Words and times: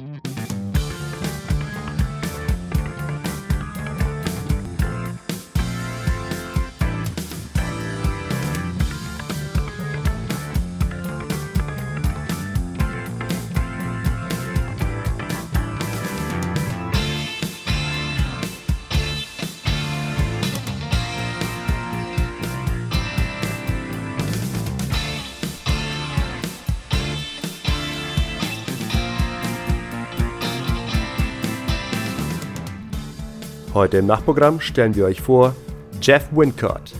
Mm-hmm. 0.00 0.43
Heute 33.74 33.96
im 33.96 34.06
Nachprogramm 34.06 34.60
stellen 34.60 34.94
wir 34.94 35.04
euch 35.04 35.20
vor 35.20 35.52
Jeff 36.00 36.28
Wincott. 36.30 36.92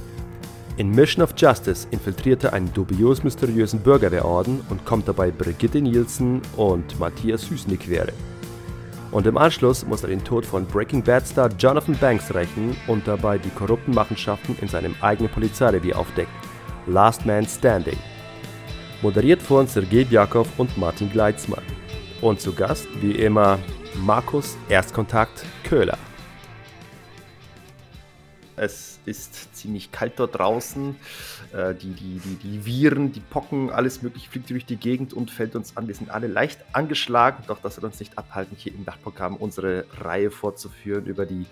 In 0.76 0.90
Mission 0.90 1.22
of 1.22 1.32
Justice 1.36 1.86
infiltriert 1.92 2.42
er 2.42 2.52
einen 2.52 2.72
dubios 2.74 3.22
mysteriösen 3.22 3.78
Bürgerwehrorden 3.78 4.60
und 4.68 4.84
kommt 4.84 5.06
dabei 5.06 5.30
Brigitte 5.30 5.80
Nielsen 5.80 6.42
und 6.56 6.98
Matthias 6.98 7.42
Süß 7.42 7.66
in 7.66 7.70
die 7.70 7.76
Quere. 7.76 8.12
Und 9.12 9.28
im 9.28 9.38
Anschluss 9.38 9.86
muss 9.86 10.02
er 10.02 10.08
den 10.08 10.24
Tod 10.24 10.44
von 10.44 10.66
Breaking 10.66 11.00
Bad 11.00 11.24
Star 11.28 11.48
Jonathan 11.56 11.96
Banks 11.96 12.34
rächen 12.34 12.76
und 12.88 13.06
dabei 13.06 13.38
die 13.38 13.50
korrupten 13.50 13.94
Machenschaften 13.94 14.56
in 14.60 14.66
seinem 14.66 14.96
eigenen 15.00 15.30
Polizeirevier 15.30 15.96
aufdecken. 15.96 16.34
Last 16.88 17.24
Man 17.24 17.46
Standing. 17.46 17.98
Moderiert 19.00 19.40
von 19.40 19.68
Sergei 19.68 20.02
Bjakov 20.02 20.48
und 20.58 20.76
Martin 20.76 21.08
Gleitzmann. 21.08 21.62
Und 22.20 22.40
zu 22.40 22.52
Gast, 22.52 22.88
wie 23.00 23.12
immer, 23.12 23.60
Markus 23.94 24.56
Erstkontakt 24.68 25.44
Köhler. 25.62 25.98
Es 28.56 29.00
ist 29.04 29.54
ziemlich 29.56 29.90
kalt 29.92 30.14
dort 30.16 30.38
draußen. 30.38 30.96
Äh, 31.52 31.74
die, 31.74 31.92
die, 31.92 32.20
die, 32.20 32.34
die 32.36 32.64
Viren, 32.64 33.12
die 33.12 33.20
Pocken, 33.20 33.70
alles 33.70 34.02
Mögliche 34.02 34.30
fliegt 34.30 34.50
durch 34.50 34.66
die 34.66 34.76
Gegend 34.76 35.12
und 35.12 35.30
fällt 35.30 35.56
uns 35.56 35.76
an. 35.76 35.88
Wir 35.88 35.94
sind 35.94 36.10
alle 36.10 36.26
leicht 36.26 36.60
angeschlagen, 36.72 37.44
doch 37.46 37.60
das 37.60 37.76
soll 37.76 37.84
uns 37.84 37.98
nicht 37.98 38.16
abhalten, 38.18 38.56
hier 38.56 38.74
im 38.74 38.84
Dachprogramm 38.84 39.36
unsere 39.36 39.86
Reihe 40.00 40.30
fortzuführen 40.30 41.06
über 41.06 41.26
die 41.26 41.46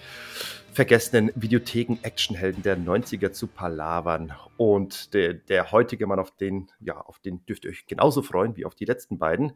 vergessenen 0.72 1.31
Videotheken-Actionhelden 1.34 2.62
der 2.62 2.78
90er 2.78 3.33
zu 3.33 3.47
palavern. 3.47 4.33
Und 4.56 5.12
der, 5.12 5.34
der 5.34 5.70
heutige 5.72 6.06
Mann, 6.06 6.19
auf 6.19 6.31
den, 6.31 6.70
ja, 6.81 6.98
auf 6.98 7.19
den 7.19 7.44
dürft 7.47 7.64
ihr 7.64 7.70
euch 7.70 7.87
genauso 7.87 8.22
freuen 8.22 8.56
wie 8.56 8.64
auf 8.64 8.75
die 8.75 8.84
letzten 8.84 9.19
beiden 9.19 9.53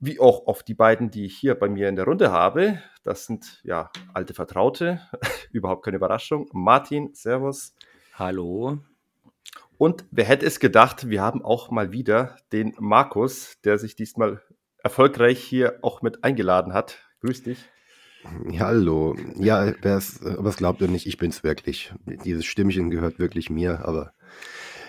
wie 0.00 0.18
auch 0.18 0.46
auf 0.46 0.62
die 0.62 0.74
beiden, 0.74 1.10
die 1.10 1.26
ich 1.26 1.36
hier 1.36 1.54
bei 1.54 1.68
mir 1.68 1.88
in 1.88 1.96
der 1.96 2.06
Runde 2.06 2.32
habe. 2.32 2.82
Das 3.04 3.26
sind 3.26 3.60
ja 3.62 3.90
alte 4.14 4.34
Vertraute, 4.34 5.00
überhaupt 5.52 5.84
keine 5.84 5.98
Überraschung. 5.98 6.48
Martin, 6.52 7.14
Servus. 7.14 7.74
Hallo. 8.14 8.78
Und 9.76 10.04
wer 10.10 10.24
hätte 10.24 10.46
es 10.46 10.60
gedacht, 10.60 11.08
wir 11.08 11.22
haben 11.22 11.42
auch 11.42 11.70
mal 11.70 11.92
wieder 11.92 12.36
den 12.52 12.74
Markus, 12.78 13.60
der 13.64 13.78
sich 13.78 13.94
diesmal 13.94 14.42
erfolgreich 14.82 15.38
hier 15.38 15.78
auch 15.82 16.02
mit 16.02 16.24
eingeladen 16.24 16.72
hat. 16.72 16.98
Grüß 17.20 17.42
dich. 17.42 17.58
Ja, 18.50 18.66
hallo. 18.66 19.16
Ja, 19.36 19.72
wer 19.80 19.96
es, 19.96 20.20
glaubt 20.56 20.82
ihr 20.82 20.88
nicht, 20.88 21.06
ich 21.06 21.16
bin 21.16 21.30
es 21.30 21.42
wirklich. 21.42 21.94
Dieses 22.24 22.44
Stimmchen 22.44 22.90
gehört 22.90 23.18
wirklich 23.18 23.48
mir, 23.48 23.86
aber 23.86 24.12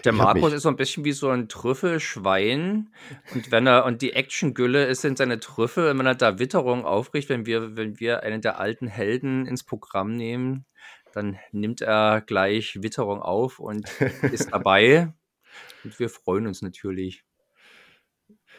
der 0.03 0.13
Markus 0.13 0.53
ist 0.53 0.63
so 0.63 0.69
ein 0.69 0.75
bisschen 0.75 1.05
wie 1.05 1.11
so 1.11 1.30
ein 1.30 1.47
Trüffelschwein. 1.47 2.89
Und 3.33 3.52
wenn 3.52 3.67
er, 3.67 3.85
und 3.85 4.02
die 4.02 4.13
Actiongülle 4.13 4.85
ist 4.85 5.05
in 5.05 5.16
seine 5.16 5.39
Trüffel, 5.39 5.91
und 5.91 5.99
wenn 5.99 6.05
er 6.05 6.16
da 6.16 6.39
Witterung 6.39 6.85
aufrichtet, 6.85 7.30
wenn 7.30 7.45
wir, 7.45 7.75
wenn 7.75 7.99
wir 7.99 8.23
einen 8.23 8.41
der 8.41 8.59
alten 8.59 8.88
Helden 8.88 9.45
ins 9.45 9.63
Programm 9.63 10.16
nehmen, 10.16 10.66
dann 11.13 11.38
nimmt 11.52 11.81
er 11.81 12.22
gleich 12.22 12.81
Witterung 12.81 13.22
auf 13.22 13.59
und 13.59 13.89
ist 14.31 14.51
dabei. 14.51 15.13
Und 15.84 16.00
wir 16.00 16.09
freuen 16.09 16.47
uns 16.47 16.61
natürlich. 16.61 17.23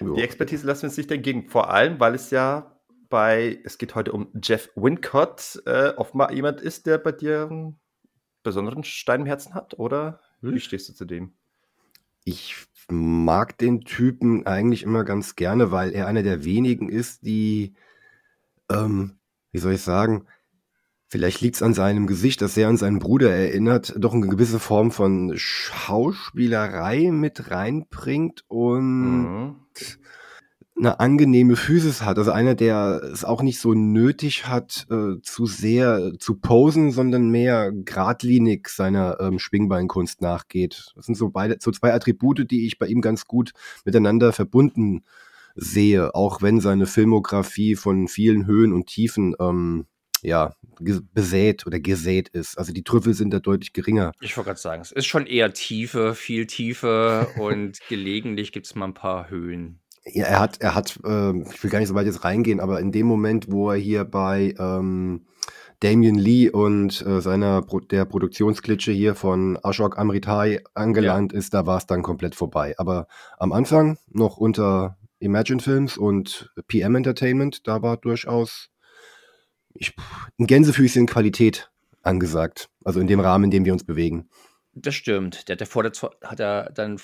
Die 0.00 0.22
Expertise 0.22 0.66
lassen 0.66 0.82
wir 0.82 0.88
uns 0.88 0.96
nicht 0.96 1.10
dagegen, 1.10 1.48
vor 1.48 1.70
allem, 1.70 2.00
weil 2.00 2.14
es 2.14 2.30
ja 2.30 2.80
bei, 3.08 3.60
es 3.64 3.78
geht 3.78 3.94
heute 3.94 4.12
um 4.12 4.32
Jeff 4.42 4.70
Wincott, 4.74 5.62
äh, 5.66 5.90
offenbar 5.90 6.32
jemand 6.32 6.60
ist, 6.60 6.86
der 6.86 6.98
bei 6.98 7.12
dir 7.12 7.48
einen 7.50 7.80
besonderen 8.42 8.84
Stein 8.84 9.20
im 9.20 9.26
Herzen 9.26 9.54
hat, 9.54 9.78
oder? 9.78 10.20
Wie 10.42 10.60
stehst 10.60 10.88
du 10.88 10.92
zu 10.92 11.04
dem? 11.04 11.32
Ich 12.24 12.56
mag 12.90 13.56
den 13.58 13.82
Typen 13.82 14.46
eigentlich 14.46 14.82
immer 14.82 15.04
ganz 15.04 15.36
gerne, 15.36 15.70
weil 15.70 15.92
er 15.92 16.06
einer 16.06 16.22
der 16.22 16.44
wenigen 16.44 16.88
ist, 16.88 17.24
die, 17.24 17.74
ähm, 18.70 19.18
wie 19.52 19.58
soll 19.58 19.74
ich 19.74 19.82
sagen, 19.82 20.26
vielleicht 21.06 21.40
liegt 21.40 21.56
es 21.56 21.62
an 21.62 21.74
seinem 21.74 22.06
Gesicht, 22.06 22.42
das 22.42 22.54
sehr 22.54 22.68
an 22.68 22.76
seinen 22.76 22.98
Bruder 22.98 23.32
erinnert, 23.32 23.94
doch 23.96 24.14
eine 24.14 24.26
gewisse 24.26 24.58
Form 24.58 24.90
von 24.90 25.32
Schauspielerei 25.36 27.10
mit 27.10 27.50
reinbringt 27.50 28.44
und 28.48 29.22
mhm 29.22 29.56
eine 30.82 30.98
angenehme 30.98 31.54
Physis 31.54 32.02
hat. 32.02 32.18
Also 32.18 32.32
einer, 32.32 32.54
der 32.54 33.00
es 33.12 33.24
auch 33.24 33.42
nicht 33.42 33.60
so 33.60 33.72
nötig 33.72 34.48
hat, 34.48 34.86
äh, 34.90 35.20
zu 35.22 35.46
sehr 35.46 36.12
zu 36.18 36.34
posen, 36.34 36.90
sondern 36.90 37.30
mehr 37.30 37.70
geradlinig 37.72 38.68
seiner 38.68 39.20
ähm, 39.20 39.38
Schwingbeinkunst 39.38 40.20
nachgeht. 40.20 40.92
Das 40.96 41.06
sind 41.06 41.14
so 41.14 41.30
beide, 41.30 41.56
so 41.60 41.70
zwei 41.70 41.94
Attribute, 41.94 42.50
die 42.50 42.66
ich 42.66 42.78
bei 42.78 42.86
ihm 42.86 43.00
ganz 43.00 43.26
gut 43.26 43.52
miteinander 43.84 44.32
verbunden 44.32 45.04
sehe, 45.54 46.14
auch 46.14 46.42
wenn 46.42 46.60
seine 46.60 46.86
Filmografie 46.86 47.76
von 47.76 48.08
vielen 48.08 48.46
Höhen 48.46 48.72
und 48.72 48.86
Tiefen 48.86 49.36
ähm, 49.38 49.86
ja, 50.22 50.54
besät 50.80 51.66
oder 51.66 51.78
gesät 51.78 52.28
ist. 52.28 52.58
Also 52.58 52.72
die 52.72 52.84
Trüffel 52.84 53.14
sind 53.14 53.32
da 53.32 53.40
deutlich 53.40 53.72
geringer. 53.72 54.12
Ich 54.20 54.36
wollte 54.36 54.48
gerade 54.48 54.60
sagen, 54.60 54.82
es 54.82 54.92
ist 54.92 55.06
schon 55.06 55.26
eher 55.26 55.52
Tiefe, 55.52 56.14
viel 56.14 56.46
Tiefe 56.46 57.28
und 57.38 57.78
gelegentlich 57.88 58.50
gibt 58.52 58.66
es 58.66 58.74
mal 58.74 58.86
ein 58.86 58.94
paar 58.94 59.30
Höhen. 59.30 59.81
Ja, 60.04 60.24
er 60.24 60.40
hat, 60.40 60.60
er 60.60 60.74
hat, 60.74 60.98
äh, 61.04 61.40
ich 61.42 61.62
will 61.62 61.70
gar 61.70 61.78
nicht 61.78 61.88
so 61.88 61.94
weit 61.94 62.06
jetzt 62.06 62.24
reingehen, 62.24 62.60
aber 62.60 62.80
in 62.80 62.90
dem 62.90 63.06
Moment, 63.06 63.50
wo 63.50 63.70
er 63.70 63.76
hier 63.76 64.04
bei 64.04 64.54
ähm, 64.58 65.26
Damien 65.80 66.16
Lee 66.16 66.48
und 66.48 67.04
äh, 67.06 67.20
seiner 67.20 67.62
Pro 67.62 67.80
der 67.80 68.04
Produktionsklitsche 68.04 68.92
hier 68.92 69.14
von 69.14 69.58
Ashok 69.62 69.98
Amritai 69.98 70.62
angelangt 70.74 71.32
ja. 71.32 71.38
ist, 71.38 71.54
da 71.54 71.66
war 71.66 71.78
es 71.78 71.86
dann 71.86 72.02
komplett 72.02 72.34
vorbei. 72.34 72.74
Aber 72.78 73.06
am 73.38 73.52
Anfang 73.52 73.98
noch 74.08 74.36
unter 74.36 74.96
Imagine 75.18 75.60
Films 75.60 75.96
und 75.96 76.52
PM 76.68 76.96
Entertainment, 76.96 77.66
da 77.66 77.82
war 77.82 77.96
durchaus 77.96 78.70
ich, 79.74 79.94
ein 80.38 80.46
Gänsefüßchen 80.46 81.06
Qualität 81.06 81.70
angesagt. 82.02 82.68
Also 82.84 83.00
in 83.00 83.06
dem 83.06 83.20
Rahmen, 83.20 83.44
in 83.44 83.50
dem 83.50 83.64
wir 83.64 83.72
uns 83.72 83.84
bewegen. 83.84 84.28
Das 84.74 84.94
stimmt. 84.94 85.48
Der 85.48 85.54
hat, 85.54 85.60
der 85.60 85.66
vor 85.66 85.82
der, 85.82 85.92
hat 86.22 86.40
er 86.40 86.70
dann 86.72 86.98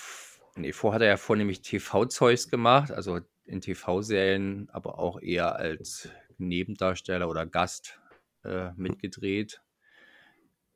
Nee, 0.58 0.72
vorher 0.72 0.96
hat 0.96 1.02
er 1.02 1.08
ja 1.08 1.16
vornehmlich 1.16 1.62
TV-Zeugs 1.62 2.48
gemacht, 2.48 2.90
also 2.90 3.20
in 3.44 3.60
TV-Serien, 3.60 4.68
aber 4.72 4.98
auch 4.98 5.20
eher 5.20 5.56
als 5.56 6.08
Nebendarsteller 6.36 7.28
oder 7.28 7.46
Gast 7.46 8.00
äh, 8.44 8.72
mitgedreht. 8.76 9.62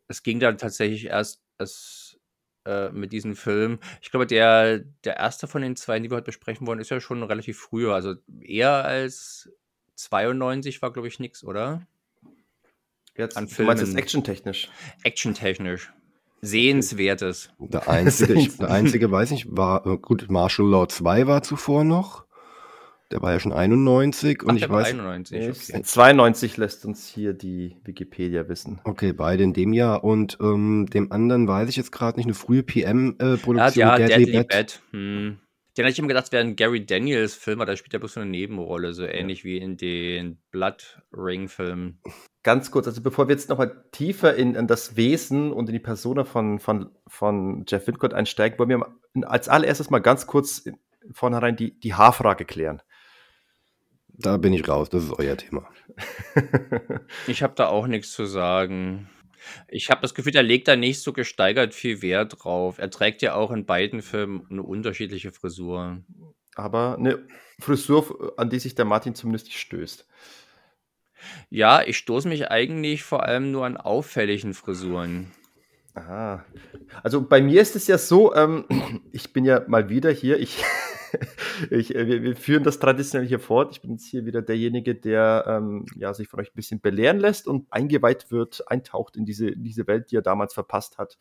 Es 0.09 0.22
ging 0.22 0.41
dann 0.41 0.56
tatsächlich 0.56 1.06
erst, 1.06 1.43
erst 1.59 2.20
äh, 2.65 2.91
mit 2.91 3.12
diesem 3.12 3.34
Film. 3.34 3.81
Ich 4.00 4.10
glaube, 4.10 4.26
der, 4.26 4.78
der 5.04 5.16
erste 5.16 5.48
von 5.48 5.62
den 5.62 5.75
zwei, 5.75 5.99
die 5.99 6.10
wir 6.10 6.16
heute 6.16 6.26
besprechen 6.26 6.66
wollen, 6.66 6.78
ist 6.78 6.91
ja 6.91 7.00
schon 7.00 7.22
relativ 7.22 7.59
früher. 7.59 7.94
Also 7.94 8.14
eher 8.41 8.84
als 8.84 9.50
92 9.97 10.81
war, 10.81 10.93
glaube 10.93 11.09
ich, 11.09 11.19
nichts, 11.19 11.44
oder? 11.44 11.87
Jetzt, 13.16 13.37
An 13.37 13.49
Filmen. 13.49 13.76
Du 13.76 13.82
meinst 13.82 13.93
es 13.93 13.99
actiontechnisch? 13.99 14.70
Actiontechnisch. 15.03 15.93
Sehenswertes. 16.42 17.50
Der 17.58 17.88
einzige, 17.88 18.34
ich, 18.34 18.56
der 18.58 18.70
einzige, 18.70 19.10
weiß 19.10 19.30
nicht, 19.30 19.47
war, 19.48 19.86
äh, 19.86 19.97
gut, 19.97 20.28
Martial 20.28 20.69
Law 20.69 20.86
2 20.88 21.26
war 21.26 21.42
zuvor 21.42 21.84
noch. 21.84 22.25
Der 23.12 23.20
war 23.20 23.32
ja 23.32 23.41
schon 23.41 23.53
91 23.53 24.42
und 24.42 24.50
Ach, 24.50 24.56
ich 24.56 24.69
weiß. 24.69 24.88
91, 24.88 25.70
okay. 25.70 25.82
92 25.82 26.56
lässt 26.56 26.84
uns 26.87 27.06
hier 27.06 27.34
die 27.34 27.76
Wikipedia 27.84 28.49
wissen. 28.49 28.81
Okay, 28.84 29.12
beide 29.12 29.44
in 29.44 29.52
dem 29.52 29.72
Jahr 29.75 30.02
und 30.02 30.38
ähm, 30.40 30.87
dem 30.87 31.12
anderen 31.12 31.46
weiß 31.46 31.69
ich 31.69 31.76
jetzt 31.76 31.93
gerade 31.93 32.19
nicht, 32.19 32.26
eine 32.26 32.34
frühe 32.34 32.62
PM-Produktion. 32.62 33.58
Äh, 33.58 33.78
ja, 33.78 33.99
ja, 33.99 34.06
Deadly, 34.06 34.25
Deadly 34.25 34.38
Bad. 34.38 34.49
Bad. 34.49 34.82
Hm. 34.93 35.38
Den 35.76 35.84
hätte 35.84 35.92
ich 35.92 35.98
immer 35.98 36.08
gedacht, 36.08 36.30
wäre 36.32 36.44
ein 36.44 36.56
Gary 36.56 36.84
Daniels 36.84 37.34
Film, 37.34 37.60
aber 37.60 37.70
da 37.70 37.76
spielt 37.76 37.94
er 37.94 38.00
bloß 38.00 38.14
so 38.14 38.20
eine 38.20 38.30
Nebenrolle, 38.30 38.92
so 38.92 39.04
ähnlich 39.04 39.40
ja. 39.40 39.44
wie 39.44 39.58
in 39.58 39.78
den 39.78 40.38
Blood 40.50 41.00
Ring 41.12 41.48
Filmen. 41.48 41.98
Ganz 42.42 42.70
kurz, 42.70 42.86
also 42.86 43.00
bevor 43.00 43.28
wir 43.28 43.34
jetzt 43.34 43.48
nochmal 43.48 43.84
tiefer 43.90 44.34
in, 44.34 44.54
in, 44.54 44.66
das 44.66 44.96
Wesen 44.96 45.50
und 45.50 45.69
in 45.69 45.72
die 45.72 45.78
Persona 45.78 46.24
von, 46.24 46.58
von, 46.58 46.90
von 47.06 47.64
Jeff 47.66 47.86
Wincott 47.86 48.12
einsteigen, 48.12 48.58
wollen 48.58 48.69
wir 48.69 49.28
als 49.28 49.48
allererstes 49.48 49.88
mal 49.88 50.00
ganz 50.00 50.26
kurz 50.26 50.64
vornherein 51.10 51.56
die, 51.56 51.78
die 51.78 51.94
Haarfrage 51.94 52.44
klären. 52.44 52.82
Da 54.08 54.36
bin 54.36 54.52
ich 54.52 54.68
raus, 54.68 54.90
das 54.90 55.04
ist 55.04 55.12
euer 55.12 55.36
Thema. 55.36 55.68
ich 57.26 57.42
habe 57.42 57.54
da 57.56 57.68
auch 57.68 57.86
nichts 57.86 58.12
zu 58.12 58.26
sagen. 58.26 59.08
Ich 59.68 59.90
habe 59.90 60.02
das 60.02 60.14
Gefühl, 60.14 60.34
er 60.34 60.42
legt 60.42 60.68
da 60.68 60.76
nicht 60.76 61.00
so 61.00 61.12
gesteigert 61.12 61.74
viel 61.74 62.02
Wert 62.02 62.44
drauf. 62.44 62.78
Er 62.78 62.90
trägt 62.90 63.22
ja 63.22 63.34
auch 63.34 63.50
in 63.50 63.66
beiden 63.66 64.02
Filmen 64.02 64.46
eine 64.50 64.62
unterschiedliche 64.62 65.32
Frisur. 65.32 66.02
aber 66.54 66.96
eine 66.98 67.26
Frisur, 67.58 68.34
an 68.36 68.50
die 68.50 68.58
sich 68.58 68.74
der 68.74 68.84
Martin 68.84 69.14
zumindest 69.14 69.46
nicht 69.46 69.58
stößt. 69.58 70.06
Ja, 71.50 71.82
ich 71.82 71.96
stoße 71.98 72.28
mich 72.28 72.50
eigentlich 72.50 73.02
vor 73.02 73.22
allem 73.22 73.52
nur 73.52 73.64
an 73.64 73.76
auffälligen 73.76 74.54
Frisuren. 74.54 75.30
Aha. 75.94 76.44
Also 77.02 77.22
bei 77.22 77.42
mir 77.42 77.60
ist 77.60 77.76
es 77.76 77.86
ja 77.86 77.98
so, 77.98 78.34
ähm, 78.34 78.64
ich 79.12 79.32
bin 79.32 79.44
ja 79.44 79.62
mal 79.66 79.88
wieder 79.88 80.10
hier, 80.10 80.38
ich, 80.38 80.64
ich, 81.70 81.94
äh, 81.94 82.06
wir, 82.06 82.23
wir, 82.23 82.37
führen 82.37 82.64
das 82.64 82.79
traditionell 82.79 83.26
hier 83.26 83.41
fort. 83.41 83.73
Ich 83.73 83.82
bin 83.82 83.93
jetzt 83.93 84.06
hier 84.06 84.25
wieder 84.25 84.43
derjenige, 84.43 84.94
der 84.94 85.44
ähm, 85.47 85.87
ja, 85.97 86.12
sich 86.14 86.29
von 86.29 86.41
euch 86.41 86.50
ein 86.50 86.56
bisschen 86.56 86.81
belehren 86.81 87.19
lässt 87.19 87.47
und 87.47 87.67
eingeweiht 87.70 88.31
wird, 88.31 88.70
eintaucht 88.70 89.17
in 89.17 89.25
diese, 89.25 89.49
in 89.49 89.62
diese 89.62 89.87
Welt, 89.87 90.11
die 90.11 90.17
er 90.17 90.23
damals 90.23 90.55
verpasst 90.55 90.99
hat. 90.99 91.19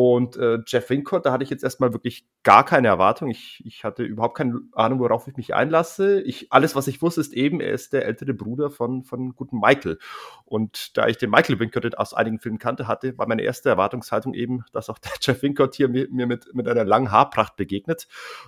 Und 0.00 0.36
äh, 0.36 0.60
Jeff 0.64 0.90
Wincott, 0.90 1.26
da 1.26 1.32
hatte 1.32 1.42
ich 1.42 1.50
jetzt 1.50 1.64
erstmal 1.64 1.92
wirklich 1.92 2.24
gar 2.44 2.64
keine 2.64 2.86
Erwartung. 2.86 3.30
Ich, 3.30 3.60
ich 3.66 3.82
hatte 3.82 4.04
überhaupt 4.04 4.36
keine 4.36 4.60
Ahnung, 4.70 5.00
worauf 5.00 5.26
ich 5.26 5.36
mich 5.36 5.56
einlasse. 5.56 6.20
Ich, 6.20 6.52
alles, 6.52 6.76
was 6.76 6.86
ich 6.86 7.02
wusste, 7.02 7.20
ist 7.20 7.32
eben, 7.32 7.60
er 7.60 7.72
ist 7.72 7.92
der 7.92 8.04
ältere 8.04 8.32
Bruder 8.32 8.70
von, 8.70 9.02
von 9.02 9.34
guten 9.34 9.58
Michael. 9.58 9.98
Und 10.44 10.96
da 10.96 11.08
ich 11.08 11.16
den 11.16 11.30
Michael 11.30 11.58
Wincott 11.58 11.98
aus 11.98 12.14
einigen 12.14 12.38
Filmen 12.38 12.60
kannte, 12.60 12.86
hatte, 12.86 13.18
war 13.18 13.26
meine 13.26 13.42
erste 13.42 13.70
Erwartungshaltung 13.70 14.34
eben, 14.34 14.64
dass 14.70 14.88
auch 14.88 15.00
der 15.00 15.10
Jeff 15.20 15.42
Wincott 15.42 15.74
hier 15.74 15.88
mir, 15.88 16.06
mir 16.12 16.28
mit, 16.28 16.54
mit 16.54 16.68
einer 16.68 16.84
langen 16.84 17.10
Haarpracht 17.10 17.56
begegnet. 17.56 18.06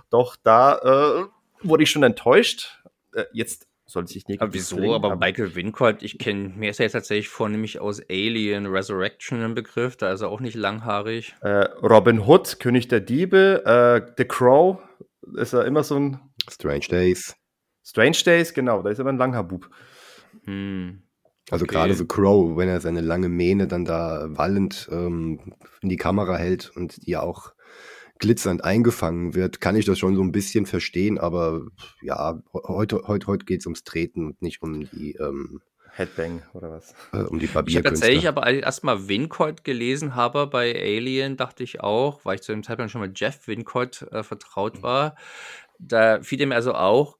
Doch 0.09 0.37
da 0.41 0.77
äh, 0.77 1.25
wurde 1.67 1.83
ich 1.83 1.91
schon 1.91 2.03
enttäuscht. 2.03 2.81
Äh, 3.13 3.25
jetzt 3.33 3.67
soll 3.91 4.07
sich 4.07 4.27
nicht. 4.27 4.41
Aber 4.41 4.53
wieso? 4.53 4.93
Aber, 4.93 5.11
aber 5.11 5.15
Michael 5.15 5.55
Wincolt, 5.55 6.03
ich 6.03 6.17
kenne, 6.17 6.49
mir 6.49 6.69
ist 6.69 6.79
ja 6.79 6.83
jetzt 6.83 6.93
tatsächlich 6.93 7.29
vornehmlich 7.29 7.79
aus 7.79 8.01
Alien 8.09 8.65
Resurrection 8.65 9.41
ein 9.41 9.53
Begriff, 9.53 9.95
da 9.95 10.11
ist 10.11 10.21
er 10.21 10.29
auch 10.29 10.39
nicht 10.39 10.55
langhaarig. 10.55 11.35
Äh, 11.41 11.65
Robin 11.81 12.25
Hood, 12.25 12.59
König 12.59 12.87
der 12.87 13.01
Diebe, 13.01 13.63
äh, 13.65 14.13
The 14.17 14.25
Crow, 14.25 14.79
ist 15.35 15.53
er 15.53 15.65
immer 15.65 15.83
so 15.83 15.99
ein. 15.99 16.19
Strange 16.49 16.87
Days. 16.89 17.35
Strange 17.83 18.17
Days, 18.25 18.53
genau, 18.53 18.81
da 18.81 18.89
ist 18.89 18.99
er 18.99 19.01
immer 19.01 19.11
ein 19.11 19.17
Langhaarbub. 19.17 19.69
Hm. 20.45 21.03
Also 21.49 21.63
okay. 21.65 21.75
gerade 21.75 21.93
so 21.93 22.05
Crow, 22.05 22.55
wenn 22.57 22.69
er 22.69 22.79
seine 22.79 23.01
lange 23.01 23.27
Mähne 23.27 23.67
dann 23.67 23.83
da 23.83 24.27
wallend 24.29 24.87
ähm, 24.91 25.55
in 25.81 25.89
die 25.89 25.97
Kamera 25.97 26.37
hält 26.37 26.71
und 26.75 27.05
die 27.05 27.17
auch 27.17 27.53
glitzernd 28.21 28.63
eingefangen 28.63 29.33
wird, 29.35 29.59
kann 29.59 29.75
ich 29.75 29.83
das 29.83 29.99
schon 29.99 30.15
so 30.15 30.21
ein 30.21 30.31
bisschen 30.31 30.65
verstehen, 30.65 31.17
aber 31.17 31.65
ja, 32.01 32.41
heute, 32.53 33.01
heute, 33.07 33.27
heute 33.27 33.45
geht 33.45 33.59
es 33.59 33.65
ums 33.65 33.83
Treten 33.83 34.27
und 34.27 34.41
nicht 34.41 34.61
um 34.61 34.89
die 34.91 35.15
ähm, 35.19 35.59
Headbang 35.93 36.43
oder 36.53 36.71
was? 36.71 36.93
Äh, 37.11 37.23
um 37.23 37.39
die 37.39 37.47
Papierkünste. 37.47 37.69
Ich 37.69 37.75
habe 37.77 37.89
tatsächlich 37.89 38.27
aber 38.27 38.47
erstmal 38.47 39.09
Wincott 39.09 39.63
gelesen 39.63 40.15
habe 40.15 40.47
bei 40.47 40.73
Alien, 40.73 41.35
dachte 41.35 41.63
ich 41.63 41.81
auch, 41.81 42.23
weil 42.23 42.35
ich 42.35 42.43
zu 42.43 42.53
dem 42.53 42.63
Zeitpunkt 42.63 42.91
schon 42.91 43.01
mal 43.01 43.11
Jeff 43.13 43.47
Wincott 43.47 44.03
äh, 44.11 44.23
vertraut 44.23 44.77
mhm. 44.77 44.83
war. 44.83 45.15
Da 45.79 46.21
fiel 46.21 46.45
mir 46.45 46.55
also 46.55 46.75
auch, 46.75 47.17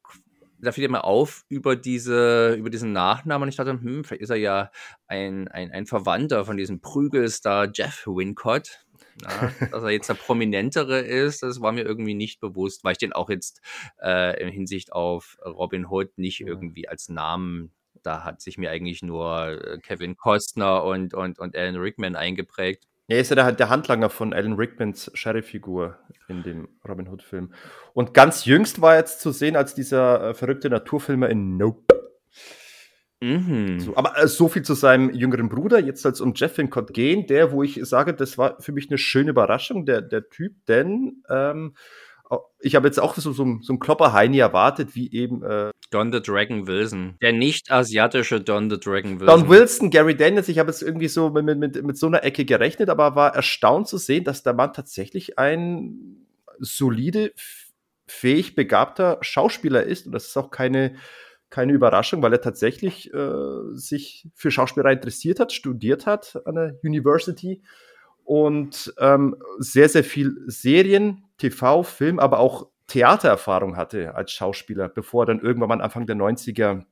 da 0.60 0.72
fiel 0.72 0.88
mir 0.88 1.04
auf 1.04 1.46
über 1.50 1.76
diese, 1.76 2.54
über 2.54 2.70
diesen 2.70 2.94
Nachnamen 2.94 3.44
und 3.44 3.50
ich 3.50 3.56
dachte, 3.56 3.72
hm, 3.72 4.04
vielleicht 4.04 4.22
ist 4.22 4.30
er 4.30 4.36
ja 4.36 4.72
ein, 5.08 5.48
ein, 5.48 5.72
ein 5.72 5.88
Verwandter 5.88 6.46
von 6.46 6.58
diesem 6.58 6.80
Prügelstar 6.80 7.70
Jeff 7.74 8.06
Wincott. 8.06 8.86
Na, 9.22 9.52
dass 9.72 9.84
er 9.84 9.90
jetzt 9.90 10.10
der 10.10 10.14
Prominentere 10.16 11.00
ist, 11.00 11.44
das 11.44 11.62
war 11.62 11.72
mir 11.72 11.84
irgendwie 11.84 12.14
nicht 12.14 12.40
bewusst, 12.40 12.84
weil 12.84 12.94
ich 12.94 12.98
den 12.98 13.14
auch 13.14 13.30
jetzt 13.30 13.62
äh, 14.02 14.42
in 14.42 14.50
Hinsicht 14.50 14.94
auf 14.94 15.38
Robin 15.46 15.86
Hood 15.86 16.18
nicht 16.18 16.42
irgendwie 16.42 16.88
als 16.88 17.10
Namen, 17.10 17.72
da 18.04 18.24
hat 18.24 18.42
sich 18.42 18.58
mir 18.58 18.72
eigentlich 18.72 19.02
nur 19.02 19.48
äh, 19.48 19.78
Kevin 19.80 20.16
Costner 20.16 20.84
und, 20.84 21.14
und, 21.14 21.40
und 21.40 21.56
Alan 21.56 21.76
Rickman 21.78 22.16
eingeprägt. 22.16 22.86
Er 23.08 23.20
ist 23.20 23.30
ja 23.30 23.36
der, 23.36 23.52
der 23.52 23.70
Handlanger 23.70 24.10
von 24.10 24.34
Alan 24.34 24.54
Rickmans 24.54 25.12
Sheriff-Figur 25.14 25.98
in 26.30 26.44
dem 26.44 26.70
Robin 26.88 27.10
Hood-Film. 27.10 27.54
Und 27.94 28.14
ganz 28.14 28.46
jüngst 28.46 28.82
war 28.82 28.96
jetzt 28.96 29.20
zu 29.20 29.32
sehen 29.32 29.56
als 29.56 29.76
dieser 29.76 30.30
äh, 30.30 30.34
verrückte 30.34 30.70
Naturfilmer 30.70 31.30
in 31.30 31.58
Nope. 31.58 31.91
Mhm. 33.22 33.80
So, 33.80 33.96
aber 33.96 34.18
äh, 34.18 34.28
so 34.28 34.48
viel 34.48 34.64
zu 34.64 34.74
seinem 34.74 35.14
jüngeren 35.14 35.48
Bruder. 35.48 35.80
Jetzt 35.80 36.02
soll 36.02 36.12
es 36.12 36.22
um 36.22 36.34
Jeff 36.36 36.58
Wincott 36.58 36.94
gehen, 36.94 37.28
der, 37.28 37.52
wo 37.52 37.64
ich 37.64 37.80
sage, 37.84 38.14
das 38.14 38.38
war 38.38 38.60
für 38.60 38.72
mich 38.72 38.90
eine 38.90 38.98
schöne 38.98 39.30
Überraschung, 39.30 39.86
der, 39.86 40.02
der 40.02 40.30
Typ, 40.30 40.54
denn 40.68 41.24
ähm, 41.30 41.76
ich 42.60 42.76
habe 42.76 42.88
jetzt 42.88 43.00
auch 43.00 43.16
so, 43.16 43.32
so, 43.32 43.34
so 43.34 43.44
einen 43.74 43.80
Klopper-Heini 43.80 44.40
erwartet, 44.40 44.96
wie 44.96 45.12
eben 45.12 45.44
äh, 45.44 45.72
Don 45.90 46.14
the 46.14 46.22
Dragon 46.22 46.66
Wilson. 46.66 47.16
Der 47.22 47.34
nicht-asiatische 47.34 48.40
Don 48.40 48.70
the 48.70 48.80
Dragon 48.80 49.20
Wilson. 49.20 49.40
Don 49.42 49.50
Wilson, 49.50 49.90
Gary 49.90 50.16
Daniels, 50.16 50.48
ich 50.48 50.58
habe 50.58 50.72
jetzt 50.72 50.82
irgendwie 50.82 51.10
so 51.10 51.30
mit, 51.30 51.58
mit, 51.58 51.84
mit 51.84 51.98
so 51.98 52.08
einer 52.08 52.24
Ecke 52.24 52.46
gerechnet, 52.46 52.90
aber 52.90 53.16
war 53.16 53.36
erstaunt 53.36 53.88
zu 53.88 53.98
sehen, 53.98 54.24
dass 54.24 54.44
der 54.44 54.54
Mann 54.54 54.74
tatsächlich 54.74 55.38
ein 55.38 56.26
solide, 56.60 57.34
fähig 58.08 58.56
begabter 58.56 59.18
Schauspieler 59.22 59.84
ist. 59.84 60.06
Und 60.06 60.14
das 60.14 60.28
ist 60.28 60.38
auch 60.38 60.52
keine 60.52 60.96
keine 61.52 61.74
Überraschung, 61.74 62.24
weil 62.24 62.34
er 62.34 62.42
tatsächlich 62.42 63.14
äh, 63.14 63.74
sich 63.74 64.28
für 64.34 64.50
Schauspielerei 64.50 64.94
interessiert 64.94 65.40
hat, 65.40 65.54
studiert 65.54 66.08
hat 66.08 66.42
an 66.46 66.56
der 66.56 66.80
University 66.84 67.62
und 68.24 68.94
ähm, 68.98 69.36
sehr, 69.60 69.90
sehr 69.90 70.04
viel 70.04 70.36
Serien, 70.48 71.26
TV, 71.38 71.84
Film, 71.84 72.20
aber 72.20 72.40
auch 72.40 72.70
Theatererfahrung 72.88 73.78
hatte 73.78 74.16
als 74.16 74.32
Schauspieler, 74.32 74.90
bevor 74.90 75.24
er 75.24 75.28
dann 75.28 75.40
irgendwann 75.40 75.70
mal 75.70 75.82
Anfang 75.82 76.08
der 76.08 76.16
90er 76.16 76.84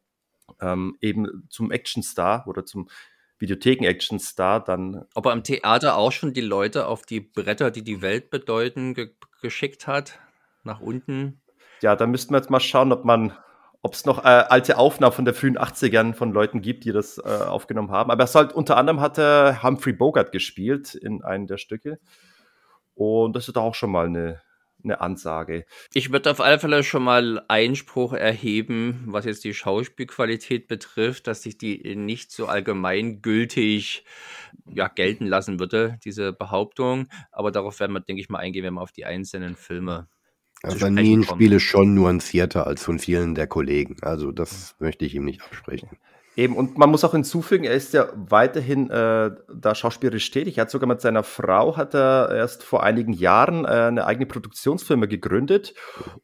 ähm, 0.61 0.97
eben 1.01 1.47
zum 1.49 1.71
Actionstar 1.71 2.47
oder 2.47 2.65
zum 2.65 2.89
Videotheken-Actionstar 3.37 4.63
dann. 4.63 5.05
Ob 5.15 5.25
er 5.25 5.33
im 5.33 5.43
Theater 5.43 5.95
auch 5.95 6.11
schon 6.11 6.33
die 6.33 6.41
Leute 6.41 6.87
auf 6.87 7.05
die 7.05 7.21
Bretter, 7.21 7.71
die 7.71 7.83
die 7.83 8.01
Welt 8.01 8.29
bedeuten, 8.29 8.93
ge 8.93 9.11
geschickt 9.41 9.87
hat, 9.87 10.19
nach 10.65 10.81
unten? 10.81 11.39
Ja, 11.81 11.95
da 11.95 12.05
müssten 12.07 12.33
wir 12.33 12.39
jetzt 12.39 12.49
mal 12.49 12.59
schauen, 12.59 12.91
ob 12.91 13.05
man 13.05 13.31
ob 13.81 13.93
es 13.93 14.05
noch 14.05 14.23
äh, 14.23 14.27
alte 14.27 14.77
Aufnahmen 14.77 15.13
von 15.13 15.25
der 15.25 15.33
frühen 15.33 15.57
80ern 15.57 16.13
von 16.13 16.33
Leuten 16.33 16.61
gibt, 16.61 16.83
die 16.83 16.91
das 16.91 17.17
äh, 17.17 17.21
aufgenommen 17.21 17.91
haben. 17.91 18.11
Aber 18.11 18.23
es 18.23 18.35
halt 18.35 18.51
unter 18.53 18.77
anderem 18.77 18.99
hat 18.99 19.17
er 19.17 19.63
Humphrey 19.63 19.93
Bogart 19.93 20.31
gespielt 20.31 20.95
in 20.95 21.23
einem 21.23 21.47
der 21.47 21.57
Stücke. 21.57 21.99
Und 22.93 23.35
das 23.35 23.47
ist 23.47 23.57
auch 23.57 23.75
schon 23.75 23.91
mal 23.91 24.07
eine, 24.07 24.41
eine 24.83 24.99
Ansage. 24.99 25.65
Ich 25.93 26.11
würde 26.11 26.29
auf 26.29 26.41
alle 26.41 26.59
Fälle 26.59 26.83
schon 26.83 27.03
mal 27.03 27.41
Einspruch 27.47 28.11
erheben, 28.11 29.05
was 29.07 29.23
jetzt 29.23 29.45
die 29.45 29.53
Schauspielqualität 29.53 30.67
betrifft, 30.67 31.27
dass 31.27 31.45
ich 31.45 31.57
die 31.57 31.95
nicht 31.95 32.33
so 32.33 32.47
allgemeingültig 32.47 34.03
ja, 34.67 34.89
gelten 34.89 35.25
lassen 35.25 35.61
würde, 35.61 35.97
diese 36.03 36.33
Behauptung. 36.33 37.07
Aber 37.31 37.51
darauf 37.51 37.79
werden 37.79 37.93
wir, 37.93 38.01
denke 38.01 38.21
ich 38.21 38.27
mal, 38.27 38.39
eingehen, 38.39 38.65
wenn 38.65 38.73
wir 38.73 38.81
auf 38.81 38.91
die 38.91 39.05
einzelnen 39.05 39.55
Filme 39.55 40.09
also 40.63 40.89
Nin 40.89 41.23
spiele 41.23 41.59
schon 41.59 41.93
nuancierter 41.95 42.67
als 42.67 42.83
von 42.83 42.99
vielen 42.99 43.35
der 43.35 43.47
Kollegen. 43.47 43.97
Also 44.01 44.31
das 44.31 44.75
möchte 44.79 45.05
ich 45.05 45.15
ihm 45.15 45.25
nicht 45.25 45.41
absprechen. 45.41 45.89
Eben, 46.35 46.55
und 46.55 46.77
man 46.77 46.89
muss 46.89 47.03
auch 47.03 47.11
hinzufügen, 47.11 47.65
er 47.65 47.73
ist 47.73 47.93
ja 47.93 48.07
weiterhin 48.15 48.89
äh, 48.89 49.31
da 49.53 49.75
schauspielerisch 49.75 50.31
tätig. 50.31 50.57
Er 50.57 50.61
hat 50.61 50.71
sogar 50.71 50.87
mit 50.87 51.01
seiner 51.01 51.23
Frau, 51.23 51.75
hat 51.75 51.93
er 51.93 52.29
erst 52.33 52.63
vor 52.63 52.83
einigen 52.83 53.11
Jahren 53.11 53.65
äh, 53.65 53.67
eine 53.67 54.05
eigene 54.05 54.25
Produktionsfirma 54.25 55.07
gegründet. 55.07 55.73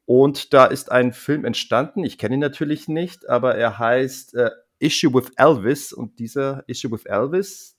Und 0.06 0.54
da 0.54 0.66
ist 0.68 0.90
ein 0.92 1.12
Film 1.12 1.44
entstanden, 1.44 2.06
ich 2.06 2.18
kenne 2.18 2.36
ihn 2.36 2.40
natürlich 2.40 2.88
nicht, 2.88 3.28
aber 3.28 3.56
er 3.56 3.78
heißt 3.78 4.36
äh, 4.36 4.52
Issue 4.80 5.14
with 5.14 5.32
Elvis. 5.36 5.92
Und 5.92 6.20
dieser 6.20 6.64
Issue 6.68 6.92
with 6.92 7.06
Elvis, 7.06 7.78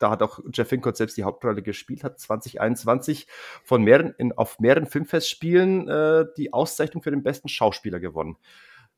da 0.00 0.10
hat 0.10 0.22
auch 0.22 0.40
Jeff 0.52 0.70
Wincott 0.72 0.96
selbst 0.96 1.16
die 1.16 1.24
Hauptrolle 1.24 1.62
gespielt, 1.62 2.02
hat 2.02 2.18
2021 2.18 3.26
von 3.62 3.82
mehreren, 3.84 4.14
in, 4.18 4.32
auf 4.32 4.58
mehreren 4.58 4.86
Filmfestspielen 4.86 5.88
äh, 5.88 6.24
die 6.36 6.52
Auszeichnung 6.52 7.02
für 7.02 7.10
den 7.10 7.22
besten 7.22 7.48
Schauspieler 7.48 8.00
gewonnen. 8.00 8.36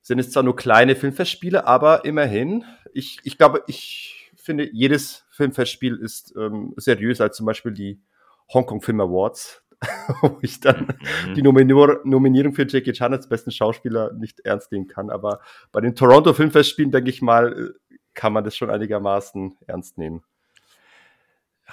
Sind 0.01 0.19
es 0.19 0.31
zwar 0.31 0.43
nur 0.43 0.57
kleine 0.57 0.97
Filmfestspiele, 0.97 1.67
aber 1.67 2.05
immerhin. 2.05 2.65
Ich, 2.93 3.19
ich 3.25 3.37
glaube, 3.37 3.63
ich 3.67 4.33
finde, 4.37 4.69
jedes 4.73 5.25
Filmfestspiel 5.31 5.97
ist 5.97 6.35
ähm, 6.37 6.73
seriöser 6.77 7.25
als 7.25 7.37
zum 7.37 7.47
Beispiel 7.47 7.73
die 7.73 8.01
Hongkong 8.53 8.81
Film 8.81 9.01
Awards, 9.01 9.63
wo 10.21 10.39
ich 10.43 10.61
dann 10.61 10.89
mhm. 11.27 11.35
die 11.35 11.43
Nominierung, 11.43 11.97
Nominierung 12.05 12.55
für 12.55 12.67
Jackie 12.69 12.93
Chan 12.93 13.13
als 13.13 13.29
besten 13.29 13.51
Schauspieler 13.51 14.13
nicht 14.13 14.41
ernst 14.41 14.71
nehmen 14.71 14.87
kann. 14.87 15.11
Aber 15.11 15.41
bei 15.73 15.81
den 15.81 15.95
Toronto 15.97 16.33
Filmfestspielen, 16.33 16.93
denke 16.93 17.11
ich 17.11 17.23
mal, 17.23 17.75
äh, 17.91 17.97
kann 18.15 18.33
man 18.33 18.45
das 18.45 18.57
schon 18.57 18.71
einigermaßen 18.71 19.57
ernst 19.67 19.99
nehmen. 19.99 20.23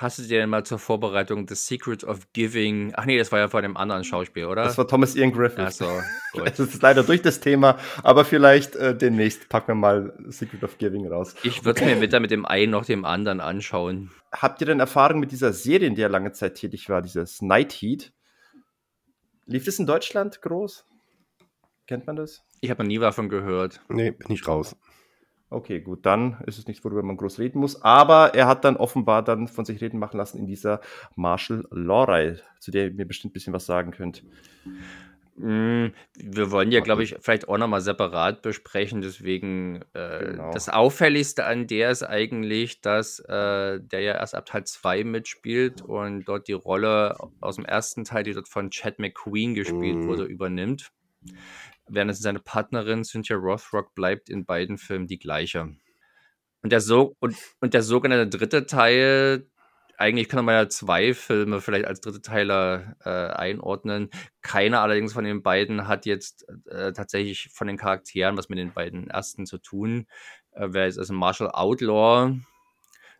Hast 0.01 0.17
du 0.17 0.23
dir 0.23 0.39
denn 0.39 0.49
mal 0.49 0.63
zur 0.63 0.79
Vorbereitung 0.79 1.45
The 1.45 1.55
Secret 1.55 2.05
of 2.05 2.31
Giving? 2.31 2.93
Ach 2.95 3.03
nee, 3.03 3.17
das 3.17 3.33
war 3.33 3.39
ja 3.39 3.49
von 3.49 3.65
einem 3.65 3.75
anderen 3.75 4.05
Schauspiel, 4.05 4.45
oder? 4.45 4.63
Das 4.63 4.77
war 4.77 4.87
Thomas 4.87 5.13
Ian 5.13 5.33
Griffith. 5.33 5.59
Ach 5.59 5.71
so, 5.71 5.89
gut. 6.31 6.47
Das 6.47 6.57
ist 6.57 6.81
leider 6.81 7.03
durch 7.03 7.21
das 7.21 7.41
Thema, 7.41 7.77
aber 8.01 8.23
vielleicht 8.23 8.77
äh, 8.77 8.95
demnächst 8.95 9.49
packen 9.49 9.67
wir 9.67 9.75
mal 9.75 10.13
Secret 10.29 10.63
of 10.63 10.77
Giving 10.77 11.05
raus. 11.05 11.35
Ich 11.43 11.65
würde 11.65 11.83
mir 11.83 11.99
weder 12.01 12.21
mit 12.21 12.31
dem 12.31 12.45
einen 12.45 12.71
noch 12.71 12.85
dem 12.85 13.03
anderen 13.03 13.41
anschauen. 13.41 14.09
Habt 14.31 14.61
ihr 14.61 14.67
denn 14.67 14.79
Erfahrung 14.79 15.19
mit 15.19 15.33
dieser 15.33 15.51
Serie, 15.51 15.89
in 15.89 15.95
der 15.95 16.07
lange 16.07 16.31
Zeit 16.31 16.55
tätig 16.55 16.87
war, 16.87 17.01
dieses 17.01 17.41
Night 17.41 17.73
Heat? 17.73 18.13
Lief 19.47 19.65
das 19.65 19.79
in 19.79 19.85
Deutschland 19.85 20.41
groß? 20.41 20.85
Kennt 21.87 22.07
man 22.07 22.15
das? 22.15 22.41
Ich 22.61 22.69
habe 22.69 22.83
noch 22.83 22.87
nie 22.87 22.99
davon 22.99 23.27
gehört. 23.27 23.81
Nee, 23.89 24.11
bin 24.11 24.31
ich 24.31 24.47
raus. 24.47 24.77
Okay, 25.51 25.79
gut, 25.79 26.05
dann 26.05 26.37
ist 26.45 26.59
es 26.59 26.67
nichts, 26.67 26.83
worüber 26.83 27.01
man 27.01 27.17
groß 27.17 27.39
reden 27.39 27.59
muss. 27.59 27.81
Aber 27.81 28.35
er 28.35 28.47
hat 28.47 28.63
dann 28.65 28.77
offenbar 28.77 29.23
dann 29.23 29.47
von 29.47 29.65
sich 29.65 29.81
reden 29.81 29.99
machen 29.99 30.17
lassen 30.17 30.37
in 30.37 30.45
dieser 30.45 30.79
Martial 31.15 31.65
Law-Reihe, 31.71 32.39
zu 32.59 32.69
der 32.71 32.85
ihr 32.87 32.93
mir 32.93 33.07
bestimmt 33.07 33.31
ein 33.31 33.33
bisschen 33.33 33.53
was 33.53 33.65
sagen 33.65 33.91
könnt. 33.91 34.23
Hm, 35.39 35.93
wir 36.17 36.51
wollen 36.51 36.69
ja, 36.71 36.81
glaube 36.81 37.01
ich, 37.01 37.15
vielleicht 37.21 37.47
auch 37.47 37.57
nochmal 37.57 37.79
separat 37.79 38.41
besprechen. 38.41 39.01
Deswegen, 39.01 39.81
äh, 39.93 40.25
Genau. 40.33 40.51
das 40.51 40.67
Auffälligste 40.67 41.45
an 41.45 41.65
der 41.65 41.91
ist 41.91 42.03
eigentlich, 42.03 42.81
dass 42.81 43.19
äh, 43.19 43.79
der 43.79 44.01
ja 44.01 44.13
erst 44.15 44.35
ab 44.35 44.45
Teil 44.45 44.65
2 44.65 45.03
mitspielt 45.05 45.81
und 45.81 46.25
dort 46.25 46.49
die 46.49 46.53
Rolle 46.53 47.15
aus 47.39 47.55
dem 47.55 47.63
ersten 47.65 48.03
Teil, 48.03 48.23
die 48.23 48.33
dort 48.33 48.49
von 48.49 48.69
Chad 48.69 48.99
McQueen 48.99 49.53
gespielt 49.55 49.95
Mhm. 49.95 50.05
wurde, 50.07 50.23
übernimmt. 50.25 50.91
Während 51.87 52.11
es 52.11 52.19
seine 52.19 52.39
Partnerin 52.39 53.03
Cynthia 53.03 53.35
Rothrock 53.35 53.95
bleibt 53.95 54.29
in 54.29 54.45
beiden 54.45 54.77
Filmen 54.77 55.07
die 55.07 55.19
gleiche. 55.19 55.75
Und 56.61 56.71
der, 56.71 56.81
so 56.81 57.15
und, 57.19 57.35
und 57.61 57.73
der 57.73 57.83
sogenannte 57.83 58.37
dritte 58.37 58.65
Teil, 58.65 59.47
eigentlich 59.97 60.29
kann 60.29 60.45
man 60.45 60.55
ja 60.55 60.69
zwei 60.69 61.13
Filme 61.13 61.61
vielleicht 61.61 61.85
als 61.85 62.01
dritte 62.01 62.21
Teile 62.21 62.95
äh, 63.03 63.09
einordnen. 63.09 64.09
Keiner 64.41 64.81
allerdings 64.81 65.13
von 65.13 65.23
den 65.23 65.41
beiden 65.41 65.87
hat 65.87 66.05
jetzt 66.05 66.47
äh, 66.67 66.93
tatsächlich 66.93 67.49
von 67.53 67.67
den 67.67 67.77
Charakteren 67.77 68.37
was 68.37 68.49
mit 68.49 68.59
den 68.59 68.73
beiden 68.73 69.09
ersten 69.09 69.45
zu 69.45 69.57
tun. 69.57 70.05
Äh, 70.51 70.67
wer 70.71 70.87
ist 70.87 70.99
also 70.99 71.13
Marshall 71.13 71.51
Outlaw 71.51 72.35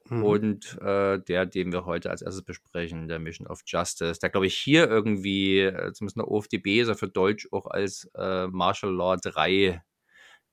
Mhm. 0.09 0.23
und 0.23 0.77
äh, 0.81 1.19
der, 1.19 1.45
den 1.45 1.71
wir 1.71 1.85
heute 1.85 2.09
als 2.09 2.21
erstes 2.21 2.43
besprechen, 2.43 3.07
der 3.07 3.19
Mission 3.19 3.47
of 3.47 3.61
Justice. 3.65 4.19
Der 4.19 4.29
glaube 4.29 4.47
ich 4.47 4.55
hier 4.57 4.89
irgendwie, 4.89 5.59
äh, 5.61 5.93
zumindest 5.93 6.17
in 6.17 6.23
der 6.23 6.31
OFDB, 6.31 6.81
ist 6.81 6.87
er 6.87 6.95
für 6.95 7.09
Deutsch 7.09 7.47
auch 7.51 7.67
als 7.67 8.09
äh, 8.15 8.47
Martial 8.47 8.93
Law 8.93 9.17
3 9.17 9.81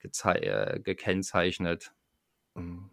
gezei- 0.03 0.41
äh, 0.41 0.81
gekennzeichnet. 0.81 1.93
Mhm. 2.55 2.91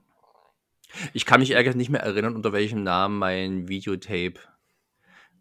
Ich 1.14 1.26
kann 1.26 1.40
mich 1.40 1.52
ehrlich 1.52 1.76
nicht 1.76 1.90
mehr 1.90 2.04
erinnern, 2.04 2.36
unter 2.36 2.54
welchem 2.54 2.84
Namen 2.84 3.18
mein 3.18 3.68
Videotape 3.68 4.40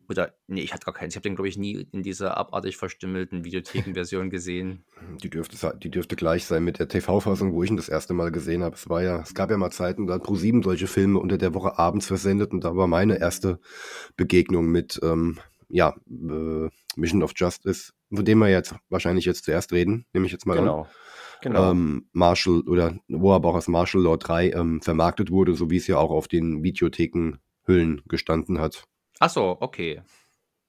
oder 0.08 0.34
nee, 0.46 0.60
ich 0.60 0.72
hatte 0.72 0.84
gar 0.84 0.94
keins. 0.94 1.12
Ich 1.12 1.16
habe 1.16 1.28
den, 1.28 1.36
glaube 1.36 1.48
ich, 1.48 1.56
nie 1.56 1.86
in 1.92 2.02
dieser 2.02 2.36
abartig 2.36 2.76
verstümmelten 2.76 3.44
Videothekenversion 3.44 4.30
gesehen. 4.30 4.84
Die 5.22 5.30
dürfte, 5.30 5.78
die 5.78 5.90
dürfte 5.90 6.16
gleich 6.16 6.44
sein 6.44 6.64
mit 6.64 6.78
der 6.78 6.88
TV-Fassung, 6.88 7.52
wo 7.52 7.62
ich 7.62 7.70
ihn 7.70 7.76
das 7.76 7.88
erste 7.88 8.14
Mal 8.14 8.30
gesehen 8.30 8.62
habe. 8.62 8.76
Es 8.76 8.88
war 8.88 9.02
ja, 9.02 9.20
es 9.20 9.34
gab 9.34 9.50
ja 9.50 9.56
mal 9.56 9.70
Zeiten, 9.70 10.06
da 10.06 10.14
hat 10.14 10.22
ProSieben 10.22 10.62
solche 10.62 10.86
Filme 10.86 11.18
unter 11.18 11.38
der 11.38 11.54
Woche 11.54 11.78
abends 11.78 12.06
versendet 12.06 12.52
und 12.52 12.62
da 12.64 12.76
war 12.76 12.86
meine 12.86 13.18
erste 13.18 13.58
Begegnung 14.16 14.66
mit, 14.66 15.00
ähm, 15.02 15.38
ja, 15.68 15.96
äh, 16.08 16.68
Mission 16.96 17.22
of 17.22 17.32
Justice, 17.34 17.92
von 18.14 18.24
dem 18.24 18.38
wir 18.38 18.48
jetzt 18.48 18.74
wahrscheinlich 18.90 19.24
jetzt 19.24 19.44
zuerst 19.44 19.72
reden, 19.72 20.06
nehme 20.12 20.26
ich 20.26 20.32
jetzt 20.32 20.46
mal 20.46 20.58
an. 20.58 20.64
Genau. 20.64 20.88
Genau. 21.42 21.72
ähm, 21.72 22.08
Marshall 22.12 22.60
oder 22.68 22.96
wo 23.08 23.32
aber 23.32 23.48
auch 23.48 23.56
als 23.56 23.66
Marshall 23.66 24.02
Law 24.02 24.16
3 24.16 24.52
ähm, 24.52 24.80
vermarktet 24.80 25.30
wurde, 25.32 25.54
so 25.54 25.70
wie 25.70 25.76
es 25.76 25.88
ja 25.88 25.98
auch 25.98 26.10
auf 26.10 26.28
den 26.28 26.62
Videothekenhüllen 26.62 28.02
gestanden 28.06 28.60
hat. 28.60 28.84
Ach 29.24 29.30
so, 29.30 29.56
okay. 29.60 30.02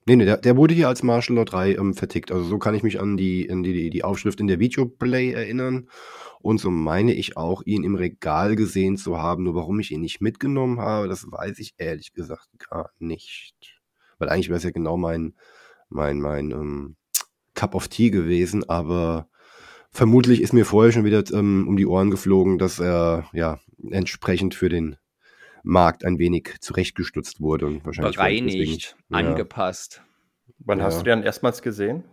Nee, 0.05 0.15
nee, 0.15 0.25
der, 0.25 0.37
der 0.37 0.55
wurde 0.55 0.75
hier 0.75 0.87
als 0.87 1.01
Marshall 1.01 1.37
Law 1.37 1.43
3 1.43 1.73
ähm, 1.73 1.95
vertickt. 1.95 2.31
Also 2.31 2.43
so 2.43 2.59
kann 2.59 2.75
ich 2.75 2.83
mich 2.83 2.99
an 2.99 3.17
die, 3.17 3.49
an 3.49 3.63
die, 3.63 3.89
die 3.89 4.03
Aufschrift 4.03 4.39
in 4.39 4.45
der 4.45 4.59
Videoplay 4.59 5.31
erinnern. 5.31 5.89
Und 6.39 6.59
so 6.59 6.69
meine 6.69 7.15
ich 7.15 7.35
auch, 7.35 7.63
ihn 7.65 7.83
im 7.83 7.95
Regal 7.95 8.55
gesehen 8.55 8.95
zu 8.95 9.17
haben. 9.17 9.43
Nur 9.43 9.55
warum 9.55 9.79
ich 9.79 9.89
ihn 9.89 10.01
nicht 10.01 10.21
mitgenommen 10.21 10.79
habe, 10.79 11.07
das 11.07 11.25
weiß 11.31 11.57
ich 11.57 11.73
ehrlich 11.79 12.13
gesagt 12.13 12.47
gar 12.69 12.91
nicht. 12.99 13.81
Weil 14.19 14.29
eigentlich 14.29 14.49
wäre 14.49 14.57
es 14.57 14.63
ja 14.63 14.69
genau 14.69 14.97
mein, 14.97 15.33
mein, 15.89 16.21
mein 16.21 16.51
ähm, 16.51 16.95
Cup 17.55 17.73
of 17.73 17.87
Tea 17.87 18.11
gewesen, 18.11 18.69
aber 18.69 19.29
vermutlich 19.89 20.41
ist 20.43 20.53
mir 20.53 20.65
vorher 20.65 20.91
schon 20.91 21.05
wieder 21.05 21.23
ähm, 21.33 21.67
um 21.67 21.75
die 21.75 21.87
Ohren 21.87 22.11
geflogen, 22.11 22.59
dass 22.59 22.79
er 22.79 23.25
ja 23.33 23.57
entsprechend 23.89 24.53
für 24.53 24.69
den 24.69 24.97
Markt 25.63 26.05
ein 26.05 26.19
wenig 26.19 26.55
zurechtgestutzt 26.59 27.39
wurde 27.41 27.65
und 27.67 27.85
wahrscheinlich 27.85 28.15
Bereinigt, 28.17 28.57
deswegen- 28.59 28.81
ja. 29.09 29.17
angepasst. 29.29 30.01
Wann 30.59 30.79
ja. 30.79 30.85
hast 30.85 30.99
du 30.99 31.03
den 31.03 31.23
erstmals 31.23 31.61
gesehen? 31.61 32.03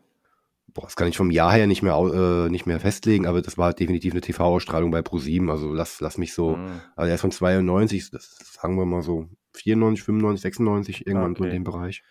Boah, 0.73 0.83
das 0.85 0.95
kann 0.95 1.09
ich 1.09 1.16
vom 1.16 1.33
Jahr 1.33 1.52
her 1.52 1.66
nicht 1.66 1.83
mehr, 1.83 1.97
äh, 1.97 2.49
nicht 2.49 2.64
mehr 2.64 2.78
festlegen, 2.78 3.26
aber 3.26 3.42
das 3.42 3.59
war 3.59 3.73
definitiv 3.73 4.12
eine 4.12 4.21
TV-Ausstrahlung 4.21 4.92
bei 4.92 5.02
ProSieben. 5.02 5.50
Also 5.50 5.73
lass, 5.73 6.00
lass 6.00 6.16
mich 6.16 6.33
so, 6.33 6.54
Hm. 6.54 6.80
also 6.95 7.09
er 7.09 7.14
ist 7.16 7.21
von 7.23 7.33
92, 7.33 8.11
das 8.12 8.37
sagen 8.61 8.76
wir 8.76 8.85
mal 8.87 9.02
so 9.02 9.28
94, 9.54 10.04
95, 10.04 10.40
96, 10.42 11.07
irgendwann 11.09 11.35
so 11.35 11.42
in 11.42 11.49
Okay. 11.50 11.57
dem 11.59 11.64
Bereich. 11.64 12.02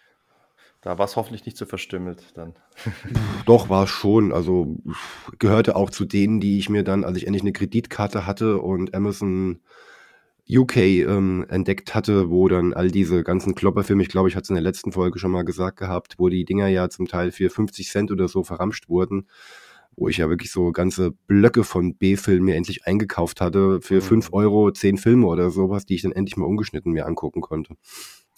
Da 0.82 0.98
war 0.98 1.06
es 1.06 1.16
hoffentlich 1.16 1.46
nicht 1.46 1.58
so 1.58 1.66
verstümmelt 1.66 2.38
dann. 2.38 2.54
Doch, 3.46 3.70
war 3.70 3.84
es 3.84 3.90
schon. 3.90 4.32
Also 4.34 4.78
gehörte 5.38 5.76
auch 5.76 5.90
zu 5.90 6.06
denen, 6.06 6.40
die 6.40 6.58
ich 6.58 6.70
mir 6.70 6.84
dann, 6.84 7.04
als 7.04 7.18
ich 7.18 7.28
endlich 7.28 7.44
eine 7.44 7.52
Kreditkarte 7.54 8.26
hatte 8.26 8.60
und 8.60 8.94
Amazon 8.94 9.60
UK 10.52 10.78
ähm, 10.78 11.46
entdeckt 11.50 11.94
hatte, 11.94 12.30
wo 12.30 12.48
dann 12.48 12.74
all 12.74 12.90
diese 12.90 13.24
ganzen 13.24 13.56
Klopperfilme, 13.56 14.02
ich 14.02 14.10
glaube, 14.10 14.30
ich 14.30 14.36
hatte 14.36 14.44
es 14.44 14.50
in 14.50 14.56
der 14.56 14.64
letzten 14.64 14.92
Folge 14.92 15.20
schon 15.20 15.32
mal 15.32 15.44
gesagt 15.44 15.78
gehabt, 15.78 16.16
wo 16.18 16.30
die 16.30 16.46
Dinger 16.46 16.68
ja 16.68 16.90
zum 16.90 17.08
Teil 17.08 17.32
für 17.32 17.50
50 17.50 17.90
Cent 17.90 18.12
oder 18.12 18.28
so 18.28 18.44
verramscht 18.44 18.90
wurden, 18.90 19.28
wo 19.96 20.08
ich 20.08 20.18
ja 20.18 20.30
wirklich 20.30 20.52
so 20.52 20.72
ganze 20.72 21.12
Blöcke 21.28 21.64
von 21.64 21.96
B-Filmen 21.96 22.46
mir 22.46 22.56
endlich 22.56 22.86
eingekauft 22.86 23.42
hatte, 23.42 23.80
für 23.82 23.96
Mhm. 23.96 24.02
5 24.02 24.30
Euro 24.34 24.72
10 24.72 24.98
Filme 24.98 25.28
oder 25.28 25.52
sowas, 25.52 25.86
die 25.86 25.96
ich 25.96 26.02
dann 26.02 26.14
endlich 26.14 26.38
mal 26.38 26.46
ungeschnitten 26.46 26.94
mir 26.94 27.06
angucken 27.06 27.42
konnte. 27.42 27.76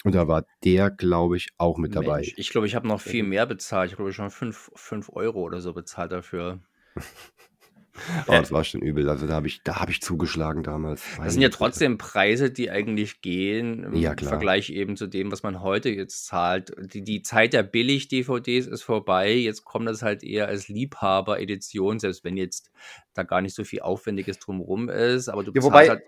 Und 0.04 0.14
da 0.14 0.26
war 0.26 0.44
der, 0.64 0.90
glaube 0.90 1.36
ich, 1.36 1.50
auch 1.58 1.78
mit 1.78 1.94
dabei. 1.94 2.16
Mensch, 2.16 2.34
ich 2.36 2.50
glaube, 2.50 2.66
ich 2.66 2.74
habe 2.74 2.88
noch 2.88 3.00
viel 3.00 3.22
mehr 3.22 3.46
bezahlt. 3.46 3.90
Ich 3.90 3.96
glaube, 3.96 4.12
schon 4.12 4.30
5 4.30 5.10
Euro 5.12 5.42
oder 5.42 5.60
so 5.60 5.72
bezahlt 5.72 6.12
dafür. 6.12 6.60
Aber 8.26 8.38
das 8.38 8.52
war 8.52 8.64
schon 8.64 8.80
übel. 8.80 9.08
Also 9.08 9.26
da 9.26 9.34
habe 9.34 9.46
ich, 9.46 9.62
da 9.62 9.80
habe 9.80 9.90
ich 9.90 10.00
zugeschlagen 10.00 10.62
damals. 10.62 11.04
Das 11.18 11.34
sind 11.34 11.42
ja 11.42 11.50
trotzdem 11.50 11.98
Preise, 11.98 12.50
die 12.50 12.70
eigentlich 12.70 13.20
gehen 13.20 13.84
im 13.84 13.94
Ja, 13.94 14.14
klar. 14.14 14.30
Vergleich 14.30 14.70
eben 14.70 14.96
zu 14.96 15.06
dem, 15.06 15.30
was 15.30 15.42
man 15.42 15.60
heute 15.60 15.90
jetzt 15.90 16.26
zahlt. 16.26 16.72
Die, 16.78 17.02
die 17.02 17.22
Zeit 17.22 17.52
der 17.52 17.62
Billig-DVDs 17.62 18.66
ist 18.66 18.82
vorbei. 18.82 19.34
Jetzt 19.34 19.64
kommt 19.64 19.88
das 19.88 20.02
halt 20.02 20.22
eher 20.24 20.48
als 20.48 20.68
Liebhaber-Edition, 20.68 21.98
selbst 21.98 22.24
wenn 22.24 22.36
jetzt 22.36 22.70
da 23.12 23.22
gar 23.24 23.42
nicht 23.42 23.54
so 23.54 23.64
viel 23.64 23.80
Aufwendiges 23.80 24.38
drumherum 24.38 24.88
ist. 24.88 25.28
Aber 25.28 25.44
du 25.44 25.52
Ja, 25.54 25.62
wobei, 25.62 25.88
halt, 25.90 26.02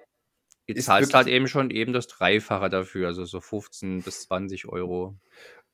du 0.67 0.75
zahlst 0.75 1.13
halt 1.13 1.27
eben 1.27 1.49
schon 1.49 1.71
eben 1.71 1.93
das 1.93 2.07
Dreifache 2.07 2.71
dafür, 2.71 3.09
also 3.09 3.25
so 3.25 3.41
15 3.41 4.03
bis 4.03 4.23
20 4.23 4.67
Euro. 4.69 5.17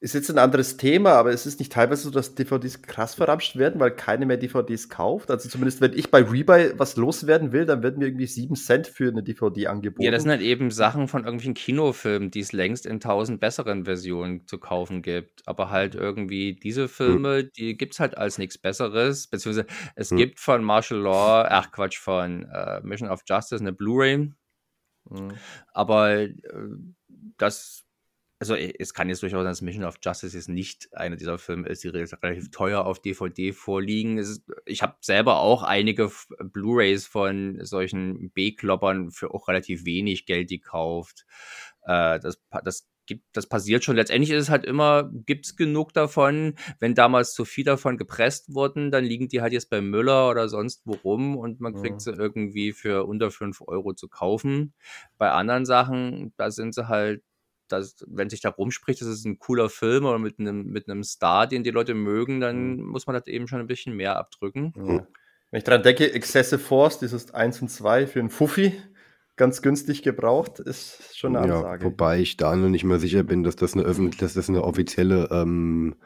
Ist 0.03 0.15
jetzt 0.15 0.31
ein 0.31 0.39
anderes 0.39 0.79
Thema, 0.79 1.13
aber 1.13 1.31
es 1.31 1.45
ist 1.45 1.59
nicht 1.59 1.73
teilweise 1.73 2.05
so, 2.05 2.11
dass 2.11 2.35
DVDs 2.35 2.81
krass 2.81 3.15
verramscht 3.15 3.57
werden, 3.57 3.79
weil 3.81 3.91
keine 3.91 4.25
mehr 4.25 4.39
DVDs 4.39 4.89
kauft. 4.89 5.31
Also 5.31 5.51
zumindest, 5.51 5.83
wenn 5.83 5.93
ich 5.93 6.11
bei 6.11 6.23
Rebuy 6.23 6.73
was 6.79 6.97
loswerden 6.97 7.53
will, 7.53 7.67
dann 7.67 7.83
werden 7.83 7.99
mir 7.99 8.07
irgendwie 8.07 8.27
7 8.27 8.57
Cent 8.57 8.87
für 8.87 9.09
eine 9.11 9.23
DVD 9.23 9.67
angeboten. 9.67 10.03
Ja, 10.03 10.11
das 10.11 10.23
sind 10.23 10.31
halt 10.31 10.41
eben 10.41 10.71
Sachen 10.71 11.07
von 11.07 11.25
irgendwelchen 11.25 11.53
Kinofilmen, 11.53 12.31
die 12.31 12.41
es 12.41 12.53
längst 12.53 12.87
in 12.87 13.01
tausend 13.01 13.41
besseren 13.41 13.85
Versionen 13.85 14.47
zu 14.47 14.57
kaufen 14.59 15.03
gibt. 15.03 15.47
Aber 15.47 15.69
halt 15.69 15.95
irgendwie 15.95 16.55
diese 16.55 16.89
Filme, 16.89 17.45
die 17.45 17.77
gibt 17.77 17.93
es 17.93 18.01
halt 18.01 18.17
als 18.17 18.39
nichts 18.39 18.57
Besseres. 18.57 19.27
Beziehungsweise 19.27 19.67
es 19.97 20.11
Hm. 20.11 20.17
gibt 20.17 20.41
von 20.41 20.65
Martial 20.65 21.01
Law, 21.01 21.47
ach 21.47 21.73
Quatsch, 21.73 21.99
von 21.99 22.45
äh, 22.45 22.81
Mission 22.83 23.11
of 23.11 23.21
Justice 23.29 23.61
eine 23.61 23.75
Blu-ray. 23.75 24.33
Mhm. 25.11 25.33
Aber 25.75 26.21
äh, 26.21 26.39
das, 27.37 27.85
also 28.41 28.55
äh, 28.57 28.73
es 28.79 28.95
kann 28.95 29.09
jetzt 29.09 29.23
durchaus 29.23 29.39
sein, 29.39 29.45
dass 29.51 29.63
Mission 29.63 29.85
of 29.85 29.99
Justice 30.03 30.37
jetzt 30.37 30.49
nicht 30.49 30.89
einer 30.95 31.17
dieser 31.17 31.39
Filme 31.39 31.69
ist, 31.69 31.85
die 31.85 31.89
re- 31.89 32.07
relativ 32.23 32.51
teuer 32.51 32.85
auf 32.85 33.01
DVD 33.01 33.53
vorliegen. 33.53 34.19
Ist, 34.19 34.43
ich 34.67 34.83
habe 34.83 34.97
selber 35.01 35.39
auch 35.41 35.63
einige 35.63 36.11
Blu-rays 36.43 37.07
von 37.07 37.59
solchen 37.65 38.31
B-Kloppern 38.33 39.11
für 39.13 39.33
auch 39.33 39.47
relativ 39.49 39.85
wenig 39.85 40.27
Geld 40.27 40.49
gekauft. 40.51 41.27
Äh, 41.83 42.19
das, 42.21 42.43
das 42.65 42.89
gibt, 43.07 43.25
das 43.33 43.47
passiert 43.49 43.85
schon. 43.85 43.97
Letztendlich 43.97 44.31
ist 44.31 44.45
es 44.45 44.51
halt 44.51 44.65
immer, 44.65 45.11
gibt 45.27 45.47
es 45.47 45.57
genug 45.57 45.93
davon. 45.93 46.55
Wenn 46.79 46.95
damals 46.95 47.35
zu 47.35 47.45
viel 47.45 47.65
davon 47.65 47.99
gepresst 47.99 48.55
wurden, 48.55 48.91
dann 48.91 49.05
liegen 49.05 49.29
die 49.29 49.43
halt 49.43 49.53
jetzt 49.53 49.69
bei 49.71 49.81
Müller 49.81 50.31
oder 50.31 50.49
sonst 50.49 50.83
wo 50.87 50.93
rum 50.93 51.37
und 51.37 51.61
man 51.61 51.75
kriegt 51.75 51.97
Mhm. 51.97 52.01
sie 52.01 52.13
irgendwie 52.13 52.73
für 52.73 53.05
unter 53.05 53.31
5 53.31 53.61
Euro 53.67 53.93
zu 53.95 54.09
kaufen. 54.09 54.75
Bei 55.19 55.31
anderen 55.33 55.67
Sachen, 55.67 56.33
da 56.37 56.51
sind 56.51 56.75
sie 56.75 56.87
halt, 56.89 57.23
das, 57.73 57.97
wenn 58.07 58.29
sich 58.31 58.41
da 58.41 58.51
rumspricht, 58.51 59.01
das 59.01 59.09
ist 59.09 59.25
ein 59.25 59.39
cooler 59.39 59.69
Film 59.71 60.05
oder 60.05 60.19
mit 60.19 60.39
einem, 60.39 60.67
mit 60.67 60.89
einem 60.89 61.03
Star, 61.05 61.47
den 61.47 61.65
die 61.65 61.71
Leute 61.71 61.95
mögen, 61.95 62.41
dann 62.41 62.77
Mhm. 62.77 62.87
muss 62.87 63.07
man 63.07 63.15
das 63.15 63.27
eben 63.27 63.49
schon 63.49 63.61
ein 63.61 63.67
bisschen 63.67 63.95
mehr 63.97 64.17
abdrücken. 64.17 64.73
Ja. 64.77 65.07
Wenn 65.51 65.59
ich 65.59 65.65
daran 65.65 65.83
denke, 65.83 66.13
Excessive 66.13 66.59
Force, 66.61 66.99
dieses 66.99 67.33
1 67.35 67.61
und 67.63 67.69
2 67.69 68.07
für 68.07 68.21
einen 68.21 68.31
Fuffi, 68.31 68.73
ganz 69.37 69.63
günstig 69.63 70.03
gebraucht, 70.03 70.61
ist 70.61 71.17
schon 71.19 71.35
eine 71.35 71.49
Ja, 71.49 71.57
Ansage. 71.57 71.85
wobei 71.87 72.21
ich 72.21 72.37
da 72.37 72.55
noch 72.55 72.69
nicht 72.69 72.85
mal 72.85 73.01
sicher 73.01 73.23
bin, 73.25 73.43
dass 73.43 73.57
das 73.57 73.73
eine, 73.75 73.83
öffentlich, 73.83 74.19
dass 74.21 74.35
das 74.35 74.49
eine 74.49 74.63
offizielle 74.63 75.29
ähm, 75.33 75.97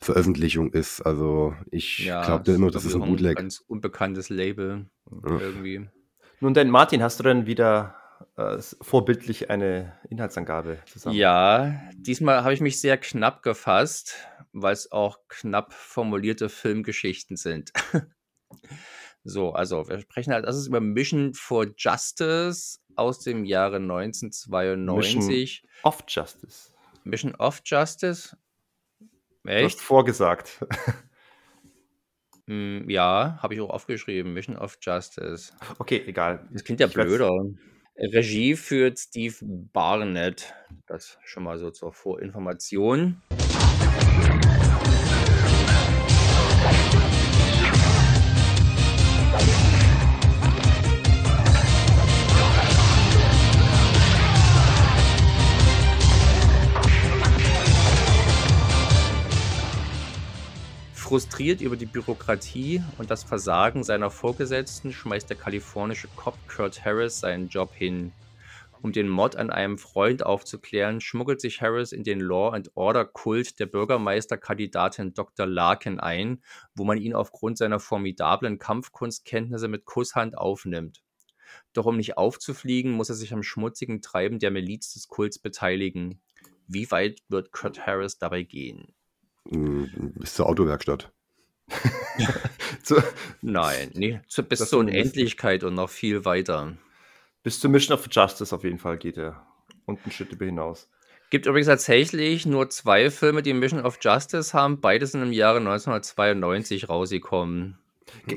Veröffentlichung 0.00 0.72
ist. 0.72 1.00
Also 1.02 1.54
ich 1.70 2.04
glaube 2.06 2.44
da 2.44 2.54
immer, 2.54 2.70
das 2.70 2.84
ist 2.84 2.94
ein 2.94 3.02
auch 3.02 3.06
ein 3.06 3.10
Bootleg. 3.12 3.36
ganz 3.36 3.58
unbekanntes 3.66 4.28
Label 4.30 4.86
Ja. 5.10 5.38
irgendwie. 5.40 5.88
Nun 6.40 6.54
denn, 6.54 6.70
Martin, 6.70 7.02
hast 7.02 7.18
du 7.18 7.24
denn 7.24 7.46
wieder 7.46 7.94
äh, 8.38 8.58
vorbildlich 8.80 9.50
eine 9.50 9.98
Inhaltsangabe 10.08 10.78
zusammen? 10.86 11.16
Ja, 11.16 11.82
diesmal 11.96 12.44
habe 12.44 12.54
ich 12.54 12.60
mich 12.60 12.80
sehr 12.80 12.96
knapp 12.96 13.42
gefasst, 13.42 14.14
weil 14.52 14.72
es 14.72 14.92
auch 14.92 15.18
knapp 15.28 15.72
formulierte 15.72 16.48
Filmgeschichten 16.48 17.36
sind. 17.36 17.72
so, 19.24 19.52
also 19.52 19.88
wir 19.88 19.98
sprechen 20.00 20.32
halt, 20.32 20.46
das 20.46 20.56
ist 20.56 20.68
über 20.68 20.80
Mission 20.80 21.34
for 21.34 21.66
Justice 21.76 22.78
aus 22.94 23.18
dem 23.20 23.44
Jahre 23.44 23.76
1992. 23.76 25.64
Of 25.82 26.04
Justice. 26.06 26.72
Mission 27.02 27.34
of 27.34 27.60
Justice? 27.64 28.36
Du 29.00 29.50
hast 29.50 29.74
Echt? 29.74 29.80
vorgesagt. 29.80 30.64
Mm, 32.46 32.88
ja, 32.90 33.38
habe 33.42 33.54
ich 33.54 33.60
auch 33.60 33.70
aufgeschrieben. 33.70 34.32
Mission 34.32 34.56
of 34.56 34.78
Justice. 34.80 35.52
Okay, 35.78 36.04
egal. 36.06 36.48
Das 36.52 36.62
klingt 36.62 36.78
ja 36.80 36.86
blöder. 36.86 37.30
Regie 38.00 38.54
führt 38.54 38.98
Steve 38.98 39.34
Barnett. 39.42 40.54
Das 40.86 41.18
schon 41.24 41.42
mal 41.42 41.58
so 41.58 41.70
zur 41.70 41.92
Vorinformation. 41.92 43.20
Frustriert 61.08 61.62
über 61.62 61.78
die 61.78 61.86
Bürokratie 61.86 62.82
und 62.98 63.10
das 63.10 63.24
Versagen 63.24 63.82
seiner 63.82 64.10
Vorgesetzten 64.10 64.92
schmeißt 64.92 65.30
der 65.30 65.38
kalifornische 65.38 66.06
Cop 66.16 66.36
Kurt 66.46 66.84
Harris 66.84 67.20
seinen 67.20 67.48
Job 67.48 67.72
hin. 67.72 68.12
Um 68.82 68.92
den 68.92 69.08
Mord 69.08 69.34
an 69.34 69.48
einem 69.48 69.78
Freund 69.78 70.26
aufzuklären, 70.26 71.00
schmuggelt 71.00 71.40
sich 71.40 71.62
Harris 71.62 71.92
in 71.92 72.04
den 72.04 72.20
Law 72.20 72.50
and 72.50 72.70
Order 72.74 73.06
Kult 73.06 73.58
der 73.58 73.64
Bürgermeisterkandidatin 73.64 75.14
Dr. 75.14 75.46
Larkin 75.46 75.98
ein, 75.98 76.42
wo 76.74 76.84
man 76.84 76.98
ihn 76.98 77.14
aufgrund 77.14 77.56
seiner 77.56 77.80
formidablen 77.80 78.58
Kampfkunstkenntnisse 78.58 79.68
mit 79.68 79.86
Kusshand 79.86 80.36
aufnimmt. 80.36 81.00
Doch 81.72 81.86
um 81.86 81.96
nicht 81.96 82.18
aufzufliegen, 82.18 82.92
muss 82.92 83.08
er 83.08 83.14
sich 83.14 83.32
am 83.32 83.42
schmutzigen 83.42 84.02
Treiben 84.02 84.40
der 84.40 84.50
Miliz 84.50 84.92
des 84.92 85.08
Kults 85.08 85.38
beteiligen. 85.38 86.20
Wie 86.66 86.90
weit 86.90 87.22
wird 87.30 87.50
Kurt 87.50 87.86
Harris 87.86 88.18
dabei 88.18 88.42
gehen? 88.42 88.92
Hm, 89.50 90.12
Bis 90.16 90.34
zur 90.34 90.46
Autowerkstatt. 90.46 91.10
Zu, 92.82 92.96
Nein, 93.42 93.90
nee, 93.94 94.20
zu, 94.28 94.42
bis 94.42 94.68
zur. 94.68 94.80
Unendlichkeit 94.80 95.64
und 95.64 95.74
noch 95.74 95.90
viel 95.90 96.24
weiter. 96.24 96.72
bis 97.42 97.60
zur 97.60 97.70
Mission 97.70 97.96
of 97.98 98.06
Justice 98.10 98.54
auf 98.54 98.64
jeden 98.64 98.78
Fall 98.78 98.96
geht 98.98 99.16
er. 99.18 99.46
Und 99.84 100.00
einen 100.02 100.12
Schritt 100.12 100.32
über 100.32 100.44
hinaus. 100.46 100.88
Gibt 101.30 101.46
übrigens 101.46 101.66
tatsächlich 101.66 102.46
nur 102.46 102.70
zwei 102.70 103.10
Filme, 103.10 103.42
die 103.42 103.52
Mission 103.52 103.84
of 103.84 103.98
Justice 104.00 104.54
haben. 104.56 104.80
Beide 104.80 105.06
sind 105.06 105.22
im 105.22 105.32
Jahre 105.32 105.58
1992 105.58 106.88
rausgekommen. 106.88 107.78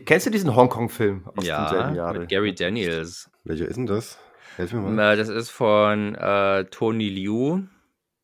Kennst 0.05 0.25
du 0.25 0.29
diesen 0.29 0.53
Hongkong-Film 0.55 1.23
aus 1.27 1.33
demselben 1.45 1.89
Ja, 1.89 1.93
Jahre? 1.95 2.19
mit 2.19 2.29
Gary 2.29 2.53
Daniels. 2.53 3.29
Welcher 3.45 3.67
ist 3.67 3.77
denn 3.77 3.85
das? 3.87 4.17
Helf 4.57 4.73
mir 4.73 4.81
mal. 4.81 5.15
Das 5.17 5.29
ist 5.29 5.49
von 5.49 6.15
äh, 6.15 6.65
Tony 6.65 7.07
Liu. 7.09 7.61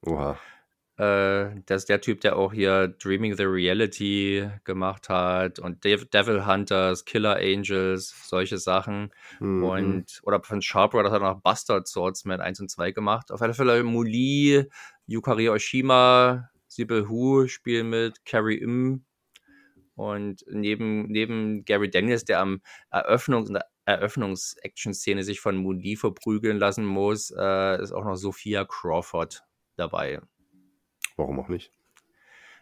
Oha. 0.06 0.38
Äh, 0.98 1.62
das 1.68 1.84
ist 1.84 1.90
der 1.90 2.02
Typ, 2.02 2.22
der 2.22 2.38
auch 2.38 2.52
hier 2.52 2.88
Dreaming 2.88 3.36
the 3.36 3.44
Reality 3.44 4.50
gemacht 4.64 5.10
hat 5.10 5.60
und 5.60 5.84
Dev 5.84 6.06
Devil 6.06 6.46
Hunters, 6.48 7.06
Killer 7.06 7.36
Angels, 7.36 8.16
solche 8.28 8.58
Sachen. 8.58 9.12
Mhm. 9.40 9.64
Und, 9.64 10.20
oder 10.24 10.42
von 10.42 10.62
Sharp 10.62 10.92
Brothers 10.92 11.12
hat 11.12 11.22
er 11.22 11.34
noch 11.34 11.42
Bastard 11.42 11.88
Swordsman 11.88 12.42
1 12.42 12.62
und 12.62 12.72
2 12.72 12.92
gemacht. 12.92 13.32
Auf 13.32 13.42
alle 13.42 13.54
Fälle 13.54 13.84
Muli, 13.84 14.66
Yukari 15.06 15.50
Oshima, 15.50 16.50
Sibyl 16.68 17.08
Hu 17.08 17.48
spielen 17.48 17.90
mit, 17.90 18.26
Carrie 18.26 18.58
Im. 18.58 19.06
Und 19.96 20.44
neben, 20.48 21.08
neben 21.08 21.64
Gary 21.66 21.90
Daniels, 21.90 22.26
der 22.26 22.40
am 22.40 22.62
Eröffnungs- 22.92 23.60
Eröffnungs-Action-Szene 23.86 25.24
sich 25.24 25.40
von 25.40 25.58
Muli 25.58 25.96
verprügeln 25.96 26.58
lassen 26.58 26.86
muss, 26.86 27.32
äh, 27.32 27.82
ist 27.82 27.94
auch 27.94 28.04
noch 28.04 28.16
Sophia 28.16 28.66
Crawford 28.66 29.44
dabei. 29.76 30.22
Warum 31.18 31.40
auch 31.40 31.50
nicht? 31.50 31.72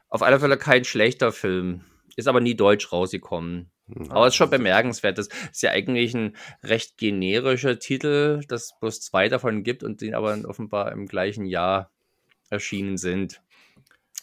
Auf 0.09 0.23
alle 0.23 0.39
Fälle 0.39 0.57
kein 0.57 0.85
schlechter 0.85 1.31
Film. 1.31 1.83
Ist 2.15 2.27
aber 2.27 2.39
nie 2.39 2.55
deutsch 2.55 2.91
rausgekommen. 2.91 3.69
Hm. 3.93 4.11
Aber 4.11 4.27
ist 4.27 4.35
schon 4.35 4.49
bemerkenswert. 4.49 5.17
Das 5.17 5.27
ist 5.51 5.61
ja 5.61 5.71
eigentlich 5.71 6.13
ein 6.15 6.35
recht 6.63 6.97
generischer 6.97 7.77
Titel, 7.77 8.41
dass 8.47 8.63
es 8.63 8.79
bloß 8.79 9.01
zwei 9.01 9.29
davon 9.29 9.63
gibt 9.63 9.83
und 9.83 10.01
die 10.01 10.15
aber 10.15 10.37
offenbar 10.45 10.91
im 10.91 11.05
gleichen 11.05 11.45
Jahr 11.45 11.91
erschienen 12.49 12.97
sind. 12.97 13.41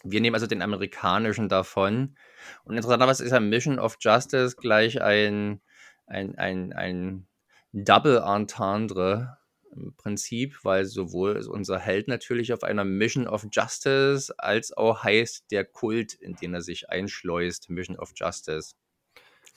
Wir 0.03 0.21
nehmen 0.21 0.35
also 0.35 0.47
den 0.47 0.63
amerikanischen 0.63 1.49
davon. 1.49 2.17
Und 2.65 2.75
interessanterweise 2.77 3.25
ist 3.25 3.31
ja 3.31 3.41
Mission 3.41 3.79
of 3.79 3.99
Justice 4.01 4.57
gleich 4.57 5.01
ein, 5.03 5.61
ein, 6.07 6.37
ein, 6.37 6.73
ein 6.73 7.27
Double 7.73 8.23
Entendre 8.25 9.39
im 9.75 9.95
Prinzip, 9.97 10.59
weil 10.65 10.85
sowohl 10.85 11.37
ist 11.37 11.47
unser 11.49 11.79
Held 11.79 12.09
natürlich 12.09 12.53
auf 12.53 12.63
einer 12.63 12.85
Mission 12.85 13.27
of 13.27 13.47
Justice, 13.51 14.33
als 14.39 14.73
auch 14.73 15.03
heißt 15.03 15.51
der 15.51 15.65
Kult, 15.65 16.15
in 16.15 16.35
den 16.37 16.55
er 16.55 16.61
sich 16.63 16.91
einschleust, 16.91 17.71
Mission 17.71 17.99
of 17.99 18.13
Justice. 18.15 18.75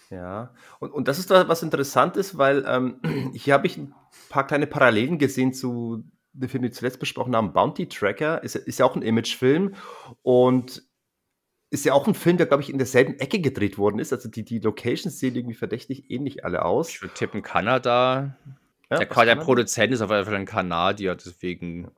Ja, 0.10 0.54
und, 0.80 0.92
und 0.92 1.08
das 1.08 1.20
ist 1.20 1.32
da 1.32 1.48
was 1.48 1.64
Interessantes, 1.64 2.38
weil 2.38 2.64
ähm, 2.68 3.00
hier 3.34 3.54
habe 3.54 3.68
ich 3.68 3.78
ein 3.78 3.94
paar 4.30 4.46
kleine 4.48 4.68
Parallelen 4.68 5.18
gesehen 5.18 5.54
zu 5.54 6.04
dem 6.34 6.50
Film, 6.50 6.64
den 6.64 6.72
wir 6.72 6.76
zuletzt 6.76 7.00
besprochen 7.00 7.36
haben, 7.36 7.54
Bounty 7.54 7.88
Tracker. 7.88 8.44
Ist, 8.44 8.56
ja- 8.56 8.62
ist 8.62 8.80
ja 8.80 8.86
auch 8.86 8.96
ein 8.96 9.02
Imagefilm 9.02 9.76
und 10.22 10.84
ist 11.72 11.86
ja 11.86 11.94
auch 11.94 12.08
ein 12.08 12.14
Film, 12.14 12.38
der, 12.38 12.46
glaube 12.46 12.62
ich, 12.64 12.70
in 12.70 12.78
derselben 12.78 13.16
Ecke 13.20 13.40
gedreht 13.40 13.78
worden 13.78 14.00
ist. 14.00 14.14
Also 14.14 14.30
die, 14.30 14.44
die 14.44 14.60
Locations 14.60 15.18
sehen 15.20 15.36
irgendwie 15.36 15.56
verdächtig 15.56 16.10
ähnlich 16.10 16.46
alle 16.46 16.64
aus. 16.64 16.90
Ich 16.90 17.02
würde 17.02 17.14
tippen 17.16 17.42
Kanada. 17.42 18.38
Ja, 18.90 18.98
der, 18.98 19.08
der. 19.08 19.36
Produzent 19.36 19.94
ist 19.94 20.02
auf 20.02 20.12
jeden 20.12 20.26
Fall 20.26 20.36
ein 20.36 20.46
Kanadier, 20.46 21.16
deswegen. 21.16 21.92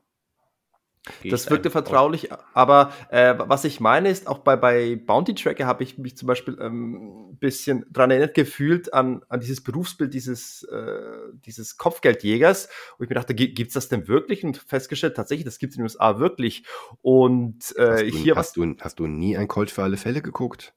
Das 1.23 1.49
wirkte 1.49 1.69
vertraulich, 1.69 2.29
aber 2.53 2.91
äh, 3.11 3.33
was 3.37 3.63
ich 3.63 3.79
meine 3.79 4.09
ist, 4.09 4.27
auch 4.27 4.39
bei, 4.39 4.57
bei 4.57 4.97
Bounty 4.97 5.35
Tracker 5.35 5.65
habe 5.65 5.83
ich 5.83 5.97
mich 5.97 6.17
zum 6.17 6.27
Beispiel 6.27 6.57
ähm, 6.59 7.29
ein 7.29 7.37
bisschen 7.37 7.85
dran 7.89 8.11
erinnert 8.11 8.33
gefühlt 8.33 8.93
an, 8.93 9.23
an 9.29 9.39
dieses 9.39 9.63
Berufsbild 9.63 10.13
dieses, 10.13 10.63
äh, 10.63 11.31
dieses 11.45 11.77
Kopfgeldjägers, 11.77 12.67
wo 12.97 13.05
ich 13.05 13.09
mir 13.09 13.15
dachte, 13.15 13.35
gibt 13.35 13.67
es 13.69 13.73
das 13.73 13.87
denn 13.87 14.09
wirklich? 14.09 14.43
Und 14.43 14.57
festgestellt, 14.57 15.15
tatsächlich, 15.15 15.45
das 15.45 15.59
gibt 15.59 15.71
es 15.71 15.77
in 15.77 15.83
den 15.83 15.85
USA 15.85 16.19
wirklich. 16.19 16.65
Und 17.01 17.63
Hast, 17.63 17.77
äh, 17.77 18.11
du, 18.11 18.17
hier 18.17 18.35
was. 18.35 18.47
hast, 18.47 18.57
du, 18.57 18.75
hast 18.79 18.99
du 18.99 19.07
nie 19.07 19.37
ein 19.37 19.47
Colt 19.47 19.71
für 19.71 19.83
alle 19.83 19.95
Fälle 19.95 20.21
geguckt? 20.21 20.73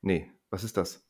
Nee, 0.00 0.30
was 0.50 0.62
ist 0.62 0.76
das? 0.76 1.02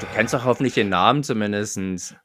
Du 0.00 0.06
kennst 0.14 0.34
doch 0.34 0.44
hoffentlich 0.44 0.74
den 0.74 0.88
Namen 0.88 1.22
zumindest. 1.22 2.16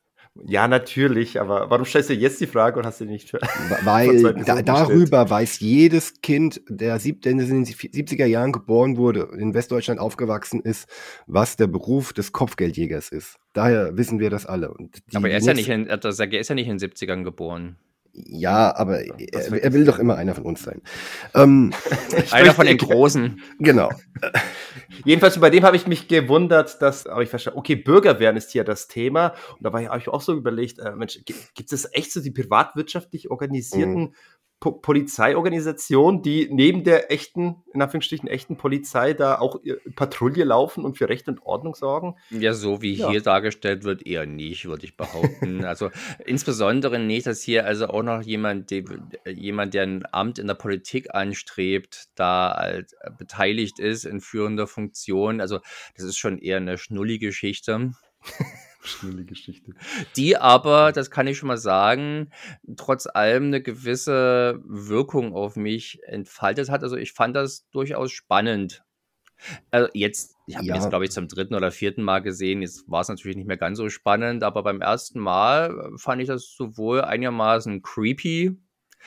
Ja, 0.45 0.67
natürlich, 0.67 1.41
aber 1.41 1.69
warum 1.69 1.85
stellst 1.85 2.09
du 2.09 2.13
jetzt 2.13 2.39
die 2.39 2.47
Frage 2.47 2.79
und 2.79 2.85
hast 2.85 3.01
du 3.01 3.05
nicht 3.05 3.29
für. 3.29 3.39
Weil 3.83 4.33
da, 4.45 4.61
darüber 4.61 5.29
weiß 5.29 5.59
jedes 5.59 6.21
Kind, 6.21 6.61
der 6.69 6.99
sieb, 6.99 7.25
in 7.25 7.39
den 7.39 7.65
70er 7.65 8.25
Jahren 8.25 8.51
geboren 8.51 8.95
wurde, 8.97 9.27
in 9.37 9.53
Westdeutschland 9.53 9.99
aufgewachsen 9.99 10.61
ist, 10.61 10.87
was 11.27 11.57
der 11.57 11.67
Beruf 11.67 12.13
des 12.13 12.31
Kopfgeldjägers 12.31 13.09
ist. 13.09 13.35
Daher 13.53 13.97
wissen 13.97 14.19
wir 14.19 14.29
das 14.29 14.45
alle. 14.45 14.71
Und 14.71 14.97
die- 15.11 15.15
Aber 15.17 15.29
er 15.29 15.39
ist, 15.39 15.47
ja 15.47 15.53
nicht 15.53 15.67
in, 15.69 15.87
er 15.87 16.03
ist 16.03 16.19
ja- 16.19 16.25
er 16.25 16.39
ist 16.39 16.47
ja 16.49 16.55
nicht 16.55 16.67
in 16.67 16.77
den 16.77 16.89
70ern 16.89 17.23
geboren. 17.23 17.77
Ja, 18.25 18.75
aber 18.75 19.01
er, 19.01 19.63
er 19.63 19.73
will 19.73 19.85
doch 19.85 19.99
immer 19.99 20.15
einer 20.15 20.35
von 20.35 20.43
uns 20.45 20.63
sein. 20.63 20.81
Ähm, 21.33 21.71
Einer 22.31 22.53
von 22.53 22.65
den 22.65 22.77
Großen. 22.77 23.41
genau. 23.59 23.89
Jedenfalls 25.05 25.39
bei 25.39 25.49
dem 25.49 25.63
habe 25.63 25.77
ich 25.77 25.87
mich 25.87 26.07
gewundert, 26.07 26.81
dass, 26.81 27.07
aber 27.07 27.21
ich 27.21 27.29
verstehe, 27.29 27.55
okay, 27.55 27.75
Bürgerwehren 27.75 28.35
ist 28.37 28.51
hier 28.51 28.63
das 28.63 28.87
Thema. 28.87 29.33
Und 29.57 29.63
da 29.63 29.71
habe 29.71 29.97
ich 29.99 30.07
auch 30.09 30.21
so 30.21 30.33
überlegt, 30.35 30.79
äh, 30.79 30.91
Mensch, 30.95 31.19
gi- 31.25 31.35
gibt 31.55 31.71
es 31.71 31.87
echt 31.93 32.11
so 32.11 32.21
die 32.21 32.31
privatwirtschaftlich 32.31 33.31
organisierten 33.31 34.13
po 34.59 34.73
Polizeiorganisationen, 34.73 36.21
die 36.21 36.49
neben 36.51 36.83
der 36.83 37.11
echten, 37.11 37.63
in 37.73 37.81
Anführungsstrichen 37.81 38.27
echten 38.27 38.57
Polizei 38.57 39.13
da 39.13 39.39
auch 39.39 39.59
Patrouille 39.95 40.43
laufen 40.43 40.83
und 40.83 40.97
für 40.97 41.07
Recht 41.07 41.29
und 41.29 41.41
Ordnung 41.43 41.75
sorgen? 41.75 42.15
Ja, 42.29 42.53
so 42.53 42.81
wie 42.81 42.93
Ja. 42.93 43.09
hier 43.09 43.21
dargestellt 43.21 43.83
wird, 43.85 44.05
eher 44.05 44.25
nicht, 44.25 44.65
würde 44.65 44.85
ich 44.85 44.97
behaupten. 44.97 45.63
also 45.65 45.91
insbesondere 46.25 46.99
nicht, 46.99 47.25
dass 47.25 47.41
hier 47.41 47.65
also 47.65 47.87
auch 47.87 48.03
noch 48.03 48.21
jemand, 48.21 48.69
die, 48.71 48.83
jemand, 49.25 49.73
der 49.73 49.83
ein 49.83 50.03
Amt 50.11 50.39
in 50.39 50.47
der 50.47 50.55
Politik 50.55 51.13
anstrebt, 51.13 52.09
da 52.15 52.69
äh, 52.69 52.83
beteiligt 53.17 53.79
ist 53.79 54.05
in 54.05 54.19
führender 54.19 54.67
Funktion. 54.67 55.39
Also 55.39 55.59
das 55.95 56.05
ist 56.05 56.17
schon 56.17 56.37
eher 56.37 56.57
eine 56.57 56.77
Schnulli-Geschichte. 56.77 57.93
Schnelle 58.81 59.25
Geschichte. 59.25 59.73
die 60.15 60.37
aber, 60.37 60.91
das 60.91 61.11
kann 61.11 61.27
ich 61.27 61.37
schon 61.37 61.47
mal 61.47 61.57
sagen, 61.57 62.31
trotz 62.77 63.07
allem 63.07 63.45
eine 63.45 63.61
gewisse 63.61 64.61
Wirkung 64.65 65.33
auf 65.33 65.55
mich 65.55 65.99
entfaltet 66.03 66.69
hat. 66.69 66.83
Also 66.83 66.95
ich 66.95 67.11
fand 67.13 67.35
das 67.35 67.69
durchaus 67.71 68.11
spannend. 68.11 68.83
Also 69.71 69.89
jetzt, 69.93 70.35
ich 70.47 70.57
habe 70.57 70.65
Ja. 70.67 70.75
jetzt, 70.75 70.89
glaube 70.89 71.05
ich, 71.05 71.11
zum 71.11 71.27
dritten 71.27 71.55
oder 71.55 71.71
vierten 71.71 72.03
Mal 72.03 72.19
gesehen. 72.19 72.61
Jetzt 72.61 72.89
war 72.89 73.01
es 73.01 73.07
natürlich 73.09 73.37
nicht 73.37 73.47
mehr 73.47 73.57
ganz 73.57 73.77
so 73.77 73.89
spannend, 73.89 74.43
aber 74.43 74.63
beim 74.63 74.81
ersten 74.81 75.19
Mal 75.19 75.91
fand 75.97 76.21
ich 76.21 76.27
das 76.27 76.53
sowohl 76.55 77.01
einigermaßen 77.01 77.81
creepy, 77.81 78.57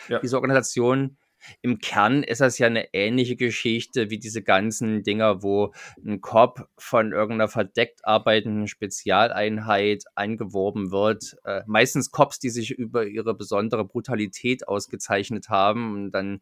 Ja. 0.09 0.21
diese 0.21 0.37
Organisation, 0.37 1.19
im 1.61 1.79
Kern 1.79 2.23
ist 2.23 2.41
das 2.41 2.59
ja 2.59 2.67
eine 2.67 2.93
ähnliche 2.93 3.37
Geschichte 3.37 4.11
wie 4.11 4.19
diese 4.19 4.43
ganzen 4.43 5.03
Dinger, 5.03 5.43
wo 5.43 5.73
ein 6.05 6.21
Cop 6.21 6.69
von 6.77 7.13
irgendeiner 7.13 7.49
verdeckt 7.49 8.05
arbeitenden 8.05 8.69
Spezialeinheit 8.69 10.05
angeworben 10.15 10.91
wird. 10.91 11.37
Äh, 11.45 11.63
meistens 11.67 12.11
Cops, 12.11 12.39
die 12.39 12.51
sich 12.51 12.71
über 12.71 13.07
ihre 13.07 13.35
besondere 13.35 13.85
Brutalität 13.85 14.69
ausgezeichnet 14.69 15.49
haben. 15.49 15.95
Und 15.95 16.11
dann 16.13 16.41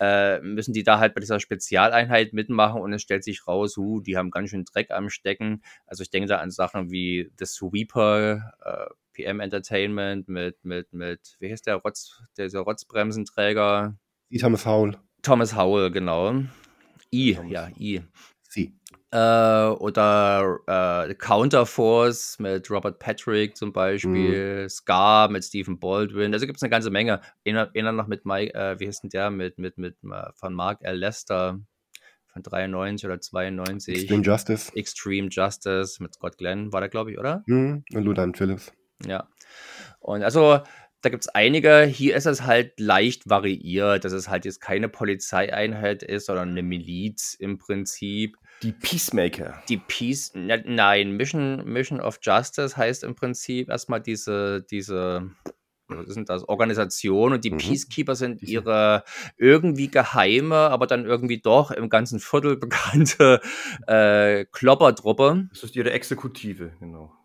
äh, 0.00 0.40
müssen 0.40 0.72
die 0.72 0.82
da 0.82 0.98
halt 0.98 1.14
bei 1.14 1.20
dieser 1.20 1.40
Spezialeinheit 1.40 2.32
mitmachen 2.32 2.80
und 2.80 2.92
es 2.92 3.02
stellt 3.02 3.24
sich 3.24 3.46
raus, 3.46 3.76
uh, 3.76 4.00
die 4.00 4.16
haben 4.16 4.30
ganz 4.30 4.50
schön 4.50 4.64
Dreck 4.64 4.90
am 4.90 5.10
Stecken. 5.10 5.62
Also 5.86 6.02
ich 6.02 6.10
denke 6.10 6.28
da 6.28 6.38
an 6.38 6.50
Sachen 6.50 6.90
wie 6.90 7.30
The 7.38 7.46
Sweeper, 7.46 8.52
äh, 8.64 8.94
PM 9.12 9.40
Entertainment 9.40 10.28
mit, 10.28 10.64
mit, 10.64 10.92
mit, 10.92 11.36
wie 11.40 11.50
heißt 11.50 11.66
der 11.66 11.76
Rotz, 11.76 12.22
dieser 12.36 12.60
Rotzbremsenträger? 12.60 13.96
Die 14.30 14.38
Thomas 14.38 14.66
Howell. 14.66 14.96
Thomas 15.22 15.56
Howell, 15.56 15.90
genau. 15.90 16.42
I, 17.12 17.34
Thomas. 17.34 17.52
ja, 17.52 17.68
I. 17.78 18.02
Sie. 18.48 18.74
Äh, 19.12 19.68
oder 19.78 20.58
äh, 20.66 21.14
Counterforce 21.14 22.38
mit 22.40 22.68
Robert 22.70 22.98
Patrick 22.98 23.56
zum 23.56 23.72
Beispiel, 23.72 24.64
mhm. 24.64 24.68
Scar 24.68 25.28
mit 25.30 25.44
Stephen 25.44 25.78
Baldwin. 25.78 26.34
Also 26.34 26.46
gibt 26.46 26.56
es 26.56 26.62
eine 26.62 26.70
ganze 26.70 26.90
Menge. 26.90 27.20
Einer, 27.46 27.70
einer 27.76 27.92
noch 27.92 28.08
mit 28.08 28.26
Mike, 28.26 28.52
äh, 28.54 28.78
wie 28.80 28.88
heißt 28.88 29.04
denn 29.04 29.10
der? 29.10 29.30
Mit, 29.30 29.58
mit, 29.58 29.78
mit 29.78 29.96
äh, 30.04 30.32
von 30.34 30.54
Mark 30.54 30.80
L. 30.82 30.96
Lester 30.98 31.60
von 32.26 32.42
93 32.42 33.06
oder 33.06 33.20
92. 33.20 33.94
Extreme 33.94 34.22
Justice. 34.22 34.72
Extreme 34.74 35.28
Justice 35.30 36.02
mit 36.02 36.14
Scott 36.14 36.36
Glenn 36.36 36.72
war 36.72 36.80
der, 36.80 36.90
glaube 36.90 37.12
ich, 37.12 37.18
oder? 37.18 37.44
Mhm. 37.46 37.84
Und 37.94 38.02
Ludan 38.02 38.34
Phillips. 38.34 38.72
Ja. 39.06 39.28
Und 40.00 40.22
also 40.22 40.60
da 41.02 41.10
gibt 41.10 41.24
es 41.24 41.28
einige. 41.28 41.84
Hier 41.84 42.16
ist 42.16 42.26
es 42.26 42.42
halt 42.42 42.78
leicht 42.80 43.28
variiert, 43.28 44.04
dass 44.04 44.12
es 44.12 44.28
halt 44.28 44.44
jetzt 44.44 44.60
keine 44.60 44.88
Polizeieinheit 44.88 46.02
ist, 46.02 46.26
sondern 46.26 46.50
eine 46.50 46.62
Miliz 46.62 47.34
im 47.34 47.58
Prinzip. 47.58 48.36
Die 48.62 48.72
Peacemaker. 48.72 49.62
Die 49.68 49.76
Peace, 49.76 50.32
ne, 50.34 50.62
nein, 50.66 51.12
Mission, 51.12 51.64
Mission 51.64 52.00
of 52.00 52.18
Justice 52.22 52.76
heißt 52.76 53.04
im 53.04 53.14
Prinzip 53.14 53.68
erstmal 53.68 54.00
diese, 54.00 54.62
diese, 54.62 55.30
was 55.88 56.06
sind 56.06 56.30
das, 56.30 56.48
Organisation 56.48 57.34
und 57.34 57.44
die 57.44 57.50
mhm. 57.50 57.58
Peacekeeper 57.58 58.14
sind 58.14 58.42
ihre 58.42 59.04
irgendwie 59.36 59.90
geheime, 59.90 60.56
aber 60.56 60.86
dann 60.86 61.04
irgendwie 61.04 61.40
doch 61.40 61.70
im 61.70 61.88
ganzen 61.90 62.18
Viertel 62.18 62.56
bekannte 62.56 63.40
äh, 63.86 64.46
Kloppertruppe. 64.46 65.48
Das 65.50 65.62
ist 65.62 65.76
ihre 65.76 65.92
Exekutive, 65.92 66.72
genau. 66.80 67.15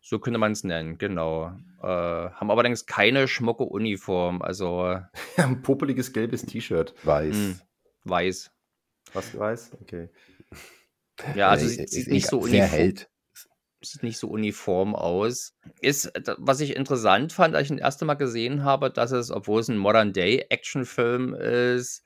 So 0.00 0.18
könnte 0.18 0.38
man 0.38 0.52
es 0.52 0.64
nennen, 0.64 0.98
genau. 0.98 1.52
Äh, 1.82 1.86
haben 1.86 2.50
allerdings 2.50 2.86
keine 2.86 3.28
schmucke 3.28 3.64
Uniform, 3.64 4.42
also. 4.42 5.00
Ein 5.36 5.62
popeliges 5.62 6.12
gelbes 6.12 6.44
T-Shirt. 6.46 6.94
Weiß. 7.04 7.34
Hm, 7.34 7.60
weiß. 8.04 8.50
Was 9.12 9.36
weiß? 9.36 9.76
Okay. 9.82 10.08
Ja, 11.34 11.48
also 11.48 11.66
äh, 11.66 11.68
sieht, 11.68 11.90
sieht 11.90 12.08
nicht 12.08 12.26
so 12.26 12.38
uniform. 12.38 12.94
Sieht 13.82 14.02
nicht 14.02 14.18
so 14.18 14.28
uniform 14.28 14.94
aus. 14.94 15.54
Ist, 15.80 16.12
was 16.36 16.60
ich 16.60 16.76
interessant 16.76 17.32
fand, 17.32 17.54
als 17.54 17.64
ich 17.64 17.70
ihn 17.70 17.78
das 17.78 17.84
erste 17.84 18.04
Mal 18.04 18.14
gesehen 18.14 18.62
habe, 18.62 18.90
dass 18.90 19.10
es, 19.10 19.30
obwohl 19.30 19.60
es 19.60 19.68
ein 19.68 19.78
Modern-Day-Action-Film 19.78 21.32
ist, 21.34 22.04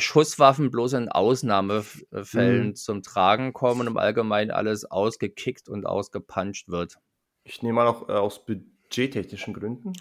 Schusswaffen 0.00 0.70
bloß 0.70 0.94
in 0.94 1.08
Ausnahmefällen 1.08 2.68
mhm. 2.68 2.74
zum 2.74 3.02
Tragen 3.02 3.52
kommen 3.52 3.82
und 3.82 3.86
im 3.88 3.96
Allgemeinen 3.96 4.50
alles 4.50 4.84
ausgekickt 4.84 5.68
und 5.68 5.86
ausgepuncht 5.86 6.68
wird. 6.68 6.96
Ich 7.44 7.62
nehme 7.62 7.76
mal 7.76 7.86
auch 7.86 8.08
äh, 8.08 8.12
aus 8.12 8.44
budgettechnischen 8.44 9.54
Gründen. 9.54 9.92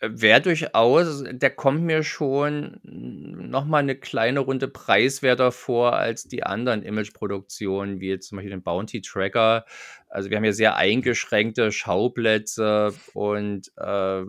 Äh, 0.00 0.10
Wäre 0.12 0.40
durchaus, 0.40 1.24
der 1.30 1.50
kommt 1.50 1.82
mir 1.82 2.02
schon 2.02 2.80
nochmal 2.82 3.82
eine 3.82 3.96
kleine 3.96 4.40
Runde 4.40 4.68
preiswerter 4.68 5.52
vor 5.52 5.94
als 5.94 6.24
die 6.24 6.42
anderen 6.42 6.82
Imageproduktionen, 6.82 8.00
wie 8.00 8.08
jetzt 8.08 8.28
zum 8.28 8.36
Beispiel 8.36 8.50
den 8.50 8.62
Bounty 8.62 9.02
Tracker. 9.02 9.64
Also 10.08 10.30
wir 10.30 10.36
haben 10.36 10.44
hier 10.44 10.52
sehr 10.52 10.76
eingeschränkte 10.76 11.70
Schauplätze 11.70 12.94
und 13.14 13.70
äh, 13.76 14.22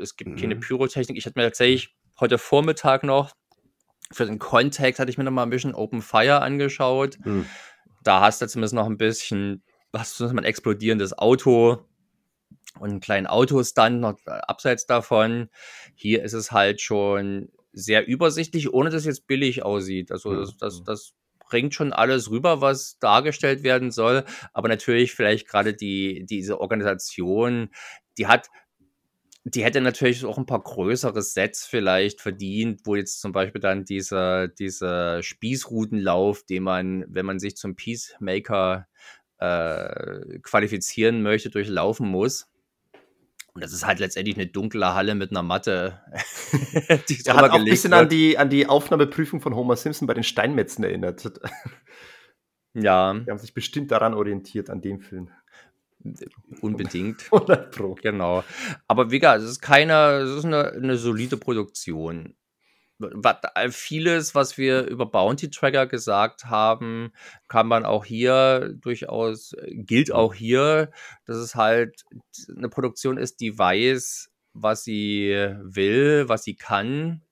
es 0.00 0.16
gibt 0.16 0.30
mhm. 0.30 0.36
keine 0.36 0.56
Pyrotechnik. 0.56 1.16
Ich 1.16 1.26
hatte 1.26 1.38
mir 1.38 1.46
tatsächlich 1.46 1.96
heute 2.20 2.38
Vormittag 2.38 3.02
noch 3.02 3.32
für 4.12 4.26
den 4.26 4.38
Kontext 4.38 5.00
hatte 5.00 5.10
ich 5.10 5.18
mir 5.18 5.24
noch 5.24 5.32
mal 5.32 5.42
ein 5.42 5.50
bisschen 5.50 5.74
Open 5.74 6.02
Fire 6.02 6.40
angeschaut. 6.40 7.18
Hm. 7.22 7.46
Da 8.02 8.20
hast 8.20 8.42
du 8.42 8.46
zumindest 8.46 8.74
noch 8.74 8.86
ein 8.86 8.98
bisschen, 8.98 9.62
hast 9.94 10.18
du 10.18 10.26
ein 10.26 10.44
explodierendes 10.44 11.16
Auto 11.16 11.84
und 12.78 12.90
einen 12.90 13.00
kleinen 13.00 13.26
Autostand 13.26 14.00
noch 14.00 14.18
äh, 14.26 14.30
abseits 14.30 14.86
davon. 14.86 15.48
Hier 15.94 16.22
ist 16.22 16.32
es 16.32 16.52
halt 16.52 16.80
schon 16.80 17.50
sehr 17.72 18.06
übersichtlich, 18.06 18.72
ohne 18.72 18.90
dass 18.90 19.02
es 19.02 19.06
jetzt 19.06 19.26
billig 19.26 19.62
aussieht. 19.62 20.12
Also 20.12 20.34
das, 20.34 20.56
das, 20.56 20.82
das 20.84 21.12
bringt 21.48 21.74
schon 21.74 21.92
alles 21.92 22.30
rüber, 22.30 22.60
was 22.60 22.98
dargestellt 22.98 23.62
werden 23.62 23.90
soll. 23.90 24.24
Aber 24.52 24.68
natürlich 24.68 25.12
vielleicht 25.12 25.48
gerade 25.48 25.74
die, 25.74 26.24
diese 26.26 26.60
Organisation, 26.60 27.70
die 28.18 28.26
hat 28.26 28.48
die 29.44 29.64
hätte 29.64 29.80
natürlich 29.80 30.24
auch 30.24 30.38
ein 30.38 30.46
paar 30.46 30.62
größere 30.62 31.20
Sets 31.22 31.66
vielleicht 31.66 32.20
verdient, 32.20 32.82
wo 32.84 32.94
jetzt 32.94 33.20
zum 33.20 33.32
Beispiel 33.32 33.60
dann 33.60 33.84
dieser, 33.84 34.48
dieser 34.48 35.22
Spießrutenlauf, 35.22 36.44
den 36.44 36.62
man, 36.62 37.04
wenn 37.08 37.26
man 37.26 37.40
sich 37.40 37.56
zum 37.56 37.74
Peacemaker 37.74 38.86
äh, 39.38 40.38
qualifizieren 40.42 41.22
möchte, 41.22 41.50
durchlaufen 41.50 42.08
muss. 42.08 42.48
Und 43.54 43.62
das 43.62 43.72
ist 43.72 43.84
halt 43.84 43.98
letztendlich 43.98 44.36
eine 44.36 44.46
dunkle 44.46 44.94
Halle 44.94 45.14
mit 45.14 45.30
einer 45.30 45.42
Matte. 45.42 46.00
die 47.08 47.16
hat 47.16 47.50
auch 47.50 47.54
ein 47.54 47.64
bisschen 47.64 47.92
an 47.92 48.08
die, 48.08 48.38
an 48.38 48.48
die 48.48 48.66
Aufnahmeprüfung 48.66 49.40
von 49.40 49.54
Homer 49.54 49.76
Simpson 49.76 50.06
bei 50.06 50.14
den 50.14 50.24
Steinmetzen 50.24 50.84
erinnert. 50.84 51.30
Ja. 52.74 53.12
Die 53.12 53.30
haben 53.30 53.38
sich 53.38 53.52
bestimmt 53.52 53.90
daran 53.90 54.14
orientiert, 54.14 54.70
an 54.70 54.80
dem 54.80 55.00
Film. 55.00 55.30
Unbedingt. 56.60 57.24
100 57.32 57.70
Pro. 57.74 57.94
Genau. 57.94 58.44
Aber 58.88 59.10
wie 59.10 59.18
gesagt, 59.18 59.42
es 59.42 59.50
ist 59.50 59.60
keine, 59.60 60.18
es 60.18 60.30
ist 60.30 60.44
eine, 60.44 60.72
eine 60.72 60.96
solide 60.96 61.36
Produktion. 61.36 62.34
Vieles, 63.70 64.34
was 64.36 64.58
wir 64.58 64.86
über 64.86 65.06
Bounty 65.06 65.50
Tracker 65.50 65.86
gesagt 65.88 66.44
haben, 66.44 67.12
kann 67.48 67.66
man 67.66 67.84
auch 67.84 68.04
hier 68.04 68.76
durchaus, 68.80 69.56
gilt 69.68 70.12
auch 70.12 70.34
hier, 70.34 70.92
dass 71.26 71.36
es 71.36 71.56
halt 71.56 72.04
eine 72.56 72.68
Produktion 72.68 73.18
ist, 73.18 73.40
die 73.40 73.58
weiß, 73.58 74.30
was 74.54 74.84
sie 74.84 75.30
will, 75.62 76.28
was 76.28 76.44
sie 76.44 76.54
kann 76.54 77.22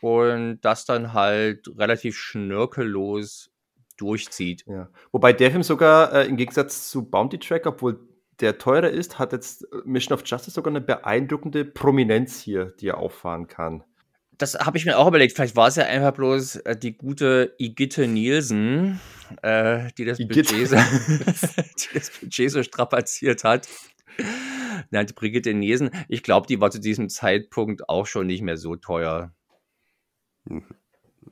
und 0.00 0.60
das 0.60 0.84
dann 0.84 1.12
halt 1.12 1.66
relativ 1.76 2.16
schnörkellos 2.16 3.50
durchzieht. 3.96 4.64
Ja. 4.66 4.88
Wobei 5.12 5.32
der 5.32 5.50
Film 5.50 5.62
sogar 5.62 6.12
äh, 6.12 6.26
im 6.26 6.36
Gegensatz 6.36 6.88
zu 6.88 7.10
Bounty 7.10 7.38
Tracker, 7.38 7.70
obwohl 7.70 8.07
der 8.40 8.58
teurer 8.58 8.90
ist, 8.90 9.18
hat 9.18 9.32
jetzt 9.32 9.64
äh, 9.64 9.76
Mission 9.84 10.14
of 10.14 10.22
Justice 10.24 10.52
sogar 10.52 10.72
eine 10.72 10.80
beeindruckende 10.80 11.64
Prominenz 11.64 12.40
hier, 12.40 12.74
die 12.80 12.88
er 12.88 12.98
auffahren 12.98 13.46
kann. 13.46 13.84
Das 14.36 14.54
habe 14.54 14.78
ich 14.78 14.84
mir 14.84 14.98
auch 14.98 15.08
überlegt. 15.08 15.34
Vielleicht 15.34 15.56
war 15.56 15.68
es 15.68 15.76
ja 15.76 15.84
einfach 15.84 16.12
bloß 16.12 16.56
äh, 16.56 16.76
die 16.76 16.96
gute 16.96 17.54
Igitte 17.58 18.06
Nielsen, 18.06 19.00
äh, 19.42 19.90
die, 19.98 20.04
das 20.04 20.18
Budget, 20.18 20.48
die 20.48 21.94
das 21.94 22.10
Budget 22.20 22.50
so 22.50 22.62
strapaziert 22.62 23.44
hat. 23.44 23.68
Nein, 24.90 25.06
die 25.06 25.12
Brigitte 25.12 25.54
Nielsen, 25.54 25.90
ich 26.08 26.22
glaube, 26.22 26.46
die 26.46 26.60
war 26.60 26.70
zu 26.70 26.80
diesem 26.80 27.08
Zeitpunkt 27.08 27.88
auch 27.88 28.06
schon 28.06 28.26
nicht 28.26 28.42
mehr 28.42 28.56
so 28.56 28.76
teuer. 28.76 29.32
Mhm 30.44 30.64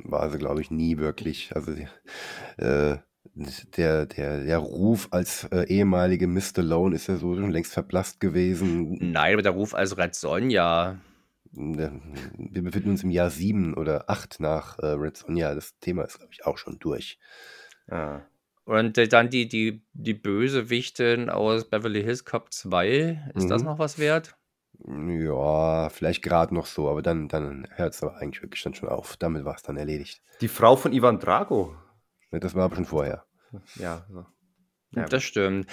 war 0.04 0.30
sie, 0.30 0.38
glaube 0.38 0.60
ich, 0.60 0.70
nie 0.70 0.98
wirklich. 0.98 1.54
Also 1.54 1.72
äh, 2.58 2.98
der, 3.36 4.06
der, 4.06 4.44
der 4.44 4.58
Ruf 4.58 5.08
als 5.10 5.44
äh, 5.44 5.64
ehemalige 5.68 6.26
Miss 6.26 6.50
Stallone 6.50 6.94
ist 6.94 7.06
ja 7.06 7.16
so 7.16 7.36
schon 7.36 7.50
längst 7.50 7.72
verblasst 7.72 8.18
gewesen. 8.18 9.12
Nein, 9.12 9.34
aber 9.34 9.42
der 9.42 9.52
Ruf 9.52 9.74
als 9.74 9.96
Red 9.98 10.14
Sonja. 10.14 10.98
Wir 11.52 12.62
befinden 12.62 12.90
uns 12.90 13.02
im 13.02 13.10
Jahr 13.10 13.30
sieben 13.30 13.74
oder 13.74 14.08
acht 14.08 14.40
nach 14.40 14.78
äh, 14.78 14.86
Red 14.86 15.18
Sonja. 15.18 15.54
Das 15.54 15.78
Thema 15.78 16.04
ist, 16.04 16.18
glaube 16.18 16.32
ich, 16.32 16.46
auch 16.46 16.56
schon 16.56 16.78
durch. 16.78 17.18
Ja. 17.90 18.26
Und 18.64 18.98
äh, 18.98 19.06
dann 19.06 19.28
die, 19.28 19.48
die, 19.48 19.84
die 19.92 20.14
Bösewichtin 20.14 21.28
aus 21.28 21.68
Beverly 21.68 22.02
Hills 22.02 22.24
Cop 22.24 22.52
2. 22.52 23.32
Ist 23.34 23.44
mhm. 23.44 23.48
das 23.48 23.62
noch 23.62 23.78
was 23.78 23.98
wert? 23.98 24.36
Ja, 24.78 25.88
vielleicht 25.90 26.22
gerade 26.22 26.54
noch 26.54 26.66
so, 26.66 26.88
aber 26.88 27.02
dann, 27.02 27.28
dann 27.28 27.66
hört 27.70 27.94
es 27.94 28.02
aber 28.02 28.16
eigentlich 28.16 28.42
wirklich 28.42 28.62
dann 28.62 28.74
schon 28.74 28.88
auf. 28.88 29.16
Damit 29.16 29.44
war 29.44 29.54
es 29.54 29.62
dann 29.62 29.76
erledigt. 29.76 30.22
Die 30.40 30.48
Frau 30.48 30.76
von 30.76 30.92
Ivan 30.92 31.18
Drago. 31.18 31.74
Das 32.30 32.54
war 32.54 32.64
aber 32.64 32.76
schon 32.76 32.84
vorher. 32.84 33.25
Ja, 33.76 34.04
ja. 34.94 35.06
das 35.06 35.22
stimmt. 35.22 35.66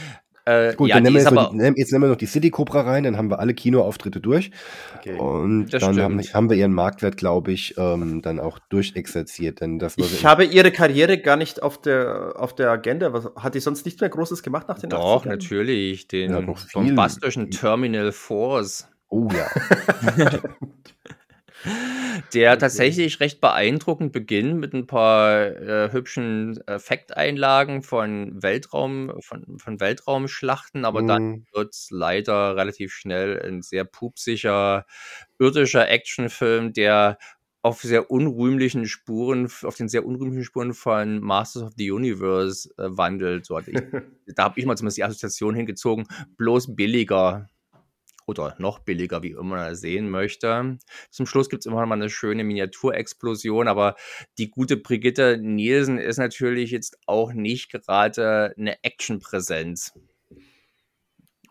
Äh, 0.45 0.75
Gut, 0.75 0.89
ja, 0.89 0.95
dann 0.95 1.03
nehmen 1.03 1.15
wir 1.15 1.21
jetzt, 1.21 1.31
aber, 1.31 1.51
die, 1.53 1.79
jetzt 1.79 1.93
nehmen 1.93 2.03
wir 2.03 2.09
noch 2.09 2.17
die 2.17 2.25
City 2.25 2.51
Cobra 2.51 2.81
rein, 2.81 3.03
dann 3.03 3.15
haben 3.15 3.29
wir 3.29 3.39
alle 3.39 3.53
Kinoauftritte 3.53 4.19
durch. 4.19 4.51
Okay. 4.97 5.17
Und 5.17 5.67
das 5.69 5.81
dann 5.81 5.97
haben, 6.01 6.19
haben, 6.19 6.49
wir 6.49 6.57
ihren 6.57 6.73
Marktwert, 6.73 7.15
glaube 7.15 7.53
ich, 7.53 7.75
ähm, 7.77 8.21
dann 8.21 8.41
auch 8.41 8.59
durchexerziert. 8.59 9.61
Denn 9.61 9.79
das 9.79 9.97
ich 9.97 10.25
habe 10.25 10.43
ihre 10.43 10.71
Karriere 10.71 11.17
gar 11.17 11.37
nicht 11.37 11.63
auf 11.63 11.79
der, 11.79 12.33
auf 12.35 12.53
der 12.55 12.71
Agenda. 12.71 13.13
Was, 13.13 13.31
hat 13.37 13.55
die 13.55 13.61
sonst 13.61 13.85
nichts 13.85 14.01
mehr 14.01 14.09
Großes 14.09 14.43
gemacht 14.43 14.67
nach 14.67 14.79
den 14.79 14.89
Doch, 14.89 15.23
80ern? 15.23 15.29
natürlich. 15.29 16.09
Den 16.09 16.31
ja, 16.31 16.41
bombastischen 16.73 17.49
Terminal 17.49 18.11
Force. 18.11 18.89
Oh 19.07 19.29
ja. 19.31 19.47
der 22.33 22.57
tatsächlich 22.59 23.19
recht 23.19 23.41
beeindruckend 23.41 24.11
beginnt 24.11 24.59
mit 24.59 24.73
ein 24.73 24.87
paar 24.87 25.41
äh, 25.41 25.91
hübschen 25.91 26.59
Effekteinlagen 26.67 27.81
von 27.81 28.41
Weltraum, 28.41 29.11
von, 29.21 29.57
von 29.57 29.79
Weltraumschlachten, 29.79 30.85
aber 30.85 31.01
dann 31.01 31.23
Mm, 31.23 31.45
wird 31.53 31.73
es 31.73 31.87
leider 31.91 32.55
relativ 32.55 32.93
schnell 32.93 33.41
ein 33.41 33.61
sehr 33.61 33.85
pupsiger, 33.85 34.85
irdischer 35.39 35.89
Actionfilm, 35.89 36.73
der 36.73 37.17
auf 37.61 37.81
sehr 37.81 38.11
unrühmlichen 38.11 38.85
Spuren, 38.87 39.49
auf 39.63 39.75
den 39.75 39.87
sehr 39.87 40.05
unrühmlichen 40.05 40.43
Spuren 40.43 40.73
von 40.73 41.21
Masters 41.21 41.63
of 41.63 41.73
the 41.77 41.91
Universe 41.91 42.69
äh, 42.77 42.89
wandelt. 42.89 43.45
So 43.45 43.57
ich, 43.59 43.67
da 44.35 44.43
habe 44.43 44.59
ich 44.59 44.65
mal 44.65 44.75
zumindest 44.75 44.97
die 44.97 45.03
Assoziation 45.03 45.55
hingezogen, 45.55 46.05
bloß 46.37 46.75
billiger 46.75 47.47
oder 48.25 48.55
noch 48.57 48.79
billiger, 48.79 49.23
wie 49.23 49.31
immer 49.31 49.57
man 49.57 49.75
sehen 49.75 50.09
möchte. 50.09 50.77
Zum 51.09 51.25
Schluss 51.25 51.49
gibt 51.49 51.61
es 51.61 51.65
immer 51.65 51.81
noch 51.81 51.87
mal 51.87 51.95
eine 51.95 52.09
schöne 52.09 52.43
Miniaturexplosion, 52.43 53.67
aber 53.67 53.95
die 54.37 54.49
gute 54.49 54.77
Brigitte 54.77 55.37
Nielsen 55.37 55.97
ist 55.97 56.17
natürlich 56.17 56.71
jetzt 56.71 56.97
auch 57.05 57.33
nicht 57.33 57.71
gerade 57.71 58.53
eine 58.57 58.83
Actionpräsenz. 58.83 59.93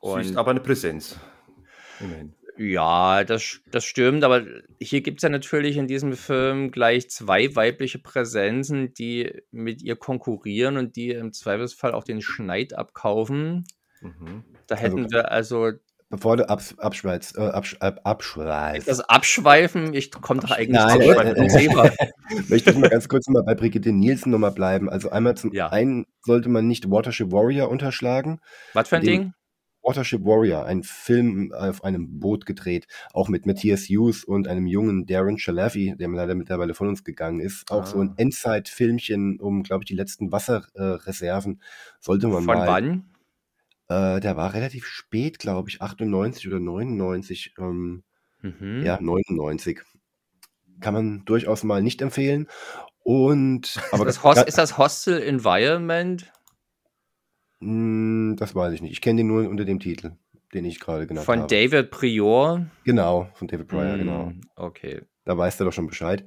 Sie 0.03 0.21
ist 0.21 0.37
aber 0.37 0.51
eine 0.51 0.61
Präsenz. 0.61 1.19
Immerhin. 2.01 2.35
ja, 2.57 3.25
das, 3.25 3.61
das 3.71 3.85
stimmt, 3.85 4.25
aber 4.25 4.45
hier 4.81 5.01
gibt 5.01 5.19
es 5.19 5.23
ja 5.23 5.29
natürlich 5.29 5.77
in 5.77 5.87
diesem 5.87 6.15
Film 6.15 6.71
gleich 6.71 7.09
zwei 7.09 7.55
weibliche 7.55 7.99
Präsenzen, 7.99 8.93
die 8.95 9.43
mit 9.51 9.83
ihr 9.83 9.97
konkurrieren 9.97 10.77
und 10.77 10.97
die 10.97 11.11
im 11.11 11.33
Zweifelsfall 11.33 11.93
auch 11.93 12.05
den 12.05 12.21
Schneid 12.21 12.75
abkaufen. 12.75 13.65
Mhm. 14.01 14.45
Da 14.67 14.75
Also, 14.75 14.85
hätten 14.87 15.13
wir 15.13 15.31
also 15.31 15.73
bevor 16.13 16.37
du 16.37 16.49
abs 16.49 16.79
abschweizt, 16.79 17.37
äh, 17.39 17.41
absch 17.41 17.77
ab, 17.81 18.01
abschweifst, 18.05 18.87
das 18.87 19.01
Abschweifen, 19.01 19.95
ich 19.95 20.11
komme 20.13 20.41
doch 20.41 20.51
eigentlich 20.53 20.69
Nein, 20.81 21.01
äh, 21.01 21.35
zum 21.35 21.49
Thema. 21.59 21.91
möchte 22.49 22.71
ich 22.71 22.77
mal 22.77 22.91
ganz 22.91 23.09
kurz 23.09 23.27
mal 23.29 23.43
bei 23.43 23.55
Brigitte 23.55 23.93
Nielsen 23.93 24.31
nochmal 24.31 24.53
bleiben. 24.53 24.89
Also 24.91 25.11
einmal 25.11 25.37
zum 25.37 25.53
Ja. 25.53 25.69
einen 25.73 26.05
sollte 26.21 26.49
man 26.51 26.69
nicht 26.69 26.91
Watership 26.91 27.33
Warrior 27.33 27.69
unterschlagen. 27.71 28.39
Was 28.75 28.89
für 28.91 28.97
ein 28.97 29.03
In 29.03 29.09
dem 29.09 29.21
Ding? 29.23 29.33
Watership 29.85 30.25
Warrior, 30.25 30.65
ein 30.67 30.85
Film 30.85 31.53
auf 31.53 31.83
einem 31.83 32.21
Boot 32.21 32.47
gedreht, 32.47 32.87
auch 33.15 33.29
mit 33.29 33.47
Matthias 33.47 33.89
Hughes 33.89 34.23
und 34.23 34.47
einem 34.47 34.67
jungen 34.69 35.07
Darren 35.07 35.39
Shalafi, 35.39 35.97
der 35.99 36.09
leider 36.09 36.37
mittlerweile 36.37 36.75
von 36.75 36.87
uns 36.89 37.03
gegangen 37.03 37.41
ist. 37.41 37.69
Auch 37.71 37.85
so 37.87 37.99
ein 38.01 38.11
Ah. 38.11 38.15
Endzeit-Filmchen 38.19 39.41
um, 39.41 39.65
glaube 39.65 39.83
ich, 39.83 39.89
die 39.89 39.97
letzten 39.97 40.31
Wasserreserven 40.31 41.61
sollte 41.99 42.29
man 42.29 42.45
Von 42.45 42.59
mal. 42.59 42.69
wann? 42.69 43.05
Äh, 43.93 44.21
der 44.21 44.37
war 44.37 44.55
relativ 44.55 44.87
spät, 44.87 45.39
glaube 45.39 45.69
ich, 45.69 45.83
98 45.83 46.47
oder 46.49 46.61
99. 46.61 47.55
Ähm, 47.59 48.05
Mhm. 48.41 48.83
ja, 48.85 48.99
99. 49.01 49.81
Kann 50.81 50.95
man 50.95 51.25
durchaus 51.25 51.63
mal 51.63 51.83
nicht 51.83 52.03
empfehlen. 52.03 52.49
Und, 53.05 53.79
aber 53.93 54.07
Ist 54.09 54.17
das, 54.17 54.25
Host, 54.25 54.47
ist 54.49 54.59
das 54.59 54.79
Hostile 54.79 55.25
Environment 55.25 56.33
mh, 57.61 58.37
das 58.37 58.55
weiß 58.55 58.73
ich 58.75 58.83
nicht. 58.83 58.93
Ich 58.93 59.01
kenne 59.01 59.19
den 59.19 59.29
nur 59.29 59.49
unter 59.49 59.65
dem 59.65 59.79
Titel, 59.81 60.13
den 60.55 60.65
ich 60.65 60.81
gerade 60.81 61.07
genannt 61.07 61.27
von 61.27 61.41
habe. 61.41 61.49
David 61.49 61.91
Prior? 61.91 62.67
Genau, 62.85 63.29
von 63.35 63.49
David 63.49 63.69
Pryor, 63.69 63.97
genau. 63.97 64.27
Hm, 64.27 64.41
Okay. 64.57 65.03
Da 65.25 65.39
weißt 65.39 65.61
du 65.61 65.65
doch 65.65 65.73
schon 65.73 65.87
Bescheid. 65.87 66.25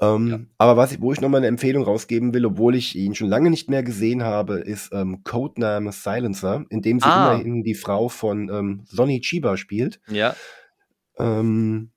Ja. 0.00 0.14
Ähm, 0.14 0.48
aber 0.56 0.76
was 0.76 0.92
ich, 0.92 1.00
wo 1.00 1.12
ich 1.12 1.20
nochmal 1.20 1.38
eine 1.40 1.48
Empfehlung 1.48 1.82
rausgeben 1.84 2.32
will, 2.32 2.46
obwohl 2.46 2.74
ich 2.76 2.96
ihn 2.96 3.14
schon 3.14 3.28
lange 3.28 3.50
nicht 3.50 3.68
mehr 3.68 3.82
gesehen 3.82 4.22
habe, 4.22 4.60
ist 4.60 4.92
ähm, 4.92 5.22
Codename 5.24 5.92
Silencer, 5.92 6.64
in 6.70 6.80
dem 6.80 7.00
sie 7.00 7.06
Ah. 7.06 7.32
immerhin 7.34 7.64
die 7.64 7.74
Frau 7.74 8.08
von 8.08 8.48
ähm, 8.48 8.82
Sonny 8.86 9.20
Chiba 9.20 9.56
spielt. 9.56 10.00
Ja. 10.08 10.34
Ähm, 11.18 11.90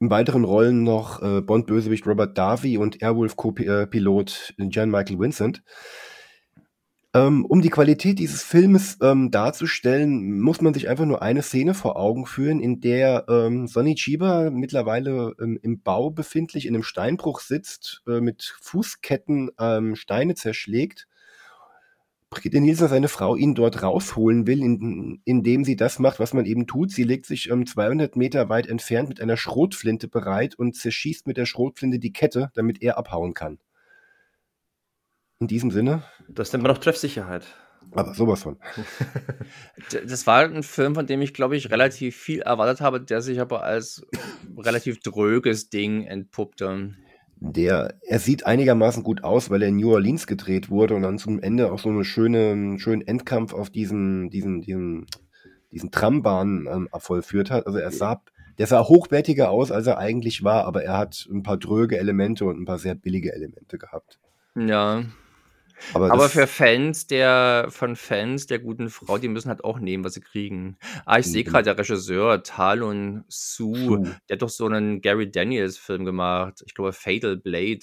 in 0.00 0.10
weiteren 0.10 0.44
Rollen 0.44 0.82
noch 0.82 1.22
äh, 1.22 1.40
Bond-Bösewicht 1.40 2.06
Robert 2.06 2.36
Darby 2.36 2.76
und 2.76 3.00
Airwolf-Pilot 3.02 4.54
Jan 4.58 4.90
Michael 4.90 5.18
Vincent. 5.18 5.62
Ähm, 7.16 7.46
um 7.46 7.62
die 7.62 7.70
Qualität 7.70 8.18
dieses 8.18 8.42
Filmes 8.42 8.98
ähm, 9.00 9.30
darzustellen, 9.30 10.38
muss 10.38 10.60
man 10.60 10.74
sich 10.74 10.90
einfach 10.90 11.06
nur 11.06 11.22
eine 11.22 11.40
Szene 11.40 11.72
vor 11.72 11.96
Augen 11.96 12.26
führen, 12.26 12.60
in 12.60 12.82
der 12.82 13.24
ähm, 13.30 13.66
Sonny 13.66 13.94
Chiba 13.94 14.50
mittlerweile 14.50 15.34
ähm, 15.40 15.58
im 15.62 15.80
Bau 15.80 16.10
befindlich 16.10 16.66
in 16.66 16.74
einem 16.74 16.82
Steinbruch 16.82 17.40
sitzt, 17.40 18.02
äh, 18.06 18.20
mit 18.20 18.54
Fußketten 18.60 19.50
ähm, 19.58 19.96
Steine 19.96 20.34
zerschlägt. 20.34 21.08
Brigitte 22.28 22.60
Nielsen, 22.60 22.88
seine 22.88 23.08
Frau, 23.08 23.34
ihn 23.34 23.54
dort 23.54 23.82
rausholen 23.82 24.46
will, 24.46 24.62
in, 24.62 25.22
indem 25.24 25.64
sie 25.64 25.76
das 25.76 25.98
macht, 25.98 26.20
was 26.20 26.34
man 26.34 26.44
eben 26.44 26.66
tut. 26.66 26.90
Sie 26.90 27.04
legt 27.04 27.24
sich 27.24 27.48
ähm, 27.48 27.64
200 27.64 28.14
Meter 28.16 28.50
weit 28.50 28.66
entfernt 28.66 29.08
mit 29.08 29.22
einer 29.22 29.38
Schrotflinte 29.38 30.08
bereit 30.08 30.54
und 30.54 30.76
zerschießt 30.76 31.26
mit 31.26 31.38
der 31.38 31.46
Schrotflinte 31.46 31.98
die 31.98 32.12
Kette, 32.12 32.50
damit 32.52 32.82
er 32.82 32.98
abhauen 32.98 33.32
kann. 33.32 33.58
In 35.38 35.48
diesem 35.48 35.70
Sinne, 35.70 36.02
Das 36.28 36.52
nennt 36.52 36.62
man 36.62 36.72
auch 36.72 36.78
Treffsicherheit. 36.78 37.46
aber 37.92 38.14
sowas 38.14 38.42
von. 38.42 38.56
Das 40.08 40.26
war 40.26 40.44
ein 40.44 40.62
Film, 40.62 40.94
von 40.94 41.06
dem 41.06 41.20
ich, 41.20 41.34
glaube 41.34 41.56
ich, 41.56 41.70
relativ 41.70 42.16
viel 42.16 42.40
erwartet 42.40 42.80
habe, 42.80 43.00
der 43.00 43.20
sich 43.20 43.40
aber 43.40 43.62
als 43.62 44.06
relativ 44.56 45.00
dröges 45.00 45.68
Ding 45.68 46.04
entpuppte. 46.04 46.94
Der, 47.38 47.94
er 48.00 48.18
sieht 48.18 48.46
einigermaßen 48.46 49.02
gut 49.02 49.22
aus, 49.22 49.50
weil 49.50 49.62
er 49.62 49.68
in 49.68 49.76
New 49.76 49.92
Orleans 49.92 50.26
gedreht 50.26 50.70
wurde 50.70 50.94
und 50.94 51.02
dann 51.02 51.18
zum 51.18 51.38
Ende 51.38 51.70
auch 51.70 51.78
so 51.78 51.90
eine 51.90 52.04
schöne, 52.04 52.52
einen 52.52 52.78
schönen 52.78 53.06
Endkampf 53.06 53.52
auf 53.52 53.68
diesen, 53.68 54.30
diesen, 54.30 54.62
diesen, 54.62 55.06
diesen 55.70 55.90
Trambahnen 55.90 56.66
ähm, 56.66 56.88
vollführt 56.96 57.50
hat. 57.50 57.66
Also 57.66 57.78
er 57.78 57.90
sah, 57.92 58.22
der 58.56 58.66
sah 58.66 58.82
hochwertiger 58.84 59.50
aus, 59.50 59.70
als 59.70 59.86
er 59.86 59.98
eigentlich 59.98 60.44
war, 60.44 60.64
aber 60.64 60.82
er 60.82 60.96
hat 60.96 61.28
ein 61.30 61.42
paar 61.42 61.58
dröge 61.58 61.98
Elemente 61.98 62.46
und 62.46 62.58
ein 62.58 62.64
paar 62.64 62.78
sehr 62.78 62.94
billige 62.94 63.34
Elemente 63.34 63.76
gehabt. 63.76 64.18
Ja. 64.54 65.04
Aber, 65.92 66.10
Aber 66.10 66.28
für 66.28 66.46
Fans 66.46 67.06
der, 67.06 67.66
von 67.70 67.96
Fans 67.96 68.46
der 68.46 68.58
guten 68.58 68.88
Frau, 68.90 69.18
die 69.18 69.28
müssen 69.28 69.48
halt 69.48 69.62
auch 69.64 69.78
nehmen, 69.78 70.04
was 70.04 70.14
sie 70.14 70.20
kriegen. 70.20 70.78
Ah, 71.04 71.18
ich 71.18 71.26
sehe 71.26 71.42
Mhm. 71.44 71.48
gerade, 71.48 71.64
der 71.64 71.78
Regisseur 71.78 72.42
Talon 72.42 73.24
Su, 73.28 73.74
Su. 73.74 73.96
der 74.28 74.34
hat 74.36 74.42
doch 74.42 74.48
so 74.48 74.66
einen 74.66 75.00
Gary 75.00 75.30
Daniels 75.30 75.78
Film 75.78 76.04
gemacht. 76.04 76.62
Ich 76.66 76.74
glaube, 76.74 76.92
Fatal 76.92 77.36
Blade. 77.36 77.80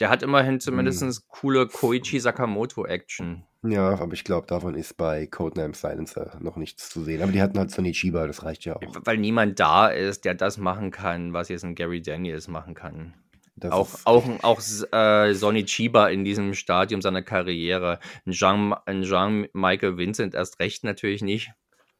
Der 0.00 0.10
hat 0.10 0.22
immerhin 0.22 0.60
zumindest 0.60 1.26
coole 1.28 1.66
Koichi 1.66 2.20
Sakamoto 2.20 2.86
Action. 2.86 3.44
Ja, 3.64 3.98
aber 3.98 4.12
ich 4.12 4.22
glaube, 4.22 4.46
davon 4.46 4.74
ist 4.74 4.96
bei 4.96 5.26
Codename 5.26 5.74
Silencer 5.74 6.38
noch 6.40 6.56
nichts 6.56 6.88
zu 6.90 7.02
sehen. 7.02 7.20
Aber 7.22 7.32
die 7.32 7.42
hatten 7.42 7.58
halt 7.58 7.72
Sonny 7.72 7.90
Chiba, 7.90 8.28
das 8.28 8.44
reicht 8.44 8.64
ja 8.64 8.76
auch. 8.76 8.80
Weil 9.04 9.16
niemand 9.16 9.58
da 9.58 9.88
ist, 9.88 10.24
der 10.24 10.34
das 10.34 10.58
machen 10.58 10.92
kann, 10.92 11.32
was 11.32 11.48
jetzt 11.48 11.64
ein 11.64 11.74
Gary 11.74 12.00
Daniels 12.00 12.46
machen 12.46 12.74
kann. 12.74 13.14
Das 13.60 13.72
auch 13.72 13.88
auch, 14.04 14.24
auch 14.42 14.60
äh, 14.92 15.34
Sonny 15.34 15.64
Chiba 15.64 16.08
in 16.08 16.24
diesem 16.24 16.54
Stadium 16.54 17.02
seiner 17.02 17.22
Karriere. 17.22 17.98
Ein 18.26 18.32
Jean, 18.32 18.74
ein 18.86 19.02
Jean 19.02 19.46
Michael 19.52 19.96
Vincent 19.96 20.34
erst 20.34 20.60
recht 20.60 20.84
natürlich 20.84 21.22
nicht. 21.22 21.52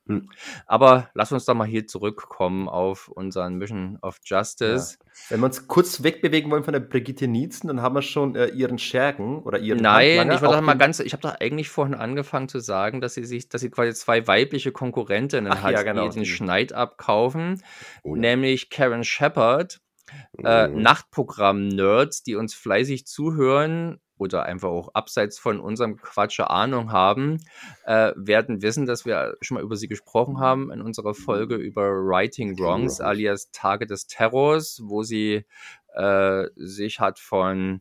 Hm. 0.08 0.30
Aber 0.66 1.10
lass 1.12 1.32
uns 1.32 1.44
doch 1.44 1.54
mal 1.54 1.66
hier 1.66 1.86
zurückkommen 1.86 2.68
auf 2.68 3.08
unseren 3.08 3.56
Mission 3.56 3.98
of 4.00 4.16
Justice. 4.24 4.96
Wenn 5.28 5.40
wir 5.40 5.46
uns 5.46 5.68
kurz 5.68 6.02
wegbewegen 6.02 6.50
wollen 6.50 6.64
von 6.64 6.72
der 6.72 6.80
Brigitte 6.80 7.28
Nielsen, 7.28 7.68
dann 7.68 7.82
haben 7.82 7.94
wir 7.94 8.02
schon 8.02 8.34
äh, 8.34 8.46
ihren 8.46 8.78
Schergen 8.78 9.42
oder 9.42 9.58
ihren 9.58 9.80
Nein, 9.80 10.30
ich 10.30 10.42
auch 10.42 10.52
doch 10.52 10.60
mal 10.62 10.78
ganz, 10.78 11.00
ich 11.00 11.12
habe 11.12 11.22
doch 11.22 11.34
eigentlich 11.38 11.68
vorhin 11.68 11.94
angefangen 11.94 12.48
zu 12.48 12.58
sagen, 12.58 13.02
dass 13.02 13.14
sie 13.14 13.24
sich, 13.24 13.50
dass 13.50 13.60
sie 13.60 13.70
quasi 13.70 13.92
zwei 13.94 14.26
weibliche 14.26 14.72
Konkurrentinnen 14.72 15.52
Ach 15.52 15.62
hat, 15.62 15.72
ja, 15.72 15.82
genau, 15.82 16.08
die 16.08 16.20
den. 16.20 16.24
Schneid 16.24 16.72
abkaufen, 16.72 17.62
Oh 18.02 18.14
ja. 18.14 18.20
nämlich 18.20 18.70
Karen 18.70 19.04
Shepard, 19.04 19.80
äh, 20.44 20.68
Mhm. 20.68 20.82
Nachtprogramm-Nerds, 20.82 22.22
die 22.22 22.36
uns 22.36 22.54
fleißig 22.54 23.06
zuhören 23.06 24.00
oder 24.16 24.44
einfach 24.44 24.68
auch 24.68 24.94
abseits 24.94 25.38
von 25.38 25.60
unserem 25.60 25.96
Quatsch 25.96 26.40
Ahnung 26.40 26.90
haben, 26.90 27.38
äh, 27.84 28.12
werden 28.16 28.62
wissen, 28.62 28.84
dass 28.86 29.04
wir 29.04 29.36
schon 29.40 29.54
mal 29.56 29.62
über 29.62 29.76
sie 29.76 29.86
gesprochen 29.88 30.40
haben 30.40 30.72
in 30.72 30.82
unserer 30.82 31.14
Folge 31.14 31.54
über 31.54 31.88
Righting 31.88 32.58
Wrongs 32.58 32.98
Wrongs. 32.98 33.00
alias 33.00 33.50
Tage 33.52 33.86
des 33.86 34.06
Terrors, 34.08 34.80
wo 34.84 35.04
sie 35.04 35.44
äh, 35.94 36.46
sich 36.56 36.98
hat 37.00 37.18
von 37.18 37.80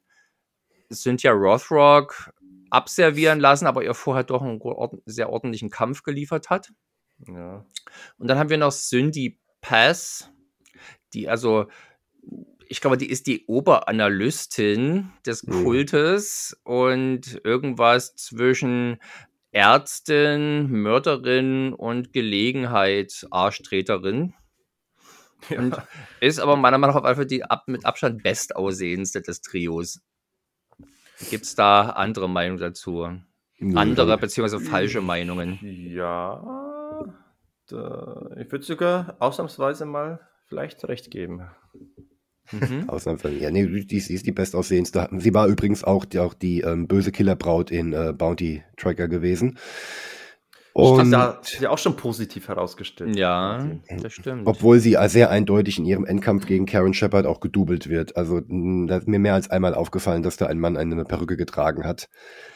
Cynthia 0.91 1.31
Rothrock 1.31 2.31
abservieren 2.69 3.39
lassen, 3.39 3.65
aber 3.65 3.83
ihr 3.83 3.93
vorher 3.93 4.23
doch 4.23 4.41
einen 4.41 4.61
ord 4.61 4.95
sehr 5.05 5.29
ordentlichen 5.29 5.69
Kampf 5.69 6.03
geliefert 6.03 6.49
hat. 6.49 6.69
Ja. 7.27 7.65
Und 8.17 8.27
dann 8.27 8.37
haben 8.37 8.49
wir 8.49 8.57
noch 8.57 8.73
Cindy 8.73 9.39
Pass, 9.61 10.31
die 11.13 11.27
also, 11.29 11.67
ich 12.69 12.81
glaube, 12.81 12.97
die 12.97 13.09
ist 13.09 13.27
die 13.27 13.45
Oberanalystin 13.47 15.11
des 15.25 15.45
Mhm. 15.45 15.63
Kultes 15.63 16.59
und 16.63 17.41
irgendwas 17.43 18.15
zwischen 18.15 18.99
Ärztin, 19.51 20.69
Mörderin 20.69 21.73
und 21.73 22.13
Gelegenheit 22.13 23.25
Arschtreterin. 23.31 24.33
Und 25.55 25.71
Ja. 25.73 25.87
ist 26.19 26.39
aber 26.39 26.55
meiner 26.55 26.77
Meinung 26.77 26.95
nach 26.95 27.03
auf 27.03 27.15
Fall 27.15 27.25
die 27.25 27.43
ab, 27.43 27.63
mit 27.67 27.85
Abstand 27.85 28.23
bestaussehendste 28.23 29.21
des 29.21 29.41
Trios. 29.41 30.01
Gibt 31.29 31.45
es 31.45 31.55
da 31.55 31.89
andere 31.89 32.29
Meinungen 32.29 32.59
dazu? 32.59 33.07
Nö, 33.59 33.77
Andere 33.77 34.17
beziehungsweise 34.17 34.59
falsche 34.59 35.01
Meinungen? 35.01 35.59
Ja, 35.61 36.41
da, 37.67 38.29
ich 38.37 38.51
würde 38.51 38.63
sogar 38.65 39.15
ausnahmsweise 39.19 39.85
mal 39.85 40.19
vielleicht 40.47 40.83
recht 40.87 41.09
geben. 41.11 41.49
Mhm. 42.51 42.89
Ausnahmsweise. 42.89 43.37
Ja, 43.37 43.51
nee, 43.51 43.65
die, 43.65 43.85
die 43.85 43.97
ist 43.97 44.25
die 44.25 44.31
bestaussehendste. 44.31 45.09
Sie 45.17 45.33
war 45.33 45.47
übrigens 45.47 45.83
auch 45.83 46.05
die, 46.05 46.19
auch 46.19 46.33
die 46.33 46.61
ähm, 46.61 46.87
böse 46.87 47.11
Killerbraut 47.11 47.71
in 47.71 47.93
äh, 47.93 48.13
Bounty 48.17 48.63
Tracker 48.77 49.07
gewesen. 49.07 49.57
Und 50.77 51.09
da 51.09 51.21
hat 51.21 51.45
sie 51.45 51.65
auch 51.65 51.79
schon 51.79 51.95
positiv 51.95 52.49
herausgestellt. 52.49 53.15
Ja, 53.15 53.67
das 53.99 54.13
stimmt. 54.13 54.43
Obwohl 54.45 54.79
sie 54.79 54.95
sehr 55.07 55.31
eindeutig 55.31 55.79
in 55.79 55.85
ihrem 55.85 56.05
Endkampf 56.05 56.45
gegen 56.45 56.67
Karen 56.67 56.93
Shepard 56.93 57.25
auch 57.25 57.39
gedoubelt 57.39 57.89
wird. 57.89 58.15
Also 58.15 58.41
da 58.41 58.97
ist 58.97 59.07
mir 59.07 59.17
mehr 59.17 59.33
als 59.33 59.49
einmal 59.49 59.73
aufgefallen, 59.73 60.21
dass 60.21 60.37
da 60.37 60.45
ein 60.45 60.59
Mann 60.59 60.77
eine 60.77 61.03
Perücke 61.03 61.35
getragen 61.35 61.83
hat, 61.83 62.09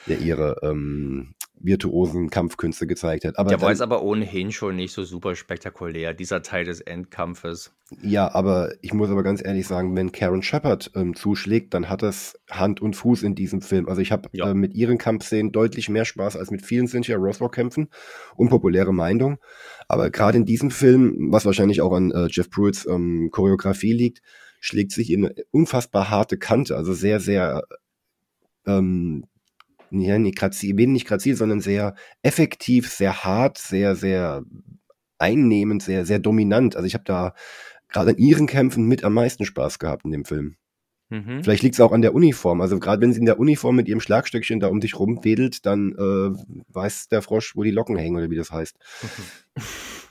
der 0.06 0.20
ihre 0.20 0.58
ähm, 0.62 1.34
virtuosen 1.64 2.30
Kampfkünste 2.30 2.88
gezeigt 2.88 3.26
hat. 3.26 3.38
Aber 3.38 3.50
der 3.50 3.62
war 3.62 3.70
jetzt 3.70 3.82
aber 3.82 4.04
ohnehin 4.04 4.52
schon 4.52 4.76
nicht 4.76 4.94
so 4.94 5.04
super 5.04 5.36
spektakulär, 5.36 6.14
dieser 6.14 6.42
Teil 6.42 6.66
des 6.66 6.82
Endkampfes. 6.82 7.74
Ja, 8.02 8.34
aber 8.34 8.74
ich 8.82 8.94
muss 8.94 9.10
aber 9.10 9.24
ganz 9.24 9.44
ehrlich 9.44 9.68
sagen, 9.68 9.96
wenn 9.96 10.12
Karen 10.12 10.44
Shepard 10.44 10.92
ähm, 10.96 11.16
zuschlägt, 11.16 11.74
dann 11.74 11.90
hat 11.90 12.02
das 12.02 12.40
Hand 12.50 12.82
und 12.82 12.96
Fuß 12.96 13.24
in 13.24 13.36
diesem 13.36 13.62
Film. 13.62 13.90
Also 13.90 14.02
ich 14.02 14.12
habe 14.12 14.30
ja. 14.32 14.50
äh, 14.50 14.54
mit 14.54 14.74
ihren 14.74 14.98
Kampfszenen 14.98 15.52
deutlich 15.52 15.90
mehr 15.90 16.06
Spaß 16.06 16.38
als 16.38 16.52
mit 16.52 16.62
vielen 16.62 16.88
Cynthia 16.88 17.18
Rothrock-Kämpfen. 17.18 17.90
Unpopuläre 18.36 18.94
Meinung. 18.94 19.40
Aber 19.88 20.10
gerade 20.10 20.38
in 20.38 20.46
diesem 20.46 20.72
Film, 20.72 21.28
was 21.32 21.46
wahrscheinlich 21.46 21.82
auch 21.82 21.94
an 21.94 22.12
äh, 22.12 22.28
Jeff 22.30 22.50
Pruitts 22.50 22.88
ähm, 22.88 23.30
Choreografie 23.32 23.94
liegt, 23.94 24.22
schlägt 24.62 24.92
sich 24.92 25.12
in 25.12 25.26
eine 25.26 25.36
unfassbar 25.52 26.10
harte 26.10 26.38
Kante, 26.38 26.78
also 26.78 26.94
sehr, 26.94 27.20
sehr 27.20 27.64
ähm, 28.66 29.26
ja, 29.92 30.18
nicht 30.18 30.38
grazil, 30.38 30.74
nicht 30.88 31.08
grazil, 31.08 31.36
sondern 31.36 31.60
sehr 31.60 31.96
effektiv, 32.24 32.90
sehr 32.90 33.24
hart, 33.24 33.58
sehr, 33.58 33.96
sehr 33.96 34.44
einnehmend, 35.18 35.84
sehr, 35.84 36.06
sehr 36.06 36.20
dominant. 36.20 36.76
Also 36.76 36.88
ich 36.88 36.94
habe 36.94 37.04
da 37.04 37.34
gerade 37.90 38.12
an 38.12 38.18
ihren 38.18 38.48
Kämpfen 38.48 38.88
mit 38.88 39.04
am 39.04 39.14
meisten 39.14 39.46
Spaß 39.46 39.80
gehabt 39.80 40.06
in 40.06 40.12
dem 40.12 40.26
Film. 40.26 40.56
Mhm. 41.10 41.44
Vielleicht 41.44 41.62
liegt 41.64 41.76
es 41.76 41.82
auch 41.82 41.92
an 41.92 42.02
der 42.02 42.16
Uniform. 42.16 42.62
Also 42.62 42.80
gerade 42.80 43.02
wenn 43.02 43.12
sie 43.12 43.20
in 43.20 43.26
der 43.26 43.38
Uniform 43.40 43.76
mit 43.76 43.90
ihrem 43.90 44.00
Schlagstöckchen 44.00 44.62
da 44.62 44.68
um 44.68 44.80
dich 44.80 44.98
rumwedelt, 44.98 45.66
dann 45.66 45.92
äh, 45.92 46.64
weiß 46.70 47.10
der 47.10 47.22
Frosch, 47.22 47.56
wo 47.56 47.64
die 47.64 47.72
Locken 47.72 47.98
hängen 47.98 48.16
oder 48.16 48.30
wie 48.30 48.38
das 48.38 48.52
heißt. 48.52 48.78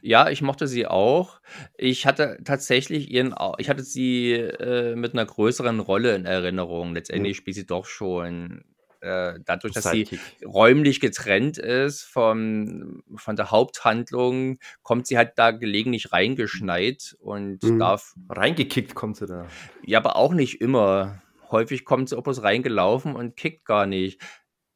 Ja, 0.00 0.30
ich 0.30 0.40
mochte 0.40 0.66
sie 0.66 0.86
auch. 0.86 1.40
Ich 1.76 2.06
hatte 2.06 2.38
tatsächlich 2.44 3.10
ihren, 3.10 3.34
ich 3.58 3.68
hatte 3.68 3.82
sie 3.82 4.32
äh, 4.32 4.96
mit 4.96 5.12
einer 5.12 5.26
größeren 5.26 5.80
Rolle 5.80 6.14
in 6.14 6.24
Erinnerung. 6.24 6.94
Letztendlich 6.94 7.36
spielt 7.36 7.56
sie 7.56 7.66
doch 7.66 7.84
schon 7.84 8.64
äh, 9.00 9.40
dadurch, 9.44 9.74
dass 9.74 9.90
sie 9.90 10.06
räumlich 10.44 11.00
getrennt 11.00 11.58
ist 11.58 12.02
vom, 12.02 13.02
von 13.16 13.36
der 13.36 13.50
Haupthandlung, 13.50 14.58
kommt 14.82 15.06
sie 15.06 15.16
halt 15.16 15.32
da 15.36 15.50
gelegentlich 15.50 16.12
reingeschneit 16.12 17.16
und 17.20 17.62
mhm. 17.62 17.78
darf. 17.78 18.14
Reingekickt 18.28 18.94
kommt 18.94 19.16
sie 19.16 19.26
da. 19.26 19.46
Ja, 19.84 19.98
aber 19.98 20.16
auch 20.16 20.32
nicht 20.32 20.60
immer. 20.60 21.22
Häufig 21.50 21.84
kommt 21.84 22.08
sie 22.08 22.16
auch 22.16 22.22
bloß 22.22 22.42
reingelaufen 22.42 23.16
und 23.16 23.36
kickt 23.36 23.64
gar 23.64 23.86
nicht. 23.86 24.20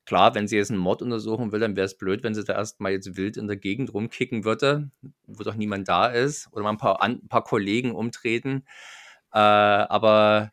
Klar, 0.07 0.35
wenn 0.35 0.49
sie 0.49 0.57
jetzt 0.57 0.71
einen 0.71 0.81
Mord 0.81 1.01
untersuchen 1.01 1.53
will, 1.53 1.61
dann 1.61 1.77
wäre 1.77 1.87
es 1.87 1.97
blöd, 1.97 2.23
wenn 2.23 2.35
sie 2.35 2.45
da 2.45 2.55
erstmal 2.55 2.93
jetzt 2.93 3.17
wild 3.17 3.37
in 3.37 3.47
der 3.47 3.57
Gegend 3.57 3.95
rumkicken 3.95 4.45
würde, 4.45 4.91
wo 5.27 5.43
doch 5.45 5.55
niemand 5.55 5.89
da 5.89 6.09
ist, 6.09 6.49
oder 6.53 6.63
mal 6.63 6.71
ein 6.71 6.79
paar, 6.79 7.03
ein 7.03 7.27
paar 7.29 7.45
Kollegen 7.45 7.93
umtreten. 7.95 8.65
Äh, 9.33 9.39
aber 9.39 10.53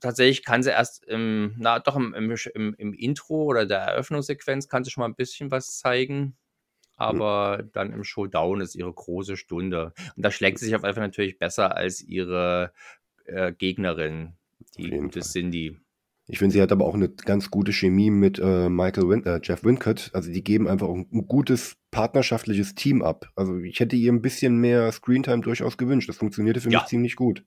tatsächlich 0.00 0.44
kann 0.44 0.62
sie 0.62 0.70
erst 0.70 1.04
im, 1.04 1.54
na 1.58 1.78
doch 1.78 1.96
im, 1.96 2.14
im, 2.14 2.74
im 2.78 2.92
Intro 2.94 3.44
oder 3.44 3.66
der 3.66 3.78
Eröffnungssequenz 3.78 4.68
kann 4.68 4.84
sie 4.84 4.90
schon 4.90 5.02
mal 5.02 5.08
ein 5.08 5.14
bisschen 5.14 5.50
was 5.50 5.78
zeigen. 5.78 6.18
Hm. 6.20 6.34
Aber 6.96 7.62
mhm. 7.62 7.70
dann 7.72 7.92
im 7.92 8.04
Showdown 8.04 8.60
ist 8.60 8.74
ihre 8.74 8.92
große 8.92 9.36
Stunde. 9.36 9.92
Und 10.16 10.24
da 10.24 10.30
schlägt 10.30 10.58
sie 10.58 10.66
sich 10.66 10.74
auf 10.74 10.82
Fall 10.82 10.94
natürlich 10.94 11.38
besser 11.38 11.76
als 11.76 12.00
ihre 12.00 12.72
äh, 13.26 13.52
Gegnerin, 13.52 14.34
die 14.76 14.90
gute 14.90 15.20
Fall. 15.20 15.28
Cindy. 15.28 15.76
Ich 16.28 16.38
finde, 16.38 16.54
sie 16.54 16.62
hat 16.62 16.72
aber 16.72 16.86
auch 16.86 16.94
eine 16.94 17.08
ganz 17.08 17.50
gute 17.50 17.72
Chemie 17.72 18.10
mit 18.10 18.40
äh, 18.40 18.68
Michael 18.68 19.08
Win 19.08 19.24
äh, 19.26 19.40
Jeff 19.42 19.62
Wincott. 19.62 20.10
Also 20.12 20.32
die 20.32 20.42
geben 20.42 20.66
einfach 20.66 20.88
ein, 20.88 21.06
ein, 21.12 21.28
gutes 21.28 21.76
partnerschaftliches 21.92 22.74
Team 22.74 23.02
ab. 23.02 23.30
Also 23.36 23.58
ich 23.58 23.78
hätte 23.78 23.94
ihr 23.94 24.12
ein 24.12 24.22
bisschen 24.22 24.56
mehr 24.56 24.90
Screentime 24.90 25.42
durchaus 25.42 25.76
gewünscht. 25.76 26.08
Das 26.08 26.16
funktionierte 26.16 26.60
für 26.60 26.70
ja. 26.70 26.80
mich 26.80 26.88
ziemlich 26.88 27.14
gut. 27.14 27.44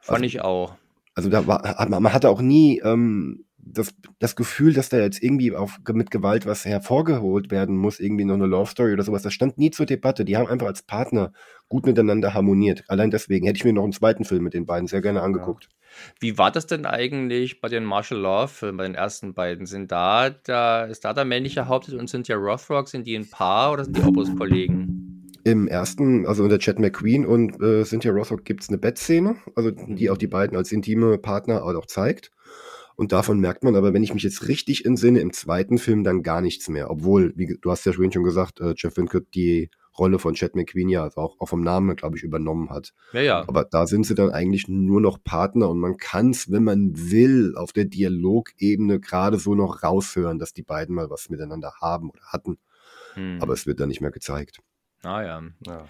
Fand 0.00 0.16
also, 0.16 0.24
ich 0.24 0.40
auch. 0.40 0.76
Also 1.16 1.30
da 1.30 1.46
war, 1.46 1.88
man 1.88 2.12
hatte 2.12 2.28
auch 2.28 2.42
nie 2.42 2.80
ähm, 2.84 3.46
das, 3.56 3.94
das 4.18 4.36
Gefühl, 4.36 4.74
dass 4.74 4.90
da 4.90 4.98
jetzt 4.98 5.22
irgendwie 5.22 5.54
auf, 5.54 5.78
mit 5.92 6.10
Gewalt 6.10 6.46
was 6.46 6.64
hervorgeholt 6.64 7.50
werden 7.50 7.76
muss, 7.76 7.98
irgendwie 7.98 8.24
noch 8.24 8.34
eine 8.34 8.46
Love 8.46 8.70
Story 8.70 8.92
oder 8.92 9.02
sowas. 9.02 9.22
Das 9.22 9.32
stand 9.32 9.58
nie 9.58 9.70
zur 9.70 9.86
Debatte. 9.86 10.24
Die 10.24 10.36
haben 10.36 10.46
einfach 10.46 10.66
als 10.66 10.82
Partner 10.82 11.32
gut 11.68 11.86
miteinander 11.86 12.34
harmoniert. 12.34 12.84
Allein 12.88 13.10
deswegen 13.10 13.46
hätte 13.46 13.56
ich 13.56 13.64
mir 13.64 13.72
noch 13.72 13.82
einen 13.82 13.92
zweiten 13.92 14.24
Film 14.24 14.44
mit 14.44 14.54
den 14.54 14.66
beiden 14.66 14.86
sehr 14.86 15.00
gerne 15.00 15.22
angeguckt. 15.22 15.68
Wie 16.20 16.36
war 16.36 16.50
das 16.50 16.66
denn 16.66 16.84
eigentlich 16.84 17.60
bei 17.62 17.68
den 17.68 17.84
Martial 17.84 18.20
Law 18.20 18.46
Filmen, 18.46 18.76
bei 18.76 18.84
den 18.84 18.94
ersten 18.94 19.32
beiden? 19.32 19.64
Sind 19.64 19.90
da, 19.90 20.28
da 20.28 20.84
ist 20.84 21.06
da 21.06 21.14
der 21.14 21.24
männliche 21.24 21.66
Hauptteil 21.66 21.98
und 21.98 22.10
sind 22.10 22.28
ja 22.28 22.36
Rothrock, 22.36 22.88
sind 22.88 23.06
die 23.06 23.16
ein 23.16 23.28
Paar 23.28 23.72
oder 23.72 23.84
sind 23.84 23.96
die 23.96 24.02
Opus-Kollegen? 24.02 25.15
Im 25.46 25.68
ersten, 25.68 26.26
also 26.26 26.42
unter 26.42 26.58
Chad 26.58 26.80
McQueen 26.80 27.24
und 27.24 27.62
äh, 27.62 27.84
Cynthia 27.84 28.10
Rothrock 28.10 28.44
gibt 28.44 28.64
es 28.64 28.68
eine 28.68 28.78
Bettszene, 28.78 29.36
also 29.54 29.70
die 29.70 30.10
auch 30.10 30.16
die 30.16 30.26
beiden 30.26 30.56
als 30.56 30.72
intime 30.72 31.18
Partner 31.18 31.62
auch 31.62 31.86
zeigt. 31.86 32.32
Und 32.96 33.12
davon 33.12 33.38
merkt 33.38 33.62
man 33.62 33.76
aber, 33.76 33.94
wenn 33.94 34.02
ich 34.02 34.12
mich 34.12 34.24
jetzt 34.24 34.48
richtig 34.48 34.84
entsinne, 34.84 35.20
im 35.20 35.32
zweiten 35.32 35.78
Film 35.78 36.02
dann 36.02 36.24
gar 36.24 36.40
nichts 36.40 36.68
mehr. 36.68 36.90
Obwohl, 36.90 37.32
wie 37.36 37.58
du 37.60 37.70
hast 37.70 37.86
ja 37.86 37.92
schon 37.92 38.10
gesagt, 38.10 38.58
äh, 38.58 38.74
Jeff 38.76 38.96
Wincott 38.96 39.26
die 39.36 39.70
Rolle 39.96 40.18
von 40.18 40.34
Chad 40.34 40.56
McQueen 40.56 40.88
ja 40.88 41.04
also 41.04 41.20
auch, 41.20 41.36
auch 41.38 41.48
vom 41.48 41.60
Namen, 41.60 41.94
glaube 41.94 42.16
ich, 42.16 42.24
übernommen 42.24 42.70
hat. 42.70 42.92
Ja, 43.12 43.20
ja. 43.20 43.44
Aber 43.46 43.64
da 43.70 43.86
sind 43.86 44.04
sie 44.04 44.16
dann 44.16 44.30
eigentlich 44.30 44.66
nur 44.66 45.00
noch 45.00 45.22
Partner 45.22 45.70
und 45.70 45.78
man 45.78 45.96
kann 45.96 46.30
es, 46.30 46.50
wenn 46.50 46.64
man 46.64 46.90
will, 46.92 47.54
auf 47.56 47.72
der 47.72 47.84
Dialogebene 47.84 48.98
gerade 48.98 49.38
so 49.38 49.54
noch 49.54 49.84
raushören, 49.84 50.40
dass 50.40 50.54
die 50.54 50.64
beiden 50.64 50.96
mal 50.96 51.08
was 51.08 51.30
miteinander 51.30 51.74
haben 51.80 52.10
oder 52.10 52.24
hatten. 52.32 52.58
Hm. 53.14 53.38
Aber 53.40 53.52
es 53.52 53.64
wird 53.64 53.78
dann 53.78 53.90
nicht 53.90 54.00
mehr 54.00 54.10
gezeigt. 54.10 54.58
Ah 55.06 55.22
ja. 55.22 55.42
ja. 55.66 55.88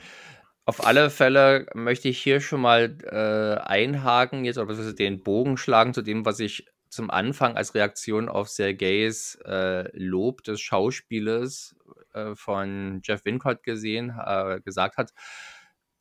Auf 0.65 0.85
alle 0.85 1.11
Fälle 1.11 1.67
möchte 1.75 2.09
ich 2.09 2.21
hier 2.21 2.41
schon 2.41 2.61
mal 2.61 2.99
äh, 3.05 3.61
einhaken, 3.63 4.45
jetzt 4.45 4.59
oder 4.59 4.93
den 4.93 5.23
Bogen 5.23 5.57
schlagen 5.57 5.95
zu 5.95 6.03
dem, 6.03 6.27
was 6.27 6.41
ich 6.41 6.67
zum 6.89 7.11
Anfang 7.11 7.57
als 7.57 7.75
Reaktion 7.75 8.29
auf 8.29 8.49
Sergejs 8.49 9.37
äh, 9.45 9.89
Lob 9.97 10.43
des 10.43 10.61
Schauspieles 10.61 11.77
äh, 12.15 12.35
von 12.35 13.01
Jeff 13.05 13.25
Wincott 13.25 13.63
gesehen, 13.63 14.15
gesagt 14.65 14.97
hat. 14.97 15.13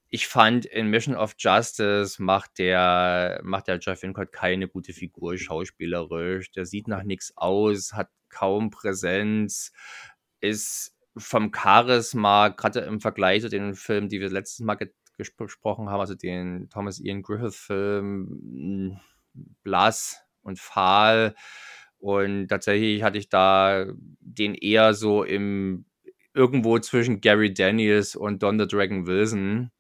Ich 0.08 0.28
fand 0.28 0.66
in 0.66 0.88
Mission 0.88 1.16
of 1.16 1.36
Justice 1.38 2.22
macht 2.22 2.58
der, 2.58 3.42
macht 3.44 3.68
der 3.68 3.80
Jeff 3.82 4.02
Wincott 4.02 4.32
keine 4.32 4.68
gute 4.68 4.94
Figur 4.94 5.38
schauspielerisch. 5.38 6.52
Der 6.52 6.66
sieht 6.66 6.88
nach 6.88 7.04
nichts 7.04 7.34
aus, 7.36 7.94
hat 7.94 8.10
kaum 8.30 8.70
Präsenz, 8.70 9.74
ist 10.40 10.95
vom 11.18 11.52
Charisma, 11.54 12.50
gerade 12.50 12.82
im 12.82 13.00
Vergleich 13.00 13.42
zu 13.42 13.50
den 13.50 13.76
Filmen, 13.76 14.10
die 14.10 14.20
wir 14.20 14.30
letztes 14.30 14.60
Mal 14.66 14.78
gesprochen 15.18 15.90
haben, 15.90 16.02
also 16.02 16.16
den 16.16 16.70
Thomas 16.70 17.00
Ian 17.00 17.22
Griffith-Film, 17.22 19.00
blass 19.64 20.22
und 20.42 20.60
fahl. 20.60 21.36
Und 21.98 22.50
tatsächlich 22.50 23.04
hatte 23.04 23.18
ich 23.18 23.30
da 23.30 23.86
den 24.20 24.56
eher 24.56 24.94
so 24.94 25.24
im 25.24 25.86
irgendwo 26.34 26.78
zwischen 26.80 27.22
Gary 27.22 27.54
Daniels 27.54 28.16
und 28.16 28.44
Don 28.44 28.60
the 28.60 28.68
Dragon 28.68 29.08
Wilson 29.08 29.72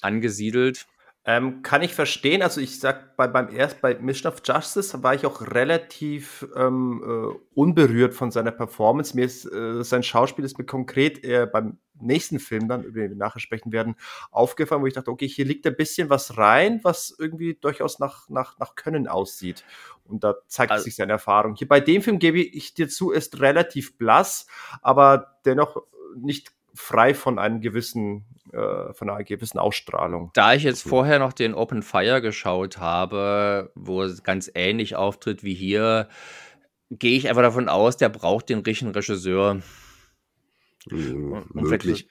angesiedelt. 0.00 0.86
Ähm, 1.26 1.62
kann 1.62 1.80
ich 1.80 1.94
verstehen. 1.94 2.42
Also 2.42 2.60
ich 2.60 2.78
sag, 2.80 3.16
bei, 3.16 3.26
beim 3.26 3.54
erst 3.54 3.80
bei 3.80 3.94
Mission 3.94 4.30
of 4.30 4.42
Justice 4.44 5.02
war 5.02 5.14
ich 5.14 5.24
auch 5.24 5.40
relativ 5.40 6.46
ähm, 6.54 7.02
äh, 7.02 7.38
unberührt 7.54 8.12
von 8.12 8.30
seiner 8.30 8.50
Performance. 8.50 9.16
Mir 9.16 9.24
ist 9.24 9.46
äh, 9.46 9.82
sein 9.82 10.02
Schauspiel 10.02 10.44
ist 10.44 10.58
mir 10.58 10.66
konkret 10.66 11.24
äh, 11.24 11.46
beim 11.50 11.78
nächsten 11.98 12.38
Film 12.38 12.68
dann, 12.68 12.82
über 12.82 13.00
den 13.00 13.10
wir 13.10 13.16
nachher 13.16 13.40
sprechen 13.40 13.72
werden, 13.72 13.96
aufgefallen, 14.30 14.82
wo 14.82 14.86
ich 14.86 14.94
dachte, 14.94 15.10
okay, 15.10 15.28
hier 15.28 15.46
liegt 15.46 15.66
ein 15.66 15.76
bisschen 15.76 16.10
was 16.10 16.36
rein, 16.36 16.80
was 16.82 17.14
irgendwie 17.18 17.54
durchaus 17.54 17.98
nach, 17.98 18.28
nach, 18.28 18.58
nach 18.58 18.74
Können 18.74 19.08
aussieht. 19.08 19.64
Und 20.04 20.24
da 20.24 20.34
zeigt 20.48 20.72
also, 20.72 20.84
sich 20.84 20.96
seine 20.96 21.12
Erfahrung. 21.12 21.54
Hier 21.54 21.68
bei 21.68 21.80
dem 21.80 22.02
Film 22.02 22.18
gebe 22.18 22.40
ich 22.40 22.74
dir 22.74 22.88
zu, 22.88 23.12
ist 23.12 23.40
relativ 23.40 23.96
blass, 23.96 24.46
aber 24.82 25.38
dennoch 25.44 25.82
nicht 26.16 26.52
frei 26.74 27.14
von 27.14 27.38
einem 27.38 27.60
gewissen, 27.60 28.24
äh, 28.52 28.92
von 28.92 29.08
einer 29.08 29.24
gewissen 29.24 29.58
Ausstrahlung. 29.58 30.30
Da 30.34 30.54
ich 30.54 30.64
jetzt 30.64 30.82
vorher 30.82 31.18
noch 31.18 31.32
den 31.32 31.54
Open 31.54 31.82
Fire 31.82 32.20
geschaut 32.20 32.78
habe, 32.78 33.70
wo 33.74 34.02
es 34.02 34.22
ganz 34.22 34.50
ähnlich 34.54 34.96
auftritt 34.96 35.44
wie 35.44 35.54
hier, 35.54 36.08
gehe 36.90 37.16
ich 37.16 37.28
einfach 37.28 37.42
davon 37.42 37.68
aus, 37.68 37.96
der 37.96 38.08
braucht 38.08 38.48
den 38.48 38.60
richtigen 38.60 38.90
Regisseur. 38.90 39.60
Mhm, 40.90 41.44
möglich. 41.52 42.08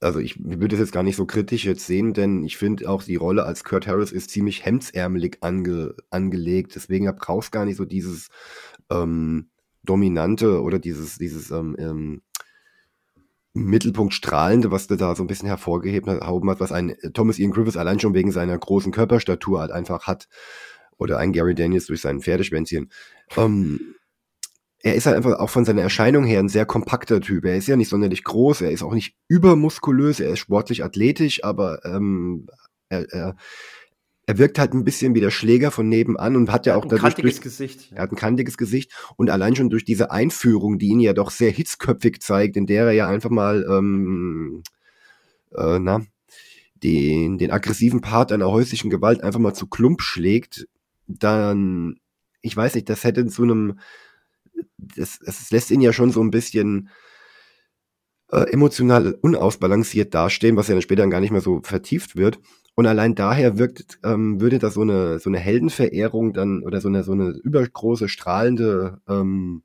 Also 0.00 0.18
ich 0.18 0.42
würde 0.42 0.74
es 0.74 0.80
jetzt 0.80 0.92
gar 0.92 1.04
nicht 1.04 1.14
so 1.14 1.26
kritisch 1.26 1.64
jetzt 1.64 1.86
sehen, 1.86 2.12
denn 2.12 2.42
ich 2.42 2.56
finde 2.56 2.90
auch 2.90 3.04
die 3.04 3.14
Rolle 3.14 3.44
als 3.44 3.62
Kurt 3.62 3.86
Harris 3.86 4.10
ist 4.10 4.30
ziemlich 4.30 4.64
hemdsärmelig 4.64 5.38
ange, 5.42 5.94
angelegt. 6.10 6.74
Deswegen 6.74 7.14
brauchst 7.16 7.52
gar 7.52 7.64
nicht 7.64 7.76
so 7.76 7.84
dieses 7.84 8.28
ähm, 8.90 9.50
dominante 9.84 10.60
oder 10.60 10.80
dieses, 10.80 11.18
dieses 11.18 11.52
ähm, 11.52 11.76
ähm, 11.78 12.22
Mittelpunkt 13.54 14.14
strahlende, 14.14 14.70
was 14.70 14.86
du 14.86 14.96
da 14.96 15.14
so 15.14 15.22
ein 15.22 15.26
bisschen 15.26 15.48
hervorgehoben 15.48 16.50
hat, 16.50 16.60
was 16.60 16.72
ein 16.72 16.96
Thomas 17.12 17.38
Ian 17.38 17.50
Griffiths 17.50 17.76
allein 17.76 18.00
schon 18.00 18.14
wegen 18.14 18.32
seiner 18.32 18.56
großen 18.56 18.92
Körperstatur 18.92 19.60
halt 19.60 19.72
einfach 19.72 20.06
hat. 20.06 20.28
Oder 20.98 21.18
ein 21.18 21.32
Gary 21.32 21.54
Daniels 21.54 21.86
durch 21.86 22.00
sein 22.00 22.20
Pferdeschwänzchen. 22.20 22.90
Ähm, 23.36 23.94
er 24.82 24.94
ist 24.94 25.06
halt 25.06 25.16
einfach 25.16 25.38
auch 25.38 25.50
von 25.50 25.64
seiner 25.64 25.82
Erscheinung 25.82 26.24
her 26.24 26.40
ein 26.40 26.48
sehr 26.48 26.66
kompakter 26.66 27.20
Typ. 27.20 27.44
Er 27.44 27.56
ist 27.56 27.68
ja 27.68 27.76
nicht 27.76 27.88
sonderlich 27.88 28.24
groß, 28.24 28.62
er 28.62 28.70
ist 28.70 28.82
auch 28.82 28.94
nicht 28.94 29.16
übermuskulös, 29.28 30.20
er 30.20 30.30
ist 30.30 30.40
sportlich 30.40 30.84
athletisch, 30.84 31.44
aber 31.44 31.84
ähm, 31.84 32.46
er, 32.88 33.06
er, 33.12 33.36
er 34.26 34.38
wirkt 34.38 34.58
halt 34.58 34.72
ein 34.72 34.84
bisschen 34.84 35.14
wie 35.14 35.20
der 35.20 35.30
Schläger 35.30 35.70
von 35.70 35.88
nebenan 35.88 36.36
und 36.36 36.52
hat 36.52 36.66
ja 36.66 36.76
auch 36.76 36.84
Ein 36.84 36.90
dadurch 36.90 37.14
kantiges 37.14 37.34
durch, 37.36 37.42
Gesicht. 37.42 37.92
er 37.92 38.02
hat 38.02 38.12
ein 38.12 38.16
kantiges 38.16 38.56
Gesicht 38.56 38.92
und 39.16 39.30
allein 39.30 39.56
schon 39.56 39.70
durch 39.70 39.84
diese 39.84 40.10
Einführung, 40.10 40.78
die 40.78 40.88
ihn 40.88 41.00
ja 41.00 41.12
doch 41.12 41.30
sehr 41.30 41.50
hitzköpfig 41.50 42.20
zeigt, 42.20 42.56
in 42.56 42.66
der 42.66 42.86
er 42.86 42.92
ja 42.92 43.08
einfach 43.08 43.30
mal 43.30 43.66
ähm, 43.68 44.62
äh, 45.56 45.78
na, 45.78 46.02
den, 46.82 47.38
den 47.38 47.50
aggressiven 47.50 48.00
Part 48.00 48.32
einer 48.32 48.50
häuslichen 48.50 48.90
Gewalt 48.90 49.22
einfach 49.22 49.40
mal 49.40 49.54
zu 49.54 49.66
Klump 49.66 50.02
schlägt, 50.02 50.66
dann, 51.06 51.96
ich 52.40 52.56
weiß 52.56 52.74
nicht, 52.74 52.88
das 52.88 53.04
hätte 53.04 53.26
zu 53.26 53.42
einem, 53.42 53.78
das, 54.78 55.18
das 55.18 55.50
lässt 55.50 55.70
ihn 55.70 55.80
ja 55.80 55.92
schon 55.92 56.10
so 56.10 56.22
ein 56.22 56.30
bisschen 56.30 56.90
äh, 58.30 58.50
emotional 58.52 59.18
unausbalanciert 59.20 60.14
dastehen, 60.14 60.56
was 60.56 60.68
ja 60.68 60.74
dann 60.74 60.82
später 60.82 61.02
dann 61.02 61.10
gar 61.10 61.20
nicht 61.20 61.32
mehr 61.32 61.40
so 61.40 61.60
vertieft 61.62 62.16
wird. 62.16 62.38
Und 62.74 62.86
allein 62.86 63.14
daher 63.14 63.58
wirkt, 63.58 63.98
ähm, 64.02 64.40
würde 64.40 64.58
da 64.58 64.70
so 64.70 64.80
eine, 64.80 65.18
so 65.18 65.28
eine 65.28 65.38
Heldenverehrung 65.38 66.32
dann 66.32 66.62
oder 66.62 66.80
so 66.80 66.88
eine, 66.88 67.04
so 67.04 67.12
eine 67.12 67.28
übergroße, 67.28 68.08
strahlende 68.08 68.98
ähm, 69.08 69.62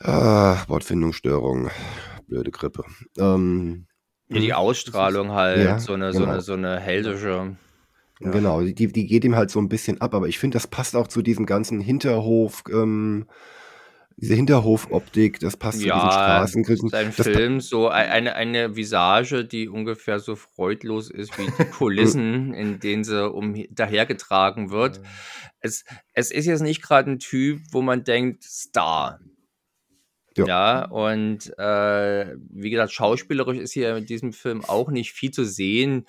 ah, 0.00 0.62
Wortfindungsstörung, 0.68 1.70
blöde 2.28 2.50
Grippe. 2.50 2.84
Ähm, 3.18 3.86
Ja, 4.28 4.40
die 4.40 4.54
Ausstrahlung 4.54 5.32
halt, 5.32 5.64
Ja, 5.64 5.78
so 5.78 5.94
eine, 5.94 6.12
so 6.12 6.20
genau. 6.20 6.32
eine, 6.32 6.40
so 6.42 6.52
eine 6.52 6.78
heldische. 6.78 7.56
Ja. 8.20 8.30
Genau, 8.30 8.62
die, 8.62 8.74
die 8.74 9.06
geht 9.06 9.24
ihm 9.24 9.36
halt 9.36 9.50
so 9.50 9.60
ein 9.60 9.68
bisschen 9.68 10.00
ab, 10.00 10.14
aber 10.14 10.28
ich 10.28 10.38
finde, 10.38 10.56
das 10.56 10.66
passt 10.66 10.96
auch 10.96 11.06
zu 11.06 11.22
diesem 11.22 11.46
ganzen 11.46 11.80
Hinterhof, 11.80 12.64
ähm, 12.70 13.26
diese 14.18 14.34
Hinterhof-Optik, 14.34 15.40
das 15.40 15.56
passt 15.56 15.78
zu 15.78 15.84
diesen 15.84 15.96
Ja, 15.98 16.10
Straßengrüßen. 16.10 16.88
sein 16.88 17.06
Das, 17.08 17.16
pa- 17.16 17.22
Film, 17.24 17.60
so 17.60 17.90
ei- 17.90 18.08
eine, 18.10 18.34
eine 18.34 18.74
Visage, 18.76 19.44
die 19.44 19.68
ungefähr 19.68 20.18
so 20.20 20.36
freudlos 20.36 21.10
ist 21.10 21.36
wie 21.38 21.46
die 21.46 21.64
Kulissen, 21.70 22.54
in 22.54 22.80
denen 22.80 23.04
sie 23.04 23.28
um 23.30 23.54
dahergetragen 23.70 24.70
wird. 24.70 25.00
Es, 25.60 25.84
es 26.14 26.30
ist 26.30 26.46
jetzt 26.46 26.62
nicht 26.62 26.82
gerade 26.82 27.10
ein 27.10 27.18
Typ, 27.18 27.60
wo 27.72 27.82
man 27.82 28.04
denkt, 28.04 28.42
Star. 28.44 29.20
Ja. 30.36 30.46
Ja, 30.46 30.84
und 30.86 31.50
äh, 31.58 32.36
wie 32.50 32.68
gesagt, 32.70 32.92
schauspielerisch 32.92 33.56
ist 33.58 33.72
hier 33.72 33.96
in 33.96 34.04
diesem 34.04 34.32
Film 34.34 34.62
auch 34.64 34.90
nicht 34.90 35.12
viel 35.12 35.30
zu 35.30 35.44
sehen. 35.44 36.06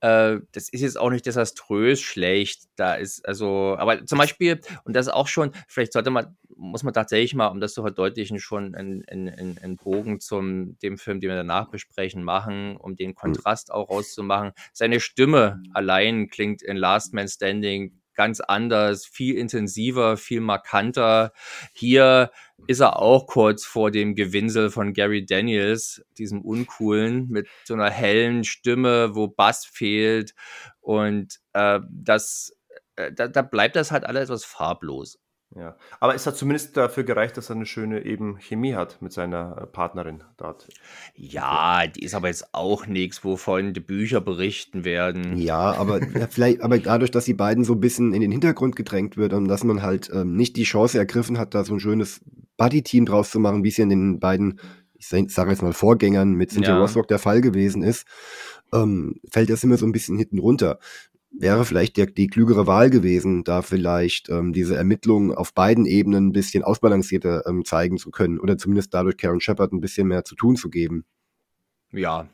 Äh, 0.00 0.38
das 0.52 0.68
ist 0.68 0.82
jetzt 0.82 0.98
auch 0.98 1.10
nicht 1.10 1.26
desaströs 1.26 2.00
schlecht. 2.00 2.64
Da 2.76 2.94
ist 2.94 3.26
also, 3.26 3.76
aber 3.78 4.04
zum 4.04 4.18
Beispiel, 4.18 4.60
und 4.84 4.94
das 4.94 5.08
auch 5.08 5.28
schon, 5.28 5.52
vielleicht 5.68 5.92
sollte 5.92 6.10
man, 6.10 6.36
muss 6.56 6.82
man 6.82 6.94
tatsächlich 6.94 7.34
mal, 7.34 7.48
um 7.48 7.60
das 7.60 7.74
zu 7.74 7.82
verdeutlichen, 7.82 8.38
schon 8.38 8.74
einen, 8.74 9.04
einen, 9.08 9.28
einen 9.28 9.58
einen 9.58 9.76
Bogen 9.76 10.20
zum 10.20 10.78
dem 10.80 10.98
Film, 10.98 11.20
den 11.20 11.30
wir 11.30 11.36
danach 11.36 11.70
besprechen, 11.70 12.22
machen, 12.22 12.76
um 12.76 12.96
den 12.96 13.14
Kontrast 13.14 13.70
auch 13.70 13.88
rauszumachen. 13.88 14.52
Seine 14.72 15.00
Stimme 15.00 15.62
allein 15.72 16.28
klingt 16.28 16.62
in 16.62 16.76
Last 16.76 17.14
Man 17.14 17.28
Standing 17.28 18.00
ganz 18.16 18.40
anders, 18.40 19.06
viel 19.06 19.36
intensiver, 19.36 20.16
viel 20.16 20.40
markanter. 20.40 21.32
Hier 21.72 22.30
ist 22.66 22.80
er 22.80 22.98
auch 23.00 23.26
kurz 23.26 23.64
vor 23.64 23.90
dem 23.90 24.14
Gewinsel 24.14 24.70
von 24.70 24.92
Gary 24.92 25.24
Daniels, 25.24 26.04
diesem 26.18 26.40
uncoolen, 26.42 27.28
mit 27.28 27.46
so 27.64 27.74
einer 27.74 27.90
hellen 27.90 28.42
Stimme, 28.44 29.14
wo 29.14 29.28
Bass 29.28 29.64
fehlt. 29.64 30.34
Und 30.80 31.38
äh, 31.52 31.80
das, 31.90 32.56
äh, 32.96 33.12
da, 33.12 33.28
da 33.28 33.42
bleibt 33.42 33.76
das 33.76 33.92
halt 33.92 34.04
alles 34.04 34.24
etwas 34.24 34.44
farblos. 34.44 35.18
Ja. 35.58 35.76
Aber 36.00 36.14
es 36.14 36.26
hat 36.26 36.36
zumindest 36.36 36.76
dafür 36.76 37.04
gereicht, 37.04 37.36
dass 37.36 37.50
er 37.50 37.56
eine 37.56 37.66
schöne 37.66 38.04
eben 38.04 38.36
Chemie 38.38 38.74
hat 38.74 39.00
mit 39.00 39.12
seiner 39.12 39.56
äh, 39.62 39.66
Partnerin 39.66 40.22
dort. 40.36 40.68
Ja, 41.14 41.86
die 41.86 42.04
ist 42.04 42.14
aber 42.14 42.28
jetzt 42.28 42.52
auch 42.52 42.86
nichts, 42.86 43.24
wovon 43.24 43.72
die 43.72 43.80
Bücher 43.80 44.20
berichten 44.20 44.84
werden. 44.84 45.36
ja, 45.38 45.72
aber 45.72 46.02
ja, 46.02 46.26
vielleicht, 46.28 46.60
aber 46.60 46.78
dadurch, 46.78 47.10
dass 47.10 47.24
die 47.24 47.34
beiden 47.34 47.64
so 47.64 47.72
ein 47.72 47.80
bisschen 47.80 48.12
in 48.12 48.20
den 48.20 48.32
Hintergrund 48.32 48.76
gedrängt 48.76 49.16
wird 49.16 49.32
und 49.32 49.48
dass 49.48 49.64
man 49.64 49.82
halt 49.82 50.10
ähm, 50.12 50.36
nicht 50.36 50.56
die 50.56 50.64
Chance 50.64 50.98
ergriffen 50.98 51.38
hat, 51.38 51.54
da 51.54 51.64
so 51.64 51.74
ein 51.74 51.80
schönes 51.80 52.20
Buddy-Team 52.56 53.06
draus 53.06 53.30
zu 53.30 53.40
machen, 53.40 53.64
wie 53.64 53.68
es 53.68 53.76
ja 53.76 53.84
in 53.84 53.90
den 53.90 54.20
beiden, 54.20 54.60
ich 54.98 55.08
sage 55.08 55.50
jetzt 55.50 55.62
mal 55.62 55.72
Vorgängern 55.72 56.32
mit 56.32 56.50
Cynthia 56.50 56.74
Ja. 56.74 56.80
Rossrock 56.80 57.08
der 57.08 57.18
Fall 57.18 57.40
gewesen 57.40 57.82
ist, 57.82 58.06
ähm, 58.72 59.20
fällt 59.30 59.50
das 59.50 59.64
immer 59.64 59.76
so 59.76 59.86
ein 59.86 59.92
bisschen 59.92 60.18
hinten 60.18 60.38
runter. 60.38 60.78
Wäre 61.30 61.64
vielleicht 61.64 61.96
der, 61.96 62.06
die 62.06 62.28
klügere 62.28 62.66
Wahl 62.66 62.88
gewesen, 62.88 63.44
da 63.44 63.60
vielleicht 63.62 64.28
ähm, 64.30 64.52
diese 64.52 64.76
Ermittlungen 64.76 65.34
auf 65.34 65.52
beiden 65.52 65.84
Ebenen 65.84 66.28
ein 66.28 66.32
bisschen 66.32 66.62
ausbalancierter 66.62 67.44
ähm, 67.46 67.64
zeigen 67.64 67.98
zu 67.98 68.10
können 68.10 68.38
oder 68.38 68.56
zumindest 68.56 68.94
dadurch 68.94 69.16
Karen 69.16 69.40
Shepard 69.40 69.72
ein 69.72 69.80
bisschen 69.80 70.06
mehr 70.08 70.24
zu 70.24 70.34
tun 70.34 70.56
zu 70.56 70.70
geben. 70.70 71.04
Ja. 71.92 72.28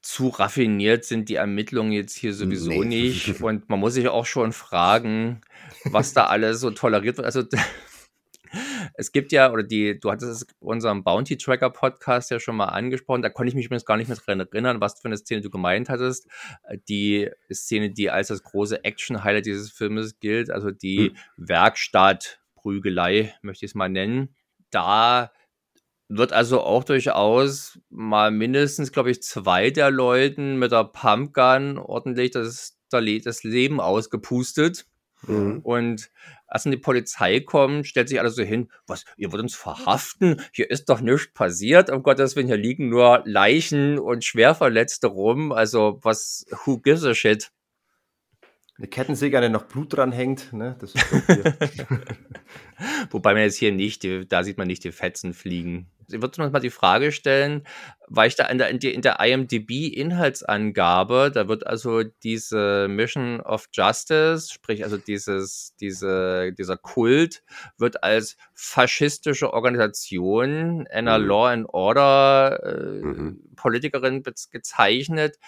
Zu 0.00 0.28
raffiniert 0.28 1.04
sind 1.04 1.28
die 1.28 1.34
Ermittlungen 1.34 1.90
jetzt 1.90 2.14
hier 2.14 2.32
sowieso 2.32 2.70
Nee. 2.70 2.84
nicht. 2.84 3.40
Und 3.42 3.68
man 3.68 3.80
muss 3.80 3.94
sich 3.94 4.06
auch 4.08 4.26
schon 4.26 4.52
fragen, 4.52 5.40
was 5.84 6.12
da 6.12 6.26
alles 6.26 6.60
so 6.60 6.70
toleriert 6.70 7.16
wird. 7.16 7.26
Also 7.26 7.42
es 8.94 9.12
gibt 9.12 9.32
ja, 9.32 9.52
oder 9.52 9.62
die, 9.62 9.98
du 9.98 10.10
hattest 10.10 10.30
es 10.30 10.42
in 10.42 10.48
unserem 10.58 11.04
Bounty 11.04 11.36
Tracker 11.36 11.70
Podcast 11.70 12.30
ja 12.30 12.40
schon 12.40 12.56
mal 12.56 12.66
angesprochen, 12.66 13.22
da 13.22 13.28
konnte 13.28 13.48
ich 13.48 13.54
mich 13.54 13.66
übrigens 13.66 13.84
gar 13.84 13.96
nicht 13.96 14.08
mehr 14.08 14.16
dran 14.16 14.40
erinnern, 14.40 14.80
was 14.80 15.00
für 15.00 15.06
eine 15.06 15.16
Szene 15.16 15.40
du 15.40 15.50
gemeint 15.50 15.88
hattest. 15.88 16.28
Äh, 16.64 16.78
Die 16.88 17.30
Szene, 17.52 17.90
die 17.90 18.10
als 18.10 18.28
das 18.28 18.42
große 18.42 18.84
Action-Highlight 18.84 19.46
dieses 19.46 19.70
Filmes 19.70 20.18
gilt, 20.20 20.50
also 20.50 20.70
die 20.70 21.12
Werkstattprügelei, 21.36 23.34
möchte 23.42 23.64
ich 23.64 23.70
es 23.70 23.74
mal 23.74 23.88
nennen. 23.88 24.34
Da 24.70 25.32
wird 26.08 26.32
also 26.32 26.60
auch 26.60 26.84
durchaus 26.84 27.80
mal 27.90 28.30
mindestens, 28.30 28.92
glaube 28.92 29.10
ich, 29.10 29.22
zwei 29.22 29.70
der 29.70 29.90
Leuten 29.90 30.58
mit 30.58 30.72
der 30.72 30.84
Pumpgun 30.84 31.78
ordentlich 31.78 32.30
das, 32.30 32.78
das 32.90 33.42
Leben 33.42 33.80
ausgepustet. 33.80 34.86
Mhm. 35.26 35.60
Und 35.62 36.10
als 36.46 36.64
dann 36.64 36.70
die 36.72 36.78
Polizei 36.78 37.40
kommt, 37.40 37.86
stellt 37.86 38.08
sich 38.08 38.20
alles 38.20 38.36
so 38.36 38.42
hin, 38.42 38.70
was, 38.86 39.04
ihr 39.16 39.32
wollt 39.32 39.42
uns 39.42 39.54
verhaften? 39.54 40.42
Hier 40.52 40.70
ist 40.70 40.88
doch 40.88 41.00
nichts 41.00 41.32
passiert. 41.32 41.90
Um 41.90 42.02
Gottes 42.02 42.36
Willen, 42.36 42.46
hier 42.46 42.56
liegen 42.56 42.88
nur 42.88 43.22
Leichen 43.24 43.98
und 43.98 44.24
Schwerverletzte 44.24 45.08
rum. 45.08 45.52
Also, 45.52 45.98
was, 46.02 46.46
who 46.64 46.78
gives 46.78 47.04
a 47.04 47.14
shit? 47.14 47.50
Eine 48.78 48.88
Kettensäge, 48.88 49.38
an 49.38 49.42
der 49.42 49.50
noch 49.50 49.64
Blut 49.64 49.96
dran 49.96 50.12
hängt, 50.12 50.52
ne? 50.52 50.76
Das 50.78 50.94
ist. 50.94 51.04
Wobei 53.10 53.32
man 53.32 53.42
jetzt 53.42 53.56
hier 53.56 53.72
nicht, 53.72 54.06
da 54.28 54.44
sieht 54.44 54.58
man 54.58 54.66
nicht 54.66 54.84
die 54.84 54.92
Fetzen 54.92 55.32
fliegen. 55.32 55.86
Ich 56.08 56.20
würde 56.20 56.40
uns 56.42 56.52
mal 56.52 56.60
die 56.60 56.70
Frage 56.70 57.10
stellen, 57.10 57.62
weil 58.06 58.28
ich 58.28 58.36
da 58.36 58.46
in 58.46 58.58
der, 58.58 58.68
in 58.68 58.78
der, 58.78 58.94
in 58.94 59.00
der 59.02 59.18
IMDb-Inhaltsangabe, 59.18 61.30
da 61.32 61.48
wird 61.48 61.66
also 61.66 62.02
diese 62.22 62.86
Mission 62.88 63.40
of 63.40 63.66
Justice, 63.72 64.52
sprich 64.52 64.84
also 64.84 64.98
dieses, 64.98 65.74
diese, 65.80 66.52
dieser 66.52 66.76
Kult, 66.76 67.42
wird 67.78 68.04
als 68.04 68.36
faschistische 68.54 69.52
Organisation 69.52 70.86
einer 70.88 71.18
Mhm. 71.18 71.26
Law 71.26 71.46
and 71.48 71.66
Order 71.70 72.60
äh, 72.62 73.02
Mhm. 73.04 73.40
Politikerin 73.56 74.22
bez- 74.22 74.50
gezeichnet 74.50 75.38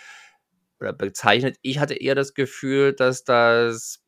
oder 0.81 0.93
bezeichnet. 0.93 1.57
Ich 1.63 1.79
hatte 1.79 1.95
eher 1.95 2.15
das 2.15 2.35
Gefühl, 2.35 2.93
dass 2.93 3.25
das, 3.25 4.03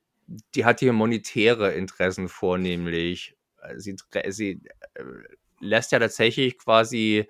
die 0.54 0.64
hat 0.64 0.80
hier 0.80 0.92
monetäre 0.92 1.72
Interessen 1.72 2.28
vornehmlich. 2.28 3.36
Äh, 3.62 3.78
Sie, 3.78 3.96
sie 4.28 4.62
äh, 4.94 5.02
lässt 5.60 5.92
ja 5.92 5.98
tatsächlich 5.98 6.58
quasi 6.58 7.28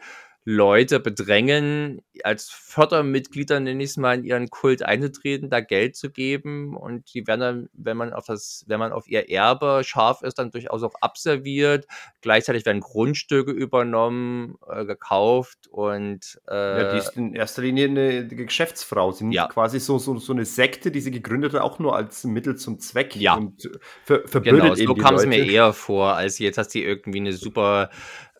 Leute 0.50 0.98
bedrängen, 0.98 2.02
als 2.24 2.50
Fördermitglieder, 2.50 3.60
nenne 3.60 3.82
ich 3.84 3.90
es 3.90 3.96
mal, 3.96 4.18
in 4.18 4.24
ihren 4.24 4.50
Kult 4.50 4.82
einzutreten, 4.82 5.48
da 5.48 5.60
Geld 5.60 5.94
zu 5.94 6.10
geben 6.10 6.76
und 6.76 7.14
die 7.14 7.26
werden 7.26 7.40
dann, 7.40 7.68
wenn 7.72 7.96
man 7.96 8.12
auf 8.12 8.26
das, 8.26 8.64
wenn 8.66 8.80
man 8.80 8.92
auf 8.92 9.08
ihr 9.08 9.30
Erbe 9.30 9.82
scharf 9.84 10.22
ist, 10.22 10.38
dann 10.38 10.50
durchaus 10.50 10.82
auch 10.82 10.94
abserviert. 11.00 11.86
Gleichzeitig 12.20 12.66
werden 12.66 12.80
Grundstücke 12.80 13.52
übernommen, 13.52 14.56
äh, 14.68 14.84
gekauft 14.84 15.68
und 15.70 16.40
äh, 16.48 16.82
Ja, 16.82 16.92
die 16.92 16.98
ist 16.98 17.16
in 17.16 17.34
erster 17.34 17.62
Linie 17.62 17.88
eine 17.88 18.26
Geschäftsfrau. 18.26 19.12
Sie 19.12 19.30
Ja. 19.30 19.46
quasi 19.46 19.78
so, 19.78 19.98
so, 19.98 20.18
so 20.18 20.32
eine 20.32 20.44
Sekte, 20.44 20.90
die 20.90 21.00
sie 21.00 21.12
gegründet 21.12 21.54
hat, 21.54 21.60
auch 21.60 21.78
nur 21.78 21.94
als 21.94 22.24
Mittel 22.24 22.56
zum 22.56 22.80
Zweck. 22.80 23.14
Ja. 23.14 23.36
Und 23.36 23.70
ver, 24.04 24.26
verbürdet 24.26 24.62
Genau, 24.62 24.74
so 24.74 24.94
kam 24.94 25.14
es 25.14 25.26
mir 25.26 25.44
eher 25.44 25.72
vor, 25.72 26.14
als 26.14 26.38
jetzt, 26.40 26.58
dass 26.58 26.68
die 26.68 26.82
irgendwie 26.82 27.20
eine 27.20 27.32
super 27.32 27.90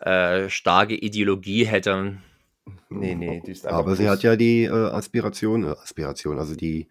äh, 0.00 0.48
starke 0.48 0.94
Ideologie 0.94 1.64
hätte. 1.64 2.18
Nee, 2.88 3.14
nee, 3.14 3.42
die 3.44 3.52
ist 3.52 3.66
einfach 3.66 3.78
Aber 3.78 3.96
sie 3.96 4.08
hat 4.08 4.22
ja 4.22 4.36
die 4.36 4.64
äh, 4.64 4.70
Aspiration, 4.70 5.64
äh, 5.64 5.70
Aspiration, 5.70 6.38
also 6.38 6.54
die 6.54 6.88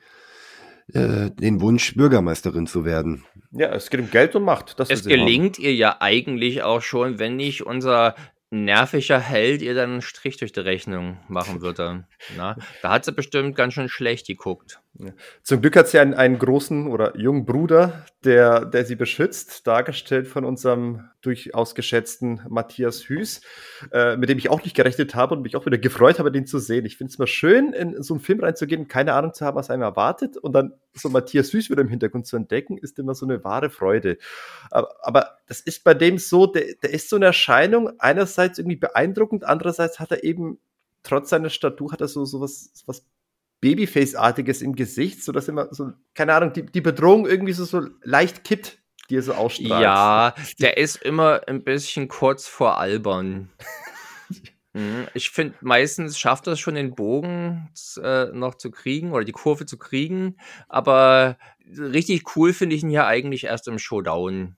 äh, 0.93 1.30
den 1.32 1.62
Wunsch, 1.62 1.95
Bürgermeisterin 1.95 2.68
zu 2.68 2.84
werden. 2.86 3.24
Ja, 3.51 3.74
es 3.74 3.89
geht 3.89 3.99
um 3.99 4.10
Geld 4.10 4.36
und 4.36 4.43
Macht. 4.43 4.80
Das 4.80 4.89
Es 4.89 5.03
sie 5.03 5.12
haben. 5.12 5.20
gelingt 5.20 5.60
ihr 5.60 5.74
ja 5.74 5.97
eigentlich 5.99 6.64
auch 6.64 6.82
schon, 6.82 7.20
wenn 7.20 7.36
nicht 7.36 7.66
unser 7.66 8.16
nerviger 8.51 9.20
Held 9.20 9.62
ihr 9.62 9.76
dann 9.76 9.91
einen 9.91 10.01
Strich 10.01 10.38
durch 10.38 10.51
die 10.51 10.62
Rechnung 10.62 11.20
machen 11.28 11.62
würde. 11.62 12.07
Na, 12.36 12.55
da 12.82 12.91
hat 12.91 13.05
sie 13.05 13.12
bestimmt 13.12 13.55
ganz 13.55 13.74
schön 13.76 13.89
schlecht 13.89 14.26
geguckt. 14.28 14.82
Ja. 15.02 15.14
Zum 15.43 15.62
Glück 15.62 15.78
hat 15.78 15.88
sie 15.88 15.97
einen, 15.97 16.14
einen 16.14 16.38
großen 16.38 16.88
oder 16.88 17.18
jungen 17.18 17.45
Bruder, 17.45 18.06
der, 18.26 18.66
der 18.66 18.84
sie 18.84 18.95
beschützt, 18.95 19.66
dargestellt 19.66 20.28
von 20.28 20.43
unserem 20.43 21.10
durchaus 21.22 21.74
geschätzten 21.74 22.41
Matthias 22.50 23.08
Hüß, 23.08 23.39
äh, 23.93 24.18
mit 24.18 24.28
dem 24.28 24.38
ich 24.38 24.50
auch 24.50 24.62
nicht 24.62 24.76
gerechnet 24.76 25.16
habe 25.16 25.36
und 25.36 25.41
mich 25.41 25.56
auch 25.56 25.66
wieder 25.66 25.78
gefreut 25.78 26.20
habe, 26.20 26.34
den 26.34 26.45
zu 26.45 26.60
sehen. 26.60 26.86
Ich 26.86 26.97
finde 26.97 27.12
es 27.12 27.18
mal 27.18 27.28
schön, 27.28 27.72
in 27.72 28.04
so 28.04 28.14
einen 28.14 28.22
Film 28.22 28.41
reinzugehen, 28.41 28.89
keine 28.89 29.14
Ahnung 29.14 29.34
zu 29.34 29.45
haben, 29.45 29.56
was 29.56 29.70
einem 29.70 29.84
erwartet 29.84 30.36
und 30.36 30.52
dann 30.52 30.74
so 30.93 31.08
Matthias 31.08 31.54
Hüß 31.54 31.70
wieder 31.70 31.82
im 31.82 31.88
Hintergrund 31.88 32.28
zu 32.28 32.36
entdecken, 32.36 32.78
ist 32.78 33.00
immer 33.00 33.16
so 33.16 33.26
eine 33.26 33.41
wahre 33.45 33.70
Freude. 33.70 34.18
Aber, 34.70 34.89
aber 35.02 35.38
das 35.47 35.62
ist 35.62 35.86
bei 35.86 35.93
dem 35.93 36.18
so, 36.18 36.45
der, 36.45 36.76
der 36.84 36.89
ist 36.89 37.08
so 37.08 37.16
eine 37.16 37.28
Erscheinung, 37.28 37.91
einerseits 38.00 38.60
irgendwie 38.60 38.76
beeindruckend, 38.76 39.45
andererseits 39.45 39.97
hat 39.97 40.12
er 40.12 40.26
eben 40.26 40.60
trotz 41.04 41.30
seiner 41.30 41.50
Statur 41.50 41.93
hat 41.93 42.02
er 42.02 42.10
so, 42.10 42.26
so 42.26 42.41
was, 42.41 42.74
was 42.86 43.06
Babyface-artiges 43.62 44.62
im 44.62 44.76
Gesicht, 44.76 45.24
so 45.24 45.32
dass 45.32 45.47
immer 45.47 45.68
so, 45.72 45.91
keine 46.16 46.34
Ahnung, 46.34 46.53
die, 46.53 46.66
die 46.66 46.82
Bedrohung 46.82 47.28
irgendwie 47.28 47.53
so, 47.53 47.66
so 47.66 47.88
leicht 48.03 48.43
kippt, 48.43 48.80
die 49.10 49.18
er 49.18 49.22
so 49.22 49.34
ausstrahlt. 49.34 49.84
Ja, 49.84 50.34
der 50.60 50.78
ist 50.78 50.97
immer 50.97 51.41
ein 51.47 51.64
bisschen 51.64 52.07
kurz 52.07 52.47
vor 52.47 52.78
albern. 52.78 53.49
Mhm, 54.74 55.07
ich 55.16 55.32
finde, 55.32 55.55
meistens 55.62 56.20
schafft 56.20 56.45
er 56.45 56.53
es 56.53 56.60
schon, 56.60 56.76
den 56.76 56.93
Bogen 56.93 57.72
äh, 58.03 58.26
noch 58.26 58.53
zu 58.53 58.70
kriegen 58.70 59.14
oder 59.14 59.26
die 59.26 59.32
Kurve 59.32 59.66
zu 59.66 59.80
kriegen, 59.80 60.38
aber 60.68 61.39
richtig 61.76 62.36
cool 62.36 62.53
finde 62.53 62.76
ich 62.76 62.84
ihn 62.84 62.91
ja 62.91 63.07
eigentlich 63.07 63.45
erst 63.45 63.68
im 63.68 63.80
Showdown 63.80 64.57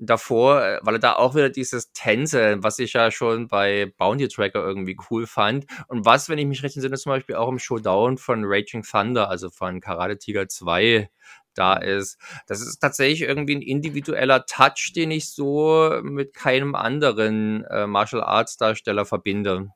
davor, 0.00 0.62
äh, 0.62 0.80
weil 0.82 0.96
er 0.96 1.00
da 1.00 1.12
auch 1.14 1.34
wieder 1.34 1.50
dieses 1.50 1.92
Tänzeln, 1.92 2.62
was 2.62 2.78
ich 2.78 2.94
ja 2.94 3.10
schon 3.10 3.48
bei 3.48 3.92
Bounty 3.98 4.28
Tracker 4.28 4.60
irgendwie 4.60 4.96
cool 5.10 5.26
fand. 5.26 5.66
Und 5.88 6.04
was, 6.04 6.28
wenn 6.28 6.38
ich 6.38 6.46
mich 6.46 6.62
recht 6.62 6.76
entsinne, 6.76 6.96
zum 6.96 7.10
Beispiel 7.10 7.36
auch 7.36 7.48
im 7.48 7.58
Showdown 7.58 8.18
von 8.18 8.42
Raging 8.44 8.82
Thunder, 8.82 9.28
also 9.28 9.50
von 9.50 9.80
Karate 9.80 10.18
Tiger 10.18 10.48
2, 10.48 11.10
da 11.54 11.74
ist. 11.74 12.18
Das 12.46 12.60
ist 12.60 12.78
tatsächlich 12.78 13.22
irgendwie 13.22 13.56
ein 13.56 13.62
individueller 13.62 14.46
Touch, 14.46 14.92
den 14.94 15.10
ich 15.10 15.30
so 15.30 16.00
mit 16.02 16.32
keinem 16.34 16.74
anderen 16.74 17.64
äh, 17.64 17.86
Martial 17.86 18.22
Arts 18.22 18.56
Darsteller 18.56 19.04
verbinde. 19.04 19.70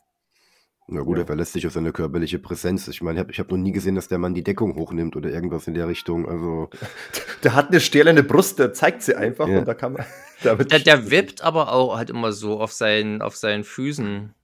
Na 0.87 1.01
gut, 1.01 1.16
ja. 1.16 1.22
er 1.22 1.26
verlässt 1.26 1.55
sich 1.55 1.66
auf 1.66 1.72
seine 1.72 1.93
körperliche 1.93 2.39
Präsenz. 2.39 2.89
Ich 2.89 3.01
meine, 3.01 3.26
ich 3.30 3.39
habe 3.39 3.49
hab 3.49 3.51
noch 3.51 3.59
nie 3.59 3.72
gesehen, 3.72 3.95
dass 3.95 4.09
der 4.09 4.18
Mann 4.18 4.35
die 4.35 4.45
Deckung 4.45 4.74
hochnimmt 4.74 5.16
oder 5.16 5.30
irgendwas 5.30 5.66
in 5.66 5.74
der 5.74 5.89
Richtung. 5.89 6.28
Also 6.28 6.68
der 7.43 7.55
hat 7.55 7.68
eine 7.68 7.80
stählerne 7.80 8.22
Brust, 8.22 8.59
der 8.59 8.74
zeigt 8.74 9.03
sie 9.03 9.16
einfach 9.16 9.49
ja. 9.49 9.61
und 9.61 9.68
da 9.68 9.74
kann 9.74 9.95
man. 9.95 10.05
Der, 10.43 10.57
der 10.57 11.11
wippt 11.11 11.43
aber 11.43 11.72
auch 11.72 11.97
halt 11.97 12.11
immer 12.11 12.32
so 12.32 12.61
auf 12.61 12.70
seinen, 12.70 13.22
auf 13.22 13.35
seinen 13.35 13.64
Füßen. 13.64 14.35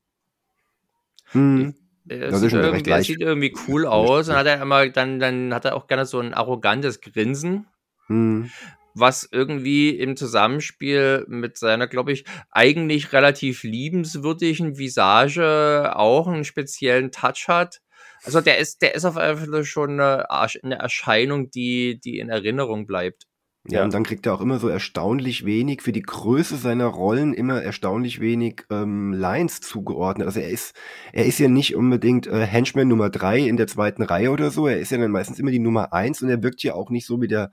Hm. 1.33 1.75
Er 2.09 2.39
sieht, 2.39 2.53
irgendwie, 2.55 2.91
er 2.91 3.03
sieht 3.03 3.21
irgendwie 3.21 3.55
cool 3.69 3.85
aus 3.87 4.31
und 4.31 4.35
hat 4.35 4.47
er 4.47 4.63
immer, 4.63 4.89
dann, 4.89 5.19
dann 5.19 5.53
hat 5.53 5.67
er 5.67 5.77
auch 5.77 5.89
gerne 5.89 6.07
so 6.07 6.19
ein 6.19 6.33
arrogantes 6.33 7.03
Grinsen. 7.03 7.67
Hm 8.07 8.51
was 8.95 9.29
irgendwie 9.31 9.91
im 9.91 10.17
Zusammenspiel 10.17 11.25
mit 11.29 11.57
seiner, 11.57 11.87
glaube 11.87 12.13
ich, 12.13 12.25
eigentlich 12.51 13.13
relativ 13.13 13.63
liebenswürdigen 13.63 14.79
Visage 14.79 15.93
auch 15.95 16.27
einen 16.27 16.45
speziellen 16.45 17.13
Touch 17.13 17.47
hat. 17.49 17.81
Also 18.25 18.41
der 18.41 18.59
ist, 18.59 18.83
der 18.83 18.95
ist 18.95 19.05
auf 19.05 19.17
jeden 19.17 19.51
Fall 19.51 19.65
schon 19.65 20.01
eine, 20.01 20.31
eine 20.31 20.79
Erscheinung, 20.79 21.51
die, 21.51 21.99
die 22.01 22.19
in 22.19 22.29
Erinnerung 22.29 22.87
bleibt. 22.87 23.27
Ja, 23.69 23.81
ja, 23.81 23.85
und 23.85 23.93
dann 23.93 24.05
kriegt 24.05 24.25
er 24.25 24.33
auch 24.33 24.41
immer 24.41 24.59
so 24.59 24.69
erstaunlich 24.69 25.45
wenig, 25.45 25.83
für 25.83 25.93
die 25.93 26.01
Größe 26.01 26.57
seiner 26.57 26.87
Rollen 26.87 27.35
immer 27.35 27.63
erstaunlich 27.63 28.19
wenig 28.19 28.65
ähm, 28.71 29.13
Lines 29.13 29.61
zugeordnet. 29.61 30.27
Also 30.27 30.41
er 30.41 30.49
ist, 30.49 30.75
er 31.13 31.27
ist 31.27 31.39
ja 31.39 31.49
nicht 31.49 31.77
unbedingt 31.77 32.27
äh, 32.27 32.47
Henchman 32.47 32.89
Nummer 32.89 33.11
drei 33.11 33.41
in 33.41 33.59
der 33.59 33.67
zweiten 33.67 34.03
Reihe 34.03 34.31
oder 34.31 34.51
so. 34.51 34.67
Er 34.67 34.79
ist 34.79 34.93
ja 34.93 34.99
dann 34.99 35.11
meistens 35.11 35.39
immer 35.39 35.51
die 35.51 35.59
Nummer 35.59 35.93
eins 35.93 36.23
und 36.23 36.31
er 36.31 36.43
wirkt 36.43 36.63
ja 36.63 36.73
auch 36.73 36.89
nicht 36.89 37.05
so 37.05 37.21
wie 37.21 37.29
der 37.29 37.51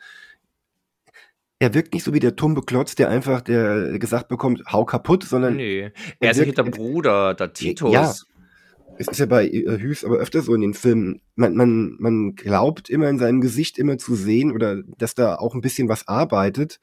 er 1.60 1.74
wirkt 1.74 1.94
nicht 1.94 2.04
so 2.04 2.14
wie 2.14 2.20
der 2.20 2.36
tumbe 2.36 2.62
Klotz, 2.62 2.96
der 2.96 3.10
einfach 3.10 3.42
der 3.42 3.98
gesagt 4.00 4.28
bekommt, 4.28 4.64
hau 4.72 4.86
kaputt, 4.86 5.24
sondern. 5.24 5.56
Nee, 5.56 5.92
er 6.20 6.32
ist 6.32 6.38
wirkt, 6.38 6.58
der 6.58 6.64
Bruder, 6.64 7.34
der 7.34 7.54
Titus. 7.54 7.94
Ja, 7.94 8.14
es 9.00 9.08
ist 9.08 9.20
ja 9.20 9.26
bei 9.26 9.48
äh, 9.48 9.80
Hughes 9.80 10.04
aber 10.04 10.18
öfter 10.18 10.42
so 10.42 10.54
in 10.54 10.62
den 10.62 10.74
Filmen. 10.74 11.22
Man, 11.36 11.56
man, 11.56 11.96
man 12.00 12.36
glaubt 12.36 12.90
immer 12.90 13.10
in 13.10 13.20
seinem 13.20 13.42
Gesicht 13.42 13.78
immer 13.78 13.98
zu 13.98 14.16
sehen 14.16 14.52
oder 14.52 14.82
dass 14.98 15.16
da 15.16 15.36
auch 15.36 15.56
ein 15.56 15.62
bisschen 15.62 15.90
was 15.90 16.08
arbeitet, 16.08 16.80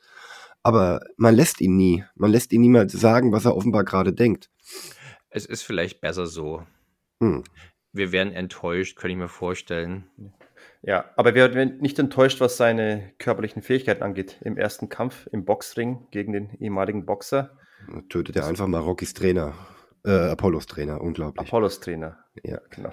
aber 0.63 1.01
man 1.17 1.35
lässt 1.35 1.61
ihn 1.61 1.77
nie. 1.77 2.05
Man 2.15 2.31
lässt 2.31 2.53
ihn 2.53 2.61
niemals 2.61 2.93
sagen, 2.93 3.33
was 3.33 3.45
er 3.45 3.57
offenbar 3.57 3.85
gerade 3.85 4.13
denkt. 4.13 4.51
Es 5.31 5.47
ist 5.47 5.63
vielleicht 5.63 6.01
besser 6.01 6.27
so. 6.27 6.65
Hm. 7.21 7.43
Wir 7.93 8.13
werden 8.13 8.33
enttäuscht, 8.33 8.97
könnte 8.97 9.13
ich 9.13 9.19
mir 9.19 9.29
vorstellen. 9.29 10.05
Ja, 10.17 10.44
aber 11.17 11.35
wir 11.35 11.55
werden 11.55 11.79
nicht 11.79 11.99
enttäuscht, 11.99 12.41
was 12.41 12.57
seine 12.57 13.13
körperlichen 13.19 13.63
Fähigkeiten 13.63 14.03
angeht. 14.03 14.39
Im 14.45 14.59
ersten 14.59 14.89
Kampf 14.89 15.27
im 15.33 15.45
Boxring 15.45 16.07
gegen 16.11 16.33
den 16.33 16.51
ehemaligen 16.59 17.07
Boxer. 17.07 17.57
Tötet 18.09 18.37
er 18.37 18.47
einfach 18.47 18.67
mal 18.67 18.81
Rockys 18.81 19.15
Trainer. 19.15 19.55
Äh, 20.07 20.11
Apollos 20.11 20.67
Trainer, 20.67 21.01
unglaublich. 21.01 21.47
Apollos 21.47 21.81
Trainer, 21.81 22.19
ja, 22.43 22.61
genau. 22.69 22.91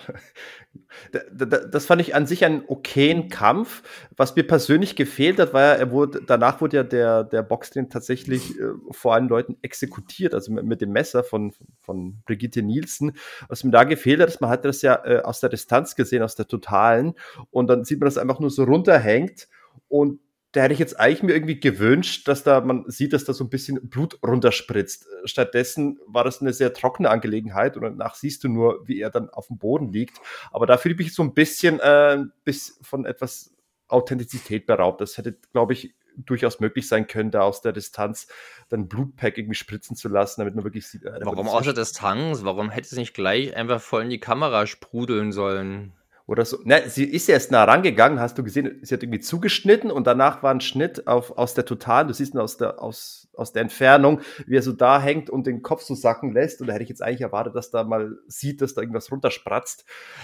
Das 1.70 1.86
fand 1.86 2.02
ich 2.02 2.16
an 2.16 2.26
sich 2.26 2.46
einen 2.46 2.64
okayen 2.66 3.28
Kampf. 3.28 3.84
Was 4.16 4.34
mir 4.38 4.48
persönlich 4.48 4.96
gefehlt 4.96 5.38
hat, 5.38 5.54
war 5.54 5.62
ja, 5.62 5.74
er 5.74 5.92
wurde, 5.92 6.22
danach 6.26 6.62
wurde 6.62 6.78
ja 6.78 6.84
der, 6.84 7.26
der 7.26 7.44
Boxtrainer 7.44 7.90
tatsächlich 7.90 8.58
äh, 8.58 8.72
vor 8.92 9.14
allen 9.14 9.28
Leuten 9.28 9.58
exekutiert, 9.62 10.34
also 10.34 10.54
mit, 10.54 10.64
mit, 10.64 10.80
dem 10.80 10.94
Messer 10.94 11.26
von, 11.26 11.54
von 11.82 12.22
Brigitte 12.26 12.62
Nielsen. 12.62 13.18
Was 13.50 13.66
mir 13.66 13.72
da 13.72 13.84
gefehlt 13.84 14.22
hat, 14.22 14.30
ist, 14.30 14.40
man 14.40 14.50
hat 14.50 14.64
das 14.64 14.82
ja 14.82 15.04
äh, 15.04 15.22
aus 15.22 15.42
der 15.42 15.50
Distanz 15.50 15.98
gesehen, 15.98 16.24
aus 16.24 16.36
der 16.36 16.48
totalen. 16.48 17.16
Und 17.50 17.68
dann 17.68 17.84
sieht 17.84 18.00
man, 18.00 18.06
dass 18.06 18.18
einfach 18.18 18.40
nur 18.40 18.52
so 18.52 18.64
runterhängt. 18.64 19.50
Und 19.90 20.22
da 20.52 20.62
hätte 20.62 20.74
ich 20.74 20.80
jetzt 20.80 21.00
eigentlich 21.00 21.24
mir 21.24 21.34
irgendwie 21.34 21.60
gewünscht, 21.60 22.28
dass 22.28 22.44
da 22.44 22.60
man 22.62 22.84
sieht, 22.88 23.14
dass 23.14 23.24
da 23.24 23.34
so 23.34 23.44
ein 23.44 23.50
bisschen 23.50 23.90
Blut 23.90 24.20
runterspritzt. 24.22 25.08
Stattdessen 25.24 26.00
war 26.08 26.26
das 26.26 26.42
eine 26.42 26.52
sehr 26.52 26.74
trockene 26.74 27.10
Angelegenheit 27.10 27.78
und 27.78 27.84
danach 27.84 28.16
siehst 28.16 28.44
du 28.44 28.50
nur, 28.50 28.86
wie 28.86 29.00
er 29.00 29.10
dann 29.10 29.30
auf 29.30 29.48
dem 29.48 29.58
Boden 29.58 29.94
liegt. 29.94 30.20
Aber 30.52 30.66
da 30.66 30.78
fühle 30.78 30.94
ich 30.96 31.00
mich 31.00 31.14
so 31.14 31.24
ein 31.24 31.34
bisschen 31.34 31.80
äh, 31.80 32.24
bis 32.44 32.78
von 32.82 33.06
etwas 33.06 33.54
Authentizität 33.88 34.66
beraubt. 34.66 35.00
Das 35.00 35.18
hätte, 35.18 35.38
glaube 35.54 35.74
ich, 35.74 35.96
durchaus 36.18 36.60
möglich 36.60 36.88
sein 36.88 37.08
können, 37.08 37.32
da 37.32 37.42
aus 37.42 37.62
der 37.62 37.72
Distanz 37.72 38.28
dann 38.68 38.90
Blutpack 38.90 39.38
irgendwie 39.38 39.56
spritzen 39.56 39.96
zu 39.96 40.10
lassen, 40.10 40.42
damit 40.42 40.56
man 40.56 40.66
wirklich 40.66 40.88
sieht. 40.88 41.06
Äh, 41.06 41.20
Warum 41.22 41.48
aus 41.48 41.64
der 41.64 41.74
Distanz? 41.74 42.44
Warum 42.44 42.70
hätte 42.70 42.88
es 42.88 42.98
nicht 42.98 43.14
gleich 43.14 43.56
einfach 43.56 43.82
voll 43.82 44.04
in 44.04 44.10
die 44.10 44.20
Kamera 44.20 44.68
sprudeln 44.68 45.32
sollen? 45.32 45.94
Oder 46.32 46.46
so. 46.46 46.60
Ne, 46.64 46.84
sie 46.88 47.04
ist 47.04 47.28
erst 47.28 47.52
nah 47.52 47.66
rangegangen, 47.66 48.22
hast 48.22 48.38
du 48.38 48.44
gesehen, 48.44 48.80
sie 48.82 48.96
hat 48.96 49.04
irgendwie 49.04 49.20
zugeschnitten 49.20 49.92
und 49.92 50.08
danach 50.08 50.42
war 50.42 50.52
ein 50.52 50.62
Schnitt 50.62 51.06
auf, 51.06 51.38
aus 51.38 51.54
der 51.54 51.66
Totalen, 51.66 52.08
du 52.08 52.14
siehst 52.14 52.34
ihn 52.34 52.40
aus 52.40 52.56
der, 52.56 52.82
aus, 52.82 53.28
aus 53.36 53.52
der 53.52 53.64
Entfernung, 53.64 54.22
wie 54.48 54.56
er 54.56 54.62
so 54.62 54.72
da 54.72 55.02
hängt 55.02 55.30
und 55.30 55.46
den 55.46 55.62
Kopf 55.62 55.82
so 55.82 55.94
sacken 55.94 56.32
lässt. 56.32 56.62
Und 56.62 56.68
da 56.68 56.74
hätte 56.74 56.84
ich 56.84 56.90
jetzt 56.90 57.04
eigentlich 57.04 57.22
erwartet, 57.22 57.54
dass 57.56 57.70
da 57.70 57.84
mal 57.84 58.18
sieht, 58.28 58.62
dass 58.62 58.74
da 58.74 58.82
irgendwas 58.82 59.12
runterspratzt. 59.12 59.84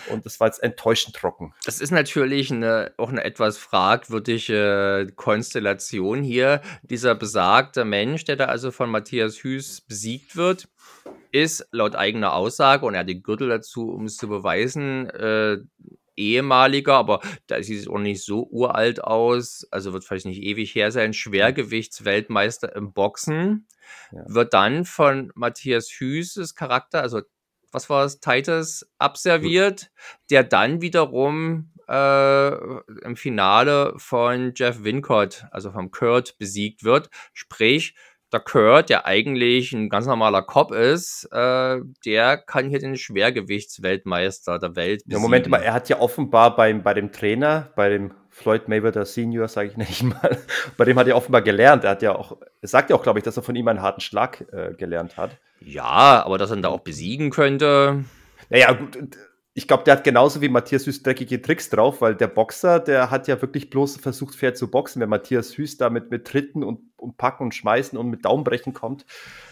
Und 0.10 0.26
das 0.26 0.40
war 0.40 0.48
jetzt 0.48 0.64
enttäuschend 0.64 1.14
trocken. 1.14 1.54
Das 1.66 1.82
ist 1.82 1.92
natürlich 1.92 2.52
eine, 2.52 2.94
auch 2.96 3.10
eine 3.10 3.26
etwas 3.26 3.58
fragwürdige 3.58 5.08
Konstellation 5.18 6.24
hier. 6.24 6.62
Dieser 6.84 7.16
besagte 7.16 7.84
Mensch, 7.84 8.24
der 8.24 8.38
da 8.38 8.46
also 8.46 8.72
von 8.72 8.90
Matthias 8.90 9.44
Hüß 9.44 9.82
besiegt 9.82 10.38
wird, 10.38 10.70
ist 11.32 11.68
laut 11.72 11.96
eigener 11.96 12.34
Aussage, 12.34 12.86
und 12.86 12.94
er 12.94 13.02
hat 13.02 13.10
den 13.10 13.24
Gürtel 13.24 13.50
dazu, 13.50 13.90
um 13.90 14.06
es 14.06 14.18
zu 14.18 14.28
beweisen, 14.28 15.10
äh, 15.10 15.58
ehemaliger, 16.16 16.96
aber 16.96 17.22
da 17.46 17.62
sieht 17.62 17.80
es 17.80 17.88
auch 17.88 18.00
nicht 18.00 18.24
so 18.24 18.48
uralt 18.50 19.04
aus, 19.04 19.68
also 19.72 19.94
wird 19.94 20.04
vielleicht 20.04 20.26
nicht 20.26 20.42
ewig 20.42 20.74
her 20.74 20.92
sein, 20.92 21.14
Schwergewichtsweltmeister 21.14 22.76
im 22.76 22.92
Boxen, 22.92 23.68
ja. 24.12 24.24
wird 24.28 24.54
dann 24.54 24.84
von 24.84 25.32
Matthias 25.36 25.90
Hüßes 25.90 26.56
Charakter, 26.56 27.02
also 27.02 27.22
was 27.72 27.90
war 27.90 28.06
es, 28.06 28.20
Titus, 28.20 28.86
abserviert, 28.98 29.92
der 30.30 30.44
dann 30.44 30.82
wiederum 30.82 31.72
äh, 31.88 32.54
im 33.04 33.16
Finale 33.16 33.94
von 33.98 34.54
Jeff 34.56 34.84
Wincott, 34.84 35.46
also 35.52 35.72
vom 35.72 35.92
Kurt, 35.92 36.38
besiegt 36.38 36.84
wird. 36.84 37.10
Sprich, 37.34 37.96
der 38.34 38.40
Kurt, 38.42 38.90
der 38.90 39.06
eigentlich 39.06 39.72
ein 39.72 39.90
ganz 39.90 40.06
normaler 40.06 40.42
Cop 40.42 40.72
ist, 40.72 41.30
äh, 41.32 41.80
der 42.06 42.38
kann 42.38 42.70
hier 42.70 42.80
den 42.80 42.98
Schwergewichtsweltmeister 42.98 44.60
der 44.60 44.76
Welt 44.76 45.04
besiegen. 45.06 45.14
Ja, 45.14 45.20
Moment 45.20 45.48
mal, 45.48 45.62
er 45.62 45.74
hat 45.74 45.88
ja 45.90 46.00
offenbar 46.00 46.56
beim, 46.56 46.84
bei 46.84 46.94
dem 46.94 47.12
Trainer, 47.12 47.72
bei 47.76 47.90
dem 47.90 48.14
Floyd 48.30 48.68
Mayweather 48.68 49.06
Senior, 49.06 49.48
sage 49.48 49.70
ich 49.70 49.78
nicht 49.78 50.04
mal, 50.04 50.38
bei 50.76 50.86
dem 50.86 51.00
hat 51.00 51.08
er 51.08 51.16
offenbar 51.16 51.42
gelernt. 51.42 51.86
Er 51.86 51.92
hat 51.92 52.02
ja 52.02 52.16
auch, 52.16 52.38
er 52.62 52.68
sagt 52.68 52.90
ja 52.90 52.96
auch, 52.96 53.04
glaube 53.04 53.20
ich, 53.20 53.24
dass 53.24 53.38
er 53.38 53.44
von 53.44 53.56
ihm 53.56 53.68
einen 53.68 53.82
harten 53.82 54.02
Schlag 54.02 54.46
äh, 54.52 54.74
gelernt 54.74 55.18
hat. 55.18 55.38
Ja, 55.60 56.24
aber 56.24 56.38
dass 56.38 56.52
er 56.52 56.58
ihn 56.58 56.64
da 56.64 56.70
auch 56.70 56.82
besiegen 56.82 57.30
könnte. 57.30 58.04
Naja, 58.50 58.74
gut, 58.74 58.98
ich 59.58 59.68
glaube, 59.68 59.84
der 59.86 59.96
hat 59.96 60.04
genauso 60.04 60.40
wie 60.40 60.50
Matthias 60.50 60.86
Hüß 60.86 61.02
dreckige 61.02 61.42
Tricks 61.42 61.72
drauf, 61.72 62.02
weil 62.02 62.14
der 62.14 62.28
Boxer, 62.28 62.80
der 62.80 63.10
hat 63.10 63.28
ja 63.28 63.42
wirklich 63.42 63.72
bloß 63.72 63.98
versucht, 63.98 64.36
fair 64.36 64.54
zu 64.54 64.70
boxen. 64.70 65.02
Wenn 65.02 65.10
Matthias 65.10 65.58
Hüß 65.58 65.78
da 65.78 65.90
mit, 65.90 66.12
mit 66.12 66.26
Tritten 66.26 66.64
und 66.64 66.82
und 66.98 67.18
packen 67.18 67.44
und 67.44 67.56
schmeißen 67.56 67.98
und 67.98 68.10
mit 68.10 68.26
Daumenbrechen 68.26 68.74
kommt. 68.74 69.06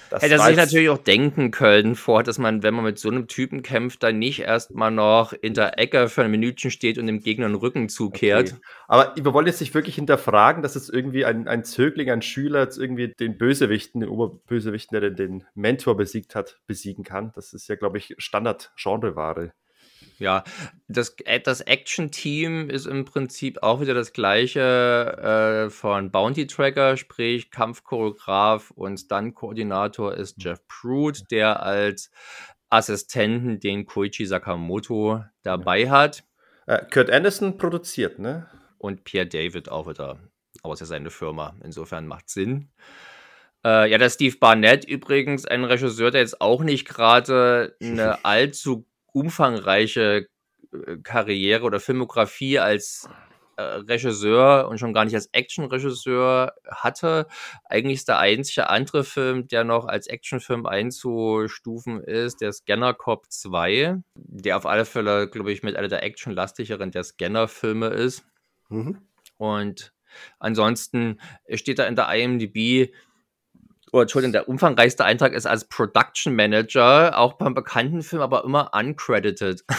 Das 0.09 0.21
Hätte 0.21 0.35
er 0.35 0.39
sich 0.41 0.55
natürlich 0.55 0.89
auch 0.89 0.99
denken 0.99 1.49
können 1.49 1.95
vor, 1.95 2.21
dass 2.21 2.37
man, 2.37 2.61
wenn 2.61 2.73
man 2.73 2.85
mit 2.85 2.99
so 2.99 3.09
einem 3.09 3.27
Typen 3.27 3.63
kämpft, 3.63 4.03
dann 4.03 4.19
nicht 4.19 4.41
erstmal 4.41 4.91
noch 4.91 5.33
in 5.33 5.55
der 5.55 5.79
Ecke 5.79 6.09
für 6.09 6.23
ein 6.23 6.31
Minütchen 6.31 6.69
steht 6.69 6.97
und 6.97 7.07
dem 7.07 7.21
Gegner 7.21 7.47
den 7.47 7.55
Rücken 7.55 7.89
zukehrt. 7.89 8.53
Okay. 8.53 8.61
Aber 8.87 9.13
wir 9.15 9.33
wollen 9.33 9.47
jetzt 9.47 9.61
nicht 9.61 9.73
wirklich 9.73 9.95
hinterfragen, 9.95 10.61
dass 10.61 10.75
es 10.75 10.89
irgendwie 10.89 11.25
ein, 11.25 11.47
ein 11.47 11.63
Zögling, 11.63 12.11
ein 12.11 12.21
Schüler 12.21 12.61
jetzt 12.61 12.77
irgendwie 12.77 13.13
den 13.19 13.37
Bösewichten, 13.37 14.01
den 14.01 14.09
Oberbösewichten, 14.09 14.99
der 14.99 15.09
den 15.09 15.43
Mentor 15.55 15.97
besiegt 15.97 16.35
hat, 16.35 16.59
besiegen 16.67 17.03
kann. 17.03 17.31
Das 17.35 17.53
ist 17.53 17.67
ja, 17.67 17.75
glaube 17.75 17.97
ich, 17.97 18.13
Standard-Genreware. 18.17 19.53
Ja, 20.17 20.43
das, 20.87 21.15
äh, 21.25 21.39
das 21.39 21.61
Action-Team 21.61 22.69
ist 22.69 22.85
im 22.85 23.05
Prinzip 23.05 23.61
auch 23.63 23.81
wieder 23.81 23.93
das 23.93 24.13
gleiche 24.13 24.61
äh, 24.61 25.69
von 25.69 26.11
Bounty 26.11 26.47
Tracker, 26.47 26.95
sprich 26.97 27.51
Kampfchoreograf 27.51 28.71
und 28.71 28.97
Stunt-Koordinator 28.97 30.13
ist 30.13 30.41
Jeff 30.41 30.65
Prude, 30.67 31.19
der 31.29 31.63
als 31.63 32.11
Assistenten 32.69 33.59
den 33.59 33.85
Koichi 33.85 34.25
Sakamoto 34.25 35.23
dabei 35.43 35.89
hat. 35.89 36.23
Äh, 36.67 36.83
Kurt 36.91 37.09
Anderson 37.11 37.57
produziert, 37.57 38.19
ne? 38.19 38.47
Und 38.77 39.03
Pierre 39.03 39.27
David 39.27 39.69
auch 39.69 39.87
wieder, 39.87 40.19
aber 40.63 40.73
es 40.73 40.81
ist 40.81 40.89
ja 40.89 40.95
seine 40.97 41.09
Firma, 41.09 41.55
insofern 41.63 42.07
macht 42.07 42.29
Sinn. 42.29 42.69
Äh, 43.65 43.89
ja, 43.89 43.97
der 43.97 44.09
Steve 44.09 44.37
Barnett 44.37 44.85
übrigens, 44.85 45.45
ein 45.45 45.63
Regisseur, 45.63 46.11
der 46.11 46.21
jetzt 46.21 46.39
auch 46.39 46.63
nicht 46.63 46.87
gerade 46.87 47.75
eine 47.81 48.23
allzu 48.23 48.85
umfangreiche 49.15 50.27
äh, 50.73 50.97
Karriere 51.01 51.63
oder 51.63 51.79
Filmografie 51.79 52.59
als 52.59 53.09
äh, 53.55 53.61
Regisseur 53.61 54.67
und 54.67 54.79
schon 54.79 54.93
gar 54.93 55.05
nicht 55.05 55.15
als 55.15 55.29
Actionregisseur 55.31 56.53
hatte. 56.69 57.27
Eigentlich 57.63 57.99
ist 57.99 58.09
der 58.09 58.19
einzige 58.19 58.69
andere 58.69 59.05
Film, 59.05 59.47
der 59.47 59.63
noch 59.63 59.85
als 59.85 60.07
Actionfilm 60.07 60.65
einzustufen 60.65 62.03
ist, 62.03 62.41
der 62.41 62.51
Scanner 62.51 62.93
Cop 62.93 63.31
2, 63.31 64.01
der 64.15 64.57
auf 64.57 64.65
alle 64.65 64.83
Fälle, 64.83 65.29
glaube 65.29 65.53
ich, 65.53 65.63
mit 65.63 65.77
einer 65.77 65.87
der 65.87 66.03
actionlastigeren 66.03 66.91
der 66.91 67.05
Scanner-Filme 67.05 67.87
ist. 67.87 68.25
Mhm. 68.67 68.99
Und 69.37 69.93
ansonsten 70.39 71.21
steht 71.53 71.79
da 71.79 71.85
in 71.85 71.95
der 71.95 72.13
IMDb, 72.13 72.93
oder 73.95 74.03
Entschuldigung, 74.03 74.33
der 74.33 74.49
umfangreichste 74.49 75.05
Eintrag 75.05 75.33
ist 75.33 75.45
als 75.45 75.65
Production 75.69 76.35
Manager, 76.35 77.17
auch 77.17 77.33
beim 77.33 77.53
bekannten 77.53 78.03
Film, 78.03 78.21
aber 78.21 78.43
immer 78.43 78.71
uncredited. 78.73 79.63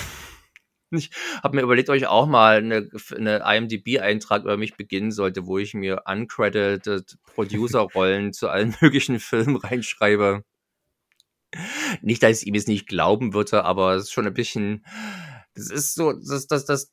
Ich 0.92 1.10
habe 1.42 1.56
mir 1.56 1.62
überlegt, 1.62 1.90
ob 1.90 1.96
ich 1.96 2.06
auch 2.06 2.26
mal 2.28 2.58
eine, 2.58 2.88
eine 3.16 3.42
IMDb-Eintrag 3.44 4.44
über 4.44 4.56
mich 4.56 4.76
beginnen 4.76 5.10
sollte, 5.10 5.44
wo 5.44 5.58
ich 5.58 5.74
mir 5.74 6.02
uncredited 6.06 7.18
Producer-Rollen 7.24 8.32
zu 8.32 8.48
allen 8.48 8.76
möglichen 8.80 9.18
Filmen 9.18 9.56
reinschreibe. 9.56 10.44
Nicht, 12.02 12.22
dass 12.22 12.40
ich 12.40 12.46
ihm 12.46 12.54
jetzt 12.54 12.68
nicht 12.68 12.86
glauben 12.86 13.34
würde, 13.34 13.64
aber 13.64 13.96
es 13.96 14.04
ist 14.04 14.12
schon 14.12 14.28
ein 14.28 14.32
bisschen. 14.32 14.86
Das 15.54 15.70
ist 15.70 15.96
so, 15.96 16.12
das, 16.12 16.46
das, 16.46 16.64
das 16.66 16.92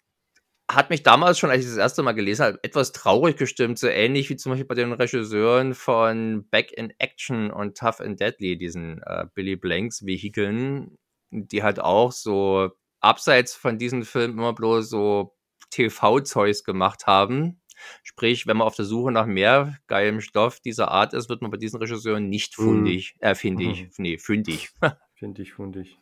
hat 0.76 0.89
mich 0.89 1.03
damals 1.03 1.39
schon, 1.39 1.49
als 1.49 1.63
ich 1.63 1.69
das 1.69 1.78
erste 1.78 2.03
Mal 2.03 2.13
gelesen 2.13 2.45
habe, 2.45 2.59
etwas 2.63 2.91
traurig 2.91 3.38
gestimmt, 3.38 3.80
so 3.80 3.88
ähnlich 3.88 4.30
wie 4.30 4.36
zum 4.36 4.51
Beispiel 4.51 4.67
bei 4.67 4.76
den 4.76 4.93
Regisseuren 4.93 5.74
von 5.74 6.47
Back 6.49 6.71
in 6.71 6.93
Action 6.99 7.51
und 7.51 7.78
Tough 7.78 7.99
and 7.99 8.19
Deadly, 8.19 8.57
diesen 8.57 9.01
äh, 9.03 9.26
Billy 9.34 9.55
Blanks 9.55 10.05
Vehikeln, 10.05 10.97
die 11.32 11.63
halt 11.63 11.80
auch 11.80 12.11
so 12.11 12.69
abseits 12.99 13.55
von 13.55 13.78
diesen 13.78 14.03
Filmen 14.03 14.38
immer 14.38 14.53
bloß 14.53 14.89
so 14.89 15.36
TV-Zeugs 15.71 16.63
gemacht 16.63 17.07
haben. 17.07 17.61
Sprich, 18.03 18.47
wenn 18.47 18.57
man 18.57 18.67
auf 18.67 18.76
der 18.76 18.86
Suche 18.86 19.11
nach 19.11 19.26
mehr 19.26 19.78
geilem 19.88 20.21
Stoff 20.21 20.59
dieser 20.59 20.89
Art 20.89 21.13
ist, 21.13 21.30
wird 21.30 21.41
man 21.41 21.51
bei 21.51 21.57
diesen 21.57 21.80
Regisseuren 21.80 22.30
nicht 22.30 22.57
mhm. 22.57 22.63
fundig, 22.63 23.15
äh, 23.19 23.36
findig, 23.36 23.84
mhm. 23.84 23.89
nee, 23.97 24.17
fündig. 24.17 24.69
Findig, 25.15 25.53
fundig. 25.53 25.97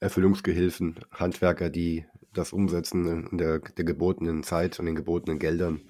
Erfüllungsgehilfen, 0.00 0.98
Handwerker, 1.10 1.68
die 1.68 2.06
das 2.36 2.52
Umsetzen 2.52 3.28
in 3.30 3.38
der, 3.38 3.60
der 3.60 3.84
gebotenen 3.84 4.42
Zeit 4.42 4.78
und 4.78 4.86
den 4.86 4.94
gebotenen 4.94 5.38
Geldern. 5.38 5.82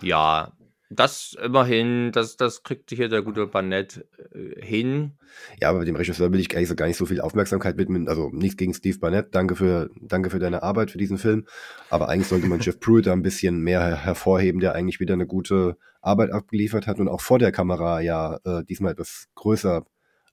Ja, 0.00 0.52
das 0.90 1.36
immerhin, 1.42 2.12
das, 2.12 2.36
das 2.36 2.62
kriegt 2.62 2.90
hier 2.90 3.08
der 3.08 3.22
gute 3.22 3.46
Barnett 3.46 4.06
äh, 4.32 4.64
hin. 4.64 5.12
Ja, 5.60 5.70
aber 5.70 5.84
dem 5.84 5.96
Regisseur 5.96 6.32
will 6.32 6.40
ich 6.40 6.54
eigentlich 6.54 6.68
so 6.68 6.74
gar 6.74 6.86
nicht 6.86 6.96
so 6.96 7.06
viel 7.06 7.20
Aufmerksamkeit 7.20 7.76
widmen. 7.76 8.08
Also 8.08 8.30
nichts 8.32 8.56
gegen 8.56 8.74
Steve 8.74 8.98
Barnett. 8.98 9.34
Danke 9.34 9.56
für, 9.56 9.90
danke 10.00 10.30
für 10.30 10.38
deine 10.38 10.62
Arbeit 10.62 10.90
für 10.90 10.98
diesen 10.98 11.18
Film. 11.18 11.46
Aber 11.90 12.08
eigentlich 12.08 12.28
sollte 12.28 12.46
man 12.46 12.60
Jeff 12.60 12.80
Pruitt 12.80 13.06
da 13.06 13.12
ein 13.12 13.22
bisschen 13.22 13.60
mehr 13.60 13.96
hervorheben, 13.96 14.60
der 14.60 14.74
eigentlich 14.74 15.00
wieder 15.00 15.14
eine 15.14 15.26
gute 15.26 15.76
Arbeit 16.00 16.30
abgeliefert 16.30 16.86
hat 16.86 16.98
und 17.00 17.08
auch 17.08 17.20
vor 17.20 17.38
der 17.38 17.52
Kamera 17.52 18.00
ja 18.00 18.38
äh, 18.44 18.62
diesmal 18.64 18.92
etwas 18.92 19.28
größer 19.34 19.84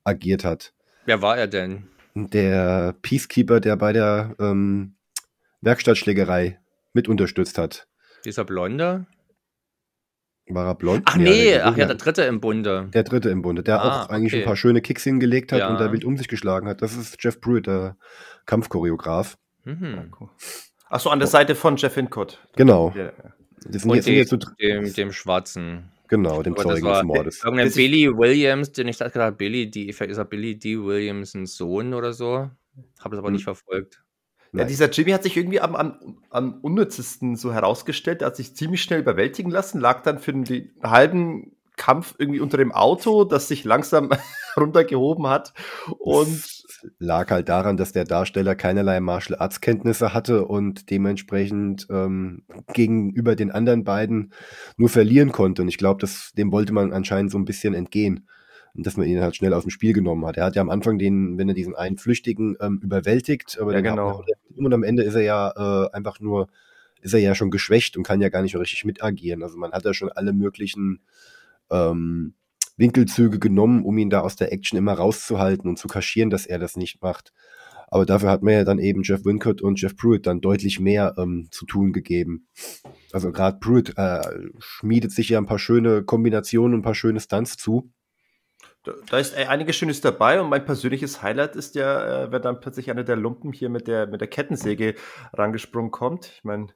agiert 0.04 0.44
hat. 0.44 0.74
Wer 1.06 1.22
war 1.22 1.38
er 1.38 1.48
denn? 1.48 1.88
Der 2.14 2.94
Peacekeeper, 3.02 3.62
der 3.62 3.78
bei 3.78 3.94
der 3.94 4.36
ähm, 4.40 4.96
Werkstattschlägerei 5.62 6.60
mit 6.94 7.08
unterstützt 7.08 7.58
hat. 7.58 7.88
Dieser 8.26 8.44
Blonde? 8.44 9.08
War 10.48 10.68
er 10.68 10.76
blond? 10.76 11.04
Ach 11.06 11.16
nee, 11.16 11.58
ach 11.58 11.78
ja, 11.78 11.86
der 11.86 11.96
dritte 11.96 12.24
im 12.24 12.42
Bunde. 12.42 12.90
Der 12.94 13.04
dritte 13.04 13.30
im 13.30 13.42
Bunde, 13.42 13.64
der 13.64 13.82
ah, 13.82 14.04
auch 14.04 14.10
eigentlich 14.10 14.34
okay. 14.34 14.42
ein 14.42 14.46
paar 14.46 14.56
schöne 14.56 14.82
Kicks 14.82 15.04
hingelegt 15.04 15.52
hat 15.52 15.60
ja. 15.60 15.70
und 15.70 15.80
da 15.80 15.92
wild 15.92 16.04
um 16.04 16.18
sich 16.18 16.28
geschlagen 16.28 16.68
hat. 16.68 16.82
Das 16.82 16.96
ist 16.96 17.24
Jeff 17.24 17.40
Pruitt, 17.40 17.68
der 17.68 17.96
Kampfchoreograf. 18.46 19.38
Mhm. 19.64 20.12
Achso, 20.90 21.10
an 21.10 21.20
der 21.20 21.28
Seite 21.28 21.56
von 21.56 21.78
Jeff 21.78 21.94
Hincott. 21.94 22.40
Genau. 22.56 22.94
Ja. 22.96 23.14
Das 23.66 23.84
sind 23.84 23.92
und 23.92 23.96
jetzt, 23.96 24.08
dem, 24.08 24.16
jetzt 24.16 24.30
so 24.30 24.38
dem, 24.38 24.92
dem 24.94 25.12
Schwarzen. 25.12 25.92
Genau, 26.08 26.44
dem 26.44 26.58
Zeugen 26.58 26.86
des 26.86 27.04
Mordes. 27.04 27.44
Irgendein 27.44 27.72
Billy 27.72 28.10
Williams, 28.10 28.72
den 28.74 28.88
ich 28.90 28.98
dachte 28.98 29.14
gerade, 29.14 29.36
Billy, 29.36 29.70
die, 29.70 29.88
ist 29.88 30.02
er 30.02 30.26
Billy 30.26 30.60
D. 30.60 30.78
Williams' 30.78 31.34
Sohn 31.56 31.94
oder 31.94 32.12
so. 32.12 32.50
Habe 33.00 33.12
das 33.12 33.20
aber 33.20 33.28
hm. 33.28 33.34
nicht 33.34 33.44
verfolgt. 33.46 34.04
Ja, 34.54 34.66
dieser 34.66 34.90
Jimmy 34.90 35.12
hat 35.12 35.24
sich 35.24 35.38
irgendwie 35.38 35.62
am, 35.62 35.76
am, 35.76 36.18
am 36.30 36.60
unnützesten 36.62 37.36
so 37.36 37.54
herausgestellt. 37.54 38.22
Er 38.22 38.28
hat 38.28 38.36
sich 38.36 38.56
ziemlich 38.56 38.84
schnell 38.84 39.00
überwältigen 39.00 39.50
lassen, 39.50 39.80
lag 39.80 40.04
dann 40.04 40.20
für 40.20 40.34
den 40.34 40.72
halben 40.84 41.54
Kampf 41.78 42.16
irgendwie 42.18 42.42
unter 42.42 42.58
dem 42.58 42.74
Auto, 42.74 43.24
das 43.24 43.48
sich 43.48 43.64
langsam 43.64 44.10
runtergehoben 44.58 45.28
hat. 45.28 45.54
Und 46.00 46.28
das 46.28 46.66
lag 47.00 47.32
halt 47.32 47.48
daran, 47.48 47.78
dass 47.78 47.94
der 47.94 48.04
Darsteller 48.04 48.56
keinerlei 48.56 49.00
Martial 49.00 49.40
Arts 49.40 49.62
Kenntnisse 49.62 50.14
hatte 50.14 50.46
und 50.46 50.90
dementsprechend 50.90 51.88
ähm, 51.90 52.44
gegenüber 52.74 53.36
den 53.36 53.52
anderen 53.52 53.86
beiden 53.86 54.34
nur 54.76 54.90
verlieren 54.90 55.32
konnte. 55.32 55.62
Und 55.62 55.70
ich 55.70 55.78
glaube, 55.78 56.06
dem 56.38 56.52
wollte 56.52 56.74
man 56.74 56.92
anscheinend 56.92 57.32
so 57.32 57.38
ein 57.38 57.46
bisschen 57.46 57.74
entgehen 57.74 58.28
und 58.74 58.86
dass 58.86 58.98
man 58.98 59.08
ihn 59.08 59.22
halt 59.22 59.36
schnell 59.36 59.54
aus 59.54 59.64
dem 59.64 59.70
Spiel 59.70 59.94
genommen 59.94 60.26
hat. 60.26 60.38
Er 60.38 60.46
hat 60.46 60.56
ja 60.56 60.62
am 60.62 60.70
Anfang 60.70 60.98
den, 60.98 61.38
wenn 61.38 61.50
er 61.50 61.56
diesen 61.56 61.76
einen 61.76 61.98
Flüchtigen 61.98 62.56
ähm, 62.62 62.80
überwältigt, 62.82 63.58
aber 63.60 63.74
ja, 63.74 63.82
genau. 63.82 64.24
und 64.56 64.74
am 64.74 64.84
Ende 64.84 65.04
ist 65.04 65.16
er 65.16 65.22
ja 65.22 65.52
äh, 65.56 65.90
einfach 65.92 66.20
nur, 66.20 66.48
ist 67.02 67.14
er 67.14 67.20
ja 67.20 67.36
schon 67.36 67.52
geschwächt 67.52 67.98
und 67.98 68.04
kann 68.04 68.22
ja 68.22 68.30
gar 68.30 68.42
nicht 68.42 68.54
mehr 68.54 68.62
richtig 68.62 68.86
mitagieren. 68.86 69.44
Also 69.44 69.58
man 69.58 69.72
hat 69.72 69.86
ja 69.86 69.94
schon 69.94 70.10
alle 70.10 70.34
möglichen 70.34 71.02
ähm, 71.70 72.36
Winkelzüge 72.78 73.40
genommen, 73.40 73.84
um 73.84 73.98
ihn 73.98 74.10
da 74.10 74.22
aus 74.22 74.36
der 74.36 74.52
Action 74.52 74.78
immer 74.78 74.94
rauszuhalten 74.94 75.70
und 75.70 75.78
zu 75.78 75.88
kaschieren, 75.88 76.30
dass 76.30 76.46
er 76.46 76.60
das 76.60 76.78
nicht 76.78 77.02
macht. 77.02 77.32
Aber 77.94 78.06
dafür 78.06 78.30
hat 78.30 78.42
man 78.42 78.54
ja 78.54 78.64
dann 78.64 78.80
eben 78.80 79.04
Jeff 79.04 79.26
Wincott 79.26 79.62
und 79.62 79.80
Jeff 79.80 79.98
Pruitt 79.98 80.26
dann 80.26 80.40
deutlich 80.40 80.80
mehr 80.80 81.14
ähm, 81.18 81.50
zu 81.52 81.66
tun 81.66 81.92
gegeben. 81.92 82.48
Also 83.12 83.34
gerade 83.34 83.60
Pruitt 83.60 83.98
äh, 83.98 84.22
schmiedet 84.60 85.12
sich 85.12 85.28
ja 85.28 85.38
ein 85.38 85.46
paar 85.46 85.60
schöne 85.60 86.02
Kombinationen 86.02 86.76
und 86.76 86.80
ein 86.80 86.84
paar 86.84 86.96
schöne 86.96 87.20
Stunts 87.20 87.58
zu. 87.58 87.92
Da, 88.84 89.18
ist 89.20 89.38
äh, 89.38 89.46
einiges 89.46 89.76
Schönes 89.76 90.02
dabei 90.02 90.42
und 90.42 90.50
mein 90.50 90.66
persönliches 90.66 91.22
Highlight 91.22 91.56
ist 91.56 91.76
ja, 91.76 92.24
äh, 92.24 92.32
wenn 92.32 92.42
dann 92.42 92.60
plötzlich 92.60 92.90
einer 92.90 93.04
der 93.04 93.16
Lumpen 93.16 93.54
hier 93.54 93.70
mit 93.70 93.88
der, 93.88 94.08
mit 94.08 94.22
der 94.22 94.28
Kettensäge 94.28 94.96
rangesprungen 95.34 95.92
kommt. 95.92 96.26
Ich 96.36 96.44
meine, 96.44 96.68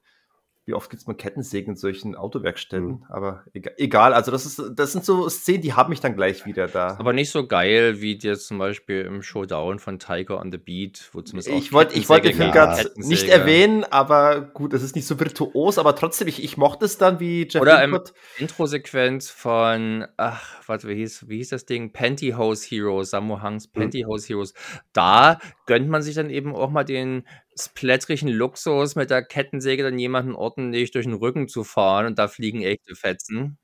wie 0.66 0.74
oft 0.74 0.90
gibt 0.90 1.02
es 1.02 1.08
mal 1.08 1.14
Kettensägen 1.14 1.74
in 1.74 1.78
solchen 1.78 2.16
Autowerkstätten? 2.16 2.88
Mhm. 2.88 3.06
Aber 3.08 3.44
egal, 3.54 4.14
also 4.14 4.32
das 4.32 4.48
ist, 4.48 4.62
das 4.76 4.94
sind 4.94 5.06
so 5.06 5.30
Szenen, 5.30 5.62
die 5.62 5.74
haben 5.74 5.90
mich 5.90 6.00
dann 6.00 6.16
gleich 6.16 6.48
wieder 6.48 6.68
da. 6.68 6.98
Aber 6.98 7.14
nicht 7.14 7.30
so 7.30 7.46
geil 7.46 8.02
wie 8.02 8.18
jetzt 8.18 8.48
zum 8.48 8.58
Beispiel 8.58 9.02
im 9.02 9.22
Showdown 9.22 9.78
von 9.78 10.00
Tiger 10.00 10.40
on 10.40 10.52
the 10.52 10.58
Beat, 10.58 11.10
wo 11.14 11.22
zumindest 11.22 11.52
auch 11.52 11.58
Ich 11.58 11.72
wollte 11.72 11.96
ich 11.96 12.10
wollte 12.10 12.30
den 12.30 12.38
Film 12.38 12.52
gerade 12.52 12.92
nicht 12.96 13.28
erwähnen, 13.28 13.84
aber 13.84 14.42
gut, 14.42 14.74
es 14.74 14.82
ist 14.82 14.96
nicht 14.96 15.06
so 15.06 15.20
virtuos, 15.20 15.78
aber 15.78 15.96
trotzdem, 15.96 16.28
ich, 16.28 16.44
ich 16.44 16.58
mochte 16.58 16.86
es 16.86 16.98
dann, 16.98 17.20
wie 17.20 17.48
Jeff 17.48 17.62
Oder 17.62 17.84
im 17.84 18.00
Intro-Sequenz 18.40 19.30
von, 19.30 20.08
ach, 20.18 20.68
warte, 20.68 20.88
wie 20.88 20.96
hieß, 20.96 21.30
wie 21.30 21.38
hieß 21.38 21.50
das 21.50 21.68
Ding? 21.68 21.94
Pantyhose 21.94 22.68
Heroes, 22.68 23.12
Samu 23.12 23.40
Hangs 23.40 23.68
mhm. 23.68 23.82
Pantyhose 23.82 24.26
mhm. 24.26 24.28
Heroes. 24.28 24.54
Da 24.94 25.38
gönnt 25.68 25.90
man 25.90 26.02
sich 26.02 26.16
dann 26.16 26.32
eben 26.32 26.56
auch 26.56 26.72
mal 26.72 26.84
den 26.84 27.24
splatterigen 27.58 28.28
Luxus 28.28 28.96
mit 28.96 29.10
der 29.10 29.24
Kettensäge 29.24 29.84
dann 29.84 29.98
jemanden 29.98 30.36
ordentlich 30.36 30.92
durch 30.92 31.06
den 31.06 31.14
Rücken 31.14 31.48
zu 31.48 31.64
fahren 31.64 32.06
und 32.06 32.20
da 32.20 32.28
fliegen 32.28 32.62
echte 32.62 32.96
Fetzen. 32.96 33.58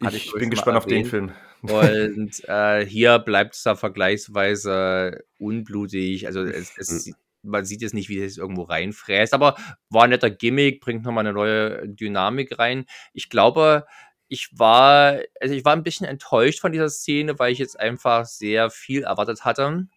ich, 0.00 0.26
ich 0.26 0.32
bin 0.32 0.50
gespannt 0.50 0.76
auf 0.76 0.86
den 0.86 1.04
Film. 1.04 1.32
Und 1.62 2.48
äh, 2.48 2.86
hier 2.86 3.18
bleibt 3.18 3.56
es 3.56 3.64
da 3.64 3.74
vergleichsweise 3.74 5.24
unblutig. 5.38 6.26
Also 6.26 6.42
es, 6.42 6.72
es, 6.78 7.06
hm. 7.06 7.14
man 7.42 7.64
sieht 7.64 7.82
jetzt 7.82 7.94
nicht, 7.94 8.08
wie 8.08 8.22
es 8.22 8.38
irgendwo 8.38 8.62
reinfräst, 8.62 9.34
aber 9.34 9.56
war 9.90 10.04
ein 10.04 10.10
netter 10.10 10.30
Gimmick, 10.30 10.80
bringt 10.80 11.04
nochmal 11.04 11.26
eine 11.26 11.34
neue 11.34 11.88
Dynamik 11.88 12.58
rein. 12.60 12.84
Ich 13.12 13.28
glaube, 13.28 13.86
ich 14.28 14.50
war, 14.56 15.18
also 15.40 15.54
ich 15.54 15.64
war 15.64 15.72
ein 15.72 15.82
bisschen 15.82 16.06
enttäuscht 16.06 16.60
von 16.60 16.70
dieser 16.70 16.90
Szene, 16.90 17.38
weil 17.38 17.52
ich 17.52 17.58
jetzt 17.58 17.80
einfach 17.80 18.26
sehr 18.26 18.70
viel 18.70 19.02
erwartet 19.02 19.44
hatte. 19.44 19.88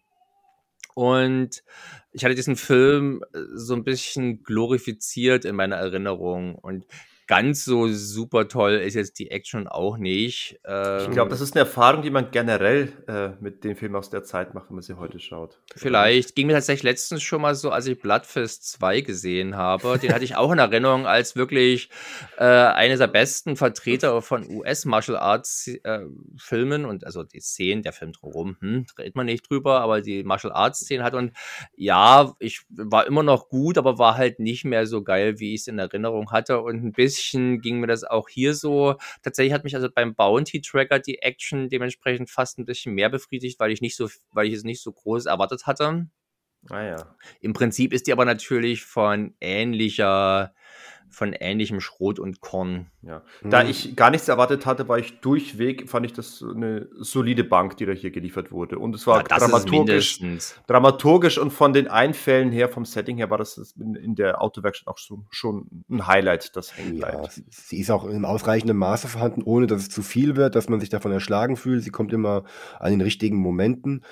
Und 0.94 1.62
ich 2.12 2.24
hatte 2.24 2.34
diesen 2.34 2.56
Film 2.56 3.24
äh, 3.32 3.38
so 3.54 3.74
ein 3.74 3.84
bisschen 3.84 4.42
glorifiziert 4.42 5.44
in 5.44 5.56
meiner 5.56 5.76
Erinnerung. 5.76 6.54
Und 6.54 6.86
ganz 7.26 7.64
so 7.64 7.88
super 7.88 8.48
toll 8.48 8.72
ist 8.72 8.94
jetzt 8.94 9.18
die 9.18 9.30
Action 9.30 9.68
auch 9.68 9.96
nicht. 9.96 10.60
Ähm, 10.64 11.02
ich 11.02 11.10
glaube, 11.10 11.30
das 11.30 11.40
ist 11.40 11.54
eine 11.54 11.60
Erfahrung, 11.60 12.02
die 12.02 12.10
man 12.10 12.30
generell 12.30 12.92
äh, 13.06 13.30
mit 13.40 13.64
den 13.64 13.76
Filmen 13.76 13.96
aus 13.96 14.10
der 14.10 14.24
Zeit 14.24 14.54
macht, 14.54 14.68
wenn 14.68 14.76
man 14.76 14.82
sie 14.82 14.98
heute 14.98 15.18
schaut. 15.18 15.60
Vielleicht. 15.74 16.34
Ging 16.34 16.46
mir 16.46 16.54
tatsächlich 16.54 16.82
letztens 16.82 17.22
schon 17.22 17.42
mal 17.42 17.54
so, 17.54 17.70
als 17.70 17.86
ich 17.86 17.98
Bloodfest 18.00 18.68
2 18.72 19.02
gesehen 19.02 19.56
habe. 19.56 19.98
Den 19.98 20.12
hatte 20.12 20.24
ich 20.24 20.36
auch 20.36 20.50
in 20.52 20.58
Erinnerung 20.58 21.06
als 21.06 21.36
wirklich 21.36 21.90
äh, 22.38 22.44
einer 22.44 22.96
der 22.96 23.06
besten 23.06 23.56
Vertreter 23.56 24.20
von 24.22 24.48
US-Martial 24.48 25.16
Arts 25.16 25.68
äh, 25.68 26.00
Filmen 26.36 26.84
und 26.84 27.04
also 27.04 27.22
die 27.22 27.40
Szenen, 27.40 27.82
der 27.82 27.92
Film 27.92 28.12
drumherum, 28.12 28.56
hm, 28.60 28.86
redet 28.98 29.14
man 29.14 29.26
nicht 29.26 29.48
drüber, 29.48 29.80
aber 29.80 30.00
die 30.00 30.24
Martial 30.24 30.52
Arts 30.52 30.80
Szenen 30.80 31.04
hat 31.04 31.14
und 31.14 31.32
ja, 31.76 32.34
ich 32.38 32.62
war 32.68 33.06
immer 33.06 33.22
noch 33.22 33.48
gut, 33.48 33.78
aber 33.78 33.98
war 33.98 34.16
halt 34.16 34.38
nicht 34.38 34.64
mehr 34.64 34.86
so 34.86 35.02
geil, 35.02 35.38
wie 35.38 35.54
ich 35.54 35.62
es 35.62 35.66
in 35.68 35.78
Erinnerung 35.78 36.30
hatte 36.30 36.60
und 36.60 36.82
ein 36.82 36.92
bisschen 36.92 37.11
bisschen 37.12 37.60
ging 37.60 37.80
mir 37.80 37.86
das 37.86 38.04
auch 38.04 38.28
hier 38.28 38.54
so. 38.54 38.96
Tatsächlich 39.22 39.52
hat 39.52 39.64
mich 39.64 39.74
also 39.74 39.88
beim 39.94 40.14
Bounty 40.14 40.60
Tracker 40.60 40.98
die 40.98 41.18
Action 41.18 41.68
dementsprechend 41.68 42.30
fast 42.30 42.58
ein 42.58 42.64
bisschen 42.64 42.94
mehr 42.94 43.10
befriedigt, 43.10 43.58
weil 43.60 43.70
ich 43.70 43.80
nicht 43.80 43.96
so, 43.96 44.08
weil 44.32 44.46
ich 44.46 44.54
es 44.54 44.64
nicht 44.64 44.82
so 44.82 44.92
groß 44.92 45.26
erwartet 45.26 45.66
hatte. 45.66 46.06
Ah 46.70 46.82
ja. 46.82 47.16
Im 47.40 47.52
Prinzip 47.52 47.92
ist 47.92 48.06
die 48.06 48.12
aber 48.12 48.24
natürlich 48.24 48.84
von 48.84 49.34
ähnlicher 49.40 50.54
von 51.12 51.34
ähnlichem 51.34 51.80
Schrot 51.80 52.18
und 52.18 52.40
Korn. 52.40 52.86
Ja. 53.02 53.22
Da 53.44 53.62
mhm. 53.62 53.70
ich 53.70 53.96
gar 53.96 54.10
nichts 54.10 54.28
erwartet 54.28 54.64
hatte, 54.64 54.88
war 54.88 54.98
ich 54.98 55.20
durchweg, 55.20 55.88
fand 55.88 56.06
ich 56.06 56.12
das 56.12 56.42
eine 56.42 56.88
solide 56.98 57.44
Bank, 57.44 57.76
die 57.76 57.86
da 57.86 57.92
hier 57.92 58.10
geliefert 58.10 58.50
wurde. 58.50 58.78
Und 58.78 58.94
es 58.94 59.06
war 59.06 59.18
ja, 59.18 59.22
dramaturgisch, 59.24 60.20
dramaturgisch 60.66 61.38
und 61.38 61.52
von 61.52 61.72
den 61.72 61.88
Einfällen 61.88 62.50
her, 62.50 62.68
vom 62.68 62.84
Setting 62.84 63.18
her, 63.18 63.30
war 63.30 63.38
das 63.38 63.74
in, 63.78 63.94
in 63.94 64.14
der 64.14 64.40
Autowerkstatt 64.40 64.88
auch 64.88 64.98
so, 64.98 65.24
schon 65.30 65.84
ein 65.90 66.06
Highlight, 66.06 66.56
das 66.56 66.76
hängen 66.76 66.96
bleibt. 66.96 67.36
Ja, 67.36 67.42
sie 67.50 67.80
ist 67.80 67.90
auch 67.90 68.06
in 68.06 68.24
ausreichendem 68.24 68.78
Maße 68.78 69.08
vorhanden, 69.08 69.42
ohne 69.42 69.66
dass 69.66 69.82
es 69.82 69.90
zu 69.90 70.02
viel 70.02 70.36
wird, 70.36 70.54
dass 70.54 70.68
man 70.68 70.80
sich 70.80 70.88
davon 70.88 71.12
erschlagen 71.12 71.56
fühlt. 71.56 71.84
Sie 71.84 71.90
kommt 71.90 72.12
immer 72.12 72.44
an 72.80 72.90
den 72.90 73.00
richtigen 73.02 73.36
Momenten. 73.36 74.02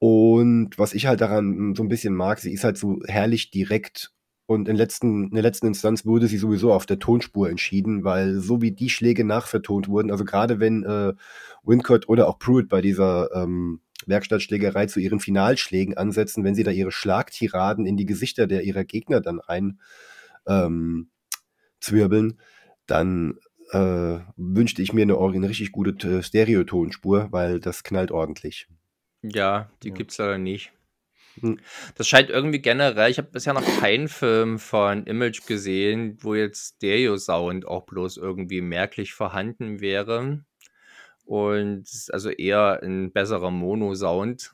Und 0.00 0.78
was 0.78 0.94
ich 0.94 1.06
halt 1.06 1.20
daran 1.20 1.74
so 1.74 1.82
ein 1.82 1.88
bisschen 1.88 2.14
mag, 2.14 2.38
sie 2.38 2.52
ist 2.52 2.64
halt 2.64 2.78
so 2.78 3.00
herrlich 3.06 3.50
direkt 3.50 4.12
und 4.48 4.66
in, 4.66 4.76
letzten, 4.76 5.24
in 5.24 5.34
der 5.34 5.42
letzten 5.42 5.66
Instanz 5.66 6.06
wurde 6.06 6.26
sie 6.26 6.38
sowieso 6.38 6.72
auf 6.72 6.86
der 6.86 6.98
Tonspur 6.98 7.50
entschieden, 7.50 8.02
weil 8.02 8.40
so 8.40 8.62
wie 8.62 8.72
die 8.72 8.88
Schläge 8.88 9.22
nachvertont 9.22 9.88
wurden, 9.88 10.10
also 10.10 10.24
gerade 10.24 10.58
wenn 10.58 10.84
äh, 10.84 11.12
Wincott 11.64 12.08
oder 12.08 12.26
auch 12.26 12.38
Pruitt 12.38 12.70
bei 12.70 12.80
dieser 12.80 13.30
ähm, 13.34 13.82
Werkstattschlägerei 14.06 14.86
zu 14.86 15.00
ihren 15.00 15.20
Finalschlägen 15.20 15.98
ansetzen, 15.98 16.44
wenn 16.44 16.54
sie 16.54 16.62
da 16.62 16.70
ihre 16.70 16.90
Schlagtiraden 16.90 17.84
in 17.84 17.98
die 17.98 18.06
Gesichter 18.06 18.46
der 18.46 18.62
ihrer 18.62 18.84
Gegner 18.84 19.20
dann 19.20 19.38
rein 19.38 19.80
ähm, 20.46 21.10
zwirbeln, 21.78 22.40
dann 22.86 23.34
äh, 23.72 24.20
wünschte 24.38 24.80
ich 24.80 24.94
mir 24.94 25.02
eine, 25.02 25.18
eine 25.18 25.48
richtig 25.50 25.72
gute 25.72 26.08
äh, 26.08 26.22
Stereotonspur, 26.22 27.28
weil 27.32 27.60
das 27.60 27.82
knallt 27.82 28.12
ordentlich. 28.12 28.66
Ja, 29.20 29.70
die 29.82 29.90
ja. 29.90 29.94
gibt's 29.94 30.16
leider 30.16 30.38
nicht. 30.38 30.72
Hm. 31.40 31.60
Das 31.94 32.08
scheint 32.08 32.30
irgendwie 32.30 32.60
generell, 32.60 33.10
ich 33.10 33.18
habe 33.18 33.30
bisher 33.30 33.54
noch 33.54 33.64
keinen 33.80 34.08
Film 34.08 34.58
von 34.58 35.04
Image 35.04 35.46
gesehen, 35.46 36.18
wo 36.20 36.34
jetzt 36.34 36.76
Stereo-Sound 36.76 37.66
auch 37.66 37.86
bloß 37.86 38.16
irgendwie 38.16 38.60
merklich 38.60 39.12
vorhanden 39.12 39.80
wäre. 39.80 40.44
Und 41.24 41.86
also 42.10 42.30
eher 42.30 42.82
ein 42.82 43.12
besserer 43.12 43.50
Mono-Sound. 43.50 44.52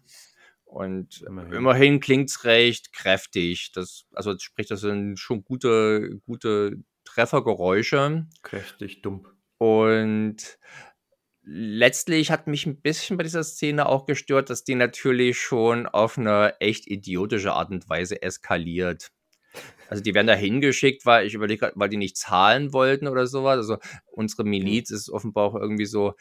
Und 0.65 1.23
immerhin, 1.23 1.53
immerhin 1.53 2.01
klingt 2.01 2.31
es 2.31 2.45
recht 2.45 2.93
kräftig. 2.93 3.71
Das, 3.73 4.07
also 4.13 4.37
sprich, 4.39 4.67
das 4.67 4.81
sind 4.81 5.19
schon 5.19 5.45
gute, 5.45 6.19
gute 6.27 6.83
Treffergeräusche. 7.05 8.27
Kräftig, 8.43 9.03
dumm. 9.03 9.27
Und 9.59 10.59
letztlich 11.45 12.31
hat 12.31 12.47
mich 12.47 12.67
ein 12.67 12.81
bisschen 12.81 13.17
bei 13.17 13.23
dieser 13.23 13.45
Szene 13.45 13.87
auch 13.87 14.07
gestört, 14.07 14.51
dass 14.51 14.65
die 14.65 14.75
natürlich 14.75 15.39
schon 15.39 15.87
auf 15.87 16.19
eine 16.19 16.55
echt 16.61 16.87
idiotische 16.87 17.53
Art 17.53 17.71
und 17.71 17.89
Weise 17.89 18.23
eskaliert. 18.23 19.11
Also 19.89 20.03
die 20.03 20.15
werden 20.15 20.27
da 20.27 20.35
hingeschickt, 20.35 21.07
weil 21.07 21.27
ich 21.27 21.35
überlege, 21.35 21.73
weil 21.75 21.89
die 21.89 21.97
nicht 21.97 22.17
zahlen 22.17 22.73
wollten 22.73 23.07
oder 23.07 23.27
sowas. 23.27 23.59
Also 23.59 23.79
unsere 24.07 24.45
Miliz 24.45 24.91
ist 24.91 25.11
offenbar 25.11 25.45
auch 25.45 25.55
irgendwie 25.55 25.87
so, 25.87 26.15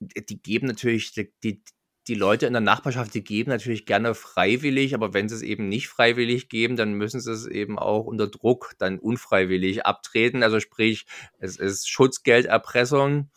die 0.00 0.40
geben 0.40 0.66
natürlich, 0.66 1.12
die, 1.12 1.32
die, 1.42 1.62
die 2.06 2.14
Leute 2.14 2.46
in 2.46 2.52
der 2.52 2.62
Nachbarschaft, 2.62 3.12
die 3.12 3.24
geben 3.24 3.50
natürlich 3.50 3.84
gerne 3.84 4.14
freiwillig, 4.14 4.94
aber 4.94 5.12
wenn 5.12 5.28
sie 5.28 5.34
es 5.34 5.42
eben 5.42 5.68
nicht 5.68 5.88
freiwillig 5.88 6.48
geben, 6.48 6.76
dann 6.76 6.94
müssen 6.94 7.20
sie 7.20 7.32
es 7.32 7.46
eben 7.46 7.78
auch 7.78 8.06
unter 8.06 8.28
Druck 8.28 8.74
dann 8.78 8.98
unfreiwillig 8.98 9.84
abtreten. 9.84 10.42
Also 10.42 10.60
sprich, 10.60 11.06
es 11.38 11.56
ist 11.56 11.90
Schutzgelderpressung 11.90 13.30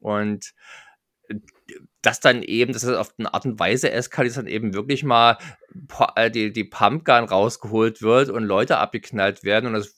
und 0.00 0.52
äh, 1.28 1.36
das 2.02 2.20
dann 2.20 2.42
eben, 2.42 2.72
dass 2.72 2.84
es 2.84 2.96
auf 2.96 3.12
eine 3.18 3.34
Art 3.34 3.44
und 3.44 3.58
Weise 3.58 3.90
eskaliert, 3.90 4.36
dann 4.36 4.46
eben 4.46 4.74
wirklich 4.74 5.04
mal 5.04 5.38
äh, 6.16 6.30
die, 6.30 6.52
die 6.52 6.64
Pumpgun 6.64 7.24
rausgeholt 7.24 8.02
wird 8.02 8.30
und 8.30 8.44
Leute 8.44 8.78
abgeknallt 8.78 9.44
werden 9.44 9.66
und 9.66 9.72
das 9.74 9.94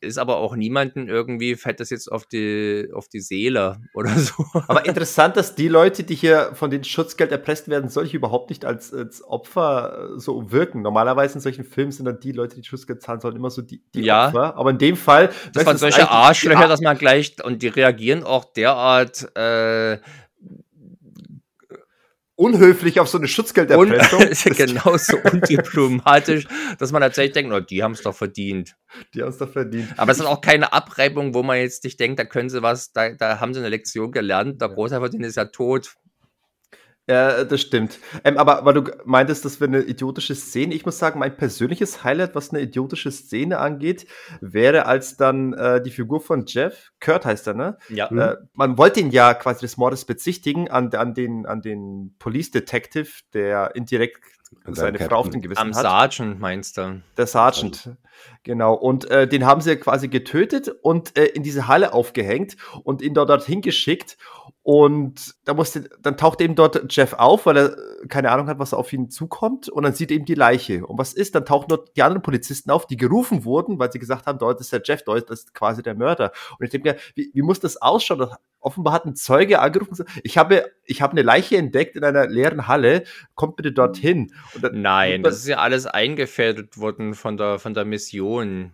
ist 0.00 0.18
aber 0.18 0.36
auch 0.36 0.54
niemanden 0.56 1.08
irgendwie, 1.08 1.56
fällt 1.56 1.80
das 1.80 1.90
jetzt 1.90 2.10
auf 2.10 2.26
die, 2.26 2.88
auf 2.94 3.08
die 3.08 3.20
Seele 3.20 3.80
oder 3.94 4.10
so. 4.10 4.44
Aber 4.68 4.86
interessant, 4.86 5.36
dass 5.36 5.54
die 5.54 5.68
Leute, 5.68 6.04
die 6.04 6.14
hier 6.14 6.50
von 6.54 6.70
den 6.70 6.84
Schutzgeld 6.84 7.32
erpresst 7.32 7.68
werden, 7.68 7.88
solche 7.88 8.16
überhaupt 8.16 8.50
nicht 8.50 8.64
als, 8.64 8.92
als 8.92 9.24
Opfer 9.24 10.12
äh, 10.16 10.20
so 10.20 10.50
wirken. 10.52 10.82
Normalerweise 10.82 11.34
in 11.34 11.40
solchen 11.40 11.64
Filmen 11.64 11.92
sind 11.92 12.06
dann 12.06 12.20
die 12.20 12.32
Leute, 12.32 12.56
die 12.56 12.64
Schutzgeld 12.64 13.02
zahlen 13.02 13.20
sollen, 13.20 13.36
immer 13.36 13.50
so 13.50 13.62
die, 13.62 13.82
die 13.94 14.02
ja. 14.02 14.28
Opfer. 14.28 14.56
Aber 14.56 14.70
in 14.70 14.78
dem 14.78 14.96
Fall. 14.96 15.30
Das 15.52 15.66
waren 15.66 15.78
solche 15.78 16.08
Arschlöcher, 16.10 16.68
dass 16.68 16.80
man 16.80 16.96
gleich, 16.96 17.36
und 17.44 17.62
die 17.62 17.68
reagieren 17.68 18.22
auch 18.22 18.44
derart, 18.44 19.36
äh, 19.36 19.98
unhöflich 22.36 23.00
auf 23.00 23.08
so 23.08 23.18
eine 23.18 23.26
Schutzgelderpressung. 23.26 24.20
Un 24.20 24.56
genauso 24.56 25.16
undiplomatisch, 25.18 26.46
dass 26.78 26.92
man 26.92 27.02
tatsächlich 27.02 27.32
denkt, 27.32 27.52
oh, 27.52 27.60
die 27.60 27.82
haben 27.82 27.92
es 27.92 28.02
doch 28.02 28.14
verdient. 28.14 28.76
Die 29.14 29.22
haben 29.22 29.30
es 29.30 29.38
doch 29.38 29.50
verdient. 29.50 29.88
Aber 29.96 30.12
es 30.12 30.20
ist 30.20 30.26
auch 30.26 30.40
keine 30.40 30.72
Abreibung, 30.72 31.34
wo 31.34 31.42
man 31.42 31.58
jetzt 31.58 31.84
nicht 31.84 31.98
denkt, 31.98 32.18
da 32.18 32.24
können 32.24 32.50
sie 32.50 32.62
was, 32.62 32.92
da, 32.92 33.10
da 33.10 33.40
haben 33.40 33.54
sie 33.54 33.60
eine 33.60 33.70
Lektion 33.70 34.12
gelernt, 34.12 34.60
der 34.60 34.68
Großherrverdiener 34.68 35.26
ist 35.26 35.36
ja 35.36 35.46
tot. 35.46 35.96
Ja, 37.08 37.44
das 37.44 37.60
stimmt. 37.60 38.00
Ähm, 38.24 38.36
aber 38.36 38.64
weil 38.64 38.74
du 38.74 38.82
meintest, 39.04 39.44
das 39.44 39.60
wäre 39.60 39.70
eine 39.70 39.82
idiotische 39.82 40.34
Szene. 40.34 40.74
Ich 40.74 40.84
muss 40.84 40.98
sagen, 40.98 41.20
mein 41.20 41.36
persönliches 41.36 42.02
Highlight, 42.02 42.34
was 42.34 42.50
eine 42.50 42.62
idiotische 42.62 43.12
Szene 43.12 43.58
angeht, 43.58 44.06
wäre, 44.40 44.86
als 44.86 45.16
dann 45.16 45.52
äh, 45.52 45.80
die 45.80 45.92
Figur 45.92 46.20
von 46.20 46.46
Jeff, 46.46 46.90
Kurt 47.00 47.24
heißt 47.24 47.46
er, 47.46 47.54
ne? 47.54 47.78
Ja. 47.90 48.08
Äh, 48.08 48.36
man 48.54 48.76
wollte 48.76 48.98
ihn 49.00 49.12
ja 49.12 49.34
quasi 49.34 49.60
des 49.60 49.76
Mordes 49.76 50.04
bezichtigen 50.04 50.68
an, 50.68 50.92
an, 50.94 51.14
den, 51.14 51.46
an 51.46 51.62
den 51.62 52.16
Police 52.18 52.50
Detective, 52.50 53.08
der 53.32 53.76
indirekt 53.76 54.20
seine 54.66 54.98
Frau 54.98 55.16
auf 55.16 55.30
dem 55.30 55.40
Gewissen 55.42 55.60
Am 55.60 55.74
hat. 55.74 55.84
Am 55.84 56.10
Sergeant 56.10 56.40
meinst 56.40 56.76
du? 56.76 57.02
Der 57.16 57.26
Sergeant, 57.26 57.90
genau. 58.42 58.74
Und 58.74 59.10
äh, 59.10 59.26
den 59.26 59.44
haben 59.44 59.60
sie 59.60 59.76
quasi 59.76 60.08
getötet 60.08 60.68
und 60.68 61.16
äh, 61.16 61.26
in 61.26 61.42
diese 61.42 61.68
Halle 61.68 61.92
aufgehängt 61.92 62.56
und 62.82 63.02
ihn 63.02 63.14
dort 63.14 63.28
dorthin 63.28 63.60
geschickt. 63.60 64.16
Und 64.66 65.36
da 65.44 65.54
musste, 65.54 65.88
dann 66.02 66.16
taucht 66.16 66.40
eben 66.40 66.56
dort 66.56 66.92
Jeff 66.92 67.12
auf, 67.12 67.46
weil 67.46 67.56
er 67.56 67.76
keine 68.08 68.32
Ahnung 68.32 68.48
hat, 68.48 68.58
was 68.58 68.74
auf 68.74 68.92
ihn 68.92 69.10
zukommt. 69.10 69.68
Und 69.68 69.84
dann 69.84 69.92
sieht 69.92 70.10
er 70.10 70.16
eben 70.16 70.24
die 70.24 70.34
Leiche. 70.34 70.84
Und 70.84 70.98
was 70.98 71.12
ist? 71.12 71.36
Dann 71.36 71.44
tauchen 71.44 71.68
dort 71.68 71.96
die 71.96 72.02
anderen 72.02 72.24
Polizisten 72.24 72.72
auf, 72.72 72.84
die 72.84 72.96
gerufen 72.96 73.44
wurden, 73.44 73.78
weil 73.78 73.92
sie 73.92 74.00
gesagt 74.00 74.26
haben, 74.26 74.40
dort 74.40 74.60
ist 74.60 74.72
der 74.72 74.82
Jeff, 74.82 75.04
dort 75.04 75.30
ist 75.30 75.54
quasi 75.54 75.84
der 75.84 75.94
Mörder. 75.94 76.32
Und 76.58 76.64
ich 76.64 76.70
denke 76.70 76.94
mir, 76.94 76.96
wie, 77.14 77.30
wie 77.32 77.42
muss 77.42 77.60
das 77.60 77.80
ausschauen? 77.80 78.28
Offenbar 78.58 78.94
hat 78.94 79.04
ein 79.04 79.14
Zeuge 79.14 79.60
angerufen 79.60 80.04
ich 80.24 80.36
habe, 80.36 80.68
ich 80.84 81.00
habe 81.00 81.12
eine 81.12 81.22
Leiche 81.22 81.56
entdeckt 81.58 81.94
in 81.94 82.02
einer 82.02 82.26
leeren 82.26 82.66
Halle, 82.66 83.04
kommt 83.36 83.54
bitte 83.54 83.70
dorthin. 83.70 84.32
Nein, 84.72 85.22
das 85.22 85.36
ist 85.36 85.46
ja 85.46 85.58
alles 85.58 85.86
eingefädelt 85.86 86.76
worden 86.76 87.14
von 87.14 87.36
der, 87.36 87.60
von 87.60 87.72
der 87.72 87.84
Mission 87.84 88.72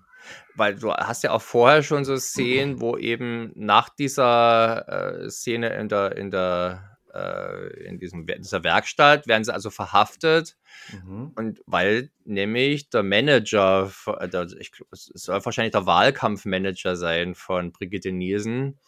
weil 0.54 0.74
du 0.74 0.92
hast 0.92 1.22
ja 1.22 1.30
auch 1.32 1.42
vorher 1.42 1.82
schon 1.82 2.04
so 2.04 2.16
Szenen, 2.16 2.80
wo 2.80 2.96
eben 2.96 3.52
nach 3.54 3.88
dieser 3.88 5.22
äh, 5.24 5.30
Szene 5.30 5.68
in 5.74 5.88
der, 5.88 6.16
in 6.16 6.30
der, 6.30 6.98
äh, 7.12 7.84
in 7.84 7.98
diesem, 7.98 8.26
dieser 8.26 8.64
Werkstatt 8.64 9.26
werden 9.26 9.44
sie 9.44 9.54
also 9.54 9.70
verhaftet. 9.70 10.56
Mhm. 10.92 11.32
Und 11.34 11.62
weil 11.66 12.10
nämlich 12.24 12.90
der 12.90 13.02
Manager, 13.02 13.92
äh, 14.18 14.28
der, 14.28 14.46
ich, 14.58 14.72
es 14.90 15.10
soll 15.14 15.44
wahrscheinlich 15.44 15.72
der 15.72 15.86
Wahlkampfmanager 15.86 16.96
sein 16.96 17.34
von 17.34 17.72
Brigitte 17.72 18.12
Nielsen, 18.12 18.78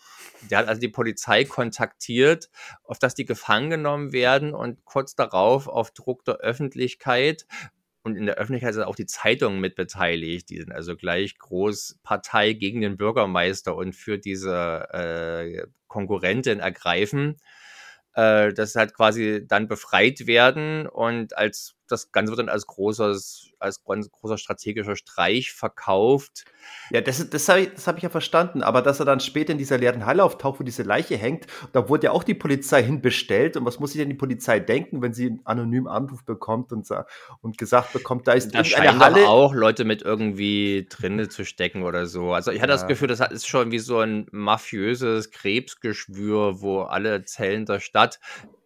der 0.50 0.58
hat 0.58 0.68
also 0.68 0.80
die 0.80 0.88
Polizei 0.88 1.44
kontaktiert, 1.44 2.50
auf 2.84 2.98
dass 2.98 3.14
die 3.14 3.24
gefangen 3.24 3.70
genommen 3.70 4.12
werden 4.12 4.54
und 4.54 4.84
kurz 4.84 5.14
darauf 5.14 5.68
auf 5.68 5.90
Druck 5.90 6.24
der 6.24 6.36
Öffentlichkeit 6.36 7.46
und 8.04 8.16
in 8.16 8.26
der 8.26 8.36
Öffentlichkeit 8.36 8.74
sind 8.74 8.84
auch 8.84 8.96
die 8.96 9.06
Zeitungen 9.06 9.60
mit 9.60 9.74
beteiligt. 9.76 10.50
Die 10.50 10.58
sind 10.58 10.72
also 10.72 10.96
gleich 10.96 11.38
groß 11.38 11.98
Partei 12.04 12.52
gegen 12.52 12.80
den 12.82 12.96
Bürgermeister 12.96 13.74
und 13.74 13.94
für 13.94 14.18
diese 14.18 14.86
äh, 14.92 15.66
Konkurrentin 15.88 16.60
ergreifen 16.60 17.36
äh, 18.14 18.52
dass 18.52 18.74
halt 18.76 18.94
quasi 18.94 19.44
dann 19.46 19.68
befreit 19.68 20.26
werden 20.26 20.86
und 20.86 21.36
als 21.36 21.73
das 21.88 22.12
Ganze 22.12 22.30
wird 22.30 22.40
dann 22.40 22.48
als 22.48 22.66
großes, 22.66 23.50
als 23.58 23.84
ganz 23.84 24.10
großer 24.10 24.38
strategischer 24.38 24.96
Streich 24.96 25.52
verkauft. 25.52 26.44
Ja, 26.90 27.00
das, 27.00 27.28
das 27.28 27.48
habe 27.48 27.60
ich, 27.60 27.86
hab 27.86 27.96
ich 27.96 28.02
ja 28.02 28.08
verstanden, 28.08 28.62
aber 28.62 28.82
dass 28.82 29.00
er 29.00 29.06
dann 29.06 29.20
später 29.20 29.52
in 29.52 29.58
dieser 29.58 29.78
leeren 29.78 30.06
Halle 30.06 30.24
auftaucht, 30.24 30.60
wo 30.60 30.64
diese 30.64 30.82
Leiche 30.82 31.16
hängt, 31.16 31.46
da 31.72 31.88
wurde 31.88 32.06
ja 32.06 32.10
auch 32.12 32.24
die 32.24 32.34
Polizei 32.34 32.82
hinbestellt. 32.82 33.56
Und 33.56 33.64
was 33.64 33.80
muss 33.80 33.92
sich 33.92 34.00
denn 34.00 34.08
die 34.08 34.16
Polizei 34.16 34.60
denken, 34.60 35.02
wenn 35.02 35.12
sie 35.12 35.26
einen 35.26 35.40
anonymen 35.44 35.88
Anruf 35.88 36.24
bekommt 36.24 36.72
und, 36.72 36.88
und 37.42 37.58
gesagt 37.58 37.92
bekommt, 37.92 38.26
da 38.26 38.32
ist 38.32 38.54
da 38.54 38.60
eine 38.60 38.98
Halle. 38.98 39.28
auch 39.28 39.54
Leute 39.54 39.84
mit 39.84 40.02
irgendwie 40.02 40.86
drinne 40.88 41.28
zu 41.28 41.44
stecken 41.44 41.82
oder 41.82 42.06
so. 42.06 42.32
Also 42.32 42.50
ich 42.50 42.60
hatte 42.60 42.72
ja. 42.72 42.76
das 42.76 42.86
Gefühl, 42.86 43.08
das 43.08 43.20
ist 43.20 43.46
schon 43.46 43.70
wie 43.70 43.78
so 43.78 43.98
ein 43.98 44.26
mafiöses 44.30 45.30
Krebsgeschwür, 45.30 46.60
wo 46.60 46.80
alle 46.80 47.24
Zellen 47.24 47.66
der 47.66 47.80
Stadt 47.80 48.20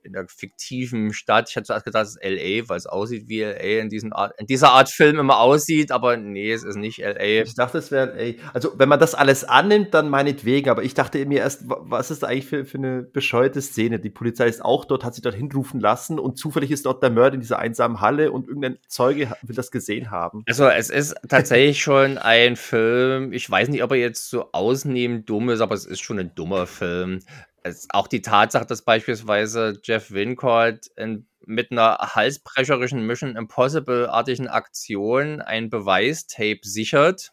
in 0.08 0.14
der 0.14 0.26
fiktiven 0.28 1.12
Stadt. 1.12 1.48
Ich 1.50 1.56
hatte 1.56 1.66
zuerst 1.66 1.84
gedacht, 1.84 2.04
es 2.04 2.16
ist 2.16 2.24
LA, 2.24 2.68
weil 2.68 2.76
es 2.76 2.86
aussieht 2.86 3.28
wie 3.28 3.42
LA 3.42 3.80
in, 3.80 3.88
diesen 3.88 4.12
Art, 4.12 4.34
in 4.38 4.46
dieser 4.46 4.72
Art 4.72 4.88
Film 4.88 5.18
immer 5.18 5.38
aussieht, 5.38 5.92
aber 5.92 6.16
nee, 6.16 6.50
es 6.50 6.64
ist 6.64 6.76
nicht 6.76 6.98
LA. 6.98 7.42
Ich 7.42 7.54
dachte, 7.54 7.78
es 7.78 7.90
wäre 7.90 8.14
LA. 8.16 8.34
Also, 8.52 8.72
wenn 8.76 8.88
man 8.88 8.98
das 8.98 9.14
alles 9.14 9.44
annimmt, 9.44 9.94
dann 9.94 10.08
meinetwegen, 10.08 10.70
aber 10.70 10.82
ich 10.82 10.94
dachte 10.94 11.24
mir 11.26 11.40
erst, 11.40 11.64
was 11.66 12.10
ist 12.10 12.24
eigentlich 12.24 12.46
für, 12.46 12.64
für 12.64 12.78
eine 12.78 13.02
bescheuerte 13.02 13.60
Szene? 13.62 14.00
Die 14.00 14.10
Polizei 14.10 14.48
ist 14.48 14.64
auch 14.64 14.84
dort, 14.84 15.04
hat 15.04 15.14
sich 15.14 15.22
dort 15.22 15.34
hinrufen 15.34 15.80
lassen 15.80 16.18
und 16.18 16.38
zufällig 16.38 16.70
ist 16.70 16.86
dort 16.86 17.02
der 17.02 17.10
Mörder 17.10 17.34
in 17.34 17.40
dieser 17.40 17.58
einsamen 17.58 18.00
Halle 18.00 18.32
und 18.32 18.48
irgendein 18.48 18.78
Zeuge 18.88 19.32
will 19.42 19.54
das 19.54 19.70
gesehen 19.70 20.10
haben. 20.10 20.42
Also, 20.48 20.66
es 20.66 20.90
ist 20.90 21.14
tatsächlich 21.28 21.80
schon 21.80 22.18
ein 22.18 22.56
Film, 22.56 23.32
ich 23.32 23.48
weiß 23.48 23.68
nicht, 23.68 23.82
ob 23.82 23.92
er 23.92 23.98
jetzt 23.98 24.30
so 24.30 24.50
ausnehmend 24.52 25.28
dumm 25.28 25.50
ist, 25.50 25.60
aber 25.60 25.74
es 25.74 25.84
ist 25.84 26.00
schon 26.00 26.18
ein 26.18 26.34
dummer 26.34 26.66
Film 26.66 27.20
es, 27.62 27.86
auch 27.90 28.06
die 28.06 28.22
Tatsache, 28.22 28.66
dass 28.66 28.82
beispielsweise 28.82 29.78
Jeff 29.82 30.10
Wincourt 30.10 30.86
in, 30.96 31.26
mit 31.44 31.70
einer 31.72 31.98
halsbrecherischen 31.98 33.06
Mission 33.06 33.36
Impossible-artigen 33.36 34.48
Aktion 34.48 35.40
ein 35.40 35.70
Beweistape 35.70 36.60
sichert, 36.62 37.32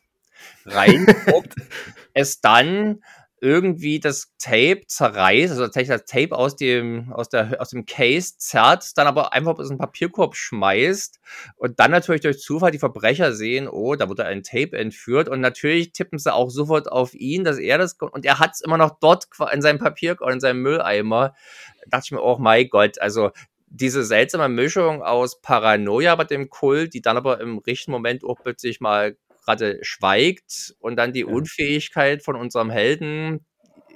reinguckt, 0.66 1.56
es 2.14 2.42
dann 2.42 3.04
irgendwie 3.46 4.00
das 4.00 4.34
Tape 4.40 4.82
zerreißt, 4.88 5.52
also 5.52 5.66
tatsächlich 5.66 5.96
das 5.96 6.06
Tape 6.06 6.36
aus 6.36 6.56
dem, 6.56 7.14
aus, 7.14 7.30
der, 7.30 7.62
aus 7.62 7.70
dem 7.70 7.86
Case 7.86 8.34
zerrt, 8.40 8.98
dann 8.98 9.06
aber 9.06 9.34
einfach 9.34 9.60
aus 9.60 9.68
dem 9.68 9.78
Papierkorb 9.78 10.36
schmeißt 10.36 11.20
und 11.56 11.80
dann 11.80 11.92
natürlich 11.92 12.22
durch 12.22 12.40
Zufall 12.40 12.72
die 12.72 12.80
Verbrecher 12.80 13.34
sehen, 13.34 13.68
oh, 13.68 13.96
da 13.96 14.10
wurde 14.10 14.26
ein 14.26 14.42
Tape 14.42 14.76
entführt 14.76 15.30
und 15.30 15.42
natürlich 15.42 15.92
tippen 15.92 16.18
sie 16.18 16.34
auch 16.34 16.50
sofort 16.50 16.92
auf 16.92 17.14
ihn, 17.14 17.44
dass 17.44 17.60
er 17.60 17.78
das, 17.78 17.94
und 17.94 18.26
er 18.26 18.40
hat 18.40 18.54
es 18.56 18.62
immer 18.62 18.80
noch 18.80 18.98
dort 19.00 19.28
in 19.54 19.62
seinem 19.62 19.78
Papierkorb, 19.78 20.32
in 20.32 20.40
seinem 20.40 20.64
Mülleimer. 20.64 21.36
Da 21.84 21.98
dachte 21.98 22.06
ich 22.06 22.12
mir, 22.14 22.24
oh 22.24 22.38
mein 22.40 22.68
Gott, 22.68 23.00
also 23.00 23.30
diese 23.68 24.04
seltsame 24.04 24.50
Mischung 24.50 25.04
aus 25.04 25.40
Paranoia 25.42 26.16
bei 26.16 26.24
dem 26.24 26.50
Kult, 26.50 26.96
die 26.96 27.02
dann 27.02 27.18
aber 27.18 27.40
im 27.42 27.60
richtigen 27.60 27.92
Moment 27.92 28.24
auch 28.24 28.40
plötzlich 28.42 28.80
mal 28.80 29.18
gerade 29.46 29.80
schweigt 29.84 30.76
und 30.80 30.96
dann 30.96 31.14
die 31.14 31.22
ja. 31.22 31.28
Unfähigkeit 31.28 32.24
von 32.24 32.36
unserem 32.36 32.70
Helden. 32.70 33.46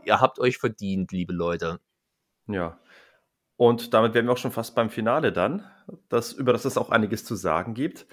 Ihr 0.06 0.22
habt 0.22 0.40
euch 0.40 0.58
verdient, 0.58 1.12
liebe 1.12 1.34
Leute. 1.34 1.80
Ja. 2.48 2.80
Und 3.58 3.94
damit 3.94 4.14
wären 4.14 4.26
wir 4.26 4.34
auch 4.34 4.38
schon 4.38 4.52
fast 4.52 4.74
beim 4.76 4.90
Finale 4.90 5.34
dann, 5.34 5.70
das, 6.08 6.32
über 6.32 6.54
das 6.54 6.66
es 6.66 6.78
auch 6.78 6.92
einiges 6.92 7.26
zu 7.26 7.36
sagen 7.36 7.74
gibt. 7.74 8.08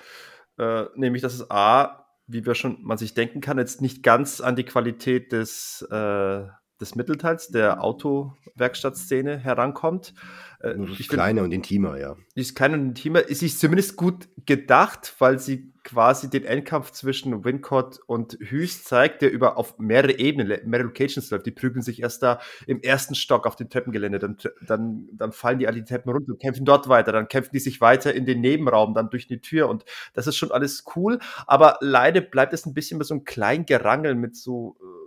Äh, 0.58 0.86
nämlich, 0.96 1.22
dass 1.22 1.34
es 1.34 1.50
A, 1.50 2.06
wie 2.26 2.44
wir 2.44 2.54
schon 2.54 2.82
man 2.82 2.98
sich 2.98 3.14
denken 3.14 3.40
kann, 3.40 3.58
jetzt 3.58 3.80
nicht 3.80 4.02
ganz 4.02 4.40
an 4.40 4.56
die 4.56 4.64
Qualität 4.64 5.30
des, 5.30 5.86
äh, 5.90 6.46
des 6.80 6.94
Mittelteils 6.94 7.48
der 7.48 7.82
Autowerkstattszene 7.82 9.38
herankommt. 9.38 10.14
Äh, 10.60 10.74
ich 10.98 11.08
kleiner 11.08 11.42
und 11.42 11.52
intimer, 11.52 11.98
ja. 11.98 12.16
Ist 12.34 12.54
kleiner 12.56 12.74
und 12.74 12.86
intimer. 12.88 13.20
Ist 13.20 13.40
sich 13.40 13.58
zumindest 13.58 13.96
gut 13.96 14.28
gedacht, 14.46 15.14
weil 15.18 15.38
sie 15.38 15.72
quasi 15.86 16.28
den 16.28 16.44
Endkampf 16.44 16.90
zwischen 16.90 17.44
Wincott 17.44 18.00
und 18.06 18.36
Hughes 18.40 18.82
zeigt, 18.82 19.22
der 19.22 19.30
über 19.30 19.56
auf 19.56 19.78
mehrere 19.78 20.18
Ebenen, 20.18 20.48
mehrere 20.68 20.88
Locations 20.88 21.30
läuft. 21.30 21.46
Die 21.46 21.52
prügeln 21.52 21.80
sich 21.80 22.02
erst 22.02 22.24
da 22.24 22.40
im 22.66 22.80
ersten 22.80 23.14
Stock 23.14 23.46
auf 23.46 23.54
dem 23.54 23.70
Treppengelände, 23.70 24.18
dann, 24.18 24.36
dann, 24.66 25.08
dann 25.12 25.30
fallen 25.30 25.60
die 25.60 25.68
alle 25.68 25.76
die 25.76 25.84
Treppen 25.84 26.10
runter 26.10 26.32
und 26.32 26.42
kämpfen 26.42 26.64
dort 26.64 26.88
weiter, 26.88 27.12
dann 27.12 27.28
kämpfen 27.28 27.50
die 27.52 27.60
sich 27.60 27.80
weiter 27.80 28.12
in 28.12 28.26
den 28.26 28.40
Nebenraum, 28.40 28.94
dann 28.94 29.10
durch 29.10 29.28
die 29.28 29.40
Tür 29.40 29.68
und 29.68 29.84
das 30.12 30.26
ist 30.26 30.36
schon 30.36 30.50
alles 30.50 30.84
cool, 30.96 31.20
aber 31.46 31.78
leider 31.80 32.20
bleibt 32.20 32.52
es 32.52 32.66
ein 32.66 32.74
bisschen 32.74 32.98
bei 32.98 33.04
so 33.04 33.14
einem 33.14 33.24
kleinen 33.24 33.64
Gerangel 33.64 34.16
mit 34.16 34.34
so, 34.34 34.76
äh, 34.80 35.05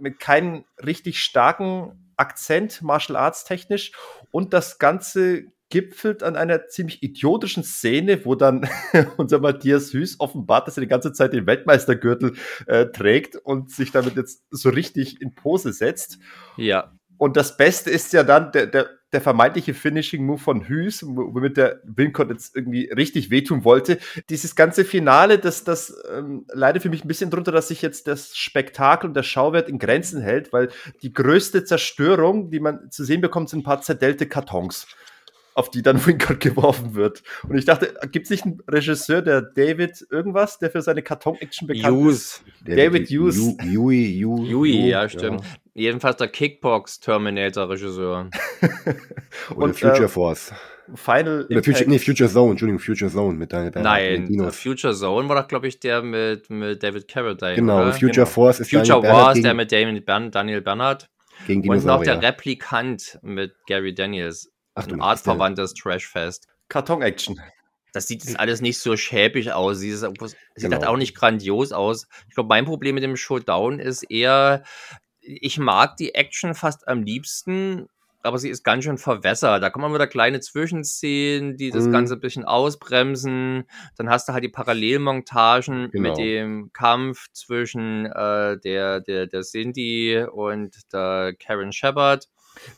mit 0.00 0.18
keinem 0.18 0.64
richtig 0.84 1.20
starken 1.20 2.12
Akzent, 2.16 2.82
Martial 2.82 3.16
Arts 3.16 3.44
technisch 3.44 3.92
und 4.30 4.52
das 4.52 4.78
Ganze 4.78 5.44
gipfelt 5.70 6.22
an 6.22 6.36
einer 6.36 6.66
ziemlich 6.66 7.02
idiotischen 7.02 7.62
Szene, 7.62 8.24
wo 8.24 8.34
dann 8.34 8.68
unser 9.16 9.38
Matthias 9.38 9.92
Hüß 9.92 10.18
offenbart, 10.18 10.66
dass 10.66 10.76
er 10.76 10.82
die 10.82 10.88
ganze 10.88 11.12
Zeit 11.12 11.32
den 11.32 11.46
Weltmeistergürtel 11.46 12.34
äh, 12.66 12.86
trägt 12.86 13.36
und 13.36 13.70
sich 13.70 13.92
damit 13.92 14.16
jetzt 14.16 14.44
so 14.50 14.68
richtig 14.68 15.22
in 15.22 15.34
Pose 15.34 15.72
setzt. 15.72 16.18
Ja. 16.56 16.92
Und 17.16 17.36
das 17.36 17.56
Beste 17.56 17.90
ist 17.90 18.12
ja 18.12 18.24
dann 18.24 18.50
der, 18.52 18.66
der, 18.66 18.90
der 19.12 19.20
vermeintliche 19.20 19.74
Finishing-Move 19.74 20.38
von 20.38 20.68
Hüß, 20.68 21.04
womit 21.06 21.56
der 21.56 21.80
Wincott 21.84 22.30
jetzt 22.30 22.54
irgendwie 22.54 22.90
richtig 22.90 23.30
wehtun 23.30 23.64
wollte. 23.64 23.98
Dieses 24.28 24.54
ganze 24.54 24.84
Finale, 24.84 25.38
das, 25.38 25.64
das 25.64 25.94
ähm, 26.12 26.46
leidet 26.52 26.82
für 26.82 26.90
mich 26.90 27.04
ein 27.04 27.08
bisschen 27.08 27.30
drunter, 27.30 27.52
dass 27.52 27.68
sich 27.68 27.82
jetzt 27.82 28.06
das 28.06 28.36
Spektakel 28.36 29.08
und 29.08 29.14
der 29.14 29.22
Schauwert 29.22 29.68
in 29.68 29.78
Grenzen 29.78 30.20
hält, 30.20 30.52
weil 30.52 30.68
die 31.02 31.12
größte 31.12 31.64
Zerstörung, 31.64 32.50
die 32.50 32.60
man 32.60 32.90
zu 32.90 33.04
sehen 33.04 33.20
bekommt, 33.20 33.48
sind 33.48 33.60
ein 33.60 33.64
paar 33.64 33.82
zerdellte 33.82 34.26
Kartons 34.26 34.86
auf 35.60 35.70
die 35.70 35.82
dann 35.82 35.96
Wincott 36.06 36.40
geworfen 36.40 36.94
wird. 36.94 37.22
Und 37.48 37.56
ich 37.56 37.66
dachte, 37.66 37.94
gibt 38.10 38.24
es 38.24 38.30
nicht 38.30 38.44
einen 38.44 38.60
Regisseur, 38.66 39.22
der 39.22 39.42
David 39.42 40.04
irgendwas, 40.10 40.58
der 40.58 40.70
für 40.70 40.82
seine 40.82 41.02
Karton-Action 41.02 41.68
bekannt 41.68 41.94
Hughes. 41.94 42.16
ist? 42.16 42.42
David, 42.66 43.08
Hughes. 43.10 43.36
Yui, 43.62 44.18
Yui, 44.18 44.48
Yui, 44.48 44.88
ja, 44.88 45.08
stimmt. 45.08 45.42
Ja. 45.42 45.46
Jedenfalls 45.74 46.16
der 46.16 46.28
Kickbox-Terminator-Regisseur. 46.28 48.30
Und 49.54 49.78
Future 49.78 50.04
äh, 50.04 50.08
Force. 50.08 50.52
Final 50.94 51.46
Oder 51.48 51.62
Future, 51.62 51.88
nee, 51.88 52.00
Future 52.00 52.28
Zone, 52.28 52.50
Entschuldigung, 52.50 52.80
Future 52.80 53.10
Zone 53.10 53.38
mit 53.38 53.52
deiner 53.52 53.70
Nein, 53.80 54.50
Future 54.50 54.92
Zone 54.92 55.28
war 55.28 55.40
doch, 55.40 55.46
glaube 55.46 55.68
ich, 55.68 55.78
der 55.78 56.02
mit, 56.02 56.50
mit 56.50 56.82
David 56.82 57.06
Carradine. 57.06 57.54
Genau, 57.54 57.82
oder? 57.82 57.92
Future 57.92 58.12
genau. 58.12 58.26
Force 58.26 58.58
ist 58.58 58.70
Future 58.70 59.00
Wars, 59.02 59.40
der 59.40 59.54
mit 59.54 59.70
Daniel 59.70 60.60
Bernhardt. 60.60 61.08
Gegen 61.46 61.68
Und 61.68 61.84
noch 61.84 62.02
der 62.02 62.22
Replikant 62.22 63.18
mit 63.22 63.54
Gary 63.66 63.94
Daniels. 63.94 64.49
Ach, 64.74 64.86
ein 64.86 65.00
artverwandtes 65.00 65.74
Trashfest. 65.74 66.46
Karton-Action. 66.68 67.40
Das 67.92 68.06
sieht 68.06 68.24
jetzt 68.24 68.38
alles 68.38 68.60
nicht 68.60 68.78
so 68.78 68.96
schäbig 68.96 69.52
aus. 69.52 69.78
Sieht, 69.78 69.98
sieht 69.98 70.20
genau. 70.54 70.76
halt 70.76 70.86
auch 70.86 70.96
nicht 70.96 71.16
grandios 71.16 71.72
aus. 71.72 72.06
Ich 72.28 72.34
glaube, 72.34 72.48
mein 72.48 72.64
Problem 72.64 72.94
mit 72.94 73.04
dem 73.04 73.16
Showdown 73.16 73.80
ist 73.80 74.04
eher, 74.04 74.62
ich 75.20 75.58
mag 75.58 75.96
die 75.96 76.14
Action 76.14 76.54
fast 76.54 76.86
am 76.86 77.02
liebsten, 77.02 77.88
aber 78.22 78.38
sie 78.38 78.50
ist 78.50 78.64
ganz 78.64 78.84
schön 78.84 78.98
verwässert. 78.98 79.62
Da 79.62 79.70
kommen 79.70 79.92
wieder 79.94 80.06
kleine 80.06 80.40
Zwischenszenen, 80.40 81.56
die 81.56 81.70
das 81.70 81.86
mhm. 81.86 81.92
Ganze 81.92 82.14
ein 82.14 82.20
bisschen 82.20 82.44
ausbremsen. 82.44 83.64
Dann 83.96 84.10
hast 84.10 84.28
du 84.28 84.32
halt 84.32 84.44
die 84.44 84.48
Parallelmontagen 84.48 85.90
genau. 85.90 86.10
mit 86.10 86.18
dem 86.18 86.70
Kampf 86.72 87.28
zwischen 87.32 88.06
äh, 88.06 88.58
der, 88.58 89.00
der, 89.00 89.26
der 89.26 89.42
Cindy 89.42 90.24
und 90.30 90.76
der 90.92 91.34
Karen 91.38 91.72
Shepard. 91.72 92.28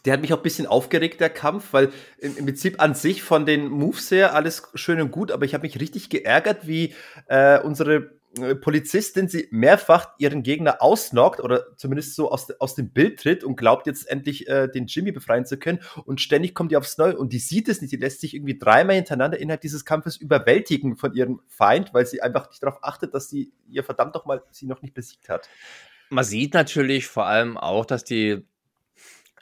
Der 0.04 0.12
hat 0.12 0.20
mich 0.20 0.32
auch 0.32 0.38
ein 0.38 0.42
bisschen 0.42 0.66
aufgeregt, 0.66 1.20
der 1.20 1.30
Kampf, 1.30 1.72
weil 1.72 1.92
im, 2.18 2.36
im 2.36 2.46
Prinzip 2.46 2.80
an 2.80 2.94
sich 2.94 3.22
von 3.22 3.46
den 3.46 3.68
Moves 3.68 4.10
her 4.10 4.34
alles 4.34 4.62
schön 4.74 5.00
und 5.00 5.10
gut, 5.10 5.30
aber 5.30 5.44
ich 5.44 5.54
habe 5.54 5.62
mich 5.62 5.80
richtig 5.80 6.10
geärgert, 6.10 6.66
wie 6.66 6.94
äh, 7.26 7.60
unsere 7.60 8.12
äh, 8.38 8.54
Polizistin 8.54 9.28
sie 9.28 9.48
mehrfach 9.50 10.10
ihren 10.18 10.42
Gegner 10.42 10.80
ausnockt 10.80 11.40
oder 11.40 11.76
zumindest 11.76 12.14
so 12.14 12.30
aus, 12.30 12.50
aus 12.60 12.74
dem 12.74 12.90
Bild 12.90 13.20
tritt 13.20 13.44
und 13.44 13.56
glaubt 13.56 13.86
jetzt 13.86 14.08
endlich 14.08 14.48
äh, 14.48 14.68
den 14.68 14.86
Jimmy 14.86 15.12
befreien 15.12 15.44
zu 15.44 15.58
können 15.58 15.80
und 16.04 16.20
ständig 16.20 16.54
kommt 16.54 16.72
die 16.72 16.76
aufs 16.76 16.96
Neue 16.96 17.18
und 17.18 17.32
die 17.32 17.38
sieht 17.38 17.68
es 17.68 17.82
nicht, 17.82 17.92
die 17.92 17.98
lässt 17.98 18.20
sich 18.20 18.34
irgendwie 18.34 18.58
dreimal 18.58 18.96
hintereinander 18.96 19.38
innerhalb 19.38 19.60
dieses 19.60 19.84
Kampfes 19.84 20.16
überwältigen 20.16 20.96
von 20.96 21.14
ihrem 21.14 21.40
Feind, 21.48 21.92
weil 21.92 22.06
sie 22.06 22.22
einfach 22.22 22.48
nicht 22.48 22.62
darauf 22.62 22.78
achtet, 22.82 23.14
dass 23.14 23.28
sie 23.28 23.52
ihr 23.68 23.84
verdammt 23.84 24.14
doch 24.14 24.24
mal 24.24 24.42
sie 24.50 24.66
noch 24.66 24.80
nicht 24.80 24.94
besiegt 24.94 25.28
hat. 25.28 25.48
Man 26.08 26.24
sieht 26.24 26.54
natürlich 26.54 27.06
vor 27.06 27.26
allem 27.26 27.58
auch, 27.58 27.84
dass 27.84 28.04
die 28.04 28.44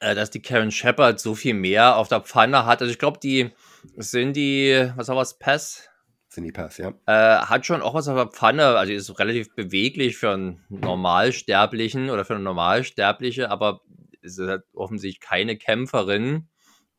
äh, 0.01 0.15
dass 0.15 0.31
die 0.31 0.43
Karen 0.43 0.71
Shepard 0.71 1.21
so 1.21 1.35
viel 1.35 1.55
mehr 1.55 1.97
auf 1.97 2.09
der 2.09 2.21
Pfanne 2.21 2.67
hat. 2.67 2.81
Also 2.81 2.93
ich 2.93 2.99
glaube, 2.99 3.19
die 3.23 3.51
sind 3.97 4.35
die, 4.35 4.91
was 4.97 5.09
war 5.09 5.17
was, 5.17 5.39
Pass? 5.39 5.89
Sind 6.29 6.45
die 6.45 6.53
Pass, 6.53 6.79
ja. 6.79 6.93
Äh, 7.07 7.45
hat 7.45 7.67
schon 7.67 7.83
auch 7.83 7.95
was 7.95 8.09
auf 8.09 8.17
der 8.17 8.27
Pfanne, 8.29 8.67
also 8.67 8.93
ist 8.93 9.19
relativ 9.19 9.55
beweglich 9.55 10.17
für 10.17 10.31
einen 10.31 10.65
Normalsterblichen 10.69 12.11
oder 12.11 12.25
für 12.25 12.35
eine 12.35 12.45
Normalsterbliche, 12.45 13.51
aber 13.51 13.81
ist 14.23 14.39
halt 14.39 14.65
offensichtlich 14.75 15.21
keine 15.21 15.57
Kämpferin. 15.57 16.49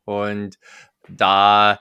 Und 0.04 0.58
da 1.08 1.78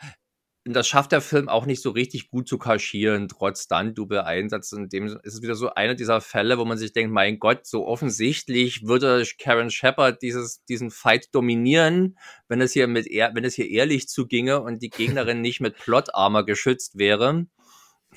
das 0.64 0.88
schafft 0.88 1.12
der 1.12 1.22
Film 1.22 1.50
auch 1.50 1.66
nicht 1.66 1.82
so 1.82 1.90
richtig 1.90 2.30
gut 2.30 2.48
zu 2.48 2.60
kaschieren, 2.60 3.28
trotz 3.28 3.64
Stunt-Double-Einsatz. 3.64 4.72
In 4.74 4.90
dem 4.90 5.08
ist 5.08 5.18
es 5.24 5.42
wieder 5.42 5.56
so 5.56 5.74
einer 5.74 5.96
dieser 5.96 6.22
Fälle, 6.22 6.60
wo 6.60 6.66
man 6.66 6.78
sich 6.78 6.94
denkt, 6.94 7.12
mein 7.12 7.40
Gott, 7.40 7.66
so 7.66 7.88
offensichtlich 7.88 8.86
würde 8.86 9.26
Karen 9.40 9.72
Shepard 9.72 10.22
dieses, 10.22 10.64
diesen 10.66 10.92
Fight 10.92 11.34
dominieren, 11.34 12.18
wenn 12.48 12.62
es 12.62 12.74
hier 12.74 12.88
mit, 12.88 13.08
wenn 13.08 13.44
es 13.44 13.56
hier 13.56 13.70
ehrlich 13.70 14.08
zuginge 14.08 14.62
und 14.62 14.84
die 14.84 14.92
Gegnerin 14.92 15.42
nicht 15.42 15.62
mit 15.62 15.78
Plot-Armor 15.78 16.46
geschützt 16.46 17.00
wäre. 17.00 17.48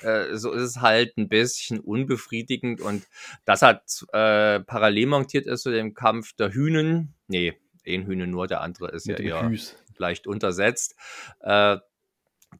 Äh, 0.01 0.35
so 0.35 0.51
ist 0.51 0.61
es 0.61 0.81
halt 0.81 1.17
ein 1.17 1.29
bisschen 1.29 1.79
unbefriedigend 1.79 2.79
und 2.81 3.07
das 3.45 3.63
hat 3.63 4.05
äh, 4.11 4.59
parallel 4.59 5.07
montiert 5.07 5.47
ist 5.47 5.63
zu 5.63 5.71
dem 5.71 5.95
Kampf 5.95 6.33
der 6.33 6.53
Hühnen. 6.53 7.15
Nee, 7.27 7.53
ein 7.87 8.05
Hühnen 8.05 8.29
nur, 8.29 8.45
der 8.45 8.61
andere 8.61 8.91
ist 8.91 9.07
mit 9.07 9.19
ja 9.19 9.41
eher 9.41 9.49
Hüß. 9.49 9.75
leicht 9.97 10.27
untersetzt. 10.27 10.95
Äh, 11.39 11.77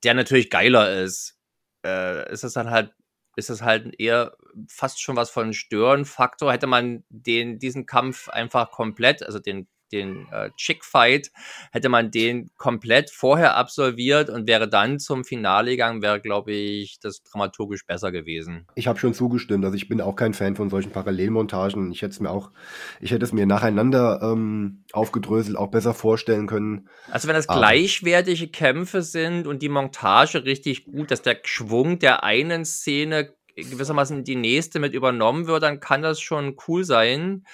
der 0.04 0.14
natürlich 0.14 0.50
geiler 0.50 1.02
ist, 1.02 1.40
äh, 1.86 2.32
ist 2.32 2.44
es 2.44 2.54
dann 2.54 2.70
halt, 2.70 2.94
ist 3.36 3.50
es 3.50 3.62
halt 3.62 4.00
eher 4.00 4.36
fast 4.70 5.02
schon 5.02 5.16
was 5.16 5.30
von 5.30 5.54
Störenfaktor. 5.54 6.52
Hätte 6.54 6.68
man 6.68 7.04
den, 7.10 7.60
diesen 7.60 7.86
Kampf 7.86 8.30
einfach 8.30 8.72
komplett, 8.72 9.24
also 9.24 9.40
den 9.40 9.68
den 9.92 10.28
äh, 10.32 10.50
Chick-Fight, 10.58 11.32
hätte 11.72 11.90
man 11.90 12.12
den 12.12 12.50
komplett 12.58 13.12
vorher 13.12 13.56
absolviert 13.56 14.30
und 14.30 14.48
wäre 14.48 14.68
dann 14.68 15.00
zum 15.00 15.24
Finale 15.24 15.72
gegangen, 15.72 16.02
wäre, 16.02 16.20
glaube 16.20 16.52
ich, 16.52 17.00
das 17.00 17.24
dramaturgisch 17.24 17.86
besser 17.86 18.12
gewesen. 18.12 18.68
Ich 18.76 18.88
habe 18.88 19.00
schon 19.00 19.14
zugestimmt. 19.14 19.64
Also 19.66 19.76
ich 19.76 19.88
bin 19.88 20.02
auch 20.02 20.16
kein 20.16 20.34
Fan 20.34 20.56
von 20.56 20.70
solchen 20.70 20.92
Parallelmontagen. 20.92 21.92
Ich 21.92 22.02
hätte 22.02 22.12
es 22.12 22.20
mir 22.20 22.30
auch, 22.30 22.52
ich 23.00 23.12
hätte 23.12 23.26
es 23.26 23.34
mir 23.34 23.46
nacheinander 23.46 24.20
ähm, 24.22 24.84
aufgedröselt 24.92 25.58
auch 25.58 25.72
besser 25.72 25.94
vorstellen 25.94 26.48
können. 26.48 26.90
Also 27.10 27.28
wenn 27.28 27.36
das 27.36 27.50
Aber 27.50 27.60
gleichwertige 27.60 28.48
Kämpfe 28.48 29.02
sind 29.02 29.48
und 29.48 29.62
die 29.62 29.70
Montage 29.70 30.46
richtig 30.46 30.86
gut, 30.86 31.12
dass 31.12 31.22
der 31.22 31.40
Schwung 31.44 32.00
der 32.00 32.24
einen 32.24 32.66
Szene 32.66 33.34
gewissermaßen 33.56 34.24
die 34.24 34.36
nächste 34.36 34.80
mit 34.80 34.94
übernommen 34.94 35.48
wird, 35.48 35.64
dann 35.64 35.80
kann 35.80 36.02
das 36.02 36.20
schon 36.20 36.58
cool 36.68 36.84
sein 36.84 37.46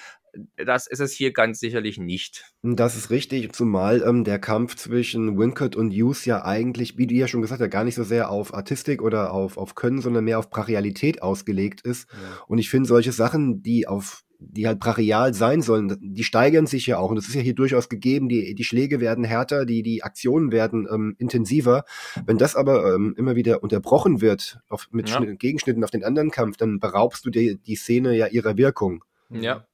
das 0.56 0.86
ist 0.86 1.00
es 1.00 1.12
hier 1.12 1.32
ganz 1.32 1.60
sicherlich 1.60 1.98
nicht. 1.98 2.44
Das 2.62 2.96
ist 2.96 3.10
richtig, 3.10 3.52
zumal 3.52 4.02
ähm, 4.02 4.24
der 4.24 4.38
Kampf 4.38 4.76
zwischen 4.76 5.38
Wincott 5.38 5.76
und 5.76 5.90
Hughes 5.92 6.24
ja 6.24 6.44
eigentlich, 6.44 6.96
wie 6.98 7.06
du 7.06 7.14
ja 7.14 7.28
schon 7.28 7.42
gesagt 7.42 7.60
hast, 7.60 7.70
gar 7.70 7.84
nicht 7.84 7.94
so 7.94 8.04
sehr 8.04 8.30
auf 8.30 8.54
Artistik 8.54 9.02
oder 9.02 9.32
auf, 9.32 9.56
auf 9.56 9.74
Können, 9.74 10.00
sondern 10.00 10.24
mehr 10.24 10.38
auf 10.38 10.50
Brachialität 10.50 11.22
ausgelegt 11.22 11.82
ist. 11.82 12.08
Ja. 12.10 12.44
Und 12.48 12.58
ich 12.58 12.70
finde 12.70 12.88
solche 12.88 13.12
Sachen, 13.12 13.62
die 13.62 13.86
auf 13.86 14.24
die 14.44 14.66
halt 14.66 14.80
brachial 14.80 15.34
sein 15.34 15.62
sollen, 15.62 15.96
die 16.00 16.24
steigern 16.24 16.66
sich 16.66 16.86
ja 16.86 16.98
auch. 16.98 17.10
Und 17.10 17.16
das 17.16 17.28
ist 17.28 17.34
ja 17.34 17.40
hier 17.40 17.54
durchaus 17.54 17.88
gegeben. 17.88 18.28
Die, 18.28 18.54
die 18.54 18.64
Schläge 18.64 19.00
werden 19.00 19.24
härter, 19.24 19.64
die, 19.64 19.82
die 19.82 20.02
Aktionen 20.02 20.52
werden 20.52 20.88
ähm, 20.92 21.14
intensiver. 21.18 21.84
Wenn 22.26 22.38
das 22.38 22.56
aber 22.56 22.94
ähm, 22.94 23.14
immer 23.16 23.36
wieder 23.36 23.62
unterbrochen 23.62 24.20
wird 24.20 24.58
auf, 24.68 24.88
mit 24.90 25.10
ja. 25.10 25.20
Gegenschnitten 25.20 25.84
auf 25.84 25.90
den 25.90 26.04
anderen 26.04 26.30
Kampf, 26.30 26.56
dann 26.56 26.80
beraubst 26.80 27.24
du 27.24 27.30
die, 27.30 27.58
die 27.58 27.76
Szene 27.76 28.16
ja 28.16 28.26
ihrer 28.26 28.56
Wirkung. 28.56 29.04
Ja. 29.30 29.66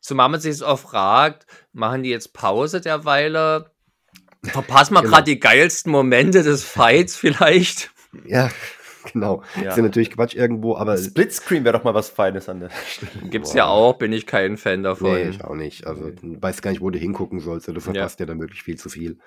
Zumal 0.00 0.28
man 0.28 0.40
sich 0.40 0.62
auch 0.62 0.78
fragt, 0.78 1.46
machen 1.72 2.02
die 2.02 2.10
jetzt 2.10 2.32
Pause 2.32 2.80
derweile? 2.80 3.70
Verpassen 4.44 4.94
wir 4.94 5.02
genau. 5.02 5.12
gerade 5.12 5.24
die 5.24 5.40
geilsten 5.40 5.90
Momente 5.90 6.42
des 6.42 6.62
Fights 6.64 7.16
vielleicht? 7.16 7.90
Ja, 8.24 8.50
genau. 9.12 9.42
Ja. 9.56 9.70
Ist 9.70 9.76
ja 9.76 9.82
natürlich 9.82 10.10
Quatsch 10.10 10.34
irgendwo, 10.34 10.76
aber. 10.76 10.96
Splitscreen 10.96 11.64
wäre 11.64 11.76
doch 11.76 11.84
mal 11.84 11.94
was 11.94 12.08
Feines 12.08 12.48
an 12.48 12.60
der 12.60 12.70
Stelle. 12.86 13.28
Gibt's 13.30 13.52
Boah. 13.52 13.58
ja 13.58 13.66
auch, 13.66 13.94
bin 13.94 14.12
ich 14.12 14.26
kein 14.26 14.56
Fan 14.56 14.82
davon. 14.82 15.14
Nee, 15.14 15.28
ich 15.28 15.44
auch 15.44 15.54
nicht. 15.54 15.86
Also, 15.86 16.10
du 16.10 16.40
weißt 16.40 16.62
gar 16.62 16.70
nicht, 16.70 16.80
wo 16.80 16.90
du 16.90 16.98
hingucken 16.98 17.40
sollst. 17.40 17.68
Du 17.68 17.80
verpasst 17.80 18.20
ja, 18.20 18.24
ja 18.24 18.26
dann 18.26 18.40
wirklich 18.40 18.62
viel 18.62 18.76
zu 18.76 18.88
viel. 18.88 19.18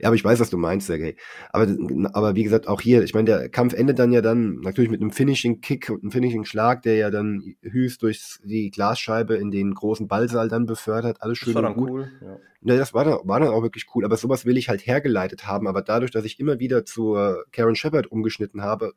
Ja, 0.00 0.08
aber 0.08 0.16
ich 0.16 0.24
weiß, 0.24 0.40
was 0.40 0.50
du 0.50 0.58
meinst, 0.58 0.86
Sergej. 0.86 1.16
Aber, 1.50 1.66
aber 2.12 2.34
wie 2.34 2.44
gesagt, 2.44 2.68
auch 2.68 2.80
hier, 2.80 3.02
ich 3.02 3.14
meine, 3.14 3.26
der 3.26 3.48
Kampf 3.48 3.74
endet 3.74 3.98
dann 3.98 4.12
ja 4.12 4.20
dann 4.20 4.60
natürlich 4.60 4.90
mit 4.90 5.00
einem 5.00 5.10
Finishing-Kick 5.10 5.90
und 5.90 6.02
einem 6.02 6.12
Finishing-Schlag, 6.12 6.82
der 6.82 6.96
ja 6.96 7.10
dann 7.10 7.54
Hüß 7.62 7.98
durch 7.98 8.38
die 8.44 8.70
Glasscheibe 8.70 9.34
in 9.34 9.50
den 9.50 9.74
großen 9.74 10.06
Ballsaal 10.08 10.48
dann 10.48 10.66
befördert. 10.66 11.22
Alles 11.22 11.38
schön 11.38 11.54
das 11.54 11.62
war 11.62 11.70
und 11.70 11.76
gut. 11.76 11.90
Cool, 11.90 12.10
ja. 12.22 12.36
Ja, 12.62 12.76
das 12.76 12.92
war 12.92 13.04
dann, 13.04 13.18
war 13.22 13.38
dann 13.38 13.50
auch 13.50 13.62
wirklich 13.62 13.86
cool, 13.94 14.04
aber 14.04 14.16
sowas 14.16 14.44
will 14.44 14.56
ich 14.56 14.68
halt 14.68 14.84
hergeleitet 14.84 15.46
haben. 15.46 15.68
Aber 15.68 15.82
dadurch, 15.82 16.10
dass 16.10 16.24
ich 16.24 16.40
immer 16.40 16.58
wieder 16.58 16.84
zur 16.84 17.44
Karen 17.52 17.76
Shepard 17.76 18.08
umgeschnitten 18.08 18.62
habe, 18.62 18.94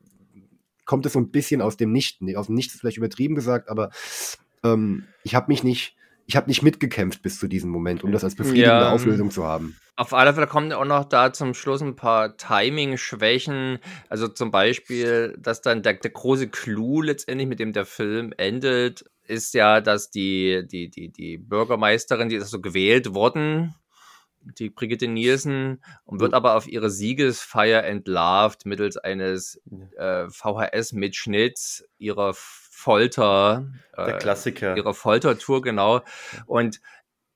kommt 0.84 1.06
es 1.06 1.12
so 1.12 1.20
ein 1.20 1.30
bisschen 1.30 1.60
aus 1.60 1.76
dem 1.76 1.92
Nichten. 1.92 2.34
Aus 2.36 2.46
dem 2.46 2.54
Nichts 2.54 2.74
ist 2.74 2.80
vielleicht 2.80 2.98
übertrieben 2.98 3.34
gesagt, 3.34 3.68
aber 3.68 3.90
ähm, 4.64 5.06
ich 5.22 5.34
habe 5.34 5.46
mich 5.48 5.62
nicht, 5.62 5.96
ich 6.26 6.36
habe 6.36 6.48
nicht 6.48 6.62
mitgekämpft 6.62 7.22
bis 7.22 7.38
zu 7.38 7.48
diesem 7.48 7.70
Moment, 7.70 8.04
um 8.04 8.12
das 8.12 8.24
als 8.24 8.34
befriedigende 8.34 8.84
ja, 8.84 8.92
Auflösung 8.92 9.30
zu 9.30 9.44
haben. 9.44 9.76
Auf 9.96 10.14
alle 10.14 10.32
Fälle 10.32 10.46
kommen 10.46 10.72
auch 10.72 10.84
noch 10.86 11.04
da 11.04 11.32
zum 11.32 11.52
Schluss 11.52 11.82
ein 11.82 11.96
paar 11.96 12.36
Timing-Schwächen. 12.36 13.78
Also 14.08 14.28
zum 14.28 14.50
Beispiel, 14.50 15.36
dass 15.38 15.60
dann 15.60 15.82
der, 15.82 15.94
der 15.94 16.10
große 16.10 16.48
Clou 16.48 17.02
letztendlich, 17.02 17.48
mit 17.48 17.60
dem 17.60 17.72
der 17.72 17.84
Film 17.84 18.32
endet, 18.38 19.04
ist 19.26 19.54
ja, 19.54 19.80
dass 19.80 20.10
die, 20.10 20.66
die, 20.66 20.88
die, 20.88 21.10
die 21.10 21.38
Bürgermeisterin, 21.38 22.28
die 22.28 22.36
ist 22.36 22.50
so 22.50 22.60
gewählt 22.60 23.14
worden, 23.14 23.74
die 24.58 24.70
Brigitte 24.70 25.08
Nielsen, 25.08 25.82
und 26.04 26.20
wird 26.20 26.34
aber 26.34 26.56
auf 26.56 26.66
ihre 26.66 26.90
Siegesfeier 26.90 27.84
entlarvt 27.84 28.66
mittels 28.66 28.96
eines 28.96 29.60
äh, 29.96 30.28
VHS-Mitschnitts 30.28 31.84
ihrer 31.98 32.32
Folter. 32.34 33.70
Der 33.96 34.16
äh, 34.16 34.18
Klassiker. 34.18 34.76
Ihrer 34.76 34.94
Foltertour, 34.94 35.62
genau. 35.62 36.02
Und 36.46 36.80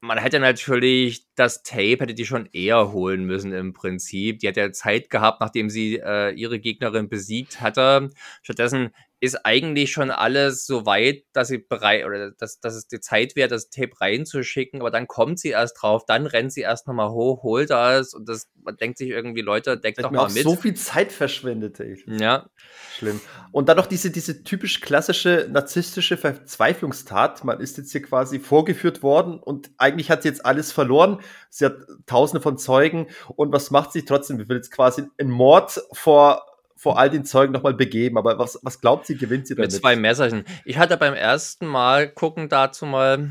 man 0.01 0.19
hätte 0.19 0.41
natürlich 0.41 1.27
das 1.35 1.63
Tape, 1.63 1.99
hätte 2.01 2.15
die 2.15 2.27
schon 2.27 2.49
eher 2.53 2.93
holen 2.93 3.25
müssen 3.25 3.53
im 3.53 3.73
Prinzip. 3.73 4.41
Die 4.41 4.49
hat 4.49 4.57
ja 4.57 4.71
Zeit 4.73 5.11
gehabt, 5.11 5.41
nachdem 5.41 5.71
sie 5.71 5.97
äh, 5.97 6.31
ihre 6.31 6.61
Gegnerin 6.61 7.09
besiegt 7.09 7.61
hatte. 7.61 8.11
Stattdessen 8.43 8.91
ist 9.21 9.47
eigentlich 9.47 9.91
schon 9.93 10.11
alles 10.11 10.67
so 10.67 10.85
weit, 10.85 11.25
dass 11.33 11.49
sie 11.49 11.59
bereit 11.59 12.05
oder 12.05 12.33
dass, 12.33 12.61
dass 12.61 12.75
es 12.75 12.87
die 12.87 13.01
Zeit 13.01 13.35
wäre, 13.35 13.49
das 13.49 13.71
Tape 13.71 13.99
reinzuschicken, 13.99 14.81
aber 14.81 14.91
dann 14.91 15.07
kommt 15.07 15.39
sie 15.39 15.51
erst 15.51 15.81
drauf, 15.81 16.05
dann 16.07 16.27
rennt 16.27 16.53
sie 16.53 16.61
erst 16.61 16.87
nochmal 16.87 17.11
hoch, 17.11 17.43
holt 17.43 17.71
das 17.71 18.13
und 18.13 18.29
das, 18.29 18.49
man 18.63 18.77
denkt 18.77 18.99
sich 18.99 19.09
irgendwie, 19.09 19.41
Leute, 19.41 19.79
denkt 19.79 20.03
doch 20.05 20.11
mal 20.11 20.31
mit. 20.31 20.43
so 20.43 20.55
viel 20.55 20.75
Zeit 20.75 21.13
verschwendet, 21.13 21.81
ey. 21.81 22.03
Ja. 22.07 22.51
Schlimm. 22.95 23.21
Und 23.53 23.69
dann 23.69 23.79
noch 23.79 23.87
diese, 23.87 24.11
diese 24.11 24.45
typisch 24.45 24.81
klassische 24.81 25.49
narzisstische 25.51 26.17
Verzweiflungstat. 26.17 27.45
Man 27.45 27.61
ist 27.61 27.79
jetzt 27.79 27.93
hier 27.93 28.03
quasi 28.03 28.39
vorgeführt 28.39 29.03
worden 29.03 29.39
und 29.39 29.71
eigentlich 29.79 30.11
hat 30.11 30.23
sie 30.23 30.29
jetzt 30.29 30.45
alles 30.45 30.73
verloren. 30.73 31.21
Sie 31.49 31.65
hat 31.65 31.77
tausende 32.07 32.43
von 32.43 32.59
Zeugen 32.59 33.07
und 33.35 33.53
was 33.53 33.71
macht 33.71 33.93
sie 33.93 34.05
trotzdem? 34.05 34.39
Wir 34.39 34.49
will 34.49 34.57
jetzt 34.57 34.71
quasi 34.71 35.05
einen 35.19 35.31
Mord 35.31 35.81
vor 35.93 36.45
vor 36.77 36.99
all 36.99 37.11
den 37.11 37.25
Zeugen 37.25 37.53
nochmal 37.53 37.75
begeben. 37.75 38.19
Aber 38.19 38.39
was, 38.39 38.59
was 38.63 38.81
glaubt 38.81 39.07
sie, 39.07 39.17
gewinnt 39.17 39.47
sie 39.47 39.55
damit? 39.55 39.73
Mit 39.73 39.81
zwei 39.81 39.97
Messerchen. 39.97 40.45
Ich 40.65 40.79
hatte 40.79 40.97
beim 40.97 41.15
ersten 41.15 41.67
Mal 41.67 42.09
gucken 42.09 42.49
dazu 42.49 42.87
mal, 42.87 43.31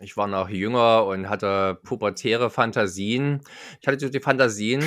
ich 0.00 0.16
war 0.16 0.26
noch 0.26 0.48
jünger 0.48 1.06
und 1.06 1.28
hatte 1.28 1.78
pubertäre 1.82 2.50
Fantasien. 2.50 3.40
Ich 3.80 3.86
hatte 3.86 4.00
so 4.00 4.08
die 4.08 4.20
Fantasien, 4.20 4.84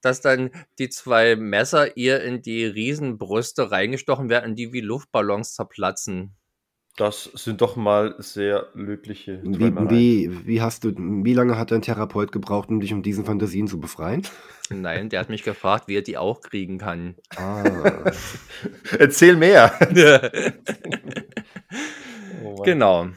dass 0.00 0.20
dann 0.20 0.50
die 0.78 0.88
zwei 0.88 1.36
Messer 1.36 1.96
ihr 1.96 2.22
in 2.22 2.42
die 2.42 2.64
Riesenbrüste 2.64 3.70
reingestochen 3.70 4.28
werden 4.28 4.54
die 4.54 4.72
wie 4.72 4.80
Luftballons 4.80 5.54
zerplatzen. 5.54 6.36
Das 6.96 7.24
sind 7.34 7.60
doch 7.60 7.76
mal 7.76 8.14
sehr 8.18 8.68
löbliche 8.72 9.42
wie, 9.44 9.70
wie, 9.90 10.46
wie, 10.46 10.62
hast 10.62 10.82
du, 10.82 10.94
wie 10.96 11.34
lange 11.34 11.58
hat 11.58 11.70
dein 11.70 11.82
Therapeut 11.82 12.32
gebraucht, 12.32 12.70
um 12.70 12.80
dich 12.80 12.94
um 12.94 13.02
diesen 13.02 13.26
Fantasien 13.26 13.68
zu 13.68 13.78
befreien? 13.78 14.22
Nein, 14.70 15.10
der 15.10 15.20
hat 15.20 15.28
mich 15.28 15.42
gefragt, 15.42 15.88
wie 15.88 15.96
er 15.98 16.02
die 16.02 16.16
auch 16.16 16.40
kriegen 16.40 16.78
kann. 16.78 17.16
Ah. 17.36 17.64
Erzähl 18.98 19.36
mehr. 19.36 19.74
oh 22.42 22.62
genau. 22.62 23.08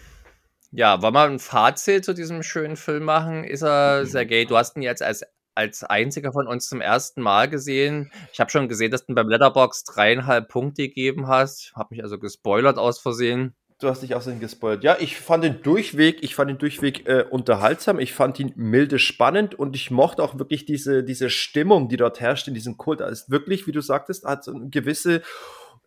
Ja, 0.71 1.01
wollen 1.01 1.13
wir 1.13 1.23
ein 1.23 1.39
Fazit 1.39 2.03
zu 2.03 2.13
diesem 2.13 2.43
schönen 2.43 2.75
Film 2.75 3.05
machen? 3.05 3.45
Ist 3.45 3.63
er, 3.63 4.05
Sergej, 4.05 4.45
du 4.45 4.57
hast 4.57 4.75
ihn 4.75 4.81
jetzt 4.81 5.01
als, 5.01 5.23
als 5.55 5.85
einziger 5.85 6.33
von 6.33 6.47
uns 6.47 6.67
zum 6.67 6.81
ersten 6.81 7.21
Mal 7.21 7.49
gesehen. 7.49 8.11
Ich 8.33 8.41
habe 8.41 8.51
schon 8.51 8.67
gesehen, 8.67 8.91
dass 8.91 9.05
du 9.05 9.15
beim 9.15 9.29
Letterbox 9.29 9.85
dreieinhalb 9.85 10.49
Punkte 10.49 10.89
gegeben 10.89 11.27
hast. 11.27 11.71
Habe 11.75 11.95
mich 11.95 12.03
also 12.03 12.19
gespoilert 12.19 12.77
aus 12.77 12.99
Versehen. 12.99 13.55
Du 13.79 13.87
hast 13.87 14.03
dich 14.03 14.13
außerdem 14.13 14.41
gespoilt. 14.41 14.83
Ja, 14.83 14.97
ich 14.99 15.17
fand 15.17 15.41
den 15.41 15.61
Durchweg, 15.61 16.21
ich 16.21 16.35
fand 16.35 16.49
den 16.49 16.57
Durchweg 16.57 17.07
äh, 17.07 17.23
unterhaltsam, 17.29 17.97
ich 17.99 18.13
fand 18.13 18.37
ihn 18.37 18.51
milde 18.57 18.99
spannend 18.99 19.55
und 19.55 19.73
ich 19.73 19.89
mochte 19.89 20.21
auch 20.21 20.37
wirklich 20.37 20.65
diese, 20.65 21.01
diese 21.01 21.29
Stimmung, 21.29 21.87
die 21.87 21.95
dort 21.95 22.19
herrscht 22.19 22.49
in 22.49 22.53
diesem 22.53 22.75
Kult. 22.75 22.99
Ist 22.99 23.29
wirklich, 23.29 23.67
wie 23.67 23.71
du 23.71 23.79
sagtest, 23.79 24.25
hat 24.25 24.43
so 24.43 24.51
ein 24.51 24.69
gewisse, 24.69 25.21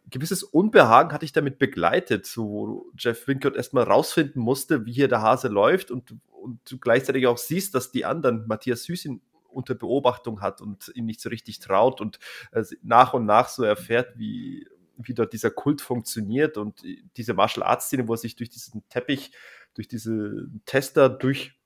gewisses 0.08 0.42
Unbehagen 0.42 1.12
hatte 1.12 1.26
ich 1.26 1.32
damit 1.32 1.58
begleitet, 1.58 2.24
so, 2.24 2.44
wo 2.44 2.86
Jeff 2.96 3.28
Winkert 3.28 3.56
erstmal 3.56 3.84
rausfinden 3.84 4.40
musste, 4.40 4.86
wie 4.86 4.92
hier 4.92 5.08
der 5.08 5.20
Hase 5.20 5.48
läuft 5.48 5.90
und, 5.90 6.16
und 6.30 6.60
du 6.70 6.78
gleichzeitig 6.78 7.26
auch 7.26 7.36
siehst, 7.36 7.74
dass 7.74 7.92
die 7.92 8.06
anderen, 8.06 8.46
Matthias 8.46 8.84
Süß 8.84 9.04
ihn 9.04 9.20
unter 9.50 9.74
Beobachtung 9.74 10.40
hat 10.40 10.62
und 10.62 10.90
ihn 10.94 11.04
nicht 11.04 11.20
so 11.20 11.28
richtig 11.28 11.58
traut 11.58 12.00
und 12.00 12.18
äh, 12.52 12.64
nach 12.82 13.12
und 13.12 13.26
nach 13.26 13.50
so 13.50 13.64
erfährt, 13.64 14.16
wie 14.16 14.66
wie 15.08 15.14
dort 15.14 15.32
dieser 15.32 15.50
Kult 15.50 15.80
funktioniert 15.80 16.56
und 16.56 16.82
diese 17.16 17.34
Martial 17.34 17.66
Arts 17.66 17.86
Szene, 17.86 18.08
wo 18.08 18.14
er 18.14 18.18
sich 18.18 18.36
durch 18.36 18.50
diesen 18.50 18.82
Teppich, 18.88 19.32
durch 19.74 19.88
diese 19.88 20.48
Tester 20.66 21.08
durch 21.08 21.58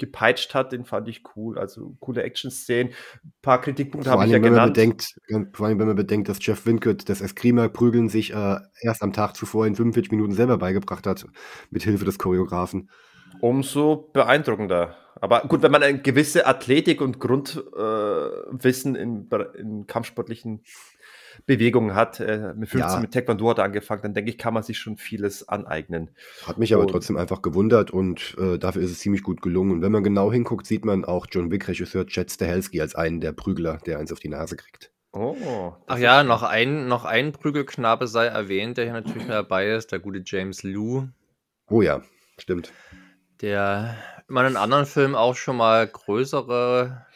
gepeitscht 0.00 0.54
hat, 0.54 0.72
den 0.72 0.84
fand 0.84 1.06
ich 1.06 1.22
cool. 1.36 1.58
Also 1.58 1.94
coole 2.00 2.24
Action-Szenen. 2.24 2.92
Ein 3.22 3.32
paar 3.42 3.60
Kritikpunkte 3.60 4.10
habe 4.10 4.24
ich 4.24 4.30
ja 4.30 4.36
wenn 4.36 4.42
man 4.42 4.72
genannt. 4.72 4.74
bedenkt, 4.74 5.14
vor 5.56 5.66
allem, 5.66 5.78
wenn 5.78 5.86
man 5.86 5.94
bedenkt, 5.94 6.28
dass 6.28 6.44
Jeff 6.44 6.66
Winkett 6.66 7.08
das 7.08 7.20
Eskrima-Prügeln 7.20 8.08
sich 8.08 8.32
äh, 8.32 8.56
erst 8.80 9.02
am 9.02 9.12
Tag 9.12 9.36
zuvor 9.36 9.66
in 9.66 9.76
45 9.76 10.10
Minuten 10.10 10.32
selber 10.32 10.58
beigebracht 10.58 11.06
hat, 11.06 11.24
mit 11.70 11.84
Hilfe 11.84 12.04
des 12.04 12.18
Choreografen. 12.18 12.90
Umso 13.40 14.10
beeindruckender. 14.12 14.96
Aber 15.20 15.42
gut, 15.42 15.62
wenn 15.62 15.70
man 15.70 15.82
eine 15.82 16.00
gewisse 16.00 16.46
Athletik 16.46 17.00
und 17.00 17.20
Grundwissen 17.20 18.94
in, 18.94 19.28
in 19.58 19.86
kampfsportlichen 19.86 20.62
Bewegungen 21.46 21.94
hat, 21.94 22.20
äh, 22.20 22.52
mit 22.56 22.68
15 22.68 22.78
Ja. 22.96 23.00
mit 23.00 23.12
Taekwondo 23.12 23.50
hat 23.50 23.58
er 23.58 23.64
angefangen, 23.64 24.02
dann 24.02 24.14
denke 24.14 24.30
ich, 24.30 24.38
kann 24.38 24.54
man 24.54 24.62
sich 24.62 24.78
schon 24.78 24.96
vieles 24.96 25.48
aneignen. 25.48 26.10
Hat 26.46 26.58
mich 26.58 26.72
aber 26.74 26.82
Und- 26.84 26.90
trotzdem 26.90 27.16
einfach 27.16 27.42
gewundert 27.42 27.90
und 27.90 28.36
äh, 28.38 28.58
dafür 28.58 28.82
ist 28.82 28.90
es 28.90 28.98
ziemlich 29.00 29.22
gut 29.22 29.42
gelungen. 29.42 29.70
Und 29.72 29.82
wenn 29.82 29.92
man 29.92 30.02
genau 30.04 30.32
hinguckt, 30.32 30.66
sieht 30.66 30.84
man 30.84 31.04
auch 31.04 31.26
John 31.30 31.50
Wick-Regisseur 31.50 32.06
Chad 32.06 32.30
Stahelski 32.30 32.80
als 32.80 32.94
einen 32.94 33.20
der 33.20 33.32
Prügler, 33.32 33.78
der 33.86 33.98
eins 33.98 34.12
auf 34.12 34.20
die 34.20 34.28
Nase 34.28 34.56
kriegt. 34.56 34.90
Oh, 35.12 35.74
Ach 35.88 35.98
ja, 35.98 36.22
noch 36.22 36.44
ein, 36.44 36.86
noch 36.86 37.04
ein 37.04 37.32
Prügelknabe 37.32 38.06
sei 38.06 38.26
erwähnt, 38.26 38.76
der 38.78 38.84
hier 38.84 38.92
natürlich 38.92 39.22
mit 39.22 39.30
dabei 39.30 39.70
ist, 39.70 39.90
der 39.90 39.98
gute 39.98 40.22
James 40.24 40.62
Liu, 40.62 41.08
Oh 41.68 41.82
ja, 41.82 42.02
stimmt. 42.38 42.72
der 43.40 43.96
in 44.28 44.34
meinen 44.34 44.56
anderen 44.56 44.86
Filmen 44.86 45.16
auch 45.16 45.34
schon 45.34 45.56
mal 45.56 45.84
größere, 45.88 47.06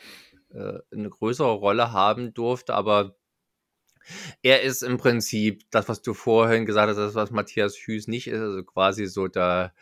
äh, 0.53 0.79
eine 0.93 1.09
größere 1.11 1.53
Rolle 1.53 1.93
haben 1.93 2.35
durfte, 2.35 2.75
aber 2.75 3.15
er 4.43 4.63
ist 4.63 4.83
im 4.83 4.97
Prinzip 4.97 5.63
das, 5.71 5.89
was 5.89 6.03
du 6.03 6.15
vorhin 6.15 6.67
gesagt 6.67 6.89
hast, 6.89 6.97
das, 6.97 7.15
was 7.15 7.31
Matthias 7.31 7.77
Hüß 7.77 8.09
nicht 8.09 8.27
ist, 8.29 8.41
also 8.41 8.63
quasi 8.63 9.07
so 9.07 9.29
der 9.29 9.73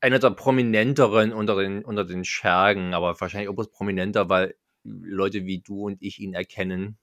einer 0.00 0.18
der 0.18 0.30
prominenteren 0.30 1.32
unter 1.32 1.56
den, 1.56 1.84
unter 1.84 2.04
den 2.04 2.24
Schergen, 2.24 2.94
aber 2.94 3.20
wahrscheinlich 3.20 3.48
auch 3.48 3.54
bloß 3.54 3.70
prominenter, 3.70 4.28
weil 4.28 4.54
Leute 4.82 5.44
wie 5.44 5.60
du 5.60 5.86
und 5.86 5.98
ich 6.00 6.20
ihn 6.20 6.32
erkennen. 6.32 6.96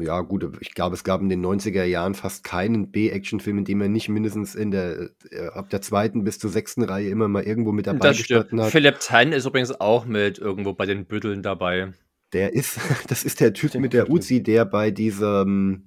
Ja, 0.00 0.20
gut, 0.20 0.48
ich 0.60 0.74
glaube, 0.74 0.94
es 0.94 1.04
gab 1.04 1.20
in 1.20 1.28
den 1.28 1.44
90er 1.44 1.84
Jahren 1.84 2.14
fast 2.14 2.44
keinen 2.44 2.92
B-Action-Film, 2.92 3.58
in 3.58 3.64
dem 3.64 3.80
er 3.80 3.88
nicht 3.88 4.08
mindestens 4.08 4.54
in 4.54 4.70
der, 4.70 5.10
äh, 5.30 5.48
ab 5.48 5.70
der 5.70 5.82
zweiten 5.82 6.24
bis 6.24 6.38
zur 6.38 6.50
sechsten 6.50 6.82
Reihe 6.82 7.08
immer 7.08 7.28
mal 7.28 7.42
irgendwo 7.42 7.72
mit 7.72 7.86
dabei 7.86 7.98
Das 7.98 8.16
stimmt. 8.16 8.42
gestanden 8.42 8.60
hat. 8.62 8.70
Philipp 8.70 9.00
Tan 9.00 9.32
ist 9.32 9.44
übrigens 9.44 9.78
auch 9.78 10.06
mit 10.06 10.38
irgendwo 10.38 10.72
bei 10.72 10.86
den 10.86 11.04
Bütteln 11.04 11.42
dabei. 11.42 11.92
Der 12.36 12.52
ist, 12.52 12.78
das 13.08 13.24
ist 13.24 13.40
der 13.40 13.54
Typ 13.54 13.74
mit 13.76 13.94
der. 13.94 14.10
Uzi, 14.10 14.42
der 14.42 14.66
bei 14.66 14.90
diesem, 14.90 15.86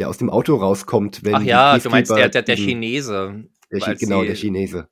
der 0.00 0.08
aus 0.08 0.18
dem 0.18 0.28
Auto 0.28 0.56
rauskommt, 0.56 1.24
wenn 1.24 1.36
Ach 1.36 1.42
ja, 1.42 1.78
du 1.78 1.88
meinst 1.88 2.10
der, 2.10 2.28
der, 2.28 2.42
der 2.42 2.56
Chinese. 2.56 3.44
Der 3.70 3.94
genau, 3.94 4.22
der 4.22 4.34
Chinese, 4.34 4.88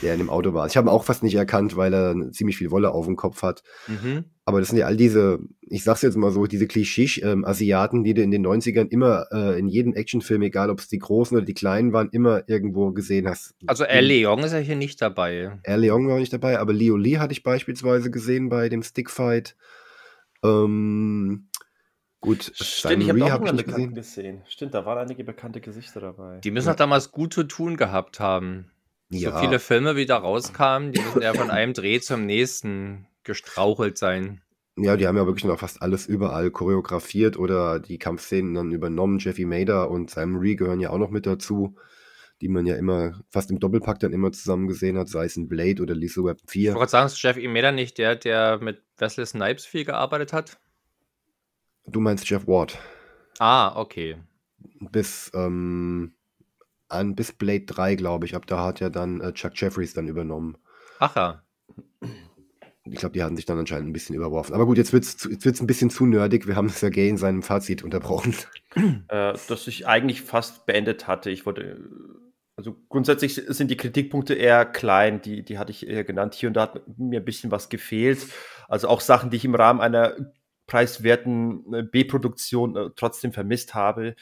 der 0.00 0.12
in 0.12 0.18
dem 0.18 0.30
Auto 0.30 0.52
war. 0.52 0.66
Ich 0.66 0.76
habe 0.76 0.86
ihn 0.86 0.90
auch 0.90 1.04
fast 1.04 1.22
nicht 1.22 1.34
erkannt, 1.34 1.76
weil 1.76 1.92
er 1.92 2.30
ziemlich 2.30 2.56
viel 2.56 2.70
Wolle 2.70 2.92
auf 2.92 3.06
dem 3.06 3.16
Kopf 3.16 3.42
hat. 3.42 3.62
Mhm. 3.88 4.24
Aber 4.44 4.60
das 4.60 4.68
sind 4.68 4.78
ja 4.78 4.86
all 4.86 4.96
diese, 4.96 5.40
ich 5.60 5.82
sag's 5.82 6.02
jetzt 6.02 6.16
mal 6.16 6.30
so, 6.30 6.46
diese 6.46 6.66
Klischee-Asiaten, 6.66 8.04
die 8.04 8.14
du 8.14 8.22
in 8.22 8.30
den 8.30 8.46
90ern 8.46 8.88
immer 8.90 9.26
äh, 9.32 9.58
in 9.58 9.66
jedem 9.66 9.94
Actionfilm, 9.94 10.42
egal 10.42 10.70
ob 10.70 10.80
es 10.80 10.88
die 10.88 10.98
großen 10.98 11.36
oder 11.36 11.46
die 11.46 11.54
kleinen 11.54 11.92
waren, 11.92 12.10
immer 12.12 12.48
irgendwo 12.48 12.92
gesehen 12.92 13.28
hast. 13.28 13.54
Also 13.66 13.84
El 13.84 14.04
Leong 14.04 14.44
ist 14.44 14.52
ja 14.52 14.58
hier 14.58 14.76
nicht 14.76 15.00
dabei. 15.02 15.58
Er 15.62 15.78
Leong 15.78 16.06
war 16.08 16.18
nicht 16.18 16.32
dabei, 16.32 16.58
aber 16.58 16.72
Leo 16.72 16.96
Lee 16.96 17.18
hatte 17.18 17.32
ich 17.32 17.42
beispielsweise 17.42 18.10
gesehen 18.10 18.50
bei 18.50 18.68
dem 18.68 18.82
Stickfight. 18.82 19.56
Ähm, 20.44 21.48
gut, 22.20 22.52
Stimmt, 22.54 23.02
ich 23.02 23.08
habe 23.08 23.24
auch 23.24 23.30
hab 23.30 23.40
Bekannten 23.40 23.64
gesehen. 23.64 23.94
gesehen. 23.94 24.42
Stimmt, 24.48 24.74
da 24.74 24.84
waren 24.84 24.98
einige 24.98 25.24
bekannte 25.24 25.60
Gesichter 25.60 26.00
dabei. 26.00 26.38
Die 26.40 26.50
müssen 26.50 26.66
Ja. 26.68 26.72
doch 26.72 26.78
damals 26.78 27.12
gut 27.12 27.32
zu 27.34 27.44
tun 27.44 27.76
gehabt 27.76 28.20
haben. 28.20 28.70
Ja. 29.10 29.32
So 29.32 29.38
viele 29.38 29.58
Filme, 29.58 29.96
wie 29.96 30.06
da 30.06 30.16
rauskamen, 30.16 30.92
die 30.92 31.00
müssen 31.00 31.22
ja 31.22 31.34
von 31.34 31.50
einem 31.50 31.74
Dreh 31.74 32.00
zum 32.00 32.24
nächsten 32.24 33.06
gestrauchelt 33.24 33.98
sein. 33.98 34.40
Ja, 34.76 34.96
die 34.96 35.06
haben 35.06 35.18
ja 35.18 35.26
wirklich 35.26 35.44
noch 35.44 35.58
fast 35.58 35.82
alles 35.82 36.06
überall 36.06 36.50
choreografiert 36.50 37.36
oder 37.36 37.78
die 37.78 37.98
Kampfszenen 37.98 38.54
dann 38.54 38.72
übernommen. 38.72 39.18
Jeffy 39.18 39.44
Mader 39.44 39.90
und 39.90 40.10
Simon 40.10 40.40
Rhee 40.40 40.54
gehören 40.56 40.80
ja 40.80 40.88
auch 40.90 40.98
noch 40.98 41.10
mit 41.10 41.26
dazu, 41.26 41.76
die 42.42 42.48
man 42.48 42.66
ja 42.66 42.74
immer 42.74 43.22
fast 43.30 43.50
im 43.50 43.60
Doppelpack 43.60 44.00
dann 44.00 44.12
immer 44.12 44.32
zusammen 44.32 44.66
gesehen 44.66 44.98
hat, 44.98 45.08
sei 45.08 45.24
es 45.24 45.36
in 45.36 45.48
Blade 45.48 45.80
oder 45.80 45.94
Lethal 45.94 46.24
Weapon 46.24 46.42
Ich 46.46 46.50
4. 46.50 46.70
wollte 46.74 46.78
gerade 46.80 46.90
sagen, 46.90 47.06
ist 47.06 47.22
Jeff 47.22 47.36
Imeda 47.36 47.70
nicht 47.70 47.98
der, 47.98 48.16
der 48.16 48.58
mit 48.58 48.82
Wesley 48.98 49.24
Snipes 49.24 49.64
viel 49.64 49.84
gearbeitet 49.84 50.32
hat? 50.32 50.58
Du 51.86 52.00
meinst 52.00 52.28
Jeff 52.28 52.46
Ward. 52.48 52.78
Ah, 53.38 53.80
okay. 53.80 54.16
Bis, 54.90 55.30
ähm, 55.34 56.14
an, 56.88 57.14
bis 57.14 57.32
Blade 57.32 57.64
3, 57.64 57.94
glaube 57.94 58.26
ich. 58.26 58.34
Ab 58.34 58.46
da 58.46 58.64
hat 58.64 58.80
ja 58.80 58.90
dann 58.90 59.20
äh, 59.20 59.32
Chuck 59.32 59.52
Jeffries 59.54 59.94
dann 59.94 60.08
übernommen. 60.08 60.58
Ach 60.98 61.14
ja. 61.16 61.42
Ich 62.84 62.98
glaube, 62.98 63.12
die 63.12 63.22
hatten 63.22 63.36
sich 63.36 63.46
dann 63.46 63.58
anscheinend 63.58 63.88
ein 63.88 63.92
bisschen 63.92 64.16
überworfen. 64.16 64.54
Aber 64.54 64.66
gut, 64.66 64.76
jetzt 64.76 64.92
wird 64.92 65.04
es 65.04 65.22
jetzt 65.30 65.44
wird's 65.44 65.60
ein 65.60 65.68
bisschen 65.68 65.90
zu 65.90 66.04
nerdig. 66.04 66.48
Wir 66.48 66.56
haben 66.56 66.68
Sergei 66.68 67.06
in 67.06 67.16
seinem 67.16 67.42
Fazit 67.42 67.84
unterbrochen. 67.84 68.34
äh, 69.08 69.34
das 69.48 69.66
ich 69.68 69.86
eigentlich 69.86 70.22
fast 70.22 70.66
beendet 70.66 71.06
hatte. 71.06 71.30
Ich 71.30 71.46
wollte, 71.46 71.62
äh, 71.62 71.78
also 72.56 72.76
grundsätzlich 72.88 73.34
sind 73.34 73.70
die 73.70 73.76
Kritikpunkte 73.76 74.34
eher 74.34 74.64
klein, 74.66 75.22
die, 75.22 75.42
die 75.42 75.58
hatte 75.58 75.70
ich 75.70 75.86
eher 75.86 76.04
genannt. 76.04 76.34
Hier 76.34 76.48
und 76.48 76.54
da 76.54 76.62
hat 76.62 76.98
mir 76.98 77.20
ein 77.20 77.24
bisschen 77.24 77.50
was 77.50 77.68
gefehlt. 77.68 78.26
Also 78.68 78.88
auch 78.88 79.00
Sachen, 79.00 79.30
die 79.30 79.36
ich 79.36 79.44
im 79.44 79.54
Rahmen 79.54 79.80
einer 79.80 80.16
preiswerten 80.66 81.72
äh, 81.72 81.82
B-Produktion 81.82 82.76
äh, 82.76 82.90
trotzdem 82.94 83.32
vermisst 83.32 83.74
habe, 83.74 84.16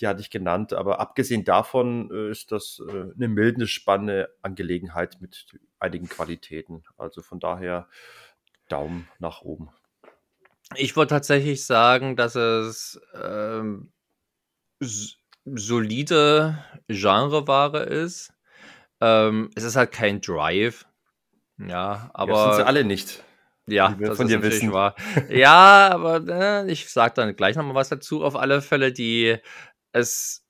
die 0.00 0.06
hatte 0.06 0.20
ich 0.20 0.30
genannt. 0.30 0.72
Aber 0.72 1.00
abgesehen 1.00 1.44
davon 1.44 2.10
äh, 2.12 2.30
ist 2.30 2.52
das 2.52 2.80
eine 2.88 3.28
milde, 3.28 3.66
spannende 3.66 4.34
Angelegenheit 4.42 5.20
mit 5.20 5.58
einigen 5.78 6.08
Qualitäten. 6.08 6.84
Also 6.96 7.22
von 7.22 7.40
daher 7.40 7.88
Daumen 8.68 9.08
nach 9.18 9.42
oben. 9.42 9.70
Ich 10.76 10.96
würde 10.96 11.10
tatsächlich 11.10 11.66
sagen, 11.66 12.16
dass 12.16 12.34
es 12.34 13.00
ähm, 13.14 13.92
solide 15.44 16.58
Genreware 16.88 17.82
ist. 17.84 18.32
Ähm, 19.00 19.50
es 19.54 19.64
ist 19.64 19.76
halt 19.76 19.92
kein 19.92 20.20
Drive. 20.20 20.86
Ja, 21.58 22.10
Aber 22.14 22.32
das 22.32 22.44
sind 22.44 22.54
sie 22.56 22.66
alle 22.66 22.84
nicht. 22.84 23.22
ja, 23.66 23.96
das 24.00 24.16
von 24.16 24.26
ist 24.26 24.32
dir 24.32 24.42
wissen. 24.42 24.72
wahr. 24.72 24.94
Ja, 25.28 25.90
aber 25.92 26.26
äh, 26.28 26.70
ich 26.70 26.88
sage 26.90 27.14
dann 27.14 27.36
gleich 27.36 27.56
nochmal 27.56 27.74
was 27.74 27.88
dazu. 27.88 28.24
Auf 28.24 28.36
alle 28.36 28.62
Fälle, 28.62 28.92
die 28.92 29.36
es, 29.92 30.41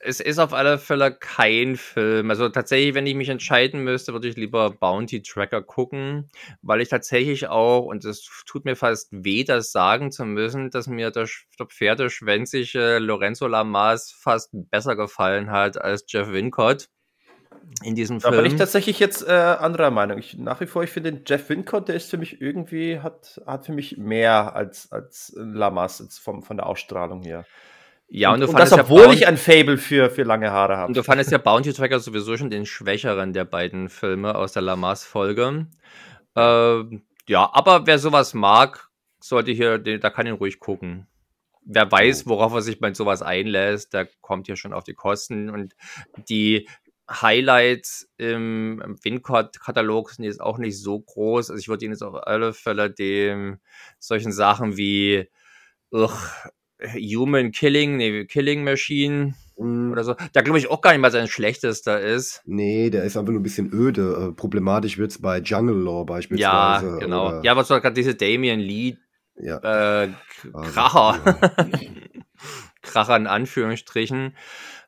es 0.00 0.20
ist 0.20 0.38
auf 0.38 0.52
alle 0.52 0.78
Fälle 0.78 1.12
kein 1.12 1.76
Film. 1.76 2.30
Also 2.30 2.48
tatsächlich, 2.48 2.94
wenn 2.94 3.06
ich 3.06 3.14
mich 3.14 3.28
entscheiden 3.28 3.82
müsste, 3.82 4.12
würde 4.12 4.28
ich 4.28 4.36
lieber 4.36 4.70
Bounty 4.70 5.22
Tracker 5.22 5.62
gucken, 5.62 6.30
weil 6.62 6.80
ich 6.80 6.88
tatsächlich 6.88 7.48
auch, 7.48 7.84
und 7.84 8.04
es 8.04 8.28
tut 8.46 8.64
mir 8.64 8.76
fast 8.76 9.08
weh, 9.10 9.44
das 9.44 9.72
sagen 9.72 10.12
zu 10.12 10.24
müssen, 10.24 10.70
dass 10.70 10.86
mir 10.86 11.10
der, 11.10 11.28
der 11.58 11.66
pferdeschwänzige 11.66 12.98
Lorenzo 12.98 13.48
Lamas 13.48 14.12
fast 14.12 14.50
besser 14.52 14.94
gefallen 14.94 15.50
hat 15.50 15.80
als 15.80 16.04
Jeff 16.08 16.30
Wincott 16.30 16.88
in 17.82 17.94
diesem 17.94 18.20
Da 18.20 18.28
Film. 18.28 18.42
bin 18.42 18.52
ich 18.52 18.58
tatsächlich 18.58 19.00
jetzt 19.00 19.26
äh, 19.26 19.32
anderer 19.32 19.90
Meinung. 19.90 20.18
Ich, 20.18 20.38
nach 20.38 20.60
wie 20.60 20.66
vor, 20.66 20.84
ich 20.84 20.90
finde 20.90 21.12
den 21.12 21.24
Jeff 21.26 21.48
Wincott, 21.48 21.88
der 21.88 21.96
ist 21.96 22.10
für 22.10 22.18
mich 22.18 22.40
irgendwie, 22.40 23.00
hat, 23.00 23.40
hat 23.46 23.66
für 23.66 23.72
mich 23.72 23.98
mehr 23.98 24.54
als, 24.54 24.90
als 24.92 25.32
Lamas 25.36 25.98
jetzt 25.98 26.18
vom, 26.18 26.42
von 26.42 26.56
der 26.56 26.66
Ausstrahlung 26.66 27.22
her. 27.22 27.44
Ja, 28.08 28.32
und, 28.32 28.40
du 28.40 28.46
und 28.46 28.52
fandest 28.52 28.72
das, 28.72 28.78
ja 28.78 28.84
obwohl 28.84 29.04
Bounty- 29.04 29.14
ich 29.18 29.26
ein 29.26 29.36
Fable 29.36 29.78
für, 29.78 30.10
für 30.10 30.22
lange 30.22 30.50
Haare 30.50 30.76
habe. 30.76 30.88
Und 30.88 30.96
du 30.96 31.02
fandest 31.02 31.30
ja 31.30 31.38
Bounty 31.38 31.72
Tracker 31.72 32.00
sowieso 32.00 32.36
schon 32.36 32.50
den 32.50 32.66
schwächeren 32.66 33.32
der 33.32 33.44
beiden 33.44 33.88
Filme 33.88 34.34
aus 34.34 34.52
der 34.52 34.62
Lamas-Folge. 34.62 35.66
Ähm, 36.34 37.02
ja, 37.28 37.50
aber 37.52 37.86
wer 37.86 37.98
sowas 37.98 38.32
mag, 38.32 38.88
sollte 39.20 39.50
hier, 39.50 39.78
da 39.78 40.10
kann 40.10 40.26
ihn 40.26 40.34
ruhig 40.34 40.58
gucken. 40.58 41.06
Wer 41.70 41.92
weiß, 41.92 42.26
worauf 42.26 42.54
er 42.54 42.62
sich 42.62 42.80
bei 42.80 42.94
sowas 42.94 43.20
einlässt, 43.20 43.92
der 43.92 44.08
kommt 44.22 44.46
hier 44.46 44.56
schon 44.56 44.72
auf 44.72 44.84
die 44.84 44.94
Kosten. 44.94 45.50
Und 45.50 45.76
die 46.30 46.66
Highlights 47.10 48.08
im, 48.16 48.80
im 48.82 49.04
Wincott-Katalog 49.04 50.10
sind 50.10 50.24
jetzt 50.24 50.40
auch 50.40 50.56
nicht 50.56 50.80
so 50.80 50.98
groß. 50.98 51.50
Also 51.50 51.60
ich 51.60 51.68
würde 51.68 51.84
ihn 51.84 51.90
jetzt 51.90 52.02
auf 52.02 52.26
alle 52.26 52.54
Fälle 52.54 52.90
dem 52.90 53.58
solchen 53.98 54.32
Sachen 54.32 54.78
wie 54.78 55.28
ugh, 55.90 56.48
Human 56.86 57.50
Killing, 57.52 57.96
nee, 57.96 58.24
Killing 58.26 58.64
Machine, 58.64 59.34
Mm, 59.60 59.90
oder 59.90 60.04
so. 60.04 60.14
Da 60.34 60.42
glaube 60.42 60.60
ich 60.60 60.70
auch 60.70 60.80
gar 60.80 60.92
nicht 60.92 61.00
mal 61.00 61.10
sein 61.10 61.26
schlechtester 61.26 62.00
ist. 62.00 62.42
Nee, 62.46 62.90
der 62.90 63.02
ist 63.02 63.16
einfach 63.16 63.32
nur 63.32 63.40
ein 63.40 63.42
bisschen 63.42 63.72
öde. 63.72 64.28
Äh, 64.30 64.32
problematisch 64.32 64.98
wird 64.98 65.10
es 65.10 65.20
bei 65.20 65.38
Jungle 65.40 65.74
Law 65.82 65.98
Ja, 65.98 66.04
beispielsweise. 66.04 66.98
genau. 67.00 67.28
Oder, 67.30 67.40
Ja, 67.44 67.56
was 67.56 67.68
war 67.68 67.80
gerade 67.80 67.94
diese 67.96 68.14
Damien 68.14 68.60
Lee 68.60 68.98
ja. 69.34 69.56
äh, 69.56 70.06
K- 70.10 70.14
Also, 70.52 70.70
Kracher. 70.70 71.38
Kracher 72.82 73.16
in 73.16 73.26
Anführungsstrichen. 73.26 74.36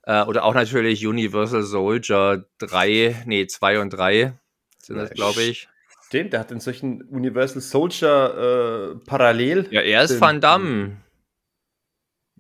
Äh, 0.05 0.23
oder 0.25 0.45
auch 0.45 0.55
natürlich 0.55 1.05
Universal 1.07 1.62
Soldier 1.62 2.45
3, 2.59 3.25
nee, 3.27 3.47
2 3.49 3.81
und 3.81 3.91
3 3.91 4.35
sind 4.79 4.97
das, 4.97 5.09
Ja, 5.11 5.15
glaube 5.15 5.43
ich. 5.43 5.69
Stimmt, 6.07 6.33
der 6.33 6.41
hat 6.41 6.51
in 6.53 6.61
solchen 6.61 7.03
Universal 7.03 7.61
Soldier 7.61 8.95
äh, 9.01 9.05
parallel. 9.05 9.67
Ja, 9.71 9.81
er 9.81 10.05
ist 10.05 10.12
Den- 10.15 10.21
Van 10.21 10.41
Damme. 10.41 10.97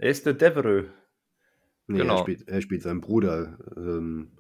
Er 0.00 0.08
ist 0.08 0.24
der 0.24 0.32
Devereux. 0.32 0.86
Nee, 1.86 1.98
genau. 1.98 2.14
er, 2.16 2.20
spielt, 2.20 2.48
er 2.48 2.62
spielt 2.62 2.82
seinen 2.82 3.02
Bruder. 3.02 3.58
Ähm, 3.76 4.30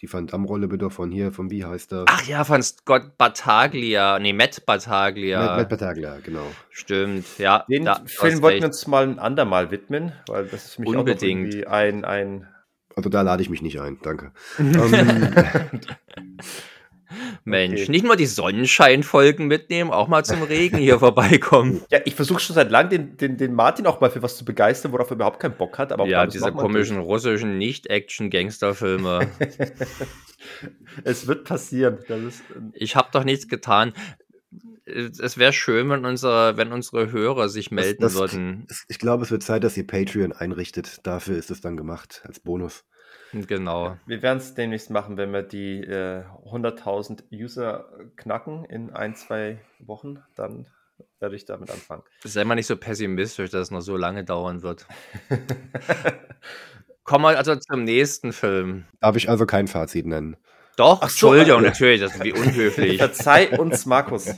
Die 0.00 0.12
Van 0.12 0.26
Damme-Rolle 0.26 0.68
bitte 0.68 0.90
von 0.90 1.10
hier, 1.10 1.32
von 1.32 1.50
wie 1.50 1.64
heißt 1.64 1.94
er? 1.94 2.04
Ach 2.08 2.22
ja, 2.26 2.44
von 2.44 2.62
Scott 2.62 3.16
Battaglia. 3.16 4.18
Nee, 4.18 4.34
Matt 4.34 4.66
Battaglia. 4.66 5.38
Matt, 5.38 5.56
Matt 5.56 5.68
Battaglia, 5.70 6.18
genau. 6.22 6.46
Stimmt, 6.68 7.24
ja. 7.38 7.64
Den 7.70 7.86
da, 7.86 8.02
Film 8.04 8.42
wollten 8.42 8.60
wir 8.60 8.66
uns 8.66 8.86
mal 8.86 9.04
ein 9.04 9.18
andermal 9.18 9.70
widmen, 9.70 10.12
weil 10.26 10.44
das 10.44 10.66
ist 10.66 10.74
für 10.74 10.82
mich 10.82 10.90
Unbedingt. 10.90 11.22
auch 11.22 11.22
noch 11.22 11.28
irgendwie 11.28 11.66
ein, 11.66 12.04
ein 12.04 12.48
Also 12.94 13.08
da 13.08 13.22
lade 13.22 13.42
ich 13.42 13.48
mich 13.48 13.62
nicht 13.62 13.80
ein, 13.80 13.98
danke. 14.02 14.32
ähm, 14.58 15.80
Mensch, 17.44 17.82
Okay. 17.82 17.90
nicht 17.90 18.04
nur 18.04 18.14
die 18.16 18.26
Sonnenscheinfolgen 18.26 19.46
mitnehmen, 19.48 19.90
auch 19.90 20.06
mal 20.08 20.24
zum 20.24 20.42
Regen 20.42 20.78
hier 20.78 20.98
vorbeikommen. 21.00 21.82
Ja, 21.90 21.98
ich 22.04 22.14
versuche 22.14 22.38
schon 22.40 22.54
seit 22.54 22.70
langem, 22.70 22.90
den, 22.90 23.16
den, 23.16 23.36
den 23.36 23.54
Martin 23.54 23.86
auch 23.86 24.00
mal 24.00 24.10
für 24.10 24.22
was 24.22 24.36
zu 24.36 24.44
begeistern, 24.44 24.92
worauf 24.92 25.10
er 25.10 25.14
überhaupt 25.16 25.40
keinen 25.40 25.56
Bock 25.56 25.76
hat. 25.78 25.92
Aber 25.92 26.06
ja, 26.06 26.26
diese 26.26 26.52
komischen 26.52 26.98
russischen 26.98 27.58
Nicht-Action-Gangsterfilme. 27.58 29.28
durch. 29.38 29.50
Es 31.04 31.26
wird 31.26 31.44
passieren. 31.44 31.98
Das 32.08 32.20
ist, 32.20 32.42
ich 32.74 32.96
habe 32.96 33.08
doch 33.12 33.24
nichts 33.24 33.48
getan. 33.48 33.92
Es 34.84 35.38
wäre 35.38 35.52
schön, 35.52 35.88
wenn 35.90 36.04
unsere, 36.04 36.56
wenn 36.56 36.72
unsere 36.72 37.12
Hörer 37.12 37.48
sich 37.48 37.70
melden 37.70 38.02
das- 38.02 38.14
würden. 38.14 38.66
es- 38.68 38.84
ich 38.88 38.98
glaube, 38.98 39.22
es 39.24 39.30
wird 39.30 39.42
Zeit, 39.42 39.62
dass 39.64 39.76
ihr 39.76 39.86
Patreon 39.86 40.32
einrichtet. 40.32 40.98
Dafür 41.04 41.36
ist 41.38 41.50
es 41.50 41.60
dann 41.60 41.76
gemacht, 41.76 42.22
als 42.26 42.40
Bonus. 42.40 42.84
Genau. 43.46 43.96
wir 44.06 44.22
werden 44.22 44.38
es 44.38 44.54
demnächst 44.54 44.90
machen, 44.90 45.16
wenn 45.16 45.32
wir 45.32 45.42
die 45.42 45.80
äh, 45.80 46.22
100.000 46.44 47.24
User 47.32 47.88
knacken 48.16 48.64
in 48.66 48.90
ein, 48.90 49.14
zwei 49.14 49.58
Wochen. 49.78 50.22
Dann 50.34 50.66
werde 51.18 51.36
ich 51.36 51.44
damit 51.44 51.70
anfangen. 51.70 52.02
Sei 52.24 52.44
mal 52.44 52.54
nicht 52.54 52.66
so 52.66 52.76
pessimistisch, 52.76 53.50
dass 53.50 53.62
es 53.62 53.70
noch 53.70 53.80
so 53.80 53.96
lange 53.96 54.24
dauern 54.24 54.62
wird. 54.62 54.86
Kommen 57.04 57.24
wir 57.24 57.36
also 57.38 57.56
zum 57.56 57.84
nächsten 57.84 58.32
Film. 58.32 58.84
Darf 59.00 59.16
ich 59.16 59.28
also 59.28 59.46
kein 59.46 59.66
Fazit 59.66 60.06
nennen? 60.06 60.36
Doch, 60.76 61.00
Ach 61.02 61.10
so, 61.10 61.32
Entschuldigung, 61.34 61.64
äh, 61.64 61.68
natürlich, 61.68 62.00
das 62.00 62.14
ist 62.14 62.24
wie 62.24 62.32
unhöflich. 62.32 62.96
Verzeih 62.98 63.58
uns, 63.58 63.86
Markus. 63.86 64.34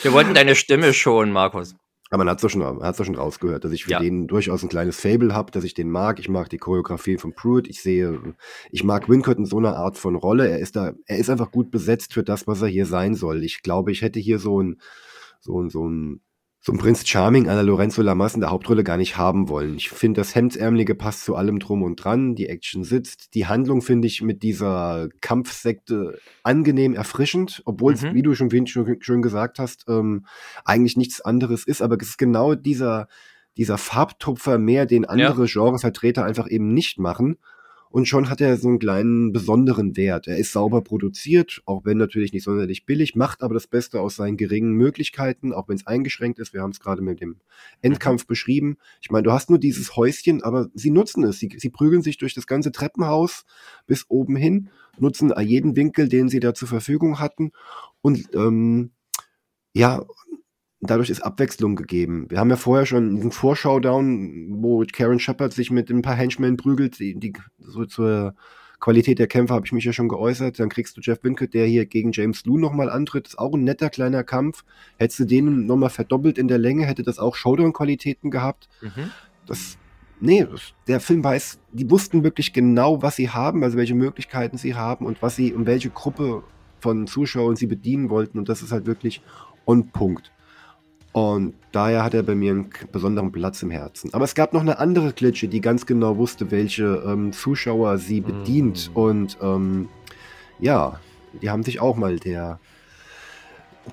Wir 0.00 0.12
wollten 0.12 0.34
deine 0.34 0.54
Stimme 0.54 0.92
schon, 0.92 1.30
Markus. 1.30 1.74
Aber 2.14 2.22
man 2.22 2.30
hat 2.30 2.38
es 2.38 2.42
doch 2.42 2.48
schon, 2.48 2.80
hat's 2.80 2.98
doch 2.98 3.04
schon 3.04 3.16
rausgehört, 3.16 3.64
dass 3.64 3.72
ich 3.72 3.86
für 3.86 3.90
Ja. 3.90 3.98
den 3.98 4.28
durchaus 4.28 4.62
ein 4.62 4.68
kleines 4.68 5.00
Fable 5.00 5.34
habe, 5.34 5.50
dass 5.50 5.64
ich 5.64 5.74
den 5.74 5.90
mag. 5.90 6.20
Ich 6.20 6.28
mag 6.28 6.48
die 6.48 6.58
Choreografie 6.58 7.18
von 7.18 7.34
Pruitt. 7.34 7.66
Ich 7.66 7.82
sehe, 7.82 8.36
ich 8.70 8.84
mag 8.84 9.08
Wincott 9.08 9.36
in 9.36 9.46
so 9.46 9.58
einer 9.58 9.74
Art 9.76 9.98
von 9.98 10.14
Rolle. 10.14 10.48
Er 10.48 10.60
ist 10.60 10.76
da, 10.76 10.92
er 11.06 11.18
ist 11.18 11.28
einfach 11.28 11.50
gut 11.50 11.72
besetzt 11.72 12.14
für 12.14 12.22
das, 12.22 12.46
was 12.46 12.62
er 12.62 12.68
hier 12.68 12.86
sein 12.86 13.16
soll. 13.16 13.42
Ich 13.42 13.62
glaube, 13.62 13.90
ich 13.90 14.02
hätte 14.02 14.20
hier 14.20 14.38
so 14.38 14.62
ein, 14.62 14.80
so 15.40 15.60
ein, 15.60 15.70
so 15.70 15.88
ein, 15.88 16.20
so 16.66 16.72
ein 16.72 16.78
Prinz 16.78 17.06
Charming 17.06 17.46
an 17.50 17.56
der 17.56 17.62
Lorenzo 17.62 18.00
Lamas 18.00 18.34
in 18.34 18.40
der 18.40 18.50
Hauptrolle 18.50 18.84
gar 18.84 18.96
nicht 18.96 19.18
haben 19.18 19.50
wollen. 19.50 19.76
Ich 19.76 19.90
finde, 19.90 20.22
das 20.22 20.34
Hemdsärmelige 20.34 20.94
passt 20.94 21.22
zu 21.22 21.36
allem 21.36 21.58
drum 21.58 21.82
und 21.82 21.96
dran. 21.96 22.34
Die 22.36 22.48
Action 22.48 22.84
sitzt. 22.84 23.34
Die 23.34 23.46
Handlung 23.46 23.82
finde 23.82 24.08
ich 24.08 24.22
mit 24.22 24.42
dieser 24.42 25.10
Kampfsekte 25.20 26.18
angenehm 26.42 26.94
erfrischend, 26.94 27.60
obwohl 27.66 27.92
es, 27.92 28.00
Mhm. 28.00 28.14
wie 28.14 28.22
du 28.22 28.34
schon, 28.34 28.66
schon, 28.66 28.96
schon 29.00 29.20
gesagt 29.20 29.58
hast, 29.58 29.84
ähm, 29.88 30.24
eigentlich 30.64 30.96
nichts 30.96 31.20
anderes 31.20 31.66
ist, 31.66 31.82
aber 31.82 31.98
es 32.00 32.08
ist 32.08 32.18
genau 32.18 32.54
dieser, 32.54 33.08
dieser 33.58 33.76
Farbtupfer 33.76 34.56
mehr, 34.56 34.86
den 34.86 35.04
andere 35.04 35.44
Genrevertreter 35.44 36.24
einfach 36.24 36.48
eben 36.48 36.72
nicht 36.72 36.98
machen. 36.98 37.36
Und 37.94 38.08
schon 38.08 38.28
hat 38.28 38.40
er 38.40 38.56
so 38.56 38.66
einen 38.66 38.80
kleinen 38.80 39.30
besonderen 39.30 39.96
Wert. 39.96 40.26
Er 40.26 40.36
ist 40.36 40.50
sauber 40.50 40.82
produziert, 40.82 41.62
auch 41.64 41.84
wenn 41.84 41.96
natürlich 41.96 42.32
nicht 42.32 42.42
sonderlich 42.42 42.86
billig, 42.86 43.14
macht 43.14 43.40
aber 43.40 43.54
das 43.54 43.68
Beste 43.68 44.00
aus 44.00 44.16
seinen 44.16 44.36
geringen 44.36 44.72
Möglichkeiten, 44.72 45.52
auch 45.52 45.68
wenn 45.68 45.76
es 45.76 45.86
eingeschränkt 45.86 46.40
ist. 46.40 46.52
Wir 46.52 46.62
haben 46.62 46.72
es 46.72 46.80
gerade 46.80 47.02
mit 47.02 47.20
dem 47.20 47.36
Endkampf 47.82 48.26
beschrieben. 48.26 48.78
Ich 49.00 49.12
meine, 49.12 49.22
du 49.22 49.30
hast 49.30 49.48
nur 49.48 49.60
dieses 49.60 49.94
Häuschen, 49.94 50.42
aber 50.42 50.70
sie 50.74 50.90
nutzen 50.90 51.22
es. 51.22 51.38
Sie, 51.38 51.48
sie 51.56 51.70
prügeln 51.70 52.02
sich 52.02 52.18
durch 52.18 52.34
das 52.34 52.48
ganze 52.48 52.72
Treppenhaus 52.72 53.44
bis 53.86 54.06
oben 54.08 54.34
hin, 54.34 54.70
nutzen 54.98 55.32
jeden 55.40 55.76
Winkel, 55.76 56.08
den 56.08 56.28
sie 56.28 56.40
da 56.40 56.52
zur 56.52 56.66
Verfügung 56.66 57.20
hatten. 57.20 57.52
Und 58.00 58.28
ähm, 58.34 58.90
ja, 59.72 60.04
dadurch 60.90 61.10
ist 61.10 61.20
Abwechslung 61.20 61.76
gegeben. 61.76 62.26
Wir 62.28 62.38
haben 62.38 62.50
ja 62.50 62.56
vorher 62.56 62.86
schon 62.86 63.16
diesen 63.16 63.30
Vorschau-Down, 63.30 64.62
wo 64.62 64.84
Karen 64.92 65.18
Shepard 65.18 65.52
sich 65.52 65.70
mit 65.70 65.90
ein 65.90 66.02
paar 66.02 66.16
Henchmen 66.16 66.56
prügelt. 66.56 66.98
Die, 66.98 67.14
die, 67.14 67.32
so 67.58 67.84
zur 67.84 68.34
Qualität 68.80 69.18
der 69.18 69.28
Kämpfe 69.28 69.54
habe 69.54 69.64
ich 69.64 69.72
mich 69.72 69.84
ja 69.84 69.92
schon 69.92 70.08
geäußert. 70.08 70.58
Dann 70.58 70.68
kriegst 70.68 70.96
du 70.96 71.00
Jeff 71.00 71.22
Winkett, 71.22 71.54
der 71.54 71.66
hier 71.66 71.86
gegen 71.86 72.12
James 72.12 72.44
Lou 72.44 72.58
nochmal 72.58 72.90
antritt. 72.90 73.28
Ist 73.28 73.38
auch 73.38 73.54
ein 73.54 73.64
netter 73.64 73.88
kleiner 73.88 74.24
Kampf. 74.24 74.64
Hättest 74.98 75.20
du 75.20 75.24
den 75.24 75.64
nochmal 75.66 75.90
verdoppelt 75.90 76.36
in 76.36 76.48
der 76.48 76.58
Länge, 76.58 76.84
hätte 76.84 77.02
das 77.02 77.18
auch 77.18 77.34
Showdown-Qualitäten 77.34 78.30
gehabt. 78.30 78.68
Mhm. 78.82 79.10
Das, 79.46 79.78
nee, 80.20 80.46
der 80.86 81.00
Film 81.00 81.24
weiß, 81.24 81.60
die 81.72 81.90
wussten 81.90 82.24
wirklich 82.24 82.52
genau, 82.52 83.00
was 83.00 83.16
sie 83.16 83.30
haben, 83.30 83.64
also 83.64 83.78
welche 83.78 83.94
Möglichkeiten 83.94 84.58
sie 84.58 84.74
haben 84.74 85.06
und 85.06 85.22
was 85.22 85.36
sie 85.36 85.54
und 85.54 85.66
welche 85.66 85.90
Gruppe 85.90 86.42
von 86.80 87.06
Zuschauern 87.06 87.56
sie 87.56 87.66
bedienen 87.66 88.10
wollten. 88.10 88.38
Und 88.38 88.50
das 88.50 88.60
ist 88.60 88.72
halt 88.72 88.84
wirklich 88.84 89.22
on 89.66 89.88
Punkt. 89.88 90.33
Und 91.14 91.54
daher 91.70 92.02
hat 92.02 92.12
er 92.12 92.24
bei 92.24 92.34
mir 92.34 92.50
einen 92.50 92.70
besonderen 92.90 93.30
Platz 93.30 93.62
im 93.62 93.70
Herzen. 93.70 94.12
Aber 94.12 94.24
es 94.24 94.34
gab 94.34 94.52
noch 94.52 94.62
eine 94.62 94.80
andere 94.80 95.12
Klitsche, 95.12 95.46
die 95.46 95.60
ganz 95.60 95.86
genau 95.86 96.16
wusste, 96.16 96.50
welche 96.50 97.04
ähm, 97.06 97.32
Zuschauer 97.32 97.98
sie 97.98 98.20
bedient. 98.20 98.90
Mm. 98.92 98.98
Und 98.98 99.38
ähm, 99.40 99.88
ja, 100.58 100.98
die 101.40 101.50
haben 101.50 101.62
sich 101.62 101.80
auch 101.80 101.94
mal 101.94 102.18
der 102.18 102.58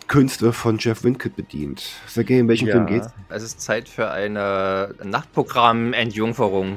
Künste 0.07 0.51
von 0.51 0.79
Jeff 0.79 1.03
Winkett 1.03 1.35
bedient. 1.35 1.91
Sergej, 2.07 2.39
in 2.39 2.47
welchem 2.47 2.69
Film 2.69 2.87
geht's? 2.87 3.09
Es 3.29 3.43
ist 3.43 3.61
Zeit 3.61 3.87
für 3.87 4.09
eine 4.09 4.95
Nachtprogramm-Entjungferung. 5.03 6.73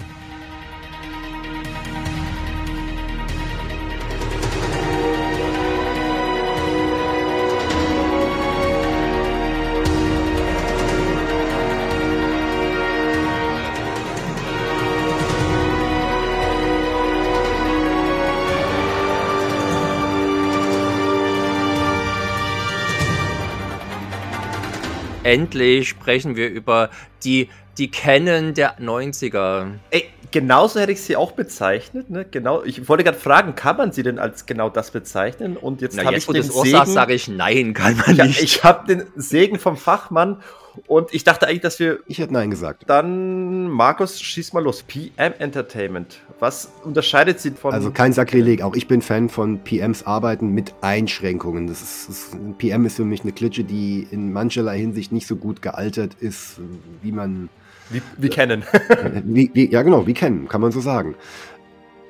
Endlich 25.35 25.89
sprechen 25.89 26.37
wir 26.37 26.49
über 26.49 26.91
die, 27.25 27.49
die 27.79 27.91
Canon 27.91 28.55
der 28.55 28.79
90er. 28.79 29.73
Ey, 29.91 30.05
genauso 30.31 30.81
hätte 30.81 30.93
ich 30.93 31.03
sie 31.03 31.17
auch 31.17 31.33
bezeichnet. 31.33 32.11
Ne? 32.11 32.27
Genau, 32.31 32.63
ich 32.63 32.89
wollte 32.89 33.05
gerade 33.05 33.19
fragen, 33.19 33.55
kann 33.55 33.77
man 33.77 33.93
sie 33.93 34.03
denn 34.03 34.19
als 34.19 34.47
genau 34.47 34.69
das 34.69 34.91
bezeichnen? 34.91 35.57
Und 35.57 35.81
jetzt 35.81 36.03
habe 36.05 36.17
ich 36.17 36.27
den 36.27 36.43
Segen, 36.43 36.87
sage 36.87 37.15
ich 37.15 37.29
nein, 37.29 37.75
kann 37.75 37.97
man 37.97 38.17
ja, 38.17 38.25
nicht. 38.25 38.43
ich 38.43 38.65
habe 38.65 38.87
den 38.87 39.07
Segen 39.17 39.59
vom 39.59 39.77
Fachmann 39.77 40.41
und 40.87 41.13
ich 41.15 41.25
dachte 41.25 41.47
eigentlich, 41.47 41.63
dass 41.63 41.79
wir 41.79 42.01
Ich 42.07 42.19
hätte 42.19 42.33
Nein 42.33 42.51
gesagt. 42.51 42.85
dann, 42.87 43.69
Markus, 43.69 44.21
schieß 44.21 44.53
mal 44.53 44.63
los. 44.63 44.83
PM 44.83 45.33
Entertainment. 45.39 46.21
Was 46.41 46.73
unterscheidet 46.85 47.41
sie 47.41 47.53
von... 47.53 47.73
Also 47.73 47.91
kein 47.91 48.13
Sakrileg. 48.13 48.63
Auch 48.63 48.75
ich 48.75 48.89
bin 48.89 49.03
Fan 49.03 49.29
von 49.29 49.61
PMs 49.61 50.05
Arbeiten 50.05 50.51
mit 50.51 50.75
Einschränkungen. 50.81 51.67
Das 51.67 51.83
ist, 51.83 52.09
das, 52.09 52.39
PM 52.59 52.85
ist 52.87 52.97
für 52.97 53.05
mich 53.05 53.23
eine 53.23 53.33
Klitsche, 53.33 53.65
die 53.65 54.07
in 54.11 54.33
mancherlei 54.33 54.79
Hinsicht 54.79 55.13
nicht 55.13 55.27
so 55.27 55.37
gut 55.37 55.63
gealtert 55.63 56.15
ist, 56.21 56.61
wie 57.03 57.13
man, 57.13 57.49
wie, 57.91 58.03
wie 58.17 58.29
kennen. 58.29 58.65
wie, 59.25 59.51
wie, 59.55 59.71
ja 59.71 59.83
genau, 59.83 60.07
wie 60.07 60.15
kennen, 60.15 60.49
kann 60.49 60.61
man 60.61 60.73
so 60.73 60.81
sagen. 60.81 61.15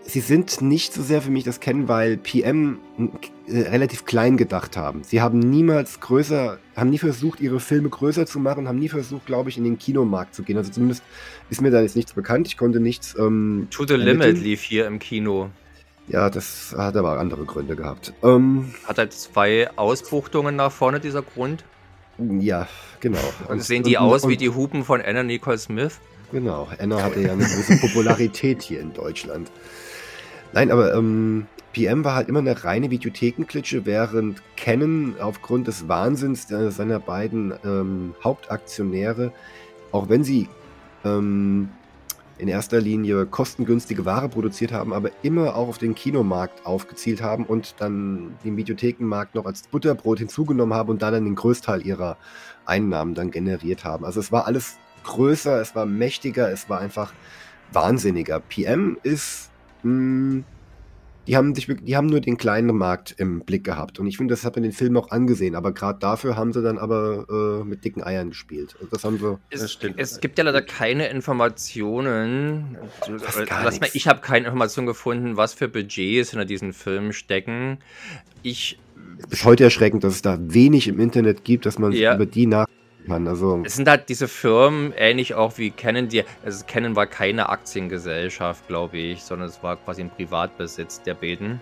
Sie 0.07 0.21
sind 0.21 0.61
nicht 0.61 0.93
so 0.93 1.03
sehr 1.03 1.23
für 1.23 1.31
mich 1.31 1.45
das 1.45 1.61
Kennen, 1.61 1.89
weil 1.89 2.19
PM 2.19 2.79
äh, 3.47 3.61
relativ 3.63 4.05
klein 4.05 4.37
gedacht 4.37 4.77
haben. 4.77 5.03
Sie 5.03 5.23
haben 5.23 5.39
niemals 5.39 6.01
größer, 6.01 6.59
haben 6.77 6.91
nie 6.91 6.99
versucht, 6.99 7.41
ihre 7.41 7.59
Filme 7.59 7.89
größer 7.89 8.27
zu 8.27 8.39
machen, 8.39 8.69
haben 8.69 8.79
nie 8.79 8.91
versucht, 8.91 9.25
glaube 9.27 9.49
ich, 9.49 9.57
in 9.57 9.65
den 9.65 9.79
Kinomarkt 9.79 10.35
zu 10.35 10.43
gehen. 10.43 10.59
Also 10.59 10.71
zumindest 10.71 11.03
ist 11.49 11.63
mir 11.63 11.71
da 11.71 11.81
jetzt 11.81 11.97
nichts 11.97 12.13
bekannt. 12.13 12.47
Ich 12.47 12.57
konnte 12.59 12.81
nichts 12.81 13.15
ähm, 13.19 13.69
To 13.71 13.87
the 13.87 13.95
ermitteln. 13.95 14.21
Limit 14.21 14.43
lief 14.43 14.63
hier 14.63 14.87
im 14.87 14.99
Kino. 14.99 15.51
Ja, 16.07 16.29
das 16.29 16.75
hat 16.77 16.97
aber 16.97 17.19
andere 17.19 17.45
Gründe 17.45 17.77
gehabt. 17.77 18.13
Ähm, 18.23 18.75
Hat 18.85 18.99
halt 18.99 19.13
zwei 19.15 19.71
Ausbuchtungen 19.77 20.55
nach 20.55 20.71
vorne, 20.71 21.01
dieser 21.01 21.23
Grund. 21.23 21.65
ja, 22.19 22.69
genau. 23.01 23.19
Und 23.49 23.63
sehen 23.63 23.83
die 23.85 23.97
aus 23.97 24.25
und, 24.25 24.31
wie 24.31 24.37
die 24.37 24.51
Hupen 24.51 24.85
von 24.85 25.01
Anna 25.01 25.23
Nicole 25.23 25.57
Smith? 25.57 25.99
Genau, 26.31 26.69
Anna 26.79 27.03
hatte 27.03 27.21
ja 27.21 27.33
eine 27.33 27.45
gewisse 27.45 27.79
Popularität 27.79 28.61
hier 28.63 28.81
in 28.81 28.93
Deutschland. 28.93 29.51
Nein, 30.55 30.71
aber 30.71 30.95
ähm, 30.95 31.47
PM 31.73 32.05
war 32.05 32.15
halt 32.15 32.29
immer 32.29 32.39
eine 32.39 32.63
reine 32.63 32.93
Videothekenklitsche, 32.93 33.87
während 33.87 34.41
Canon 34.57 35.17
aufgrund 35.19 35.67
des 35.67 35.89
Wahnsinns 35.89 36.49
äh, 36.53 36.71
seiner 36.71 37.01
beiden 37.01 37.53
ähm, 37.65 38.15
Hauptaktionäre, 38.23 39.33
auch 39.91 40.09
wenn 40.09 40.23
sie 40.23 40.49
ähm, 41.05 41.71
in 42.39 42.47
erster 42.47 42.81
Linie 42.81 43.27
kostengünstige 43.27 44.05
Ware 44.05 44.29
produziert 44.29 44.71
haben, 44.71 44.93
aber 44.93 45.11
immer 45.23 45.57
auch 45.57 45.67
auf 45.67 45.79
den 45.79 45.97
Kinomarkt 45.97 46.65
aufgezielt 46.65 47.21
haben 47.21 47.47
und 47.47 47.75
dann 47.81 48.37
den 48.45 48.57
Videothekenmarkt 48.57 49.35
noch 49.35 49.47
als 49.47 49.63
Butterbrot 49.67 50.21
hinzugenommen 50.21 50.75
haben 50.75 50.89
und 50.89 51.03
da 51.03 51.11
dann 51.11 51.25
den 51.25 51.35
Größteil 51.35 51.85
ihrer 51.85 52.17
Einnahmen 52.65 53.15
dann 53.15 53.33
generiert 53.33 53.85
haben. 53.85 54.05
Also 54.05 54.21
es 54.21 54.31
war 54.31 54.47
alles 54.47 54.79
größer, 55.03 55.61
es 55.61 55.75
war 55.75 55.85
mächtiger, 55.85 56.49
es 56.53 56.71
war 56.71 56.79
einfach 56.79 57.13
wahnsinniger. 57.73 58.39
PM 58.39 58.99
ist 59.03 59.51
mh, 59.85 60.43
die 61.27 61.37
haben 61.37 61.55
sich 61.55 61.67
die 61.67 61.97
haben 61.97 62.07
nur 62.07 62.21
den 62.21 62.37
kleinen 62.37 62.77
Markt 62.77 63.15
im 63.17 63.41
Blick 63.41 63.65
gehabt. 63.65 63.99
Und 63.99 64.07
ich 64.07 64.17
finde, 64.19 64.33
das 64.35 64.45
hat 64.45 64.57
man 64.57 64.63
den 64.63 64.73
Film 64.73 64.97
auch 64.97 65.11
angesehen. 65.11 65.55
Aber 65.55 65.73
gerade 65.73 65.99
dafür 65.99 66.37
haben 66.37 66.53
sie 66.53 66.63
dann 66.63 66.79
aber 66.79 67.27
äh, 67.31 67.65
mit 67.65 67.85
dicken 67.85 68.03
Eiern 68.03 68.31
gespielt. 68.31 68.77
Und 68.81 68.93
das 68.93 69.05
haben 69.05 69.19
sie. 69.19 69.39
Es, 69.51 69.79
es 69.97 70.21
gibt 70.21 70.39
ja 70.39 70.45
leider 70.45 70.63
keine 70.63 71.09
Informationen. 71.09 72.77
Lass 73.09 73.81
mal, 73.81 73.89
ich 73.95 74.07
habe 74.07 74.21
keine 74.21 74.47
Informationen 74.47 74.87
gefunden, 74.87 75.37
was 75.37 75.55
für 75.55 75.69
Budgets 75.69 76.31
hinter 76.31 76.45
diesen 76.45 76.73
Filmen 76.73 77.13
stecken. 77.13 77.79
Ich 78.43 78.79
bis 79.29 79.45
heute 79.45 79.65
erschreckend, 79.65 80.05
dass 80.05 80.15
es 80.15 80.23
da 80.23 80.39
wenig 80.41 80.89
im 80.89 81.01
Internet 81.01 81.45
gibt, 81.45 81.67
dass 81.67 81.79
man 81.79 81.93
ja. 81.93 82.15
über 82.15 82.27
die 82.27 82.47
nach 82.47 82.67
kann. 83.07 83.29
Also 83.29 83.63
es 83.65 83.77
sind 83.77 83.89
halt 83.89 84.09
diese 84.09 84.29
Firmen, 84.29 84.93
ähnlich 84.97 85.35
auch 85.35 85.59
wie 85.59 85.71
Canon, 85.71 86.09
die, 86.09 86.25
also 86.45 86.65
Canon 86.67 86.97
war 86.97 87.07
keine 87.07 87.49
Aktiengesellschaft, 87.49 88.67
glaube 88.69 88.99
ich, 88.99 89.23
sondern 89.23 89.49
es 89.49 89.63
war 89.63 89.77
quasi 89.77 90.03
ein 90.03 90.11
Privatbesitz 90.11 91.03
der 91.03 91.15
Beten. 91.15 91.61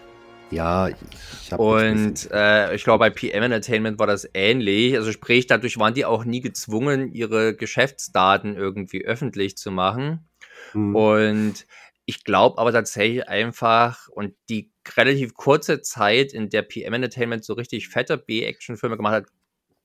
Ja, 0.50 0.88
ich 0.88 1.50
habe 1.50 1.62
Und 1.62 2.30
äh, 2.30 2.74
ich 2.74 2.84
glaube, 2.84 2.98
bei 2.98 3.10
PM 3.10 3.42
Entertainment 3.42 3.98
war 3.98 4.06
das 4.06 4.28
ähnlich. 4.34 4.96
Also 4.96 5.10
sprich, 5.10 5.46
dadurch 5.46 5.78
waren 5.78 5.94
die 5.94 6.04
auch 6.04 6.24
nie 6.24 6.42
gezwungen, 6.42 7.10
ihre 7.12 7.56
Geschäftsdaten 7.56 8.54
irgendwie 8.54 9.02
öffentlich 9.02 9.56
zu 9.56 9.70
machen. 9.70 10.28
Hm. 10.72 10.94
Und 10.94 11.66
ich 12.04 12.24
glaube 12.24 12.58
aber 12.58 12.70
tatsächlich 12.70 13.26
einfach, 13.28 14.08
und 14.08 14.34
die 14.50 14.70
relativ 14.96 15.34
kurze 15.34 15.80
Zeit, 15.80 16.34
in 16.34 16.50
der 16.50 16.62
PM 16.62 16.92
Entertainment 16.92 17.44
so 17.44 17.54
richtig 17.54 17.88
fette 17.88 18.18
B-Action-Filme 18.18 18.96
gemacht 18.96 19.14
hat, 19.14 19.26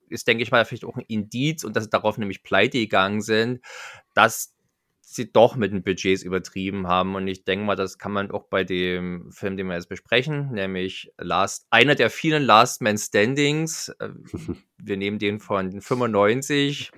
ist, 0.09 0.27
denke 0.27 0.43
ich 0.43 0.51
mal, 0.51 0.65
vielleicht 0.65 0.85
auch 0.85 0.97
ein 0.97 1.05
Indiz 1.07 1.63
und 1.63 1.75
dass 1.75 1.85
sie 1.85 1.89
darauf 1.89 2.17
nämlich 2.17 2.43
pleite 2.43 2.79
gegangen 2.79 3.21
sind, 3.21 3.61
dass 4.13 4.57
sie 5.09 5.31
doch 5.31 5.55
mit 5.55 5.71
den 5.71 5.83
Budgets 5.83 6.21
übertrieben 6.21 6.87
haben. 6.87 7.15
Und 7.15 7.27
ich 7.27 7.45
denke 7.45 7.65
mal, 7.65 7.75
das 7.75 7.97
kann 7.97 8.11
man 8.11 8.29
auch 8.29 8.43
bei 8.43 8.65
dem 8.65 9.31
Film, 9.31 9.55
den 9.55 9.67
wir 9.67 9.75
jetzt 9.75 9.87
besprechen, 9.87 10.51
nämlich 10.51 11.13
Last, 11.17 11.65
einer 11.69 11.95
der 11.95 12.09
vielen 12.09 12.43
Last 12.43 12.81
Man 12.81 12.97
Standings. 12.97 13.89
Äh, 13.99 14.09
wir 14.77 14.97
nehmen 14.97 15.17
den 15.17 15.39
von 15.39 15.79
95. 15.81 16.91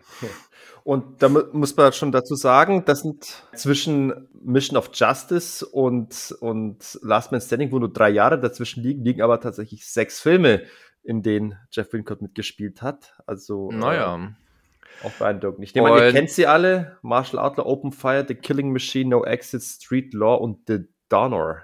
Und 0.83 1.21
da 1.21 1.29
muss 1.29 1.75
man 1.77 1.93
schon 1.93 2.11
dazu 2.11 2.33
sagen, 2.33 2.83
das 2.83 3.01
sind 3.01 3.43
zwischen 3.53 4.27
Mission 4.41 4.75
of 4.77 4.89
Justice 4.91 5.63
und, 5.63 6.35
und 6.39 6.99
Last 7.03 7.31
Man 7.31 7.41
Standing, 7.41 7.71
wo 7.71 7.77
nur 7.77 7.93
drei 7.93 8.09
Jahre 8.09 8.39
dazwischen 8.39 8.81
liegen, 8.81 9.03
liegen 9.03 9.21
aber 9.21 9.39
tatsächlich 9.39 9.85
sechs 9.85 10.19
Filme, 10.19 10.63
in 11.03 11.21
denen 11.21 11.57
Jeff 11.71 11.91
Wincott 11.93 12.21
mitgespielt 12.21 12.81
hat. 12.81 13.13
Also 13.25 13.71
naja. 13.71 14.15
Äh, 14.15 15.05
auch 15.05 15.11
beeindruckend. 15.11 15.63
Ich 15.63 15.73
nehme 15.75 15.91
an, 15.91 15.97
ihr 15.97 16.11
kennt 16.11 16.29
sie 16.29 16.47
alle. 16.47 16.97
Martial 17.01 17.41
Outlaw, 17.41 17.65
Open 17.65 17.91
Fire, 17.91 18.25
The 18.27 18.35
Killing 18.35 18.71
Machine, 18.71 19.09
No 19.09 19.23
Exit, 19.23 19.61
Street 19.61 20.13
Law 20.13 20.35
und 20.35 20.67
The 20.67 20.79
Donor. 21.07 21.63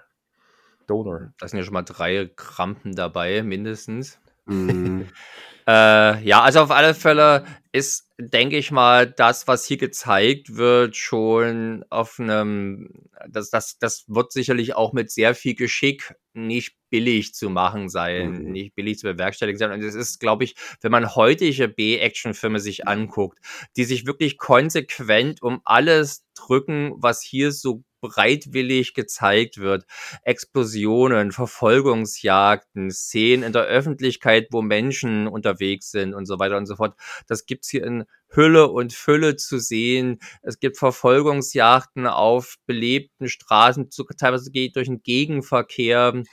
Donor. 0.88 1.34
Da 1.40 1.48
sind 1.48 1.58
ja 1.58 1.66
schon 1.66 1.74
mal 1.74 1.82
drei 1.82 2.30
Krampen 2.36 2.96
dabei, 2.96 3.42
mindestens. 3.44 4.20
Mm. 4.46 5.02
äh, 5.68 6.24
ja, 6.24 6.42
also 6.42 6.62
auf 6.62 6.72
alle 6.72 6.94
Fälle 6.94 7.46
ist, 7.72 8.10
denke 8.18 8.58
ich 8.58 8.72
mal, 8.72 9.06
das, 9.06 9.48
was 9.48 9.66
hier 9.66 9.78
gezeigt 9.78 10.56
wird, 10.56 10.96
schon 10.96 11.84
auf 11.90 12.20
einem, 12.20 12.90
das, 13.28 13.50
das, 13.50 13.78
das 13.80 14.06
wird 14.08 14.32
sicherlich 14.32 14.76
auch 14.76 14.94
mit 14.94 15.12
sehr 15.12 15.36
viel 15.36 15.56
Geschick 15.56 16.16
nicht 16.34 16.78
billig 16.90 17.34
zu 17.34 17.50
machen 17.50 17.90
sein, 17.90 18.44
mhm. 18.44 18.52
nicht 18.52 18.76
billig 18.76 19.00
zu 19.00 19.08
bewerkstelligen 19.08 19.60
sein. 19.60 19.72
Und 19.72 19.84
es 19.84 19.96
ist, 19.96 20.20
glaube 20.20 20.46
ich, 20.46 20.56
wenn 20.80 20.92
man 20.92 21.16
heutige 21.16 21.68
B-Action-Filme 21.68 22.62
sich 22.62 22.88
anguckt, 22.88 23.40
die 23.76 23.84
sich 23.84 24.06
wirklich 24.06 24.38
konsequent 24.38 25.42
um 25.42 25.60
alles 25.66 26.26
drücken, 26.36 26.94
was 26.96 27.22
hier 27.22 27.52
so 27.52 27.84
bereitwillig 28.08 28.94
gezeigt 28.94 29.58
wird. 29.58 29.86
Explosionen, 30.24 31.32
Verfolgungsjagden, 31.32 32.92
Szenen 32.92 33.44
in 33.44 33.54
der 33.54 33.64
Öffentlichkeit, 33.64 34.48
wo 34.52 34.62
Menschen 34.62 35.28
unterwegs 35.28 35.92
sind 35.92 36.14
und 36.14 36.26
so 36.26 36.40
weiter 36.40 36.58
und 36.58 36.66
so 36.66 36.76
fort. 36.76 36.96
Das 37.28 37.46
gibt's 37.46 37.70
hier 37.70 37.84
in 37.84 38.06
Hülle 38.30 38.68
und 38.68 38.94
Fülle 38.94 39.36
zu 39.36 39.60
sehen. 39.60 40.20
Es 40.42 40.60
gibt 40.60 40.78
Verfolgungsjagden 40.78 42.08
auf 42.08 42.56
belebten 42.66 43.30
Straßen, 43.30 43.90
teilweise 44.18 44.52
geht 44.52 44.76
durch 44.76 44.88
den 44.88 45.02
Gegenverkehr 45.02 46.24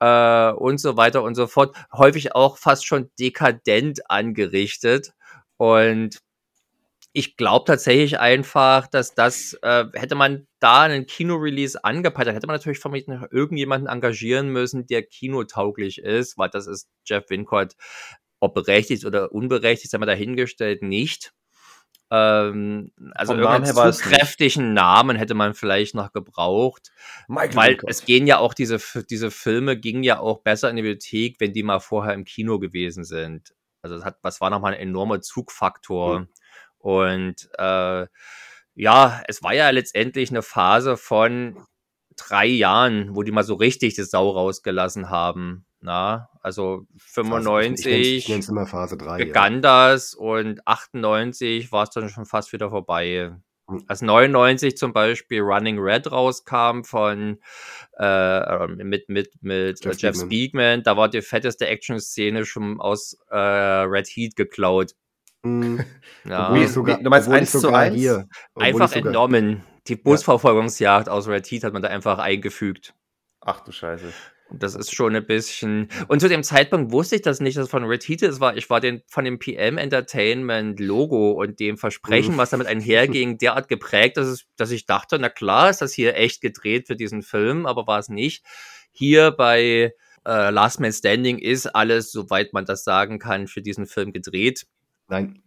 äh, 0.00 0.50
und 0.52 0.78
so 0.78 0.96
weiter 0.96 1.22
und 1.22 1.34
so 1.34 1.46
fort. 1.46 1.76
Häufig 1.92 2.34
auch 2.34 2.58
fast 2.58 2.86
schon 2.86 3.10
dekadent 3.18 4.10
angerichtet. 4.10 5.12
Und 5.56 6.18
ich 7.12 7.36
glaube 7.36 7.64
tatsächlich 7.66 8.18
einfach, 8.18 8.88
dass 8.88 9.14
das, 9.14 9.56
äh, 9.62 9.84
hätte 9.94 10.16
man 10.16 10.46
da 10.64 10.82
einen 10.82 11.06
Kino-Release 11.06 11.84
angepeilt, 11.84 12.26
dann 12.26 12.34
hätte 12.34 12.46
man 12.46 12.56
natürlich 12.56 12.78
vermutlich 12.78 13.06
noch 13.06 13.30
irgendjemanden 13.30 13.88
engagieren 13.88 14.48
müssen, 14.48 14.86
der 14.86 15.02
kinotauglich 15.02 15.98
ist, 15.98 16.38
weil 16.38 16.48
das 16.48 16.66
ist 16.66 16.88
Jeff 17.04 17.28
Wincott, 17.28 17.74
ob 18.40 18.54
berechtigt 18.54 19.04
oder 19.04 19.32
unberechtigt, 19.32 19.90
sei 19.90 19.98
mal 19.98 20.06
dahingestellt, 20.06 20.82
nicht. 20.82 21.32
Ähm, 22.10 22.92
also 23.12 23.34
irgendeinen 23.34 23.92
kräftigen 23.92 24.72
Namen 24.72 25.16
hätte 25.16 25.34
man 25.34 25.54
vielleicht 25.54 25.94
noch 25.94 26.12
gebraucht. 26.12 26.90
Michael 27.28 27.56
weil 27.56 27.70
Wincott. 27.72 27.90
es 27.90 28.04
gehen 28.04 28.26
ja 28.26 28.38
auch 28.38 28.54
diese, 28.54 28.80
diese 29.10 29.30
Filme 29.30 29.76
gingen 29.76 30.02
ja 30.02 30.18
auch 30.18 30.42
besser 30.42 30.70
in 30.70 30.76
die 30.76 30.82
Bibliothek, 30.82 31.36
wenn 31.40 31.52
die 31.52 31.62
mal 31.62 31.80
vorher 31.80 32.14
im 32.14 32.24
Kino 32.24 32.58
gewesen 32.58 33.04
sind. 33.04 33.54
Also 33.82 33.96
das 33.96 34.04
hat, 34.04 34.18
was 34.22 34.40
war 34.40 34.48
nochmal 34.48 34.74
ein 34.74 34.80
enormer 34.80 35.20
Zugfaktor. 35.20 36.20
Mhm 36.20 36.28
und 36.84 37.48
äh, 37.56 38.06
ja, 38.74 39.22
es 39.28 39.42
war 39.42 39.54
ja 39.54 39.70
letztendlich 39.70 40.30
eine 40.30 40.42
Phase 40.42 40.96
von 40.96 41.56
drei 42.16 42.46
Jahren, 42.46 43.14
wo 43.14 43.22
die 43.22 43.32
mal 43.32 43.44
so 43.44 43.54
richtig 43.54 43.94
das 43.96 44.10
Sau 44.10 44.30
rausgelassen 44.30 45.10
haben. 45.10 45.66
Na, 45.80 46.30
also 46.40 46.86
95 46.96 47.86
ich 47.86 48.28
nenn's, 48.30 48.50
Phase 48.70 48.96
3, 48.96 49.18
begann 49.18 49.56
ja. 49.56 49.60
das 49.60 50.14
und 50.14 50.66
98 50.66 51.72
war 51.72 51.82
es 51.82 51.90
dann 51.90 52.08
schon 52.08 52.24
fast 52.24 52.54
wieder 52.54 52.70
vorbei. 52.70 53.32
Hm. 53.68 53.84
Als 53.86 54.00
99 54.00 54.78
zum 54.78 54.94
Beispiel 54.94 55.42
Running 55.42 55.78
Red 55.78 56.10
rauskam 56.10 56.84
von 56.84 57.38
äh, 57.98 58.66
mit 58.66 59.10
mit 59.10 59.34
mit 59.42 59.84
Jeff, 59.84 59.98
Jeff 59.98 60.16
Speakman, 60.16 60.82
da 60.82 60.96
war 60.96 61.10
die 61.10 61.20
fetteste 61.20 61.66
Action-Szene 61.66 62.46
schon 62.46 62.80
aus 62.80 63.18
äh, 63.30 63.36
Red 63.36 64.08
Heat 64.08 64.36
geklaut. 64.36 64.94
Mhm. 65.44 65.84
Ja. 66.26 66.48
Obwohl 66.48 66.66
sogar, 66.68 67.02
du 67.02 67.10
meinst 67.10 67.28
eins 67.28 67.52
zu 67.52 67.68
eins? 67.68 67.96
Hier, 67.96 68.26
einfach 68.54 68.90
entnommen. 68.94 69.62
Die 69.88 69.94
Busverfolgungsjagd 69.94 71.10
aus 71.10 71.28
Red 71.28 71.46
Heat 71.50 71.64
hat 71.64 71.74
man 71.74 71.82
da 71.82 71.88
einfach 71.88 72.18
eingefügt. 72.18 72.94
Ach 73.42 73.60
du 73.60 73.70
Scheiße. 73.70 74.06
Das 74.50 74.74
ist 74.74 74.94
schon 74.94 75.14
ein 75.14 75.26
bisschen. 75.26 75.88
Und 76.08 76.20
zu 76.20 76.28
dem 76.28 76.42
Zeitpunkt 76.42 76.92
wusste 76.92 77.16
ich 77.16 77.22
das 77.22 77.40
nicht, 77.40 77.58
dass 77.58 77.64
es 77.64 77.70
von 77.70 77.84
Red 77.84 78.08
Heat 78.08 78.22
ist. 78.22 78.40
War, 78.40 78.56
ich 78.56 78.70
war 78.70 78.80
den, 78.80 79.02
von 79.06 79.26
dem 79.26 79.38
PM 79.38 79.76
Entertainment 79.76 80.80
Logo 80.80 81.32
und 81.32 81.60
dem 81.60 81.76
Versprechen, 81.76 82.38
was 82.38 82.50
damit 82.50 82.66
einherging, 82.66 83.36
derart 83.38 83.68
geprägt, 83.68 84.16
dass, 84.16 84.26
es, 84.28 84.46
dass 84.56 84.70
ich 84.70 84.86
dachte, 84.86 85.18
na 85.18 85.28
klar, 85.28 85.70
ist 85.70 85.82
das 85.82 85.92
hier 85.92 86.16
echt 86.16 86.40
gedreht 86.40 86.86
für 86.86 86.96
diesen 86.96 87.22
Film, 87.22 87.66
aber 87.66 87.86
war 87.86 87.98
es 87.98 88.08
nicht. 88.08 88.44
Hier 88.92 89.30
bei 89.30 89.92
äh, 90.26 90.50
Last 90.50 90.80
Man 90.80 90.92
Standing 90.92 91.38
ist 91.38 91.66
alles, 91.66 92.12
soweit 92.12 92.52
man 92.52 92.64
das 92.64 92.84
sagen 92.84 93.18
kann, 93.18 93.46
für 93.46 93.60
diesen 93.60 93.86
Film 93.86 94.12
gedreht. 94.12 94.66
Nein. 95.08 95.42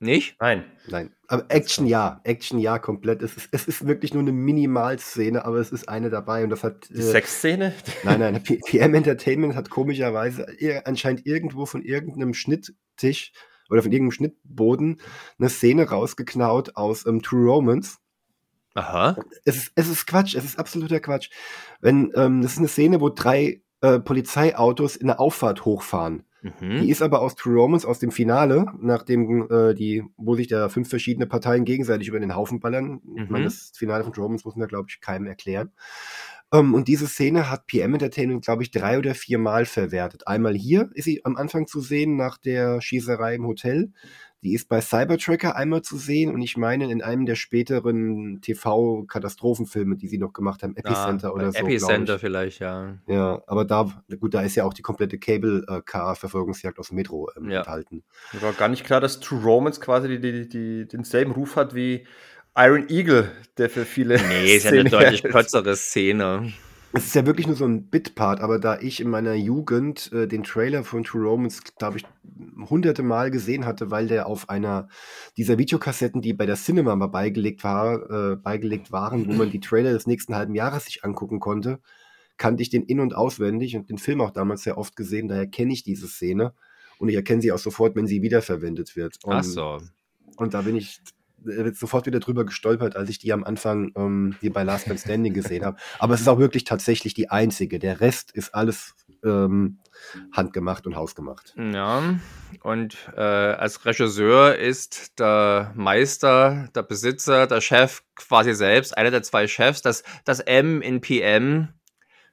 Nicht? 0.00 0.36
Nein. 0.40 0.64
Nein. 0.88 1.12
Aber 1.26 1.46
Action 1.48 1.86
ja. 1.86 2.20
Action 2.24 2.58
ja 2.58 2.78
komplett. 2.78 3.22
Es 3.22 3.36
ist, 3.36 3.48
es 3.50 3.66
ist 3.66 3.86
wirklich 3.86 4.14
nur 4.14 4.22
eine 4.22 4.32
Minimalszene, 4.32 5.44
aber 5.44 5.56
es 5.56 5.72
ist 5.72 5.88
eine 5.88 6.08
dabei 6.08 6.44
und 6.44 6.50
das 6.50 6.62
hat. 6.62 6.88
Die 6.90 7.00
äh, 7.00 7.02
Sexszene? 7.02 7.74
Nein, 8.04 8.20
nein. 8.20 8.42
PM 8.42 8.94
Entertainment 8.94 9.56
hat 9.56 9.70
komischerweise 9.70 10.46
anscheinend 10.84 11.26
irgendwo 11.26 11.66
von 11.66 11.82
irgendeinem 11.82 12.32
Schnitttisch 12.32 13.32
oder 13.70 13.82
von 13.82 13.92
irgendeinem 13.92 14.12
Schnittboden 14.12 15.00
eine 15.38 15.48
Szene 15.48 15.88
rausgeknaut 15.88 16.76
aus 16.76 17.04
ähm, 17.06 17.20
True 17.22 17.50
Romance. 17.50 17.98
Aha. 18.74 19.16
Es 19.44 19.56
ist, 19.56 19.72
es 19.74 19.88
ist 19.88 20.06
Quatsch, 20.06 20.36
es 20.36 20.44
ist 20.44 20.58
absoluter 20.58 21.00
Quatsch. 21.00 21.30
Wenn, 21.80 22.12
ähm, 22.14 22.42
das 22.42 22.52
ist 22.52 22.58
eine 22.58 22.68
Szene, 22.68 23.00
wo 23.00 23.08
drei 23.08 23.62
äh, 23.80 23.98
Polizeiautos 23.98 24.94
in 24.94 25.08
der 25.08 25.20
Auffahrt 25.20 25.64
hochfahren. 25.64 26.24
Mhm. 26.42 26.82
Die 26.82 26.90
ist 26.90 27.02
aber 27.02 27.20
aus 27.20 27.34
True 27.34 27.56
Romance, 27.56 27.86
aus 27.86 27.98
dem 27.98 28.10
Finale, 28.10 28.66
nachdem 28.80 29.48
äh, 29.50 29.74
die, 29.74 30.04
wo 30.16 30.34
sich 30.34 30.46
da 30.46 30.68
fünf 30.68 30.88
verschiedene 30.88 31.26
Parteien 31.26 31.64
gegenseitig 31.64 32.08
über 32.08 32.20
den 32.20 32.34
Haufen 32.34 32.60
ballern. 32.60 33.00
Mhm. 33.04 33.22
Ich 33.22 33.30
meine, 33.30 33.44
das 33.44 33.72
Finale 33.74 34.04
von 34.04 34.12
True 34.12 34.24
Romance 34.24 34.44
muss 34.44 34.56
man, 34.56 34.68
glaube 34.68 34.86
ich, 34.88 35.00
keinem 35.00 35.26
erklären. 35.26 35.72
Um, 36.50 36.60
ähm, 36.60 36.74
und 36.74 36.88
diese 36.88 37.06
Szene 37.06 37.50
hat 37.50 37.66
PM 37.66 37.92
Entertainment, 37.92 38.44
glaube 38.44 38.62
ich, 38.62 38.70
drei 38.70 38.98
oder 38.98 39.14
vier 39.14 39.38
Mal 39.38 39.66
verwertet. 39.66 40.26
Einmal 40.26 40.54
hier 40.54 40.88
ist 40.94 41.04
sie 41.04 41.22
am 41.24 41.36
Anfang 41.36 41.66
zu 41.66 41.80
sehen, 41.80 42.16
nach 42.16 42.38
der 42.38 42.80
Schießerei 42.80 43.34
im 43.34 43.46
Hotel. 43.46 43.92
Die 44.42 44.54
ist 44.54 44.68
bei 44.68 44.80
Cybertracker 44.80 45.56
einmal 45.56 45.82
zu 45.82 45.96
sehen 45.96 46.32
und 46.32 46.40
ich 46.42 46.56
meine 46.56 46.90
in 46.90 47.02
einem 47.02 47.26
der 47.26 47.34
späteren 47.34 48.40
TV-Katastrophenfilme, 48.40 49.96
die 49.96 50.06
sie 50.06 50.18
noch 50.18 50.32
gemacht 50.32 50.62
haben, 50.62 50.76
Epicenter 50.76 51.28
ja, 51.28 51.34
oder 51.34 51.50
so. 51.50 51.58
Epicenter 51.58 52.20
vielleicht, 52.20 52.60
ja. 52.60 52.98
Ja, 53.08 53.42
aber 53.48 53.64
da, 53.64 53.90
gut, 54.20 54.34
da 54.34 54.42
ist 54.42 54.54
ja 54.54 54.64
auch 54.64 54.74
die 54.74 54.82
komplette 54.82 55.18
Cable-Car-Verfolgungsjagd 55.18 56.78
aus 56.78 56.88
dem 56.88 56.96
Metro 56.96 57.28
ähm, 57.36 57.50
ja. 57.50 57.58
enthalten. 57.58 58.04
Mir 58.32 58.42
war 58.42 58.52
gar 58.52 58.68
nicht 58.68 58.84
klar, 58.84 59.00
dass 59.00 59.18
True 59.18 59.42
Romance 59.42 59.80
quasi 59.80 60.08
die, 60.08 60.20
die, 60.20 60.48
die, 60.48 60.86
denselben 60.86 61.32
Ruf 61.32 61.56
hat 61.56 61.74
wie 61.74 62.06
Iron 62.56 62.88
Eagle, 62.88 63.32
der 63.56 63.70
für 63.70 63.84
viele. 63.84 64.20
Nee, 64.28 64.56
ist 64.56 64.64
ja 64.64 64.70
eine 64.70 64.84
deutlich 64.84 65.22
kürzere 65.24 65.74
Szene. 65.74 66.52
Es 66.92 67.06
ist 67.06 67.14
ja 67.14 67.26
wirklich 67.26 67.46
nur 67.46 67.56
so 67.56 67.66
ein 67.66 67.88
Bit-Part, 67.88 68.40
aber 68.40 68.58
da 68.58 68.78
ich 68.80 69.00
in 69.00 69.10
meiner 69.10 69.34
Jugend 69.34 70.10
äh, 70.12 70.26
den 70.26 70.42
Trailer 70.42 70.84
von 70.84 71.04
True 71.04 71.22
Romance, 71.28 71.62
glaube 71.78 71.98
ich, 71.98 72.04
hunderte 72.70 73.02
Mal 73.02 73.30
gesehen 73.30 73.66
hatte, 73.66 73.90
weil 73.90 74.06
der 74.06 74.26
auf 74.26 74.48
einer 74.48 74.88
dieser 75.36 75.58
Videokassetten, 75.58 76.22
die 76.22 76.32
bei 76.32 76.46
der 76.46 76.56
Cinema 76.56 76.96
mal 76.96 77.08
beigelegt, 77.08 77.62
war, 77.62 78.10
äh, 78.10 78.36
beigelegt 78.36 78.90
waren, 78.90 79.28
wo 79.28 79.32
man 79.34 79.50
die 79.50 79.60
Trailer 79.60 79.92
des 79.92 80.06
nächsten 80.06 80.34
halben 80.34 80.54
Jahres 80.54 80.86
sich 80.86 81.04
angucken 81.04 81.40
konnte, 81.40 81.80
kannte 82.38 82.62
ich 82.62 82.70
den 82.70 82.84
in- 82.84 83.00
und 83.00 83.14
auswendig 83.14 83.76
und 83.76 83.90
den 83.90 83.98
Film 83.98 84.22
auch 84.22 84.30
damals 84.30 84.62
sehr 84.62 84.78
oft 84.78 84.96
gesehen, 84.96 85.28
daher 85.28 85.46
kenne 85.46 85.74
ich 85.74 85.82
diese 85.82 86.08
Szene 86.08 86.54
und 86.98 87.10
ich 87.10 87.16
erkenne 87.16 87.42
sie 87.42 87.52
auch 87.52 87.58
sofort, 87.58 87.96
wenn 87.96 88.06
sie 88.06 88.22
wiederverwendet 88.22 88.96
wird. 88.96 89.18
Und, 89.24 89.34
Ach 89.34 89.44
so. 89.44 89.78
und 90.36 90.54
da 90.54 90.62
bin 90.62 90.74
ich 90.74 91.00
sofort 91.72 92.06
wieder 92.06 92.20
drüber 92.20 92.44
gestolpert, 92.44 92.96
als 92.96 93.10
ich 93.10 93.18
die 93.18 93.32
am 93.32 93.44
Anfang 93.44 93.92
ähm, 93.96 94.36
hier 94.40 94.52
bei 94.52 94.62
Last 94.62 94.88
Man 94.88 94.98
Standing 94.98 95.34
gesehen 95.34 95.64
habe. 95.64 95.78
Aber 95.98 96.14
es 96.14 96.20
ist 96.20 96.28
auch 96.28 96.38
wirklich 96.38 96.64
tatsächlich 96.64 97.14
die 97.14 97.30
einzige. 97.30 97.78
Der 97.78 98.00
Rest 98.00 98.32
ist 98.32 98.54
alles 98.54 98.94
ähm, 99.24 99.78
handgemacht 100.32 100.86
und 100.86 100.96
hausgemacht. 100.96 101.54
Ja, 101.56 102.18
und 102.62 102.96
äh, 103.16 103.20
als 103.20 103.84
Regisseur 103.84 104.56
ist 104.56 105.18
der 105.18 105.72
Meister, 105.74 106.68
der 106.74 106.82
Besitzer, 106.82 107.46
der 107.46 107.60
Chef 107.60 108.02
quasi 108.14 108.54
selbst, 108.54 108.96
einer 108.96 109.10
der 109.10 109.22
zwei 109.22 109.46
Chefs. 109.46 109.82
Das, 109.82 110.02
das 110.24 110.40
M 110.40 110.82
in 110.82 111.00
PM 111.00 111.68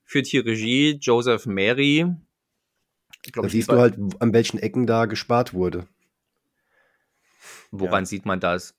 führt 0.04 0.28
hier 0.28 0.46
Regie, 0.46 0.98
Joseph 1.02 1.46
Mary. 1.46 2.06
Da 3.34 3.50
siehst 3.50 3.72
du 3.72 3.78
halt, 3.78 3.98
an 4.20 4.34
welchen 4.34 4.60
Ecken 4.60 4.86
da 4.86 5.06
gespart 5.06 5.54
wurde. 5.54 5.88
Woran 7.72 8.06
sieht 8.06 8.26
man 8.26 8.40
das? 8.40 8.76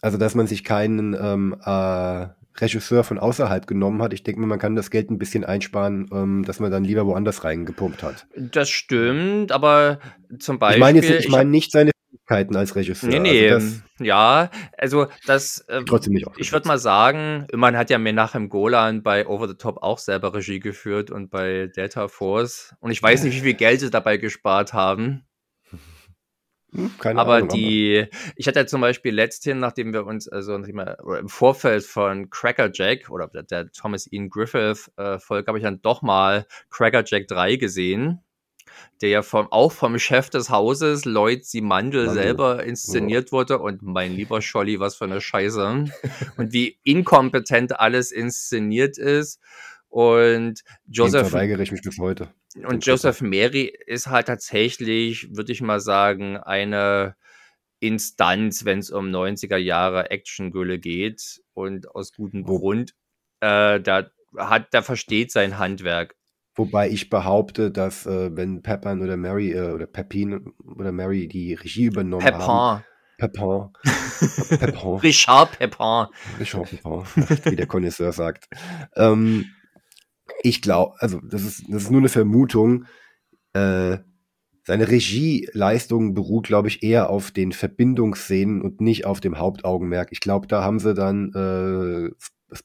Also, 0.00 0.18
dass 0.18 0.34
man 0.34 0.46
sich 0.46 0.64
keinen 0.64 1.14
ähm, 1.18 1.56
äh, 1.64 2.26
Regisseur 2.60 3.02
von 3.04 3.18
außerhalb 3.18 3.66
genommen 3.66 4.02
hat. 4.02 4.12
Ich 4.12 4.22
denke 4.22 4.40
mal, 4.40 4.46
man 4.46 4.58
kann 4.58 4.76
das 4.76 4.90
Geld 4.90 5.10
ein 5.10 5.18
bisschen 5.18 5.44
einsparen, 5.44 6.08
ähm, 6.12 6.44
dass 6.44 6.60
man 6.60 6.70
dann 6.70 6.84
lieber 6.84 7.06
woanders 7.06 7.44
reingepumpt 7.44 8.02
hat. 8.02 8.26
Das 8.36 8.70
stimmt, 8.70 9.50
aber 9.50 9.98
zum 10.38 10.58
Beispiel. 10.58 10.76
Ich 10.76 10.80
meine 10.80 11.00
jetzt, 11.00 11.24
ich 11.24 11.28
meine 11.28 11.50
nicht 11.50 11.72
seine 11.72 11.90
Fähigkeiten 12.26 12.56
als 12.56 12.76
Regisseur. 12.76 13.10
Nee, 13.10 13.18
nee, 13.18 13.50
Also 13.50 13.66
das, 13.66 13.82
ja, 14.06 14.50
also 14.78 15.06
das, 15.26 15.64
äh, 15.68 15.82
trotzdem 15.84 16.12
nicht 16.12 16.26
auch. 16.26 16.34
ich 16.36 16.52
würde 16.52 16.68
mal 16.68 16.78
sagen, 16.78 17.46
man 17.52 17.76
hat 17.76 17.90
ja 17.90 17.98
Menachem 17.98 18.48
Golan 18.48 19.02
bei 19.02 19.26
Over 19.26 19.48
the 19.48 19.54
Top 19.54 19.82
auch 19.82 19.98
selber 19.98 20.34
Regie 20.34 20.60
geführt 20.60 21.10
und 21.10 21.30
bei 21.30 21.66
Delta 21.74 22.06
Force. 22.06 22.74
Und 22.80 22.92
ich 22.92 23.02
weiß 23.02 23.24
nicht, 23.24 23.36
wie 23.36 23.40
viel 23.40 23.54
Geld 23.54 23.80
sie 23.80 23.90
dabei 23.90 24.16
gespart 24.16 24.72
haben. 24.72 25.24
Hm, 26.74 26.90
keine 26.98 27.20
Aber 27.20 27.36
Ahnung, 27.36 27.50
die, 27.50 28.06
ich 28.36 28.48
hatte 28.48 28.58
ja 28.60 28.66
zum 28.66 28.80
Beispiel 28.80 29.14
letzthin, 29.14 29.60
nachdem 29.60 29.92
wir 29.92 30.06
uns, 30.06 30.28
also 30.28 30.58
nachdem 30.58 30.76
wir, 30.76 30.98
im 31.18 31.28
Vorfeld 31.28 31.84
von 31.84 32.30
Cracker 32.30 32.70
Jack 32.72 33.10
oder 33.10 33.28
der, 33.28 33.44
der 33.44 33.70
Thomas 33.70 34.10
Ian 34.10 34.28
Griffith 34.28 34.90
äh, 34.96 35.18
Folge, 35.18 35.46
habe 35.46 35.58
ich 35.58 35.64
dann 35.64 35.80
doch 35.82 36.02
mal 36.02 36.46
Cracker 36.70 37.04
Jack 37.06 37.28
3 37.28 37.56
gesehen, 37.56 38.20
der 39.00 39.08
ja 39.08 39.22
vom, 39.22 39.46
auch 39.52 39.70
vom 39.70 39.98
Chef 40.00 40.30
des 40.30 40.50
Hauses, 40.50 41.04
Lloyd 41.04 41.44
Simandl, 41.44 42.06
Mandel. 42.06 42.14
selber 42.14 42.64
inszeniert 42.64 43.30
wurde. 43.30 43.60
Und 43.60 43.82
mein 43.82 44.12
lieber 44.12 44.42
Scholli, 44.42 44.80
was 44.80 44.96
für 44.96 45.04
eine 45.04 45.20
Scheiße. 45.20 45.84
und 46.36 46.52
wie 46.52 46.78
inkompetent 46.82 47.78
alles 47.78 48.10
inszeniert 48.10 48.98
ist. 48.98 49.40
Und 49.88 50.64
Dem 50.86 50.92
Joseph 50.92 51.28
verweigere 51.28 51.62
ich 51.62 51.70
mich 51.70 51.82
bis 51.82 51.98
heute. 51.98 52.30
Und 52.54 52.86
Joseph 52.86 53.20
Mary 53.20 53.72
ist 53.86 54.06
halt 54.06 54.26
tatsächlich, 54.26 55.34
würde 55.36 55.52
ich 55.52 55.60
mal 55.60 55.80
sagen, 55.80 56.36
eine 56.36 57.16
Instanz, 57.80 58.64
wenn 58.64 58.78
es 58.78 58.90
um 58.90 59.06
90er 59.06 59.56
Jahre 59.56 60.10
Actiongülle 60.10 60.78
geht 60.78 61.42
und 61.52 61.94
aus 61.94 62.12
gutem 62.12 62.44
Grund. 62.44 62.94
Äh, 63.40 63.80
da 63.80 64.10
hat, 64.36 64.68
da 64.72 64.82
versteht 64.82 65.32
sein 65.32 65.58
Handwerk. 65.58 66.14
Wobei 66.56 66.88
ich 66.88 67.10
behaupte, 67.10 67.70
dass 67.70 68.06
äh, 68.06 68.34
wenn 68.36 68.62
Pepin 68.62 69.02
oder 69.02 69.16
Mary 69.16 69.52
äh, 69.52 69.72
oder 69.72 69.86
Pepin 69.86 70.54
oder 70.64 70.92
Mary 70.92 71.26
die 71.26 71.54
Regie 71.54 71.86
übernommen 71.86 72.24
haben, 72.24 72.84
Pepin. 73.18 73.32
Pepin, 73.32 74.58
Pepin, 74.58 74.96
Richard 74.98 75.58
Pepin. 75.58 76.06
Richard 76.38 76.70
Pepin, 76.70 77.02
wie 77.44 77.56
der 77.56 77.66
Connoisseur 77.66 78.12
sagt. 78.12 78.48
Ähm, 78.96 79.46
ich 80.42 80.62
glaube, 80.62 80.94
also 80.98 81.20
das 81.20 81.42
ist, 81.42 81.64
das 81.68 81.84
ist 81.84 81.90
nur 81.90 82.00
eine 82.00 82.08
Vermutung. 82.08 82.84
Äh, 83.52 83.98
seine 84.66 84.88
Regieleistung 84.88 86.14
beruht, 86.14 86.46
glaube 86.46 86.68
ich, 86.68 86.82
eher 86.82 87.10
auf 87.10 87.30
den 87.30 87.52
Verbindungsszenen 87.52 88.62
und 88.62 88.80
nicht 88.80 89.04
auf 89.04 89.20
dem 89.20 89.38
Hauptaugenmerk. 89.38 90.08
Ich 90.10 90.20
glaube, 90.20 90.46
da 90.46 90.64
haben 90.64 90.78
sie 90.78 90.94
dann 90.94 91.32
äh, 91.34 92.10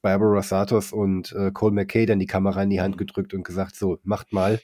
Barbara 0.01 0.41
Satos 0.41 0.93
und 0.93 1.33
äh, 1.33 1.51
Cole 1.51 1.73
McKay 1.73 2.05
dann 2.05 2.19
die 2.19 2.25
Kamera 2.25 2.63
in 2.63 2.69
die 2.69 2.81
Hand 2.81 2.97
gedrückt 2.97 3.33
und 3.33 3.43
gesagt, 3.43 3.75
so, 3.75 3.97
macht 4.03 4.31
mal, 4.31 4.59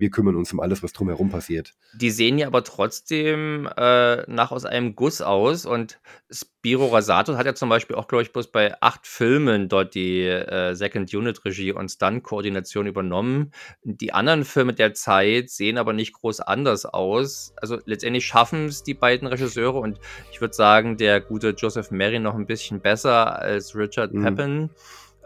wir 0.00 0.10
kümmern 0.10 0.36
uns 0.36 0.52
um 0.52 0.60
alles, 0.60 0.82
was 0.82 0.92
drumherum 0.92 1.30
passiert. 1.30 1.74
Die 1.94 2.10
sehen 2.10 2.38
ja 2.38 2.46
aber 2.46 2.64
trotzdem 2.64 3.68
äh, 3.76 4.30
nach 4.30 4.50
aus 4.50 4.64
einem 4.64 4.96
Guss 4.96 5.20
aus 5.20 5.66
und 5.66 6.00
Spiro 6.30 6.88
Rasato 6.88 7.36
hat 7.36 7.46
ja 7.46 7.54
zum 7.54 7.68
Beispiel 7.68 7.96
auch, 7.96 8.08
glaube 8.08 8.22
ich, 8.22 8.32
bloß 8.32 8.48
bei 8.48 8.74
acht 8.80 9.06
Filmen 9.06 9.68
dort 9.68 9.94
die 9.94 10.22
äh, 10.24 10.74
Second 10.74 11.12
Unit 11.14 11.44
Regie 11.44 11.72
und 11.72 11.88
Stunt-Koordination 11.90 12.86
übernommen. 12.86 13.52
Die 13.82 14.12
anderen 14.12 14.44
Filme 14.44 14.74
der 14.74 14.94
Zeit 14.94 15.50
sehen 15.50 15.78
aber 15.78 15.92
nicht 15.92 16.12
groß 16.12 16.40
anders 16.40 16.84
aus. 16.86 17.52
Also 17.56 17.78
letztendlich 17.84 18.26
schaffen 18.26 18.66
es 18.66 18.82
die 18.82 18.94
beiden 18.94 19.28
Regisseure 19.28 19.78
und 19.78 19.98
ich 20.32 20.40
würde 20.40 20.54
sagen, 20.54 20.96
der 20.96 21.20
gute 21.20 21.50
Joseph 21.50 21.90
Mary 21.90 22.18
noch 22.18 22.34
ein 22.34 22.46
bisschen 22.46 22.80
besser 22.80 23.38
als 23.38 23.74
Richard 23.74 24.12
Mhm. 24.12 24.22
Pepin, 24.24 24.70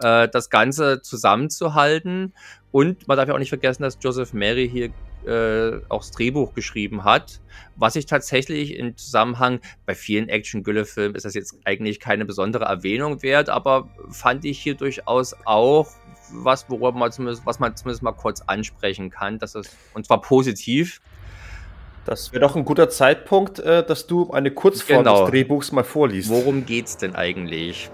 äh, 0.01 0.29
das 0.29 0.51
Ganze 0.51 1.03
zusammenzuhalten. 1.03 2.33
Und 2.73 3.07
man 3.09 3.17
darf 3.17 3.29
ja 3.29 3.35
auch 3.35 3.39
nicht 3.39 3.49
vergessen, 3.51 3.83
dass 3.83 3.99
Joseph 4.01 4.33
Mary 4.33 4.69
hier 4.69 4.91
äh, 5.27 5.81
auch 5.89 6.03
das 6.03 6.11
Drehbuch 6.11 6.55
geschrieben 6.55 7.05
hat, 7.05 7.41
was 7.77 7.97
ich 7.97 8.07
tatsächlich 8.07 8.77
im 8.77 8.97
Zusammenhang 8.97 9.61
bei 9.87 9.95
vielen 9.95 10.29
Action-Gülle-Filmen 10.29 11.15
ist 11.15 11.25
das 11.25 11.35
jetzt 11.35 11.57
eigentlich 11.65 11.99
keine 11.99 12.25
besondere 12.25 12.65
Erwähnung 12.65 13.23
wert, 13.23 13.49
aber 13.49 13.89
fand 14.11 14.45
ich 14.45 14.59
hier 14.61 14.75
durchaus 14.75 15.35
auch 15.47 15.89
was, 16.33 16.69
worüber 16.69 16.93
man 16.93 17.13
zumindest, 17.13 17.47
was 17.47 17.59
man 17.59 17.77
zumindest 17.77 18.03
mal 18.03 18.13
kurz 18.13 18.43
ansprechen 18.43 19.11
kann, 19.11 19.39
dass 19.39 19.55
es, 19.55 19.71
und 19.95 20.07
zwar 20.07 20.21
positiv. 20.21 21.01
Das 22.05 22.33
wäre 22.33 22.41
doch 22.41 22.55
ein 22.55 22.65
guter 22.67 22.91
Zeitpunkt, 22.91 23.61
äh, 23.61 23.85
dass 23.85 24.07
du 24.07 24.31
eine 24.31 24.51
Kurzform 24.51 25.05
Genau. 25.05 25.23
des 25.23 25.31
Drehbuchs 25.31 25.73
mal 25.73 25.85
vorliest. 25.85 26.29
Worum 26.29 26.67
geht's 26.67 26.99
denn 26.99 27.15
eigentlich? 27.15 27.91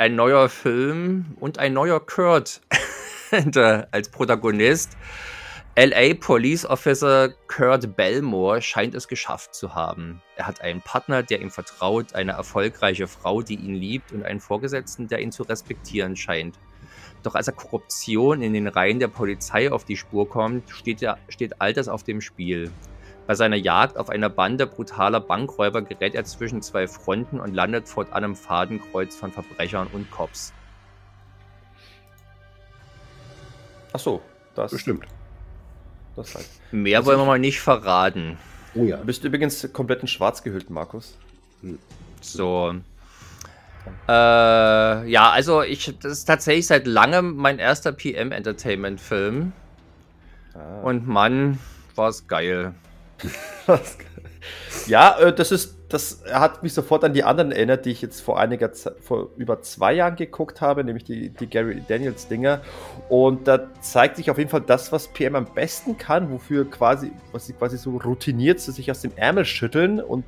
Ein 0.00 0.14
neuer 0.14 0.48
Film 0.48 1.36
und 1.40 1.58
ein 1.58 1.74
neuer 1.74 2.00
Kurt 2.00 2.62
als 3.90 4.08
Protagonist. 4.08 4.96
LA 5.76 6.14
Police 6.14 6.64
Officer 6.64 7.28
Kurt 7.48 7.96
Belmore 7.96 8.62
scheint 8.62 8.94
es 8.94 9.08
geschafft 9.08 9.54
zu 9.54 9.74
haben. 9.74 10.22
Er 10.36 10.46
hat 10.46 10.62
einen 10.62 10.80
Partner, 10.80 11.22
der 11.22 11.42
ihm 11.42 11.50
vertraut, 11.50 12.14
eine 12.14 12.32
erfolgreiche 12.32 13.08
Frau, 13.08 13.42
die 13.42 13.56
ihn 13.56 13.74
liebt 13.74 14.10
und 14.12 14.24
einen 14.24 14.40
Vorgesetzten, 14.40 15.06
der 15.06 15.20
ihn 15.20 15.32
zu 15.32 15.42
respektieren 15.42 16.16
scheint. 16.16 16.58
Doch 17.22 17.34
als 17.34 17.48
er 17.48 17.52
Korruption 17.52 18.40
in 18.40 18.54
den 18.54 18.68
Reihen 18.68 19.00
der 19.00 19.08
Polizei 19.08 19.70
auf 19.70 19.84
die 19.84 19.98
Spur 19.98 20.26
kommt, 20.26 20.70
steht, 20.70 21.02
er, 21.02 21.18
steht 21.28 21.60
all 21.60 21.74
das 21.74 21.88
auf 21.88 22.04
dem 22.04 22.22
Spiel. 22.22 22.70
Bei 23.30 23.36
seiner 23.36 23.54
Jagd 23.54 23.96
auf 23.96 24.10
eine 24.10 24.28
Bande 24.28 24.66
brutaler 24.66 25.20
Bankräuber 25.20 25.82
gerät 25.82 26.16
er 26.16 26.24
zwischen 26.24 26.62
zwei 26.62 26.88
Fronten 26.88 27.38
und 27.38 27.54
landet 27.54 27.88
fortan 27.88 28.24
im 28.24 28.34
Fadenkreuz 28.34 29.14
von 29.14 29.30
Verbrechern 29.30 29.86
und 29.92 30.10
Cops. 30.10 30.52
Ach 33.92 34.00
so, 34.00 34.20
das, 34.56 34.72
Bestimmt. 34.72 35.04
das 36.16 36.34
halt. 36.34 36.48
Mehr 36.72 37.06
wollen 37.06 37.20
wir 37.20 37.24
mal 37.24 37.38
nicht 37.38 37.60
verraten. 37.60 38.36
Oh 38.74 38.82
ja. 38.82 38.96
Du 38.96 39.04
bist 39.04 39.22
übrigens 39.22 39.72
komplett 39.72 40.02
in 40.02 40.08
schwarz 40.08 40.42
gehüllt, 40.42 40.68
Markus. 40.68 41.16
So. 42.20 42.74
Äh, 44.08 45.08
ja, 45.08 45.30
also 45.30 45.62
ich, 45.62 45.96
das 46.00 46.10
ist 46.10 46.24
tatsächlich 46.24 46.66
seit 46.66 46.84
langem 46.84 47.36
mein 47.36 47.60
erster 47.60 47.92
PM-Entertainment-Film. 47.92 49.52
Ah. 50.54 50.80
Und 50.82 51.06
Mann, 51.06 51.60
war 51.94 52.08
es 52.08 52.26
geil. 52.26 52.74
ja, 54.86 55.18
äh, 55.18 55.32
das 55.32 55.52
ist, 55.52 55.76
das 55.88 56.22
hat 56.32 56.62
mich 56.62 56.72
sofort 56.72 57.04
an 57.04 57.12
die 57.12 57.24
anderen 57.24 57.52
erinnert, 57.52 57.84
die 57.84 57.90
ich 57.90 58.02
jetzt 58.02 58.20
vor 58.20 58.38
einiger 58.38 58.72
Zeit, 58.72 58.94
vor 59.00 59.30
über 59.36 59.60
zwei 59.62 59.92
Jahren 59.92 60.16
geguckt 60.16 60.60
habe, 60.60 60.84
nämlich 60.84 61.04
die, 61.04 61.30
die 61.30 61.46
Gary 61.46 61.82
Daniels 61.86 62.28
Dinger. 62.28 62.60
Und 63.08 63.48
da 63.48 63.72
zeigt 63.80 64.16
sich 64.16 64.30
auf 64.30 64.38
jeden 64.38 64.50
Fall 64.50 64.62
das, 64.62 64.92
was 64.92 65.08
PM 65.08 65.34
am 65.34 65.46
besten 65.46 65.98
kann, 65.98 66.30
wofür 66.30 66.68
quasi, 66.70 67.12
was 67.32 67.46
sie 67.46 67.52
quasi 67.52 67.76
so 67.76 67.96
routiniert, 67.96 68.60
so 68.60 68.72
sich 68.72 68.90
aus 68.90 69.00
dem 69.00 69.12
Ärmel 69.16 69.44
schütteln 69.44 70.00
und 70.00 70.24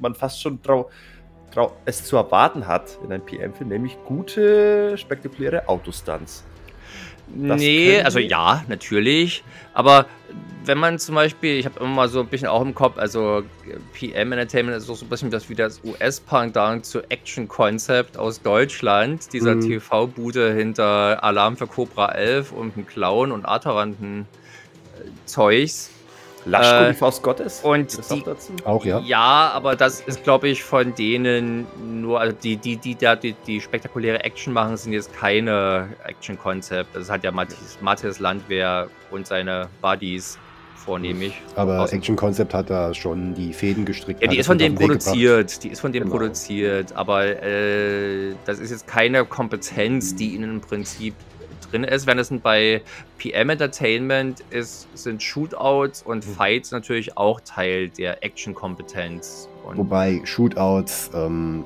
man 0.00 0.14
fast 0.14 0.42
schon 0.42 0.60
drau 0.62 0.90
es 1.86 2.04
zu 2.04 2.16
erwarten 2.16 2.66
hat 2.66 2.98
in 3.02 3.12
einem 3.12 3.24
PM-Film, 3.24 3.70
nämlich 3.70 3.96
gute, 4.04 4.98
spektakuläre 4.98 5.68
Autostunts. 5.68 6.44
Das 7.34 7.58
nee, 7.58 8.00
also 8.00 8.18
ja, 8.18 8.64
natürlich. 8.68 9.42
Aber 9.74 10.06
wenn 10.66 10.78
man 10.78 10.98
zum 10.98 11.14
Beispiel, 11.14 11.58
ich 11.58 11.66
habe 11.66 11.78
immer 11.80 11.88
mal 11.88 12.08
so 12.08 12.20
ein 12.20 12.26
bisschen 12.26 12.48
auch 12.48 12.62
im 12.62 12.74
Kopf, 12.74 12.98
also 12.98 13.42
PM 13.94 14.32
Entertainment 14.32 14.76
ist 14.76 14.90
auch 14.90 14.96
so 14.96 15.06
ein 15.06 15.08
bisschen 15.08 15.30
das 15.30 15.48
wie 15.48 15.54
das 15.54 15.80
US-Pendant 15.84 16.84
zu 16.84 17.08
Action 17.08 17.46
Concept 17.48 18.18
aus 18.18 18.42
Deutschland, 18.42 19.32
dieser 19.32 19.54
mhm. 19.54 19.60
TV-Bude 19.60 20.52
hinter 20.52 21.22
Alarm 21.22 21.56
für 21.56 21.68
Cobra 21.68 22.10
11 22.12 22.52
und 22.52 22.76
ein 22.76 22.86
Clown 22.86 23.32
und 23.32 23.44
Artaranten-Zeugs. 23.44 25.90
Laschko, 26.44 26.84
äh, 26.84 26.92
die 26.92 26.94
Faust 26.94 27.22
Gottes? 27.24 27.60
Und 27.62 27.98
die, 28.10 28.22
auch, 28.64 28.84
ja. 28.84 29.00
Ja, 29.00 29.50
aber 29.52 29.74
das 29.74 30.00
ist, 30.00 30.22
glaube 30.22 30.46
ich, 30.48 30.62
von 30.62 30.94
denen 30.94 31.66
nur, 32.00 32.20
also 32.20 32.36
die, 32.40 32.56
die, 32.56 32.76
die 32.76 32.94
da 32.94 33.16
die, 33.16 33.34
die 33.46 33.60
spektakuläre 33.60 34.22
Action 34.22 34.52
machen, 34.52 34.76
sind 34.76 34.92
jetzt 34.92 35.12
keine 35.12 35.88
Action-Konzept. 36.04 36.94
Das 36.94 37.10
hat 37.10 37.24
ja 37.24 37.32
Matthias, 37.32 37.78
Matthias 37.80 38.20
Landwehr 38.20 38.88
und 39.10 39.26
seine 39.26 39.68
Buddies 39.82 40.38
vornehmlich. 40.86 41.34
Aber 41.56 41.92
Action-Konzept 41.92 42.54
hat 42.54 42.70
da 42.70 42.94
schon 42.94 43.34
die 43.34 43.52
Fäden 43.52 43.84
gestrickt. 43.84 44.22
Ja, 44.22 44.28
die 44.28 44.38
ist 44.38 44.46
von 44.46 44.56
dem 44.56 44.74
produziert. 44.74 45.62
Die 45.62 45.68
ist 45.68 45.80
von 45.80 45.92
dem 45.92 46.04
genau. 46.04 46.16
produziert. 46.16 46.96
Aber 46.96 47.26
äh, 47.26 48.34
das 48.46 48.58
ist 48.58 48.70
jetzt 48.70 48.86
keine 48.86 49.26
Kompetenz, 49.26 50.14
die 50.14 50.34
ihnen 50.34 50.54
im 50.54 50.60
Prinzip 50.60 51.14
drin 51.70 51.84
ist. 51.84 52.06
Wenn 52.06 52.18
es 52.18 52.32
bei 52.42 52.82
PM 53.18 53.50
Entertainment 53.50 54.42
ist, 54.50 54.86
sind 54.94 55.22
Shootouts 55.22 56.02
und 56.02 56.26
mhm. 56.26 56.32
Fights 56.32 56.70
natürlich 56.70 57.16
auch 57.16 57.40
Teil 57.40 57.90
der 57.90 58.24
Action-Kompetenz. 58.24 59.48
Wobei 59.74 60.20
Shootouts, 60.24 61.10
ähm, 61.12 61.64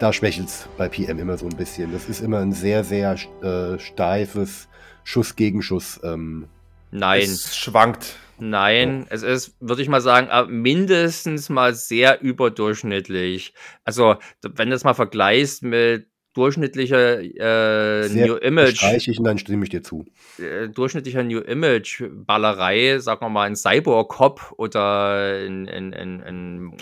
da 0.00 0.12
schwächelt 0.12 0.48
es 0.48 0.68
bei 0.76 0.88
PM 0.88 1.20
immer 1.20 1.38
so 1.38 1.46
ein 1.46 1.56
bisschen. 1.56 1.92
Das 1.92 2.08
ist 2.08 2.20
immer 2.20 2.40
ein 2.40 2.52
sehr, 2.52 2.82
sehr 2.82 3.16
äh, 3.42 3.78
steifes 3.78 4.68
Schuss 5.04 5.36
gegen 5.36 5.62
Schuss. 5.62 6.00
Ähm, 6.02 6.48
Nein. 6.90 7.22
Es 7.22 7.56
schwankt. 7.56 8.16
Nein, 8.38 9.04
oh. 9.04 9.06
es 9.10 9.22
ist, 9.22 9.56
würde 9.60 9.82
ich 9.82 9.88
mal 9.88 10.00
sagen, 10.00 10.28
äh, 10.28 10.44
mindestens 10.50 11.48
mal 11.48 11.74
sehr 11.74 12.20
überdurchschnittlich. 12.20 13.54
Also, 13.84 14.16
wenn 14.42 14.70
du 14.70 14.76
es 14.76 14.84
mal 14.84 14.94
vergleichst 14.94 15.62
mit 15.62 16.08
durchschnittlicher 16.36 17.20
äh, 17.20 18.08
New 18.10 18.34
Image. 18.36 18.82
Ich 18.82 19.18
und 19.18 19.24
dann 19.24 19.38
stimme 19.38 19.64
ich 19.64 19.70
dir 19.70 19.82
zu. 19.82 20.04
Äh, 20.38 20.68
durchschnittlicher 20.68 21.22
New 21.22 21.40
Image 21.40 22.04
Ballerei, 22.10 22.98
sagen 22.98 23.22
wir 23.22 23.30
mal 23.30 23.44
ein 23.44 23.56
Cyborg 23.56 24.10
Cop 24.10 24.52
oder 24.58 25.44
in, 25.44 25.66
in, 25.66 25.92
in, 25.92 26.20
in 26.20 26.72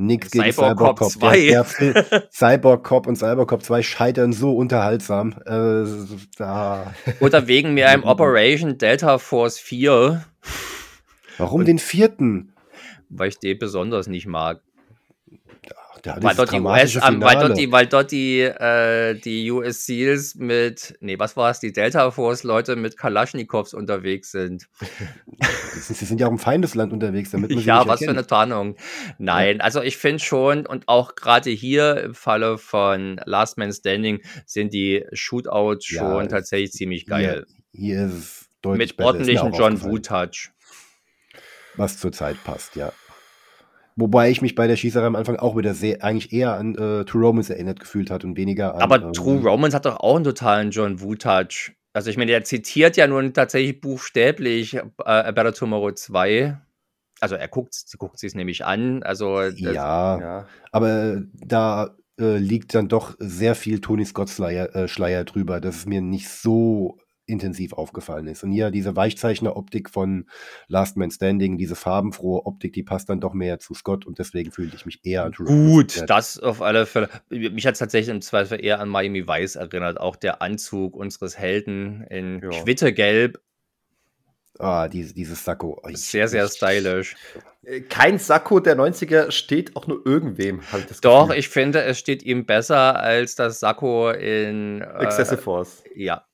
Nix 0.00 0.30
gegen 0.30 0.50
Cyborg, 0.50 0.78
Cyborg 0.78 0.98
Cop 0.98 1.10
2. 1.10 1.46
Der, 1.46 1.66
der 1.80 2.28
Cyborg 2.32 2.84
Cop 2.84 3.06
und 3.06 3.16
Cyborg 3.16 3.48
Cop 3.48 3.62
2 3.62 3.82
scheitern 3.82 4.32
so 4.32 4.56
unterhaltsam. 4.56 5.34
Äh, 5.44 5.84
da. 6.36 6.94
Oder 7.20 7.46
wegen 7.46 7.74
mir 7.74 7.88
einem 7.88 8.04
Operation 8.04 8.78
Delta 8.78 9.18
Force 9.18 9.58
4. 9.58 10.24
Warum 11.38 11.60
und, 11.60 11.68
den 11.68 11.78
vierten? 11.78 12.54
Weil 13.08 13.28
ich 13.28 13.38
den 13.38 13.58
besonders 13.58 14.06
nicht 14.06 14.26
mag 14.26 14.62
weil, 16.04 16.34
dort 16.34 16.52
die 16.52 16.60
US, 16.60 16.96
ähm, 16.96 17.20
weil 17.22 17.36
dort 17.36 17.58
die, 17.58 17.72
weil 17.72 17.86
dort 17.86 18.10
die, 18.10 18.40
äh, 18.40 19.14
die 19.14 19.50
US 19.50 19.86
Seals 19.86 20.34
mit, 20.34 20.96
nee, 21.00 21.18
was 21.18 21.36
war 21.36 21.50
es, 21.50 21.60
die 21.60 21.72
Delta 21.72 22.10
Force 22.10 22.42
Leute 22.42 22.76
mit 22.76 22.96
Kalaschnikows 22.96 23.74
unterwegs 23.74 24.30
sind. 24.32 24.68
Sie 25.72 25.94
sind 25.94 26.20
ja 26.20 26.26
auch 26.26 26.32
im 26.32 26.38
Feindesland 26.38 26.92
unterwegs, 26.92 27.30
damit 27.30 27.50
man 27.50 27.64
Ja, 27.64 27.80
was 27.80 28.00
erkennt. 28.00 28.10
für 28.10 28.10
eine 28.10 28.26
Tarnung. 28.26 28.76
Nein, 29.18 29.58
ja. 29.58 29.64
also 29.64 29.82
ich 29.82 29.96
finde 29.96 30.22
schon, 30.22 30.66
und 30.66 30.88
auch 30.88 31.14
gerade 31.14 31.50
hier 31.50 32.02
im 32.02 32.14
Falle 32.14 32.58
von 32.58 33.20
Last 33.24 33.58
Man 33.58 33.72
Standing 33.72 34.20
sind 34.46 34.72
die 34.72 35.04
Shootouts 35.12 35.86
schon 35.86 36.22
ja, 36.22 36.26
tatsächlich 36.26 36.72
ziemlich 36.72 37.06
geil. 37.06 37.46
Hier, 37.72 37.80
hier 37.80 38.06
ist 38.06 38.12
es 38.12 38.48
deutlich 38.62 38.96
Mit 38.96 39.04
ordentlichen 39.04 39.52
John 39.52 39.82
Woo-Touch. 39.82 40.50
Was 41.76 41.98
zurzeit 41.98 42.42
passt, 42.44 42.76
ja. 42.76 42.92
Wobei 43.96 44.30
ich 44.30 44.40
mich 44.42 44.54
bei 44.54 44.66
der 44.66 44.76
Schießerei 44.76 45.06
am 45.06 45.16
Anfang 45.16 45.36
auch 45.36 45.56
wieder 45.56 45.74
sehr, 45.74 46.02
eigentlich 46.02 46.32
eher 46.32 46.54
an 46.54 46.74
äh, 46.74 47.04
True 47.04 47.26
Romance 47.26 47.50
erinnert 47.50 47.80
gefühlt 47.80 48.10
hat 48.10 48.24
und 48.24 48.36
weniger 48.36 48.74
an. 48.74 48.82
Aber 48.82 49.02
ähm, 49.02 49.12
True 49.12 49.40
Romance 49.42 49.74
hat 49.74 49.86
doch 49.86 50.00
auch 50.00 50.16
einen 50.16 50.24
totalen 50.24 50.70
John 50.70 51.00
Woo-Touch. 51.00 51.72
Also 51.92 52.10
ich 52.10 52.16
meine, 52.16 52.30
der 52.30 52.44
zitiert 52.44 52.96
ja 52.96 53.06
nun 53.06 53.34
tatsächlich 53.34 53.80
buchstäblich 53.80 54.74
äh, 54.74 54.82
A 55.04 55.30
Better 55.32 55.52
Tomorrow 55.52 55.92
2. 55.92 56.56
Also 57.20 57.34
er 57.34 57.48
guckt, 57.48 57.74
guckt 57.98 58.18
sich 58.18 58.28
es 58.28 58.34
nämlich 58.34 58.64
an. 58.64 59.02
Also 59.02 59.42
ja, 59.42 59.72
ja, 60.18 60.46
aber 60.72 61.22
da 61.34 61.96
äh, 62.18 62.38
liegt 62.38 62.74
dann 62.74 62.88
doch 62.88 63.16
sehr 63.18 63.54
viel 63.54 63.80
Tony 63.80 64.04
Scott 64.04 64.30
Schleier, 64.30 64.74
äh, 64.74 64.88
Schleier 64.88 65.24
drüber, 65.24 65.60
dass 65.60 65.76
es 65.76 65.86
mir 65.86 66.00
nicht 66.00 66.28
so 66.28 66.98
intensiv 67.30 67.72
aufgefallen 67.72 68.26
ist. 68.26 68.42
Und 68.42 68.52
hier 68.52 68.70
diese 68.70 68.96
Weichzeichner-Optik 68.96 69.90
von 69.90 70.26
Last 70.68 70.96
Man 70.96 71.10
Standing, 71.10 71.58
diese 71.58 71.76
farbenfrohe 71.76 72.46
Optik, 72.46 72.72
die 72.72 72.82
passt 72.82 73.08
dann 73.08 73.20
doch 73.20 73.32
mehr 73.32 73.58
zu 73.58 73.74
Scott 73.74 74.06
und 74.06 74.18
deswegen 74.18 74.50
fühlte 74.50 74.76
ich 74.76 74.86
mich 74.86 75.00
eher 75.04 75.24
an 75.24 75.32
Gut, 75.32 76.04
das 76.08 76.38
auf 76.38 76.62
alle 76.62 76.86
Fälle. 76.86 77.08
Mich 77.28 77.66
hat 77.66 77.74
es 77.74 77.78
tatsächlich 77.78 78.14
im 78.14 78.22
Zweifel 78.22 78.62
eher 78.62 78.80
an 78.80 78.88
Miami 78.88 79.26
Vice 79.26 79.56
erinnert. 79.56 80.00
Auch 80.00 80.16
der 80.16 80.42
Anzug 80.42 80.96
unseres 80.96 81.38
Helden 81.38 82.04
in 82.10 82.40
ja. 82.42 82.50
Quittegelb. 82.62 83.40
Ah, 84.58 84.88
diese, 84.88 85.14
dieses 85.14 85.42
Sakko. 85.42 85.80
sehr, 85.94 86.28
sehr 86.28 86.46
stylisch. 86.46 87.16
Äh, 87.62 87.80
kein 87.80 88.18
Sakko 88.18 88.60
der 88.60 88.76
90er 88.76 89.30
steht 89.30 89.74
auch 89.74 89.86
nur 89.86 90.04
irgendwem. 90.04 90.60
Doch, 91.00 91.28
Gefühl. 91.28 91.38
ich 91.38 91.48
finde, 91.48 91.82
es 91.82 91.98
steht 91.98 92.22
ihm 92.22 92.44
besser 92.44 92.96
als 92.96 93.36
das 93.36 93.60
Sakko 93.60 94.10
in 94.10 94.82
äh, 94.82 95.04
Excessive 95.04 95.40
Force. 95.40 95.82
Ja, 95.94 96.26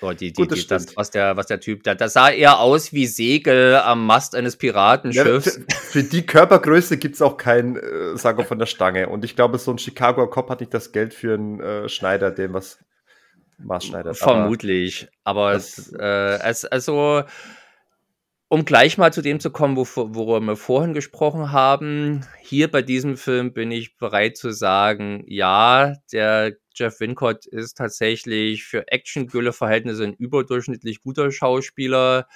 so, 0.00 0.12
die, 0.12 0.32
die, 0.32 0.32
Gut, 0.32 0.52
das, 0.52 0.60
die, 0.60 0.66
das, 0.68 0.96
was, 0.96 1.10
der, 1.10 1.36
was 1.36 1.46
der 1.46 1.60
Typ 1.60 1.82
da, 1.82 1.94
das 1.94 2.12
sah 2.12 2.30
eher 2.30 2.60
aus 2.60 2.92
wie 2.92 3.06
Segel 3.06 3.76
am 3.76 4.06
Mast 4.06 4.34
eines 4.34 4.56
Piratenschiffs. 4.56 5.56
Ja, 5.56 5.62
für, 5.68 6.02
für, 6.02 6.02
die 6.04 6.24
Körpergröße 6.24 6.98
gibt 6.98 7.16
es 7.16 7.22
auch 7.22 7.36
kein 7.36 7.76
äh, 7.76 8.16
Sago 8.16 8.44
von 8.44 8.58
der 8.58 8.66
Stange. 8.66 9.08
Und 9.08 9.24
ich 9.24 9.34
glaube, 9.34 9.58
so 9.58 9.72
ein 9.72 9.78
Chicago 9.78 10.28
Cop 10.28 10.50
hat 10.50 10.60
nicht 10.60 10.72
das 10.72 10.92
Geld 10.92 11.14
für 11.14 11.34
einen 11.34 11.60
äh, 11.60 11.88
Schneider, 11.88 12.30
dem 12.30 12.54
was 12.54 12.78
maßschneidert. 13.58 14.16
Vermutlich. 14.16 15.08
Aber, 15.24 15.48
aber 15.48 15.56
es, 15.56 15.92
äh, 15.92 16.38
es, 16.42 16.64
also, 16.64 17.24
um 18.48 18.64
gleich 18.64 18.96
mal 18.96 19.12
zu 19.12 19.20
dem 19.20 19.40
zu 19.40 19.50
kommen, 19.50 19.76
wo, 19.76 19.86
worüber 19.94 20.40
wir 20.40 20.56
vorhin 20.56 20.94
gesprochen 20.94 21.52
haben, 21.52 22.24
hier 22.40 22.70
bei 22.70 22.80
diesem 22.80 23.16
Film 23.16 23.52
bin 23.52 23.70
ich 23.70 23.96
bereit 23.98 24.36
zu 24.36 24.52
sagen, 24.52 25.22
ja, 25.26 25.94
der 26.12 26.56
Jeff 26.74 26.98
Wincott 27.00 27.44
ist 27.46 27.76
tatsächlich 27.76 28.64
für 28.64 28.88
Action-Gülle-Verhältnisse 28.88 30.04
ein 30.04 30.14
überdurchschnittlich 30.14 31.02
guter 31.02 31.30
Schauspieler. 31.30 32.26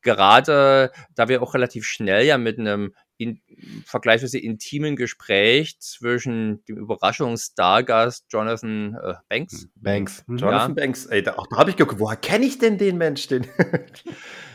Gerade 0.00 0.90
da 1.14 1.28
wir 1.28 1.42
auch 1.42 1.54
relativ 1.54 1.84
schnell 1.86 2.26
ja 2.26 2.38
mit 2.38 2.58
einem 2.58 2.94
in, 3.18 3.40
vergleichsweise 3.84 4.38
intimen 4.38 4.96
Gespräch 4.96 5.78
zwischen 5.78 6.64
dem 6.64 6.78
Überraschungsstargast 6.78 8.26
Jonathan 8.30 8.96
äh, 9.00 9.14
Banks. 9.28 9.68
Banks. 9.76 10.24
Mhm. 10.26 10.38
Jonathan 10.38 10.70
ja. 10.70 10.82
Banks. 10.82 11.06
Ey, 11.06 11.22
da, 11.22 11.36
da 11.50 11.56
habe 11.56 11.70
ich 11.70 11.76
geguckt, 11.76 12.00
woher 12.00 12.16
kenne 12.16 12.46
ich 12.46 12.58
denn 12.58 12.78
den 12.78 12.98
Mensch? 12.98 13.28
Den? 13.28 13.46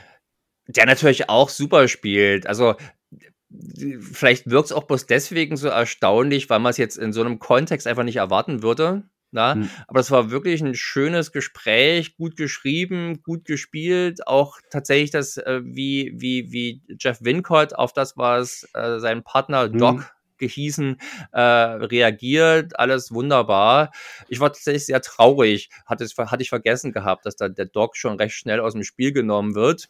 der 0.68 0.86
natürlich 0.86 1.30
auch 1.30 1.50
super 1.50 1.88
spielt. 1.88 2.48
Also 2.48 2.76
vielleicht 4.02 4.50
wirkt 4.50 4.68
es 4.68 4.72
auch 4.72 4.84
bloß 4.84 5.06
deswegen 5.06 5.58
so 5.58 5.68
erstaunlich, 5.68 6.50
weil 6.50 6.60
man 6.60 6.72
es 6.72 6.78
jetzt 6.78 6.98
in 6.98 7.14
so 7.14 7.22
einem 7.22 7.40
Kontext 7.40 7.88
einfach 7.88 8.04
nicht 8.04 8.18
erwarten 8.18 8.62
würde. 8.62 9.04
Na? 9.32 9.56
Mhm. 9.56 9.70
Aber 9.88 10.00
es 10.00 10.12
war 10.12 10.32
wirklich 10.32 10.62
ein 10.62 10.76
schönes 10.76 11.32
Gespräch, 11.32 12.16
gut 12.16 12.38
geschrieben, 12.38 13.22
gut 13.24 13.46
gespielt. 13.46 14.26
Auch 14.26 14.60
tatsächlich 14.70 15.12
das, 15.12 15.38
äh, 15.38 15.62
wie, 15.64 16.14
wie, 16.16 16.52
wie 16.52 16.82
Jeff 17.00 17.20
Wincott 17.22 17.74
auf 17.74 17.94
das, 17.94 18.16
was 18.18 18.68
äh, 18.74 19.00
sein 19.00 19.24
Partner 19.24 19.68
mhm. 19.68 19.78
Doc 19.78 20.12
gehießen, 20.38 20.98
äh, 21.32 21.42
reagiert, 21.42 22.80
alles 22.80 23.12
wunderbar. 23.12 23.92
Ich 24.30 24.40
war 24.40 24.54
tatsächlich 24.54 24.86
sehr 24.86 25.02
traurig, 25.02 25.70
hatte, 25.86 26.06
hatte 26.06 26.44
ich 26.44 26.50
vergessen 26.50 26.92
gehabt, 26.92 27.26
dass 27.26 27.36
da 27.36 27.50
der 27.50 27.66
Doc 27.66 27.98
schon 27.98 28.18
recht 28.18 28.36
schnell 28.36 28.60
aus 28.60 28.74
dem 28.74 28.84
Spiel 28.84 29.12
genommen 29.12 29.56
wird. 29.56 29.90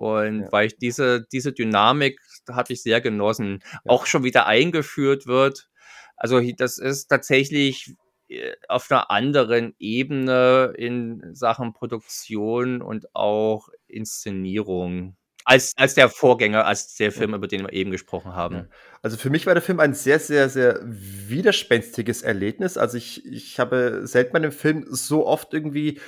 Und 0.00 0.40
ja. 0.40 0.48
weil 0.52 0.68
ich 0.68 0.78
diese, 0.78 1.26
diese 1.30 1.52
Dynamik 1.52 2.18
hatte 2.50 2.72
ich 2.72 2.82
sehr 2.82 3.02
genossen, 3.02 3.62
ja. 3.72 3.80
auch 3.86 4.06
schon 4.06 4.24
wieder 4.24 4.46
eingeführt 4.46 5.26
wird. 5.26 5.68
Also 6.16 6.40
das 6.56 6.78
ist 6.78 7.08
tatsächlich 7.08 7.94
äh, 8.28 8.52
auf 8.68 8.90
einer 8.90 9.10
anderen 9.10 9.74
Ebene 9.78 10.72
in 10.74 11.34
Sachen 11.34 11.74
Produktion 11.74 12.80
und 12.80 13.14
auch 13.14 13.68
Inszenierung. 13.88 15.16
Als, 15.44 15.74
als 15.76 15.94
der 15.94 16.08
Vorgänger, 16.08 16.64
als 16.64 16.94
der 16.94 17.12
Film, 17.12 17.34
über 17.34 17.48
den 17.48 17.62
wir 17.62 17.72
eben 17.72 17.90
gesprochen 17.90 18.34
haben. 18.34 18.68
Also 19.02 19.16
für 19.16 19.30
mich 19.30 19.46
war 19.46 19.54
der 19.54 19.62
Film 19.62 19.80
ein 19.80 19.94
sehr, 19.94 20.18
sehr, 20.18 20.48
sehr 20.48 20.80
widerspenstiges 20.82 22.22
Erlebnis. 22.22 22.76
Also 22.76 22.96
ich, 22.96 23.26
ich 23.26 23.58
habe 23.58 24.02
selten 24.04 24.32
bei 24.32 24.38
einem 24.38 24.52
Film 24.52 24.86
so 24.88 25.26
oft 25.26 25.52
irgendwie 25.52 25.98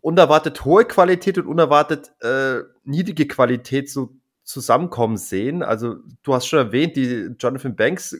unerwartet 0.00 0.64
hohe 0.64 0.84
Qualität 0.84 1.38
und 1.38 1.46
unerwartet 1.46 2.12
äh, 2.20 2.60
niedrige 2.84 3.26
Qualität 3.26 3.90
so 3.90 4.14
zusammenkommen 4.44 5.16
sehen. 5.16 5.62
Also 5.62 5.96
du 6.22 6.34
hast 6.34 6.46
schon 6.46 6.58
erwähnt, 6.58 6.96
die 6.96 7.34
Jonathan 7.38 7.76
Banks 7.76 8.16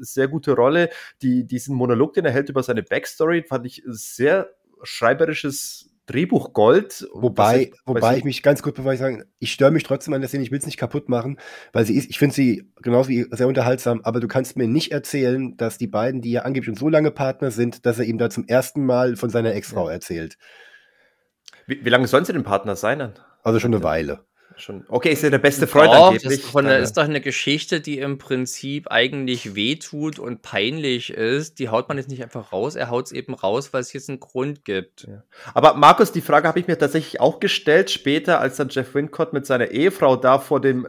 sehr 0.00 0.28
gute 0.28 0.52
Rolle. 0.52 0.90
Die, 1.22 1.46
diesen 1.46 1.76
Monolog, 1.76 2.14
den 2.14 2.24
er 2.24 2.32
hält 2.32 2.48
über 2.48 2.62
seine 2.62 2.82
Backstory, 2.82 3.44
fand 3.44 3.66
ich 3.66 3.82
sehr 3.86 4.50
schreiberisches 4.82 5.89
Drehbuch 6.10 6.52
Gold. 6.52 7.08
Wobei, 7.12 7.62
ich, 7.62 7.72
wobei 7.86 8.16
ich 8.16 8.24
mich 8.24 8.42
ganz 8.42 8.62
kurz 8.62 8.76
bevor 8.76 8.92
ich 8.92 8.98
sagen, 8.98 9.24
ich 9.38 9.52
störe 9.52 9.70
mich 9.70 9.84
trotzdem 9.84 10.12
an 10.12 10.20
der 10.20 10.28
Szene, 10.28 10.42
ich 10.42 10.50
will 10.50 10.58
es 10.58 10.66
nicht 10.66 10.76
kaputt 10.76 11.08
machen, 11.08 11.38
weil 11.72 11.84
sie 11.84 11.94
ist, 11.94 12.10
ich 12.10 12.18
finde 12.18 12.34
sie 12.34 12.70
genauso 12.82 13.08
wie 13.08 13.26
sehr 13.30 13.46
unterhaltsam, 13.46 14.00
aber 14.02 14.20
du 14.20 14.28
kannst 14.28 14.56
mir 14.56 14.66
nicht 14.66 14.92
erzählen, 14.92 15.56
dass 15.56 15.78
die 15.78 15.86
beiden, 15.86 16.20
die 16.20 16.32
ja 16.32 16.42
angeblich 16.42 16.66
schon 16.66 16.76
so 16.76 16.88
lange 16.88 17.10
Partner 17.10 17.50
sind, 17.50 17.86
dass 17.86 17.98
er 17.98 18.06
ihm 18.06 18.18
da 18.18 18.28
zum 18.28 18.46
ersten 18.48 18.84
Mal 18.84 19.16
von 19.16 19.30
seiner 19.30 19.54
Ex-Frau 19.54 19.86
ja. 19.86 19.94
erzählt. 19.94 20.36
Wie, 21.66 21.84
wie 21.84 21.90
lange 21.90 22.08
sollen 22.08 22.24
sie 22.24 22.32
denn 22.32 22.42
Partner 22.42 22.74
sein 22.74 22.98
dann? 22.98 23.14
Also 23.42 23.60
schon 23.60 23.72
eine 23.72 23.82
Weile 23.82 24.24
schon. 24.60 24.84
Okay, 24.88 25.12
ist 25.12 25.22
ja 25.22 25.30
der 25.30 25.38
beste 25.38 25.66
Freund 25.66 25.92
doch, 25.92 26.08
angeblich. 26.08 26.42
Das 26.42 26.56
eine, 26.56 26.78
ist 26.78 26.96
doch 26.96 27.04
eine 27.04 27.20
Geschichte, 27.20 27.80
die 27.80 27.98
im 27.98 28.18
Prinzip 28.18 28.90
eigentlich 28.90 29.54
wehtut 29.54 30.18
und 30.18 30.42
peinlich 30.42 31.10
ist. 31.10 31.58
Die 31.58 31.68
haut 31.68 31.88
man 31.88 31.98
jetzt 31.98 32.08
nicht 32.08 32.22
einfach 32.22 32.52
raus. 32.52 32.76
Er 32.76 32.90
haut 32.90 33.06
es 33.06 33.12
eben 33.12 33.34
raus, 33.34 33.72
weil 33.72 33.80
es 33.80 33.92
jetzt 33.92 34.08
einen 34.08 34.20
Grund 34.20 34.64
gibt. 34.64 35.04
Ja. 35.08 35.24
Aber 35.54 35.74
Markus, 35.74 36.12
die 36.12 36.20
Frage 36.20 36.46
habe 36.46 36.60
ich 36.60 36.66
mir 36.66 36.78
tatsächlich 36.78 37.20
auch 37.20 37.40
gestellt 37.40 37.90
später, 37.90 38.40
als 38.40 38.56
dann 38.56 38.68
Jeff 38.68 38.94
Wincott 38.94 39.32
mit 39.32 39.46
seiner 39.46 39.70
Ehefrau 39.70 40.16
da 40.16 40.38
vor 40.38 40.60
dem, 40.60 40.86
äh, 40.86 40.88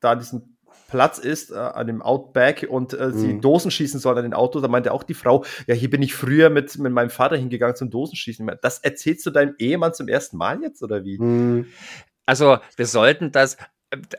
da 0.00 0.14
diesen 0.16 0.54
Platz 0.94 1.18
ist, 1.18 1.50
äh, 1.50 1.56
an 1.56 1.88
dem 1.88 2.02
Outback 2.02 2.66
und 2.70 2.92
äh, 2.92 3.10
sie 3.10 3.34
mhm. 3.34 3.40
Dosen 3.40 3.72
schießen 3.72 3.98
soll 3.98 4.16
an 4.16 4.22
den 4.22 4.32
Auto, 4.32 4.60
da 4.60 4.68
meinte 4.68 4.92
auch 4.92 5.02
die 5.02 5.14
Frau, 5.14 5.44
ja, 5.66 5.74
hier 5.74 5.90
bin 5.90 6.02
ich 6.02 6.14
früher 6.14 6.50
mit, 6.50 6.78
mit 6.78 6.92
meinem 6.92 7.10
Vater 7.10 7.36
hingegangen 7.36 7.74
zum 7.74 7.90
Dosenschießen. 7.90 8.48
Das 8.62 8.78
erzählst 8.78 9.26
du 9.26 9.30
deinem 9.30 9.56
Ehemann 9.58 9.92
zum 9.92 10.06
ersten 10.06 10.36
Mal 10.36 10.62
jetzt 10.62 10.84
oder 10.84 11.04
wie? 11.04 11.18
Mhm. 11.18 11.66
Also, 12.26 12.58
wir 12.76 12.86
sollten 12.86 13.32
das 13.32 13.56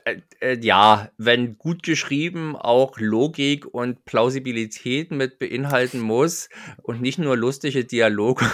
äh, 0.06 0.22
äh, 0.40 0.60
ja, 0.62 1.10
wenn 1.18 1.58
gut 1.58 1.84
geschrieben 1.84 2.56
auch 2.56 2.98
Logik 3.00 3.66
und 3.66 4.06
Plausibilität 4.06 5.12
mit 5.12 5.40
beinhalten 5.40 6.00
muss 6.00 6.50
und 6.82 7.02
nicht 7.02 7.20
nur 7.20 7.36
lustige 7.36 7.86
Dialoge 7.86 8.46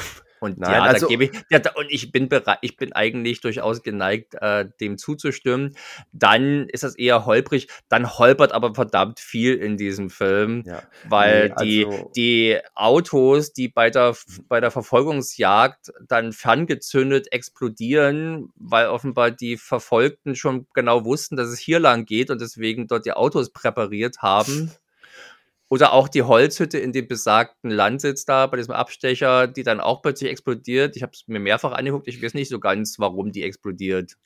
und 0.41 0.57
Nein, 0.57 0.71
ja, 0.71 0.81
also, 0.81 1.05
da 1.05 1.09
gebe 1.11 1.25
ich, 1.25 1.31
ja, 1.51 1.59
da, 1.59 1.71
und 1.75 1.85
ich 1.91 2.11
bin 2.11 2.27
bereit, 2.27 2.57
ich 2.61 2.75
bin 2.75 2.93
eigentlich 2.93 3.41
durchaus 3.41 3.83
geneigt, 3.83 4.33
äh, 4.41 4.65
dem 4.79 4.97
zuzustimmen. 4.97 5.75
Dann 6.13 6.67
ist 6.67 6.83
das 6.83 6.95
eher 6.95 7.27
holprig, 7.27 7.67
dann 7.89 8.17
holpert 8.17 8.51
aber 8.51 8.73
verdammt 8.73 9.19
viel 9.19 9.53
in 9.53 9.77
diesem 9.77 10.09
Film, 10.09 10.63
ja. 10.65 10.81
weil 11.07 11.53
nee, 11.59 11.63
die, 11.63 11.85
also, 11.85 12.11
die 12.15 12.57
Autos, 12.73 13.53
die 13.53 13.67
bei 13.67 13.91
der, 13.91 14.15
bei 14.49 14.59
der 14.59 14.71
Verfolgungsjagd 14.71 15.93
dann 16.07 16.33
ferngezündet 16.33 17.31
explodieren, 17.31 18.49
weil 18.55 18.87
offenbar 18.87 19.29
die 19.29 19.57
Verfolgten 19.57 20.35
schon 20.35 20.65
genau 20.73 21.05
wussten, 21.05 21.35
dass 21.35 21.49
es 21.49 21.59
hier 21.59 21.79
lang 21.79 22.05
geht 22.05 22.31
und 22.31 22.41
deswegen 22.41 22.87
dort 22.87 23.05
die 23.05 23.13
Autos 23.13 23.53
präpariert 23.53 24.23
haben. 24.23 24.71
Oder 25.71 25.93
auch 25.93 26.09
die 26.09 26.23
Holzhütte 26.23 26.79
in 26.79 26.91
dem 26.91 27.07
besagten 27.07 27.71
Landsitz 27.71 28.25
da, 28.25 28.45
bei 28.47 28.57
diesem 28.57 28.73
Abstecher, 28.73 29.47
die 29.47 29.63
dann 29.63 29.79
auch 29.79 30.01
plötzlich 30.01 30.29
explodiert. 30.29 30.97
Ich 30.97 31.01
habe 31.01 31.13
es 31.13 31.23
mir 31.27 31.39
mehrfach 31.39 31.71
angeguckt, 31.71 32.09
ich 32.09 32.21
weiß 32.21 32.33
nicht 32.33 32.49
so 32.49 32.59
ganz, 32.59 32.99
warum 32.99 33.31
die 33.31 33.43
explodiert. 33.43 34.17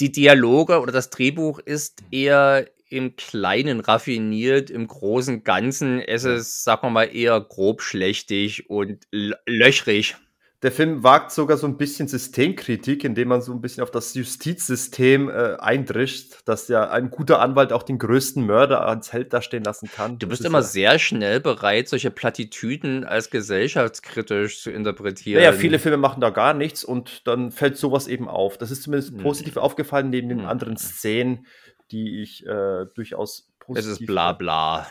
Die 0.00 0.12
Dialoge 0.12 0.80
oder 0.80 0.92
das 0.92 1.08
Drehbuch 1.08 1.60
ist 1.60 2.02
eher 2.10 2.68
im 2.90 3.16
Kleinen 3.16 3.80
raffiniert, 3.80 4.68
im 4.68 4.86
großen 4.86 5.44
Ganzen 5.44 5.98
ist 5.98 6.24
es, 6.24 6.62
sagen 6.62 6.82
wir 6.82 6.90
mal, 6.90 7.04
eher 7.04 7.40
grobschlächtig 7.40 8.68
und 8.68 9.06
löchrig. 9.10 10.16
Der 10.62 10.72
Film 10.72 11.02
wagt 11.02 11.32
sogar 11.32 11.58
so 11.58 11.66
ein 11.66 11.76
bisschen 11.76 12.08
Systemkritik, 12.08 13.04
indem 13.04 13.28
man 13.28 13.42
so 13.42 13.52
ein 13.52 13.60
bisschen 13.60 13.82
auf 13.82 13.90
das 13.90 14.14
Justizsystem 14.14 15.28
äh, 15.28 15.56
eindrischt, 15.58 16.36
dass 16.46 16.68
ja 16.68 16.88
ein 16.88 17.10
guter 17.10 17.40
Anwalt 17.40 17.74
auch 17.74 17.82
den 17.82 17.98
größten 17.98 18.44
Mörder 18.44 18.86
als 18.86 19.12
Held 19.12 19.34
dastehen 19.34 19.64
lassen 19.64 19.90
kann. 19.94 20.18
Du 20.18 20.26
bist 20.26 20.44
immer 20.46 20.58
ja 20.58 20.62
sehr 20.62 20.98
schnell 20.98 21.40
bereit, 21.40 21.88
solche 21.88 22.10
Plattitüden 22.10 23.04
als 23.04 23.28
gesellschaftskritisch 23.28 24.62
zu 24.62 24.70
interpretieren. 24.70 25.40
Naja, 25.42 25.52
viele 25.52 25.78
Filme 25.78 25.98
machen 25.98 26.22
da 26.22 26.30
gar 26.30 26.54
nichts 26.54 26.84
und 26.84 27.26
dann 27.26 27.52
fällt 27.52 27.76
sowas 27.76 28.08
eben 28.08 28.26
auf. 28.26 28.56
Das 28.56 28.70
ist 28.70 28.82
zumindest 28.82 29.12
hm. 29.12 29.18
positiv 29.18 29.58
aufgefallen 29.58 30.08
neben 30.08 30.30
den 30.30 30.40
hm. 30.40 30.46
anderen 30.46 30.78
Szenen, 30.78 31.46
die 31.90 32.22
ich 32.22 32.46
äh, 32.46 32.86
durchaus 32.94 33.52
positiv. 33.58 33.92
Es 33.92 34.00
ist 34.00 34.06
bla 34.06 34.32
bla. 34.32 34.86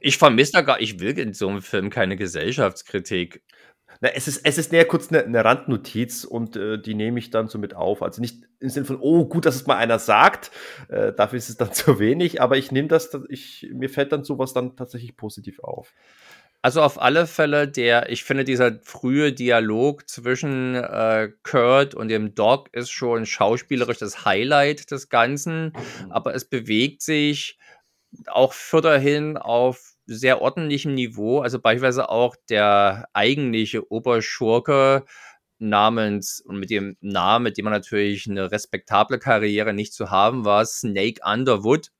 Ich 0.00 0.18
vermisse 0.18 0.52
da 0.52 0.62
gar, 0.62 0.80
ich 0.80 1.00
will 1.00 1.18
in 1.18 1.34
so 1.34 1.48
einem 1.48 1.62
Film 1.62 1.90
keine 1.90 2.16
Gesellschaftskritik. 2.16 3.42
Na, 4.00 4.10
es 4.10 4.28
ist, 4.28 4.40
es 4.44 4.58
ist 4.58 4.72
näher 4.72 4.84
kurz 4.84 5.10
eine, 5.10 5.24
eine 5.24 5.44
Randnotiz 5.44 6.24
und 6.24 6.56
äh, 6.56 6.80
die 6.80 6.94
nehme 6.94 7.18
ich 7.18 7.30
dann 7.30 7.48
so 7.48 7.58
mit 7.58 7.74
auf. 7.74 8.02
Also 8.02 8.20
nicht 8.20 8.44
im 8.60 8.68
Sinne 8.68 8.86
von, 8.86 8.98
oh, 9.00 9.24
gut, 9.26 9.46
dass 9.46 9.56
es 9.56 9.66
mal 9.66 9.76
einer 9.76 9.98
sagt, 9.98 10.50
äh, 10.88 11.12
dafür 11.12 11.38
ist 11.38 11.48
es 11.48 11.56
dann 11.56 11.72
zu 11.74 11.98
wenig, 11.98 12.40
aber 12.40 12.56
ich 12.56 12.72
nehme 12.72 12.88
das, 12.88 13.10
ich, 13.28 13.68
mir 13.72 13.90
fällt 13.90 14.12
dann 14.12 14.24
sowas 14.24 14.52
dann 14.52 14.76
tatsächlich 14.76 15.16
positiv 15.16 15.60
auf. 15.60 15.92
Also 16.60 16.82
auf 16.82 17.00
alle 17.00 17.28
Fälle 17.28 17.68
der, 17.68 18.10
ich 18.10 18.24
finde 18.24 18.44
dieser 18.44 18.80
frühe 18.82 19.32
Dialog 19.32 20.08
zwischen 20.08 20.74
äh, 20.74 21.30
Kurt 21.44 21.94
und 21.94 22.08
dem 22.08 22.34
Doc 22.34 22.68
ist 22.74 22.90
schon 22.90 23.26
schauspielerisch 23.26 23.98
das 23.98 24.24
Highlight 24.24 24.90
des 24.90 25.08
Ganzen, 25.08 25.66
mhm. 25.66 26.12
aber 26.12 26.34
es 26.34 26.44
bewegt 26.44 27.02
sich 27.02 27.58
auch 28.26 28.52
fürderhin 28.54 29.36
auf 29.36 29.87
sehr 30.08 30.40
ordentlichem 30.40 30.94
Niveau. 30.94 31.40
Also 31.40 31.60
beispielsweise 31.60 32.08
auch 32.08 32.34
der 32.48 33.08
eigentliche 33.12 33.92
Oberschurke 33.92 35.04
namens 35.58 36.40
und 36.40 36.58
mit 36.58 36.70
dem 36.70 36.96
Namen, 37.00 37.44
mit 37.44 37.58
dem 37.58 37.64
man 37.64 37.74
natürlich 37.74 38.28
eine 38.28 38.50
respektable 38.50 39.18
Karriere 39.18 39.72
nicht 39.72 39.92
zu 39.92 40.10
haben 40.10 40.44
war, 40.44 40.64
Snake 40.64 41.20
Underwood, 41.24 41.90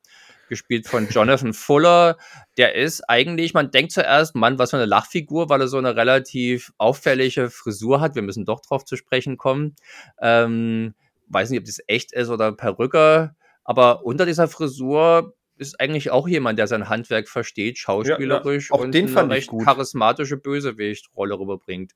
gespielt 0.49 0.89
von 0.89 1.09
Jonathan 1.09 1.53
Fuller. 1.53 2.17
Der 2.57 2.75
ist 2.75 3.03
eigentlich, 3.09 3.53
man 3.53 3.71
denkt 3.71 3.93
zuerst, 3.93 4.35
Mann, 4.35 4.59
was 4.59 4.71
für 4.71 4.77
eine 4.77 4.87
Lachfigur, 4.87 5.51
weil 5.51 5.61
er 5.61 5.69
so 5.69 5.77
eine 5.77 5.95
relativ 5.95 6.73
auffällige 6.79 7.51
Frisur 7.51 8.01
hat. 8.01 8.15
Wir 8.15 8.23
müssen 8.23 8.47
doch 8.47 8.61
drauf 8.61 8.85
zu 8.87 8.97
sprechen 8.97 9.37
kommen. 9.37 9.77
Ähm, 10.23 10.95
weiß 11.27 11.51
nicht, 11.51 11.61
ob 11.61 11.67
das 11.67 11.81
echt 11.87 12.13
ist 12.13 12.31
oder 12.31 12.53
Perücke, 12.53 13.35
aber 13.65 14.05
unter 14.07 14.25
dieser 14.25 14.49
Frisur 14.49 15.35
ist 15.59 15.81
eigentlich 15.81 16.11
auch 16.11 16.29
jemand, 16.29 16.59
der 16.59 16.67
sein 16.67 16.89
Handwerk 16.89 17.29
versteht, 17.29 17.79
schauspielerisch 17.79 18.71
ja, 18.71 18.77
ja. 18.77 18.81
Auch 18.81 18.85
und 18.85 18.93
den 18.93 19.09
fand 19.09 19.31
eine 19.31 19.35
recht 19.35 19.49
gut. 19.49 19.65
charismatische 19.65 20.37
Bösewicht-Rolle 20.37 21.39
rüberbringt. 21.39 21.93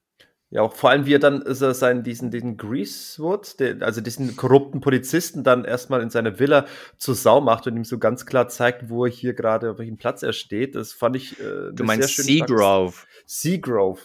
Ja, 0.53 0.61
auch 0.61 0.75
vor 0.75 0.91
allem, 0.91 1.07
wie 1.07 1.15
er 1.15 1.19
dann 1.19 1.41
ist 1.41 1.63
er 1.63 1.73
seinen, 1.73 2.03
diesen, 2.03 2.31
diesen 2.31 2.59
Greasewood, 2.59 3.59
den, 3.59 3.83
also 3.83 4.03
diesen 4.03 4.37
korrupten 4.37 4.83
Polizisten 4.83 5.45
dann 5.45 5.65
erstmal 5.65 6.03
in 6.03 6.11
seine 6.11 6.39
Villa 6.39 6.67
zur 6.99 7.15
Sau 7.15 7.41
macht 7.41 7.67
und 7.67 7.75
ihm 7.75 7.87
so 7.87 7.99
ganz 7.99 8.27
klar 8.27 8.49
zeigt, 8.49 8.91
wo 8.91 9.07
er 9.07 9.11
hier 9.11 9.33
gerade, 9.33 9.71
auf 9.71 9.79
welchem 9.79 9.97
Platz 9.97 10.23
er 10.23 10.35
steht. 10.35 10.75
Das 10.75 10.93
fand 10.93 11.17
ich. 11.17 11.41
Äh, 11.41 11.73
du 11.73 11.85
meinst 11.85 12.17
Seagrove. 12.19 12.93
Seagrove. 13.25 14.01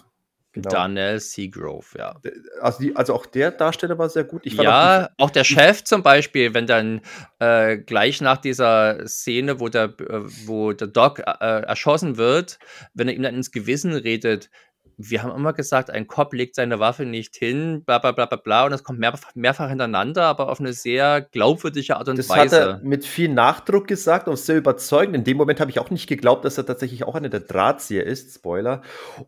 Genau. 0.61 0.69
Daniel 0.69 1.19
Seagrove, 1.19 1.85
ja. 1.97 2.15
Also, 2.61 2.79
die, 2.79 2.95
also, 2.95 3.13
auch 3.13 3.25
der 3.25 3.51
Darsteller 3.51 3.97
war 3.97 4.09
sehr 4.09 4.23
gut. 4.23 4.45
ja, 4.45 5.09
auch, 5.17 5.25
auch, 5.25 5.29
der 5.29 5.43
Chef 5.43 5.83
zum 5.83 6.03
Beispiel, 6.03 6.53
wenn 6.53 6.67
dann 6.67 7.01
äh, 7.39 7.77
gleich 7.77 8.21
nach 8.21 8.37
dieser 8.37 9.07
Szene, 9.07 9.59
wo 9.59 9.69
der, 9.69 9.85
äh, 9.99 10.21
wo 10.45 10.73
der 10.73 10.87
Doc 10.87 11.19
äh, 11.19 11.23
erschossen 11.23 12.17
wird, 12.17 12.59
wenn 12.93 13.07
er 13.07 13.15
ihm 13.15 13.23
dann 13.23 13.35
ins 13.35 13.51
Gewissen 13.51 13.93
redet, 13.93 14.49
wir 14.97 15.21
haben 15.21 15.35
immer 15.35 15.53
gesagt, 15.53 15.91
ein 15.91 16.07
Cop 16.07 16.33
legt 16.33 16.55
seine 16.55 16.79
Waffe 16.79 17.05
nicht 17.05 17.35
hin, 17.35 17.83
bla 17.85 17.99
bla 17.99 18.11
bla 18.11 18.25
bla 18.25 18.37
bla, 18.37 18.65
und 18.65 18.71
das 18.71 18.83
kommt 18.83 18.97
mehr, 18.99 19.13
mehrfach 19.35 19.69
hintereinander, 19.69 20.23
aber 20.23 20.49
auf 20.49 20.59
eine 20.59 20.73
sehr 20.73 21.21
glaubwürdige 21.21 21.97
Art 21.97 22.09
und 22.09 22.17
das 22.17 22.29
Weise. 22.29 22.55
Das 22.55 22.67
hat 22.67 22.81
er 22.81 22.85
mit 22.85 23.05
viel 23.05 23.29
Nachdruck 23.29 23.87
gesagt 23.87 24.27
und 24.27 24.37
sehr 24.37 24.57
überzeugend. 24.57 25.15
In 25.15 25.23
dem 25.23 25.37
Moment 25.37 25.59
habe 25.59 25.69
ich 25.69 25.79
auch 25.79 25.91
nicht 25.91 26.07
geglaubt, 26.07 26.45
dass 26.45 26.57
er 26.57 26.65
tatsächlich 26.65 27.03
auch 27.03 27.13
einer 27.13 27.29
der 27.29 27.41
Drahtzieher 27.41 28.05
ist, 28.05 28.33
Spoiler. 28.33 28.81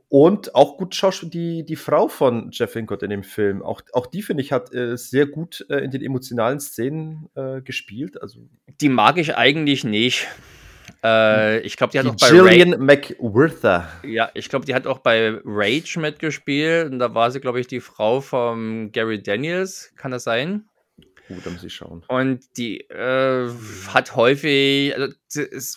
Und 0.07 0.55
auch 0.55 0.77
gut 0.77 0.95
schauspiel 0.95 1.29
die, 1.29 1.65
die 1.65 1.75
Frau 1.75 2.07
von 2.07 2.49
Jeff 2.51 2.73
Wincott 2.73 3.03
in 3.03 3.11
dem 3.11 3.23
Film, 3.23 3.61
auch, 3.61 3.81
auch 3.93 4.07
die, 4.07 4.23
finde 4.23 4.41
ich, 4.41 4.51
hat 4.51 4.73
äh, 4.73 4.97
sehr 4.97 5.27
gut 5.27 5.65
äh, 5.69 5.77
in 5.77 5.91
den 5.91 6.01
emotionalen 6.01 6.59
Szenen 6.59 7.29
äh, 7.35 7.61
gespielt. 7.61 8.19
Also, 8.21 8.39
die 8.81 8.89
mag 8.89 9.17
ich 9.17 9.37
eigentlich 9.37 9.83
nicht. 9.83 10.27
Äh, 11.03 11.59
ich 11.59 11.77
glaube, 11.77 11.91
die 11.91 11.99
hat 11.99 12.05
die 12.05 12.09
auch 12.09 12.15
bei 12.15 12.29
Jillian 12.29 12.83
McWhirter. 12.83 13.87
Ja, 14.03 14.29
ich 14.33 14.49
glaube, 14.49 14.65
die 14.65 14.75
hat 14.75 14.87
auch 14.87 14.99
bei 14.99 15.39
Rage 15.45 15.99
mitgespielt. 15.99 16.91
Und 16.91 16.99
da 16.99 17.13
war 17.13 17.31
sie, 17.31 17.39
glaube 17.39 17.59
ich, 17.59 17.67
die 17.67 17.79
Frau 17.79 18.21
von 18.21 18.91
Gary 18.91 19.21
Daniels. 19.21 19.93
Kann 19.95 20.11
das 20.11 20.23
sein? 20.23 20.65
Gut, 21.29 21.45
da 21.45 21.51
muss 21.51 21.63
ich 21.63 21.75
schauen. 21.75 22.03
Und 22.07 22.57
die 22.57 22.79
äh, 22.89 23.49
hat 23.87 24.15
häufig, 24.15 24.95
also 24.95 25.13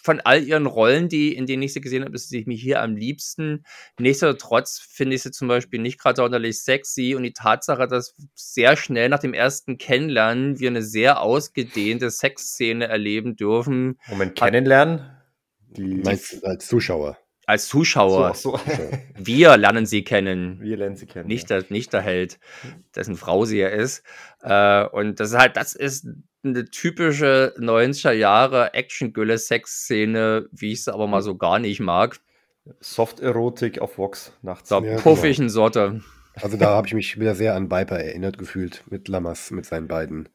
von 0.02 0.20
all 0.20 0.42
ihren 0.42 0.64
Rollen, 0.64 1.10
die, 1.10 1.36
in 1.36 1.44
denen 1.44 1.62
ich 1.62 1.74
sie 1.74 1.82
gesehen 1.82 2.04
habe, 2.04 2.14
ist 2.14 2.30
sie 2.30 2.42
mir 2.46 2.56
hier 2.56 2.80
am 2.80 2.96
liebsten. 2.96 3.64
Nichtsdestotrotz 3.98 4.78
finde 4.78 5.14
ich 5.14 5.22
sie 5.22 5.30
zum 5.30 5.48
Beispiel 5.48 5.78
nicht 5.78 6.00
gerade 6.00 6.16
sonderlich 6.16 6.62
sexy 6.62 7.14
und 7.14 7.22
die 7.22 7.34
Tatsache, 7.34 7.86
dass 7.86 8.14
sehr 8.34 8.76
schnell 8.76 9.10
nach 9.10 9.18
dem 9.18 9.34
ersten 9.34 9.76
Kennenlernen 9.76 10.58
wir 10.58 10.70
eine 10.70 10.82
sehr 10.82 11.20
ausgedehnte 11.20 12.10
Sexszene 12.10 12.88
erleben 12.88 13.36
dürfen. 13.36 13.98
Moment, 14.08 14.34
kennenlernen? 14.36 15.10
Die, 15.76 16.02
als, 16.06 16.42
als 16.44 16.66
Zuschauer 16.66 17.18
als 17.52 17.68
Zuschauer. 17.68 18.34
So, 18.34 18.56
so. 18.56 18.58
Wir 19.16 19.56
lernen 19.56 19.86
sie 19.86 20.02
kennen. 20.04 20.58
Wir 20.60 20.76
lernen 20.76 20.96
sie 20.96 21.06
kennen. 21.06 21.28
Nicht, 21.28 21.50
ja. 21.50 21.60
der, 21.60 21.70
nicht 21.70 21.92
der 21.92 22.00
Held, 22.02 22.38
dessen 22.96 23.16
Frau 23.16 23.44
sie 23.44 23.58
ja 23.58 23.68
ist. 23.68 24.02
Äh, 24.42 24.84
und 24.86 25.20
das 25.20 25.30
ist 25.30 25.38
halt, 25.38 25.56
das 25.56 25.74
ist 25.74 26.06
eine 26.44 26.64
typische 26.64 27.54
90er 27.58 28.12
Jahre 28.12 28.74
Action-Gülle-Sex-Szene, 28.74 30.48
wie 30.50 30.72
ich 30.72 30.84
sie 30.84 30.92
aber 30.92 31.06
mal 31.06 31.22
so 31.22 31.36
gar 31.36 31.58
nicht 31.58 31.80
mag. 31.80 32.18
Soft-Erotik 32.80 33.80
auf 33.80 33.98
Vox 33.98 34.32
nachts. 34.42 34.68
Da 34.68 34.80
Ja, 34.80 34.96
puff 34.98 35.20
genau. 35.20 35.30
ich 35.30 35.38
einen 35.40 35.50
Sorte. 35.50 36.00
Also 36.34 36.56
da 36.56 36.70
habe 36.70 36.86
ich 36.86 36.94
mich 36.94 37.18
wieder 37.20 37.34
sehr 37.34 37.54
an 37.54 37.70
Viper 37.70 37.98
erinnert 37.98 38.38
gefühlt 38.38 38.84
mit 38.88 39.08
Lammers, 39.08 39.50
mit 39.50 39.66
seinen 39.66 39.88
beiden. 39.88 40.28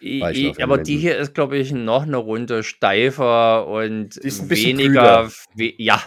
I- 0.00 0.54
Aber 0.62 0.78
die 0.78 0.96
hier 0.96 1.16
ist, 1.16 1.34
glaube 1.34 1.56
ich, 1.58 1.72
noch 1.72 2.02
eine 2.02 2.16
Runde 2.16 2.62
steifer 2.62 3.66
und 3.66 4.16
ist 4.16 4.42
ein 4.42 4.48
bisschen 4.48 4.78
weniger, 4.78 5.30
we 5.54 5.72
ja. 5.76 6.00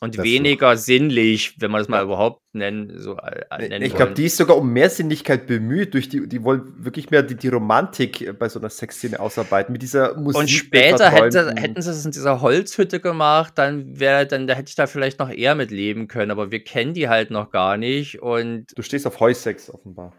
Und 0.00 0.18
Das 0.18 0.24
weniger 0.24 0.76
sinnlich, 0.76 1.54
wenn 1.60 1.70
man 1.70 1.80
das 1.80 1.88
mal 1.88 2.02
überhaupt 2.02 2.42
nennen, 2.52 2.98
so 2.98 3.16
äh, 3.16 3.68
nennen 3.68 3.84
Ich 3.84 3.94
glaube, 3.94 4.12
die 4.12 4.24
ist 4.26 4.36
sogar 4.36 4.56
um 4.56 4.72
mehr 4.72 4.90
Sinnlichkeit 4.90 5.46
bemüht. 5.46 5.94
Durch 5.94 6.08
die, 6.08 6.28
die 6.28 6.42
wollen 6.42 6.84
wirklich 6.84 7.10
mehr 7.10 7.22
die, 7.22 7.36
die 7.36 7.48
Romantik 7.48 8.20
äh, 8.20 8.32
bei 8.32 8.48
so 8.48 8.58
einer 8.58 8.70
Sexszene 8.70 9.20
ausarbeiten. 9.20 9.72
Mit 9.72 9.82
dieser 9.82 10.14
Musik. 10.14 10.40
Und 10.40 10.50
später 10.50 11.10
hätte, 11.10 11.54
hätten 11.56 11.80
sie 11.80 11.90
es 11.90 12.04
in 12.04 12.10
dieser 12.10 12.40
Holzhütte 12.40 13.00
gemacht, 13.00 13.54
dann 13.56 13.98
wäre, 13.98 14.26
dann 14.26 14.46
da 14.46 14.54
hätte 14.54 14.68
ich 14.68 14.74
da 14.74 14.86
vielleicht 14.86 15.18
noch 15.18 15.30
eher 15.30 15.54
mit 15.54 15.70
leben 15.70 16.08
können, 16.08 16.30
aber 16.30 16.50
wir 16.50 16.62
kennen 16.62 16.94
die 16.94 17.08
halt 17.08 17.30
noch 17.30 17.50
gar 17.50 17.76
nicht 17.76 18.20
und 18.20 18.66
Du 18.76 18.82
stehst 18.82 19.06
auf 19.06 19.20
Heusex 19.20 19.70
offenbar. 19.70 20.12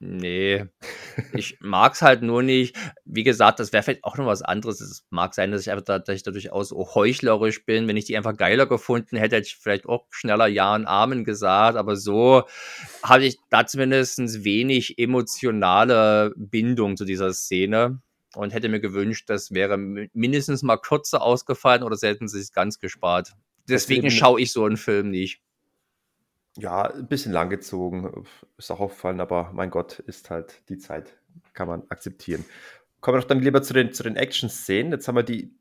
Nee, 0.00 0.64
ich 1.34 1.58
mag's 1.60 2.02
halt 2.02 2.22
nur 2.22 2.42
nicht. 2.42 2.76
Wie 3.04 3.22
gesagt, 3.22 3.60
das 3.60 3.72
wäre 3.72 3.82
vielleicht 3.82 4.04
auch 4.04 4.16
noch 4.16 4.26
was 4.26 4.42
anderes. 4.42 4.80
Es 4.80 5.04
mag 5.10 5.34
sein, 5.34 5.52
dass 5.52 5.60
ich 5.62 5.70
einfach 5.70 5.84
da, 5.84 5.98
dass 5.98 6.16
ich 6.16 6.22
da 6.22 6.30
durchaus 6.32 6.72
auch 6.72 6.94
heuchlerisch 6.94 7.64
bin. 7.64 7.86
Wenn 7.86 7.96
ich 7.96 8.06
die 8.06 8.16
einfach 8.16 8.36
geiler 8.36 8.66
gefunden 8.66 9.16
hätte, 9.16 9.36
hätte 9.36 9.46
ich 9.46 9.56
vielleicht 9.56 9.86
auch 9.86 10.06
schneller 10.10 10.46
Ja 10.48 10.74
und 10.74 10.86
Amen 10.86 11.24
gesagt, 11.24 11.76
aber 11.76 11.96
so 11.96 12.44
habe 13.02 13.24
ich 13.24 13.38
da 13.50 13.66
zumindest 13.66 14.44
wenig 14.44 14.98
emotionale 14.98 16.32
Bindung 16.36 16.96
zu 16.96 17.04
dieser 17.04 17.32
Szene 17.32 18.00
und 18.34 18.52
hätte 18.52 18.68
mir 18.68 18.80
gewünscht, 18.80 19.28
das 19.28 19.52
wäre 19.52 19.76
mi- 19.76 20.08
mindestens 20.12 20.62
mal 20.62 20.76
kürzer 20.76 21.22
ausgefallen 21.22 21.82
oder 21.82 21.96
sie 21.96 22.06
hätten 22.08 22.28
sich 22.28 22.42
es 22.42 22.52
ganz 22.52 22.78
gespart. 22.78 23.32
Deswegen 23.68 24.02
schaue 24.10 24.40
ich 24.40 24.52
so 24.52 24.64
einen 24.64 24.76
Film 24.76 25.10
nicht. 25.10 25.40
Ja, 26.56 26.82
ein 26.82 27.06
bisschen 27.06 27.32
langgezogen. 27.32 28.24
Ist 28.58 28.70
auch 28.70 28.80
aufgefallen, 28.80 29.20
aber 29.20 29.50
mein 29.52 29.70
Gott, 29.70 30.00
ist 30.00 30.30
halt 30.30 30.62
die 30.68 30.78
Zeit. 30.78 31.16
Kann 31.52 31.68
man 31.68 31.82
akzeptieren. 31.88 32.44
Kommen 33.00 33.16
wir 33.16 33.20
doch 33.22 33.28
dann 33.28 33.40
lieber 33.40 33.62
zu 33.62 33.72
den, 33.72 33.92
zu 33.92 34.02
den 34.02 34.16
Action-Szenen. 34.16 34.92
Jetzt 34.92 35.08
haben 35.08 35.16
wir 35.16 35.22
die 35.22 35.54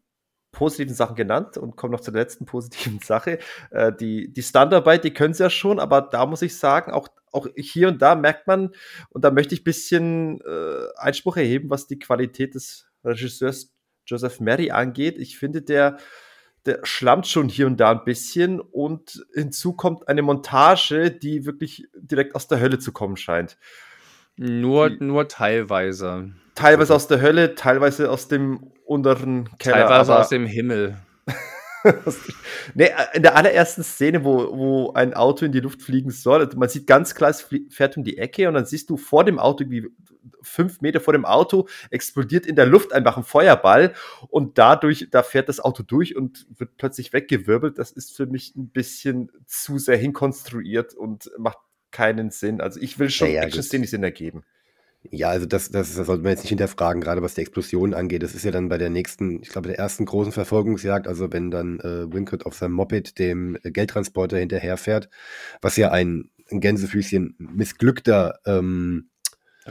positiven 0.52 0.96
Sachen 0.96 1.16
genannt 1.16 1.58
und 1.58 1.76
kommen 1.76 1.92
noch 1.92 2.02
zur 2.02 2.14
letzten 2.14 2.46
positiven 2.48 3.00
Sache. 3.00 3.40
Äh, 3.72 3.94
die, 3.94 4.34
die 4.34 4.44
Standarbeit, 4.44 5.04
die 5.04 5.14
können 5.14 5.34
sie 5.34 5.44
ja 5.44 5.50
schon, 5.50 5.80
aber 5.80 6.02
da 6.02 6.26
muss 6.26 6.42
ich 6.42 6.58
sagen, 6.58 6.92
auch, 6.92 7.08
auch 7.32 7.48
hier 7.56 7.88
und 7.88 8.02
da 8.02 8.16
merkt 8.16 8.48
man, 8.48 8.74
und 9.10 9.24
da 9.24 9.32
möchte 9.32 9.54
ich 9.54 9.62
ein 9.62 9.66
bisschen 9.66 10.42
äh, 10.42 10.88
Einspruch 10.98 11.38
erheben, 11.38 11.70
was 11.70 11.88
die 11.88 12.00
Qualität 12.00 12.56
des 12.56 12.90
Regisseurs 13.04 13.74
Joseph 14.06 14.40
Mary 14.40 14.72
angeht. 14.72 15.18
Ich 15.20 15.38
finde, 15.38 15.62
der, 15.62 15.98
der 16.66 16.80
schlammt 16.84 17.28
schon 17.28 17.50
hier 17.50 17.68
und 17.68 17.78
da 17.80 17.92
ein 17.92 18.04
bisschen 18.04 18.60
und 18.60 19.26
hinzu 19.34 19.74
kommt 19.74 20.08
eine 20.08 20.22
Montage, 20.22 21.12
die 21.12 21.46
wirklich 21.46 21.88
direkt 21.96 22.36
aus 22.36 22.48
der 22.48 22.60
Hölle 22.60 22.80
zu 22.80 22.92
kommen 22.92 23.18
scheint. 23.18 23.58
Nur, 24.36 24.90
Die- 24.90 25.04
nur 25.04 25.28
teilweise. 25.28 26.32
Teilweise 26.56 26.94
aus 26.94 27.08
der 27.08 27.22
Hölle, 27.22 27.56
teilweise 27.56 28.10
aus 28.12 28.28
dem 28.28 28.72
unteren 28.86 29.50
Keller. 29.60 29.88
Teilweise 29.88 30.18
aus 30.18 30.30
dem 30.30 30.46
Himmel. 30.46 30.98
Nee, 32.74 32.90
in 33.14 33.24
der 33.24 33.36
allerersten 33.36 33.84
Szene, 33.84 34.24
wo, 34.24 34.58
wo 34.58 34.94
ein 34.94 35.14
Auto 35.14 35.46
in 35.46 35.52
die 35.52 35.60
Luft 35.60 35.82
fliegen 35.82 36.12
soll, 36.12 36.42
also 36.42 36.58
man 36.58 36.70
sieht 36.70 36.88
ganz 36.88 37.16
klar, 37.16 37.30
es 37.30 37.48
fährt 37.70 37.98
um 37.98 38.04
die 38.04 38.18
Ecke 38.18 38.48
und 38.48 38.54
dann 38.54 38.66
siehst 38.66 38.90
du 38.90 38.98
vor 38.98 39.24
dem 39.24 39.40
Auto, 39.40 39.66
wie 39.70 39.88
fünf 40.42 40.82
Meter 40.82 41.00
vor 41.00 41.14
dem 41.14 41.26
Auto, 41.26 41.68
explodiert 41.90 42.46
in 42.46 42.56
der 42.56 42.66
Luft 42.66 42.94
einfach 42.94 43.18
ein 43.18 43.24
Feuerball 43.24 43.94
und 44.30 44.58
dadurch, 44.58 45.08
da 45.12 45.24
fährt 45.24 45.50
das 45.50 45.60
Auto 45.60 45.84
durch 45.84 46.16
und 46.16 46.48
wird 46.58 46.78
plötzlich 46.78 47.14
weggewirbelt. 47.14 47.78
Das 47.78 47.92
ist 47.92 48.16
für 48.16 48.26
mich 48.26 48.56
ein 48.56 48.70
bisschen 48.70 49.32
zu 49.46 49.78
sehr 49.78 49.98
hinkonstruiert 49.98 50.94
und 50.94 51.32
macht 51.38 51.60
keinen 51.92 52.32
Sinn. 52.32 52.62
Also 52.62 52.80
ich 52.80 53.00
will 53.00 53.10
schon 53.10 53.30
Ja, 53.30 53.36
ja, 53.36 53.44
Action-Szenen, 53.44 53.84
die 53.84 53.90
Sinn 53.90 54.04
ergeben. 54.04 54.44
Ja, 55.04 55.30
also 55.30 55.46
das, 55.46 55.72
das, 55.72 55.96
das 55.96 56.06
sollte 56.08 56.24
man 56.24 56.32
jetzt 56.32 56.42
nicht 56.42 56.50
hinterfragen, 56.50 57.02
gerade 57.02 57.22
was 57.22 57.34
die 57.34 57.42
Explosion 57.42 57.94
angeht. 57.94 58.22
Das 58.22 58.36
ist 58.36 58.44
ja 58.44 58.52
dann 58.52 58.68
bei 58.68 58.78
der 58.78 58.90
nächsten, 58.90 59.42
ich 59.42 59.50
glaube, 59.50 59.70
der 59.70 59.80
ersten 59.80 60.06
großen 60.06 60.34
Verfolgungsjagd, 60.34 61.08
also 61.08 61.32
wenn 61.32 61.52
dann 61.52 61.80
äh, 61.80 62.12
Wincott 62.14 62.46
auf 62.46 62.54
seinem 62.54 62.74
Moped 62.74 63.18
dem 63.18 63.58
äh, 63.64 63.72
Geldtransporter 63.72 64.38
hinterherfährt, 64.38 65.10
was 65.62 65.78
ja 65.78 65.92
ein, 65.92 66.30
ein 66.52 66.60
Gänsefüßchen 66.60 67.36
missglückter 67.38 68.40
ähm, 68.46 69.10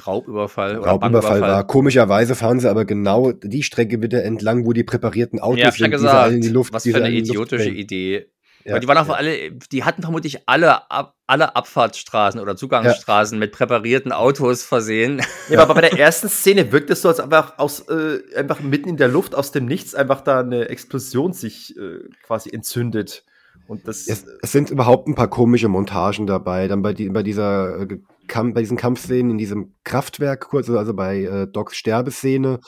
Raubüberfall 0.07 0.77
Raubüberfall 0.77 1.41
war. 1.41 1.67
Komischerweise 1.67 2.35
fahren 2.35 2.61
sie 2.61 2.71
aber 2.71 2.85
genau 2.85 3.33
die 3.33 3.63
Strecke 3.63 4.01
wieder 4.01 4.25
entlang, 4.25 4.65
wo 4.65 4.73
die 4.73 4.85
präparierten 4.85 5.41
Autos 5.41 5.61
Ja, 5.61 5.71
sind, 5.73 5.93
die 5.93 5.99
sie 5.99 6.07
alle 6.09 6.13
gesagt. 6.13 6.35
in 6.35 6.41
die 6.41 6.49
Luft 6.49 6.73
Was 6.73 6.85
für 6.85 6.97
eine 6.97 7.11
idiotische. 7.11 7.71
Idee. 7.71 8.31
Ja, 8.69 8.75
Weil 8.75 8.81
die 8.81 8.89
waren 8.89 8.99
auch 8.99 9.09
ja. 9.09 9.15
alle, 9.15 9.53
die 9.73 9.85
hatten 9.85 10.03
vermutlich 10.03 10.47
alle, 10.47 10.91
Ab, 10.91 11.17
alle 11.27 11.57
Abfahrtsstraßen 11.57 12.39
oder 12.39 12.55
Zugangsstraßen 12.55 13.39
mit 13.39 13.53
präparierten 13.53 14.13
Autos 14.13 14.63
versehen. 14.63 15.23
Ja, 15.49 15.63
aber 15.63 15.75
bei 15.81 15.81
der 15.81 15.99
ersten 15.99 16.29
Szene 16.29 16.71
wirkt 16.71 16.91
es 16.91 17.01
so, 17.01 17.09
als 17.09 17.19
einfach 17.19 17.59
aus, 17.59 17.89
äh, 17.89 18.19
einfach 18.37 18.61
mitten 18.61 18.91
in 18.91 18.99
der 18.99 19.09
Luft 19.09 19.35
aus 19.35 19.53
dem 19.53 19.65
Nichts 19.65 19.95
einfach 19.95 20.21
da 20.21 20.41
eine 20.41 20.69
Explosion 20.69 21.33
sich 21.33 21.79
äh, 21.79 22.01
quasi 22.23 22.51
entzündet. 22.51 23.25
Und 23.69 23.89
das, 23.89 24.07
Es, 24.07 24.27
es 24.43 24.53
sind 24.53 24.71
überhaupt 24.71 25.09
ein 25.09 25.15
paar 25.15 25.29
komische 25.29 25.69
Montagen 25.69 26.27
dabei. 26.27 26.69
Dann 26.69 26.83
bei, 26.83 26.93
die, 26.93 27.09
bei 27.09 27.23
dieser 27.23 27.81
äh, 27.81 27.99
Kamp, 28.27 28.55
bei 28.55 28.61
diesen 28.61 28.77
Kampfszenen 28.77 29.31
in 29.31 29.39
diesem 29.39 29.75
Kraftwerk 29.85 30.49
kurz, 30.49 30.69
also 30.69 30.93
bei 30.93 31.23
äh, 31.23 31.47
Docs 31.47 31.77
Sterbeszene, 31.77 32.61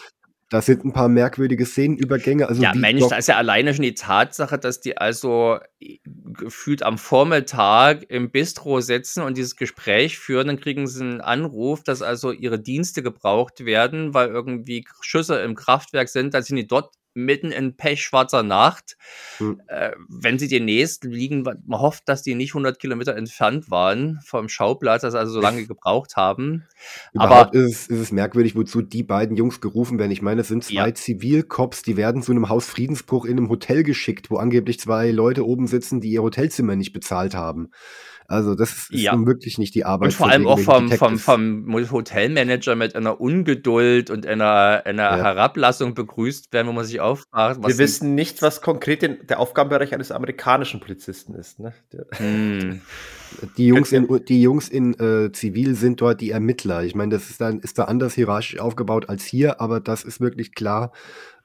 da 0.50 0.60
sind 0.60 0.84
ein 0.84 0.92
paar 0.92 1.08
merkwürdige 1.08 1.64
Szenenübergänge. 1.64 2.48
Also 2.48 2.60
ja, 2.60 2.74
Mensch, 2.74 3.06
da 3.08 3.16
ist 3.16 3.28
ja 3.28 3.36
alleine 3.36 3.72
schon 3.72 3.84
die 3.84 3.94
Tatsache, 3.94 4.58
dass 4.58 4.80
die 4.80 4.98
also 4.98 5.60
äh, 5.78 5.98
gefühlt 6.04 6.82
am 6.82 6.98
Vormittag 6.98 8.02
im 8.10 8.32
Bistro 8.32 8.80
sitzen 8.80 9.22
und 9.22 9.38
dieses 9.38 9.54
Gespräch 9.54 10.18
führen, 10.18 10.48
dann 10.48 10.60
kriegen 10.60 10.88
sie 10.88 11.04
einen 11.04 11.20
Anruf, 11.20 11.84
dass 11.84 12.02
also 12.02 12.32
ihre 12.32 12.58
Dienste 12.58 13.02
gebraucht 13.04 13.64
werden, 13.64 14.12
weil 14.12 14.28
irgendwie 14.28 14.84
Schüsse 15.00 15.38
im 15.38 15.54
Kraftwerk 15.54 16.08
sind, 16.08 16.34
dann 16.34 16.42
sind 16.42 16.56
die 16.56 16.66
dort 16.66 16.94
mitten 17.14 17.50
in 17.50 17.76
pechschwarzer 17.76 18.42
Nacht. 18.42 18.96
Hm. 19.38 19.60
Äh, 19.66 19.92
wenn 20.08 20.38
sie 20.38 20.48
demnächst 20.48 21.04
liegen, 21.04 21.42
man 21.42 21.80
hofft, 21.80 22.08
dass 22.08 22.22
die 22.22 22.34
nicht 22.34 22.50
100 22.50 22.78
Kilometer 22.78 23.16
entfernt 23.16 23.70
waren 23.70 24.20
vom 24.24 24.48
Schauplatz, 24.48 25.02
dass 25.02 25.12
sie 25.12 25.18
also 25.18 25.32
so 25.32 25.40
lange 25.40 25.66
gebraucht 25.66 26.16
haben. 26.16 26.66
überhaupt 27.12 27.54
ist, 27.54 27.82
es, 27.82 27.86
ist 27.88 28.00
es 28.00 28.12
merkwürdig, 28.12 28.54
wozu 28.56 28.82
die 28.82 29.02
beiden 29.02 29.36
Jungs 29.36 29.60
gerufen 29.60 29.98
werden. 29.98 30.12
Ich 30.12 30.22
meine, 30.22 30.42
es 30.42 30.48
sind 30.48 30.64
zwei 30.64 30.88
Ja. 30.88 30.94
Zivilcops, 30.94 31.82
die 31.82 31.96
werden 31.96 32.22
zu 32.22 32.32
einem 32.32 32.48
Hausfriedensbruch 32.48 33.24
in 33.24 33.38
einem 33.38 33.48
Hotel 33.48 33.82
geschickt, 33.82 34.30
wo 34.30 34.36
angeblich 34.36 34.78
zwei 34.80 35.10
Leute 35.10 35.46
oben 35.46 35.66
sitzen, 35.66 36.00
die 36.00 36.10
ihr 36.10 36.22
Hotelzimmer 36.22 36.76
nicht 36.76 36.92
bezahlt 36.92 37.34
haben. 37.34 37.70
Also 38.30 38.54
das 38.54 38.70
ist, 38.70 38.90
ist 38.92 39.00
Ja. 39.00 39.14
nun 39.16 39.26
wirklich 39.26 39.58
nicht 39.58 39.74
die 39.74 39.84
Arbeit. 39.84 40.10
Und 40.10 40.14
vor 40.14 40.30
allem 40.30 40.46
auch 40.46 40.60
vom, 40.60 40.88
vom, 40.88 41.18
vom 41.18 41.90
Hotelmanager 41.90 42.76
mit 42.76 42.94
einer 42.94 43.20
Ungeduld 43.20 44.08
und 44.08 44.24
einer, 44.24 44.82
einer 44.84 45.02
Ja. 45.02 45.16
Herablassung 45.16 45.94
begrüßt 45.94 46.52
werden, 46.52 46.68
wo 46.68 46.72
man 46.72 46.84
sich 46.84 47.00
was 47.60 47.72
wir 47.72 47.78
wissen 47.78 48.14
nicht, 48.14 48.40
was 48.40 48.60
konkret 48.60 49.02
den, 49.02 49.26
der 49.26 49.40
Aufgabenbereich 49.40 49.92
eines 49.92 50.12
amerikanischen 50.12 50.78
Polizisten 50.78 51.34
ist. 51.34 51.58
Ne? 51.58 51.72
Hm. 52.12 52.82
Die 53.56 53.66
Jungs 53.66 53.90
in, 53.90 54.06
die 54.28 54.42
Jungs 54.42 54.68
in 54.68 54.94
äh, 54.94 55.32
Zivil 55.32 55.74
sind 55.74 56.00
dort 56.00 56.20
die 56.20 56.30
Ermittler. 56.30 56.84
Ich 56.84 56.94
meine, 56.94 57.12
das 57.12 57.30
ist 57.30 57.40
dann 57.40 57.58
ist 57.58 57.78
da 57.78 57.84
anders 57.84 58.14
hierarchisch 58.14 58.60
aufgebaut 58.60 59.08
als 59.08 59.24
hier, 59.24 59.60
aber 59.60 59.80
das 59.80 60.04
ist 60.04 60.20
wirklich 60.20 60.54
klar. 60.54 60.92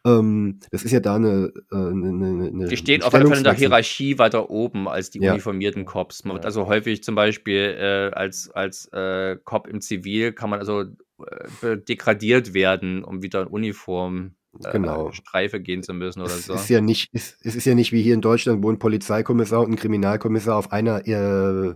Ähm, 0.06 0.60
das 0.72 0.84
ist 0.84 0.92
ja 0.92 1.00
da 1.00 1.16
eine, 1.16 1.52
äh, 1.72 1.76
eine, 1.76 2.10
eine, 2.10 2.48
eine 2.48 2.68
Die 2.68 2.78
stehen 2.78 3.02
auf 3.02 3.14
jeden 3.14 3.28
Fall 3.28 3.38
in 3.40 3.44
der. 3.44 3.54
Hierarchie 3.54 4.20
weiter 4.20 4.50
oben 4.50 4.88
als 4.88 5.10
die 5.10 5.20
Ja. 5.20 5.32
uniformierten 5.32 5.86
Cops. 5.86 6.24
Man 6.24 6.36
wird 6.36 6.46
also 6.46 6.68
häufig 6.68 7.04
zum 7.04 7.16
Beispiel 7.16 7.76
äh, 7.78 8.16
als, 8.16 8.50
als 8.52 8.88
äh, 8.94 9.38
Cop 9.44 9.68
im 9.68 9.82
Zivil 9.82 10.32
kann 10.34 10.50
man 10.52 10.60
also 10.60 10.82
äh, 11.62 11.78
degradiert 11.78 12.54
werden, 12.54 13.04
um 13.04 13.24
wieder 13.24 13.42
in 13.42 13.48
Uniform 13.48 14.36
äh, 14.64 14.72
Genau. 14.72 15.12
Streife 15.12 15.60
gehen 15.60 15.82
zu 15.84 15.94
müssen 15.94 16.22
oder 16.22 16.30
Es 16.32 16.46
so. 16.46 16.54
ist 16.54 16.70
ja 16.70 16.82
nicht, 16.82 17.10
es, 17.14 17.38
es 17.42 17.56
ist 17.56 17.66
ja 17.66 17.74
nicht 17.74 17.92
wie 17.92 18.02
hier 18.04 18.14
in 18.14 18.22
Deutschland, 18.22 18.64
wo 18.64 18.70
ein 18.72 18.80
Polizeikommissar 18.80 19.62
und 19.62 19.72
ein 19.72 19.76
Kriminalkommissar 19.76 20.56
auf 20.56 20.72
einer 20.72 21.06
äh, 21.08 21.74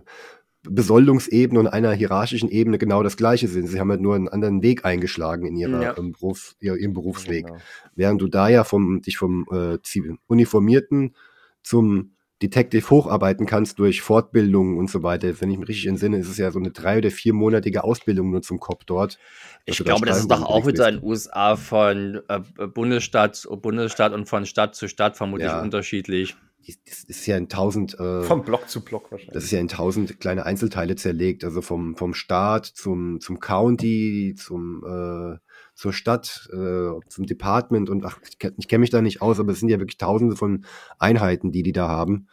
Besoldungsebene 0.62 1.58
und 1.58 1.66
einer 1.66 1.92
hierarchischen 1.92 2.50
Ebene 2.50 2.78
genau 2.78 3.02
das 3.02 3.16
gleiche 3.16 3.48
sind. 3.48 3.66
Sie 3.66 3.80
haben 3.80 3.90
halt 3.90 4.00
nur 4.00 4.14
einen 4.14 4.28
anderen 4.28 4.62
Weg 4.62 4.84
eingeschlagen 4.84 5.46
in 5.46 5.56
ihrer, 5.56 5.82
Ja. 5.82 5.98
ähm, 5.98 6.12
Beruf, 6.12 6.54
ihr, 6.60 6.76
ihrem 6.76 6.92
Berufsweg. 6.92 7.46
Genau. 7.46 7.58
Während 7.94 8.20
du 8.20 8.28
da 8.28 8.48
ja 8.48 8.64
vom, 8.64 9.00
dich 9.00 9.16
vom 9.16 9.46
äh, 9.50 9.78
Uniformierten 10.26 11.14
zum 11.62 12.12
Detective 12.42 12.88
hocharbeiten 12.88 13.44
kannst 13.44 13.78
durch 13.78 14.00
Fortbildungen 14.00 14.78
und 14.78 14.88
so 14.88 15.02
weiter. 15.02 15.28
Wenn 15.40 15.50
ich 15.50 15.58
mich 15.58 15.68
richtig 15.68 15.86
entsinne, 15.88 16.18
ist 16.18 16.28
es 16.28 16.38
ja 16.38 16.50
so 16.50 16.58
eine 16.58 16.70
drei- 16.70 16.98
oder 16.98 17.10
viermonatige 17.10 17.84
Ausbildung 17.84 18.30
nur 18.30 18.40
zum 18.40 18.58
Cop 18.58 18.86
dort. 18.86 19.18
Ich 19.66 19.76
da 19.78 19.84
glaube, 19.84 20.06
das 20.06 20.20
ist 20.20 20.30
doch 20.30 20.42
auch 20.42 20.66
wieder 20.66 20.88
in 20.88 20.96
den 20.96 21.04
USA 21.04 21.56
von 21.56 22.20
äh, 22.28 22.40
Bundesstaat, 22.66 23.46
Bundesstaat 23.60 24.14
und 24.14 24.26
von 24.26 24.46
Stadt 24.46 24.74
zu 24.74 24.88
Stadt 24.88 25.18
vermutlich 25.18 25.48
Ja. 25.50 25.60
unterschiedlich. 25.60 26.34
Das 26.86 27.04
ist 27.04 27.26
ja 27.26 27.36
in 27.36 27.48
tausend, 27.48 27.98
äh, 27.98 28.22
Vom 28.22 28.44
Block 28.44 28.68
zu 28.68 28.84
Block 28.84 29.10
wahrscheinlich. 29.10 29.32
das 29.34 29.44
ist 29.44 29.50
ja 29.50 29.58
in 29.60 29.68
tausend 29.68 30.20
kleine 30.20 30.44
Einzelteile 30.46 30.94
zerlegt. 30.94 31.42
Also 31.42 31.62
vom, 31.62 31.96
vom 31.96 32.14
Staat 32.14 32.66
zum, 32.66 33.18
zum 33.20 33.40
County, 33.40 34.34
zum, 34.36 34.84
äh, 34.84 35.38
zur 35.74 35.92
Stadt, 35.92 36.48
äh, 36.52 36.90
zum 37.08 37.26
Department 37.26 37.88
und 37.90 38.04
ach, 38.04 38.20
ich, 38.28 38.36
kenn- 38.38 38.54
ich 38.58 38.68
kenne 38.68 38.80
mich 38.80 38.90
da 38.90 39.00
nicht 39.02 39.22
aus, 39.22 39.40
aber 39.40 39.52
es 39.52 39.60
sind 39.60 39.68
ja 39.70 39.78
wirklich 39.80 39.98
tausende 39.98 40.36
von 40.36 40.64
Einheiten, 40.98 41.50
die 41.50 41.62
die 41.62 41.72
da 41.72 41.88
haben. 41.88 42.28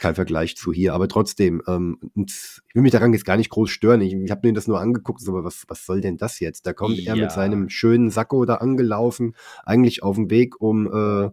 Kein 0.00 0.14
Vergleich 0.14 0.56
zu 0.56 0.72
hier, 0.72 0.94
aber 0.94 1.08
trotzdem, 1.08 1.60
ähm, 1.66 1.98
ich 2.14 2.60
will 2.74 2.82
mich 2.82 2.92
daran 2.92 3.12
jetzt 3.12 3.24
gar 3.24 3.36
nicht 3.36 3.50
groß 3.50 3.68
stören. 3.70 4.00
Ich, 4.00 4.12
ich 4.14 4.30
habe 4.30 4.46
mir 4.46 4.52
das 4.54 4.68
nur 4.68 4.80
angeguckt, 4.80 5.20
so, 5.20 5.32
aber 5.32 5.44
was, 5.44 5.64
was 5.66 5.84
soll 5.86 6.00
denn 6.00 6.16
das 6.16 6.38
jetzt? 6.40 6.66
Da 6.66 6.72
kommt 6.72 6.98
er 6.98 7.16
Ja. 7.16 7.22
mit 7.24 7.32
seinem 7.32 7.68
schönen 7.68 8.10
Sakko 8.10 8.44
da 8.44 8.56
angelaufen, 8.56 9.34
eigentlich 9.64 10.02
auf 10.04 10.14
dem 10.16 10.30
Weg, 10.30 10.60
um 10.60 10.86
äh, 10.86 11.30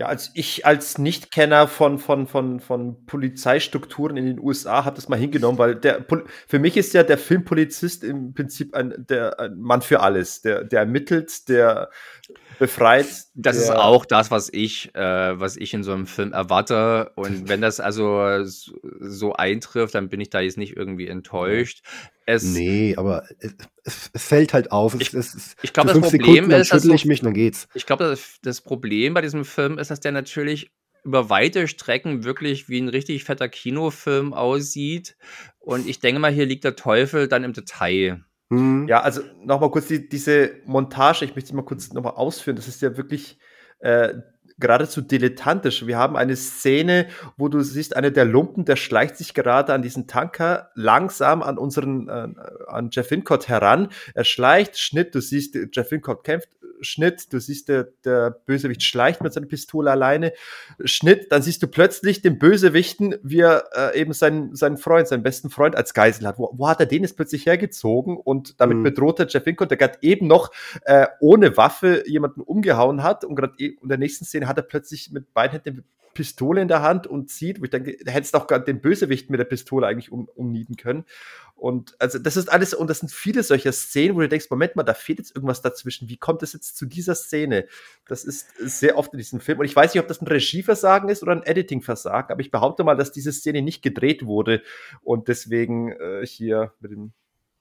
Ja, 0.00 0.06
als 0.06 0.30
ich 0.32 0.64
als 0.64 0.96
Nichtkenner 0.96 1.68
von, 1.68 1.98
von, 1.98 2.26
von, 2.26 2.60
von 2.60 3.04
Polizeistrukturen 3.04 4.16
in 4.16 4.24
den 4.24 4.40
USA 4.40 4.86
habe 4.86 4.96
das 4.96 5.10
mal 5.10 5.18
hingenommen, 5.18 5.58
weil 5.58 5.74
der 5.74 6.06
für 6.48 6.58
mich 6.58 6.78
ist 6.78 6.94
ja 6.94 7.02
der 7.02 7.18
Filmpolizist 7.18 8.02
im 8.02 8.32
Prinzip 8.32 8.74
ein, 8.74 8.94
der, 8.96 9.38
ein 9.38 9.58
Mann 9.58 9.82
für 9.82 10.00
alles. 10.00 10.40
Der, 10.40 10.64
der 10.64 10.80
ermittelt, 10.80 11.50
der 11.50 11.90
befreit. 12.58 13.08
Das 13.34 13.56
der, 13.56 13.64
ist 13.64 13.70
auch 13.72 14.06
das, 14.06 14.30
was 14.30 14.48
ich, 14.50 14.94
äh, 14.94 15.38
was 15.38 15.58
ich 15.58 15.74
in 15.74 15.82
so 15.82 15.92
einem 15.92 16.06
Film 16.06 16.32
erwarte. 16.32 17.12
Und 17.16 17.50
wenn 17.50 17.60
das 17.60 17.78
also 17.78 18.42
so, 18.44 18.72
so 19.00 19.34
eintrifft, 19.34 19.94
dann 19.94 20.08
bin 20.08 20.22
ich 20.22 20.30
da 20.30 20.40
jetzt 20.40 20.56
nicht 20.56 20.78
irgendwie 20.78 21.08
enttäuscht. 21.08 21.84
Es, 22.30 22.44
Nee, 22.44 22.94
aber 22.96 23.24
es, 23.82 24.10
es, 24.12 24.22
fällt 24.24 24.52
halt 24.54 24.70
auf. 24.72 24.94
Es, 24.94 25.00
Ich- 25.00 25.14
es, 25.14 25.34
es, 25.34 25.56
ich 25.62 25.72
glaub, 25.72 25.88
für 25.88 25.94
das 25.94 26.10
fünf 26.10 26.10
Problem 26.22 26.34
Sekunden, 26.34 26.50
dann 26.50 26.60
ist, 26.60 26.72
dass 26.72 26.84
ich 26.84 27.04
mich 27.04 27.20
dann 27.20 27.34
geht's. 27.34 27.68
Ich 27.74 27.86
glaube, 27.86 28.04
das, 28.04 28.36
das 28.42 28.60
Problem 28.60 29.14
bei 29.14 29.20
diesem 29.20 29.44
Film 29.44 29.78
ist, 29.78 29.90
dass 29.90 30.00
der 30.00 30.12
natürlich 30.12 30.70
über 31.02 31.30
weite 31.30 31.66
Strecken 31.66 32.24
wirklich 32.24 32.68
wie 32.68 32.78
ein 32.80 32.88
richtig 32.88 33.24
fetter 33.24 33.48
Kinofilm 33.48 34.32
aussieht. 34.34 35.16
Und 35.58 35.88
ich 35.88 36.00
denke 36.00 36.20
mal, 36.20 36.32
hier 36.32 36.46
liegt 36.46 36.64
der 36.64 36.76
Teufel 36.76 37.26
dann 37.26 37.42
im 37.44 37.52
Detail. 37.52 38.24
Hm. 38.50 38.86
Ja, 38.88 39.00
also 39.00 39.22
nochmal 39.42 39.70
kurz 39.70 39.86
die, 39.86 40.08
diese 40.08 40.56
Montage, 40.66 41.24
ich 41.24 41.34
möchte 41.34 41.48
sie 41.50 41.56
mal 41.56 41.64
kurz 41.64 41.92
nochmal 41.92 42.14
ausführen. 42.14 42.56
Das 42.56 42.68
ist 42.68 42.82
ja 42.82 42.96
wirklich 42.96 43.38
äh, 43.78 44.14
geradezu 44.60 45.00
dilettantisch. 45.00 45.86
Wir 45.86 45.98
haben 45.98 46.16
eine 46.16 46.36
Szene, 46.36 47.08
wo 47.36 47.48
du 47.48 47.60
siehst, 47.62 47.96
einer 47.96 48.10
der 48.10 48.24
Lumpen, 48.24 48.64
der 48.64 48.76
schleicht 48.76 49.16
sich 49.16 49.34
gerade 49.34 49.72
an 49.72 49.82
diesen 49.82 50.06
Tanker 50.06 50.70
langsam 50.74 51.42
an 51.42 51.58
unseren, 51.58 52.08
äh, 52.08 52.28
an 52.68 52.90
Jeff 52.92 53.10
Wincott 53.10 53.48
heran. 53.48 53.88
Er 54.14 54.24
schleicht, 54.24 54.78
Schnitt, 54.78 55.14
du 55.14 55.20
siehst, 55.20 55.56
Jeff 55.72 55.90
Wincott 55.90 56.24
kämpft, 56.24 56.50
Schnitt, 56.82 57.32
du 57.32 57.38
siehst, 57.38 57.68
der, 57.68 57.88
der 58.04 58.30
Bösewicht 58.30 58.82
schleicht 58.82 59.22
mit 59.22 59.32
seiner 59.32 59.46
Pistole 59.46 59.90
alleine, 59.90 60.32
Schnitt, 60.84 61.30
dann 61.30 61.42
siehst 61.42 61.62
du 61.62 61.66
plötzlich 61.66 62.22
den 62.22 62.38
Bösewichten, 62.38 63.16
wie 63.22 63.40
er 63.40 63.64
äh, 63.74 64.00
eben 64.00 64.12
seinen, 64.12 64.54
seinen 64.54 64.76
Freund, 64.76 65.08
seinen 65.08 65.22
besten 65.22 65.50
Freund 65.50 65.76
als 65.76 65.94
Geisel 65.94 66.26
hat. 66.26 66.38
Wo, 66.38 66.50
wo 66.52 66.68
hat 66.68 66.80
er 66.80 66.86
den 66.86 67.02
jetzt 67.02 67.16
plötzlich 67.16 67.46
hergezogen 67.46 68.16
und 68.16 68.60
damit 68.60 68.78
Mhm. 68.78 68.82
bedroht 68.82 69.20
er 69.20 69.26
Jeff 69.28 69.46
Wincott, 69.46 69.70
der 69.70 69.78
gerade 69.78 69.98
eben 70.02 70.26
noch 70.26 70.50
äh, 70.84 71.06
ohne 71.20 71.56
Waffe 71.56 72.04
jemanden 72.06 72.40
umgehauen 72.40 73.02
hat 73.02 73.24
und 73.24 73.34
gerade 73.36 73.54
e- 73.58 73.76
in 73.80 73.88
der 73.88 73.98
nächsten 73.98 74.24
Szene 74.24 74.46
hat 74.48 74.56
er 74.56 74.62
plötzlich 74.62 75.10
mit 75.12 75.32
beiden 75.34 75.52
Händen 75.52 75.68
eine 75.70 75.84
Pistole 76.12 76.60
in 76.60 76.68
der 76.68 76.82
Hand 76.82 77.06
und 77.06 77.30
zieht, 77.30 77.60
wo 77.60 77.64
ich 77.64 77.70
denke, 77.70 77.96
da 78.04 78.10
hättest 78.10 78.34
du 78.34 78.38
auch 78.38 78.46
gerade 78.48 78.64
den 78.64 78.80
Bösewicht 78.80 79.30
mit 79.30 79.38
der 79.38 79.44
Pistole 79.44 79.86
eigentlich 79.86 80.10
um, 80.10 80.28
umnieten 80.34 80.76
können. 80.76 81.04
Und 81.60 81.94
also 81.98 82.18
das 82.18 82.38
ist 82.38 82.50
alles, 82.50 82.72
und 82.72 82.88
das 82.88 83.00
sind 83.00 83.12
viele 83.12 83.42
solcher 83.42 83.72
Szenen, 83.72 84.16
wo 84.16 84.20
du 84.20 84.28
denkst, 84.28 84.48
Moment 84.48 84.76
mal, 84.76 84.82
da 84.82 84.94
fehlt 84.94 85.18
jetzt 85.18 85.36
irgendwas 85.36 85.60
dazwischen. 85.60 86.08
Wie 86.08 86.16
kommt 86.16 86.42
es 86.42 86.54
jetzt 86.54 86.78
zu 86.78 86.86
dieser 86.86 87.14
Szene? 87.14 87.66
Das 88.08 88.24
ist 88.24 88.48
sehr 88.58 88.96
oft 88.96 89.12
in 89.12 89.18
diesem 89.18 89.40
Film. 89.40 89.58
Und 89.58 89.66
ich 89.66 89.76
weiß 89.76 89.92
nicht, 89.92 90.00
ob 90.00 90.08
das 90.08 90.22
ein 90.22 90.26
Regieversagen 90.26 91.10
ist 91.10 91.22
oder 91.22 91.32
ein 91.32 91.42
Editingversagen, 91.42 92.32
aber 92.32 92.40
ich 92.40 92.50
behaupte 92.50 92.82
mal, 92.82 92.96
dass 92.96 93.12
diese 93.12 93.30
Szene 93.30 93.60
nicht 93.60 93.82
gedreht 93.82 94.24
wurde 94.24 94.62
und 95.02 95.28
deswegen 95.28 95.92
äh, 95.92 96.26
hier 96.26 96.72
mit 96.80 96.92
dem, 96.92 97.12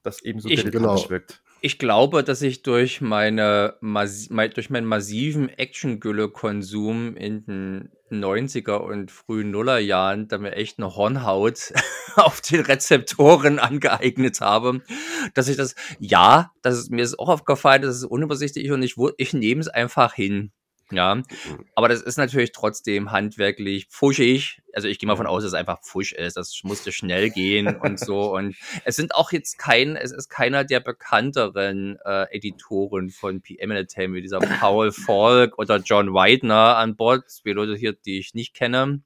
das 0.04 0.22
eben 0.24 0.40
so 0.40 0.50
Ich- 0.50 0.62
dilettantisch 0.62 1.02
genau. 1.04 1.10
wirkt. 1.10 1.42
Ich 1.62 1.78
glaube, 1.78 2.24
dass 2.24 2.42
ich 2.42 2.62
durch 2.64 3.02
meine 3.02 3.76
durch 3.82 4.70
meinen 4.70 4.86
massiven 4.86 5.50
Action-Gülle-Konsum 5.50 7.18
in 7.18 7.46
den 7.46 7.90
90er 8.12 8.78
und 8.78 9.12
frühen 9.12 9.52
Nullerjahren 9.52 10.28
da 10.30 10.38
mir 10.38 10.54
echt 10.54 10.78
eine 10.80 10.96
Hornhaut 10.96 11.74
auf 12.16 12.40
den 12.42 12.62
Rezeptoren 12.62 13.60
angeeignet 13.60 14.40
habe, 14.42 14.82
dass 15.34 15.48
ich 15.50 15.58
das, 15.58 15.76
ja, 16.00 16.52
das 16.62 16.78
ist, 16.78 16.92
mir 16.92 17.04
ist 17.04 17.20
auch 17.20 17.30
aufgefallen, 17.30 17.82
das 17.82 17.98
ist 17.98 18.06
unübersichtlich 18.06 18.72
und 18.72 18.82
ich, 18.82 18.96
ich 19.18 19.34
nehme 19.34 19.60
es 19.62 19.68
einfach 19.68 20.14
hin. 20.14 20.52
Ja, 20.92 21.22
aber 21.76 21.88
das 21.88 22.02
ist 22.02 22.18
natürlich 22.18 22.52
trotzdem 22.52 23.12
handwerklich 23.12 23.88
pfuschig. 23.88 24.62
Also 24.74 24.88
ich 24.88 24.98
gehe 24.98 25.08
mal 25.08 25.16
von 25.16 25.28
aus, 25.28 25.44
dass 25.44 25.52
es 25.52 25.58
einfach 25.60 25.82
pfusch 25.82 26.14
ist. 26.14 26.36
Das 26.36 26.62
musste 26.64 26.92
schnell 26.92 27.30
gehen 27.32 27.76
und 27.76 28.00
so. 28.00 28.36
Und 28.36 28.56
es 28.86 28.96
sind 28.96 29.14
auch 29.14 29.32
jetzt 29.32 29.60
kein, 29.60 29.96
es 29.96 30.12
ist 30.12 30.30
keiner 30.30 30.64
der 30.64 30.80
bekannteren 30.80 32.00
äh, 32.04 32.36
Editoren 32.36 33.10
von 33.10 33.42
PM 33.42 33.70
Entertainment, 33.72 34.18
wie 34.18 34.22
dieser 34.22 34.40
Paul 34.40 34.92
Falk 34.92 35.60
oder 35.60 35.78
John 35.78 36.14
Widener 36.14 36.78
an 36.78 36.96
Bord. 36.96 37.30
Zwei 37.30 37.52
Leute 37.52 37.76
hier, 37.76 37.94
die 37.94 38.18
ich 38.18 38.34
nicht 38.34 38.56
kenne. 38.56 39.04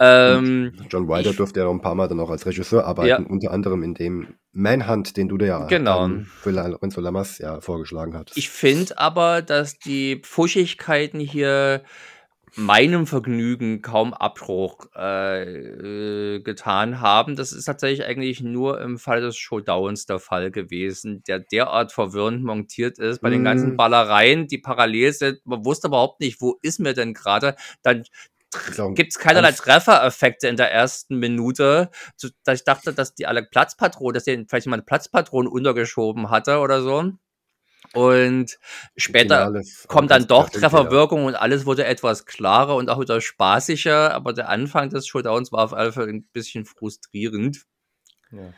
Ähm, 0.00 0.72
John 0.90 1.08
Wilder 1.08 1.30
ich- 1.30 1.36
durfte 1.36 1.60
ja 1.60 1.66
noch 1.66 1.72
ein 1.72 1.80
paar 1.80 1.94
Mal 1.94 2.08
dann 2.08 2.18
auch 2.20 2.30
als 2.30 2.46
Regisseur 2.46 2.84
arbeiten, 2.84 3.26
unter 3.26 3.52
anderem 3.52 3.82
in 3.82 3.94
dem 3.94 4.34
Manhunt, 4.52 5.16
den 5.16 5.28
du 5.28 5.38
dir 5.38 5.46
ja 5.46 5.66
Genau. 5.66 6.00
dann 6.00 6.24
für 6.24 6.50
Lorenzo 6.50 7.00
Lamas 7.00 7.38
ja 7.38 7.60
vorgeschlagen 7.60 8.16
hattest. 8.16 8.36
Ich 8.36 8.48
finde 8.50 8.98
aber, 8.98 9.40
dass 9.42 9.78
die 9.78 10.20
Pfuschigkeiten 10.22 11.20
hier 11.20 11.82
meinem 12.56 13.06
Vergnügen 13.08 13.82
kaum 13.82 14.14
Abbruch 14.14 14.86
äh, 14.94 16.38
getan 16.40 17.00
haben. 17.00 17.34
Das 17.34 17.52
ist 17.52 17.64
tatsächlich 17.64 18.06
eigentlich 18.06 18.42
nur 18.42 18.80
im 18.80 18.98
Fall 18.98 19.20
des 19.20 19.36
Showdowns 19.36 20.06
der 20.06 20.20
Fall 20.20 20.52
gewesen, 20.52 21.24
der 21.26 21.40
derart 21.40 21.90
verwirrend 21.92 22.44
montiert 22.44 22.98
ist 23.00 23.20
bei 23.22 23.30
den 23.30 23.42
Mm. 23.42 23.44
ganzen 23.44 23.76
Ballereien, 23.76 24.46
die 24.46 24.58
parallel 24.58 25.12
sind. 25.12 25.44
Man 25.44 25.64
wusste 25.64 25.88
überhaupt 25.88 26.20
nicht, 26.20 26.40
wo 26.40 26.56
ist 26.62 26.78
mir 26.78 26.94
denn 26.94 27.12
gerade. 27.12 27.56
Dann 27.82 28.04
gibt 28.94 29.12
es 29.12 29.18
keinerlei 29.18 29.52
Treffereffekte 29.52 30.48
in 30.48 30.56
der 30.56 30.72
ersten 30.72 31.18
Minute. 31.18 31.90
So, 32.16 32.28
dass 32.44 32.60
ich 32.60 32.64
dachte, 32.64 32.92
dass 32.92 33.14
die 33.14 33.26
alle 33.26 33.42
Platzpatronen, 33.42 34.14
dass 34.14 34.24
denen 34.24 34.48
vielleicht 34.48 34.66
jemand 34.66 34.86
Platzpatronen 34.86 35.50
untergeschoben 35.50 36.30
hatte 36.30 36.58
oder 36.58 36.82
so. 36.82 37.12
Und 37.92 38.58
später 38.96 39.52
kommt 39.88 40.10
dann 40.10 40.26
doch. 40.26 40.48
Trefferwirkung 40.48 41.26
und 41.26 41.34
alles 41.34 41.66
wurde 41.66 41.84
etwas 41.84 42.26
klarer 42.26 42.76
und 42.76 42.88
auch 42.88 43.00
wieder 43.00 43.20
spaßiger, 43.20 44.12
aber 44.14 44.32
der 44.32 44.48
Anfang 44.48 44.90
des 44.90 45.06
Showdowns 45.06 45.52
war 45.52 45.64
auf 45.64 45.74
alle 45.74 45.92
Fälle 45.92 46.10
ein 46.10 46.24
bisschen 46.32 46.64
frustrierend. 46.64 47.64
Ja. 48.32 48.52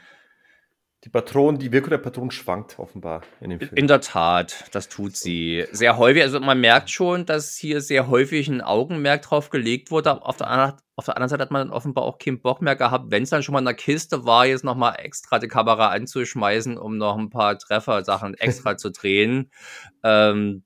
Die 1.07 1.11
Patronen, 1.11 1.61
die 1.61 1.71
Wirkung 1.71 1.91
der 1.91 1.99
Patronen 1.99 2.33
schwankt 2.33 2.81
offenbar 2.81 3.23
in 3.41 3.51
dem 3.51 3.61
Film. 3.61 3.77
In 3.77 3.87
der 3.87 4.01
Tat, 4.01 4.65
das 4.73 4.89
tut 4.89 5.17
sie 5.17 5.65
sehr 5.71 5.99
häufig. 5.99 6.21
Also 6.25 6.41
man 6.41 6.61
merkt 6.61 6.91
schon, 6.91 7.25
dass 7.25 7.57
hier 7.57 7.81
sehr 7.81 8.09
häufig 8.09 8.49
ein 8.49 8.61
Augenmerk 8.61 9.23
drauf 9.23 9.51
gelegt 9.51 9.93
wurde. 9.93 10.21
Auf 10.21 10.37
der, 10.37 10.49
anderen, 10.51 10.81
auf 10.97 11.05
der 11.05 11.17
anderen 11.17 11.29
Seite 11.29 11.43
hat 11.43 11.53
man 11.53 11.69
dann 11.69 11.77
offenbar 11.77 12.03
auch 12.03 12.19
keinen 12.19 12.43
Bock 12.43 12.61
mehr 12.61 12.75
gehabt, 12.75 13.13
wenn 13.13 13.23
es 13.23 13.31
dann 13.31 13.45
schon 13.45 13.53
mal 13.53 13.61
in 13.61 13.67
der 13.67 13.75
Kiste 13.75 14.25
war, 14.25 14.47
jetzt 14.47 14.65
nochmal 14.65 14.97
extra 14.99 15.39
die 15.39 15.47
Kamera 15.47 15.91
anzuschmeißen, 15.91 16.77
um 16.77 16.99
noch 16.99 17.17
ein 17.17 17.31
paar 17.31 17.57
Treffersachen 17.57 18.35
extra 18.39 18.77
zu 18.77 18.91
drehen. 18.91 19.53
Ähm, 20.03 20.65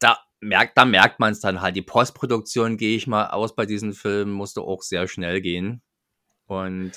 da 0.00 0.18
merkt, 0.40 0.76
da 0.76 0.84
merkt 0.84 1.18
man 1.18 1.32
es 1.32 1.40
dann 1.40 1.62
halt. 1.62 1.76
Die 1.76 1.82
Postproduktion, 1.82 2.76
gehe 2.76 2.94
ich 2.94 3.06
mal 3.06 3.28
aus 3.28 3.54
bei 3.54 3.64
diesen 3.64 3.94
Filmen, 3.94 4.32
musste 4.32 4.60
auch 4.60 4.82
sehr 4.82 5.08
schnell 5.08 5.40
gehen. 5.40 5.80
Und 6.44 6.92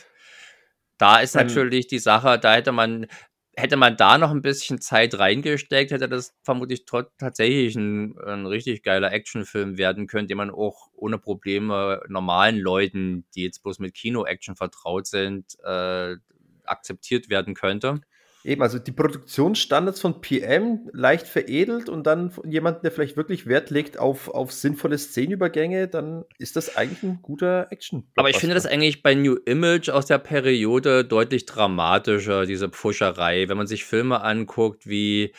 da 0.99 1.19
ist 1.19 1.35
natürlich 1.35 1.87
die 1.87 1.99
Sache, 1.99 2.37
da 2.39 2.53
hätte 2.53 2.71
man, 2.71 3.07
hätte 3.55 3.77
man 3.77 3.97
da 3.97 4.17
noch 4.17 4.31
ein 4.31 4.41
bisschen 4.43 4.81
Zeit 4.81 5.17
reingesteckt, 5.17 5.91
hätte 5.91 6.09
das 6.09 6.35
vermutlich 6.43 6.85
tatsächlich 7.17 7.75
ein, 7.75 8.17
ein 8.19 8.45
richtig 8.45 8.83
geiler 8.83 9.11
Actionfilm 9.11 9.77
werden 9.77 10.07
können, 10.07 10.27
den 10.27 10.37
man 10.37 10.51
auch 10.51 10.89
ohne 10.93 11.17
Probleme 11.17 12.01
normalen 12.09 12.57
Leuten, 12.59 13.25
die 13.35 13.43
jetzt 13.43 13.63
bloß 13.63 13.79
mit 13.79 13.95
Kino-Action 13.95 14.55
vertraut 14.55 15.07
sind, 15.07 15.57
äh, 15.63 16.17
akzeptiert 16.65 17.29
werden 17.29 17.55
könnte. 17.55 18.01
Eben, 18.49 18.63
also 18.63 18.79
die 18.79 18.91
Produktionsstandards 18.91 20.01
von 20.01 20.21
PM 20.21 20.89
leicht 20.91 21.27
veredelt 21.27 21.87
und 21.87 22.07
dann 22.07 22.31
von 22.31 22.49
jemandem, 22.49 22.81
der 22.81 22.91
vielleicht 22.91 23.15
wirklich 23.15 23.45
Wert 23.45 23.69
legt 23.69 23.99
auf, 23.99 24.27
auf 24.27 24.51
sinnvolle 24.51 24.97
Szenenübergänge, 24.97 25.87
dann 25.87 26.25
ist 26.39 26.55
das 26.55 26.75
eigentlich 26.75 27.03
ein 27.03 27.19
guter 27.21 27.67
Action. 27.69 28.07
Aber 28.15 28.31
ich 28.31 28.37
finde 28.37 28.55
das 28.55 28.65
eigentlich 28.65 29.03
bei 29.03 29.13
New 29.13 29.35
Image 29.45 29.89
aus 29.89 30.07
der 30.07 30.17
Periode 30.17 31.05
deutlich 31.05 31.45
dramatischer, 31.45 32.47
diese 32.47 32.69
Pfuscherei. 32.69 33.47
Wenn 33.49 33.57
man 33.57 33.67
sich 33.67 33.85
Filme 33.85 34.21
anguckt 34.21 34.87
wie, 34.87 35.31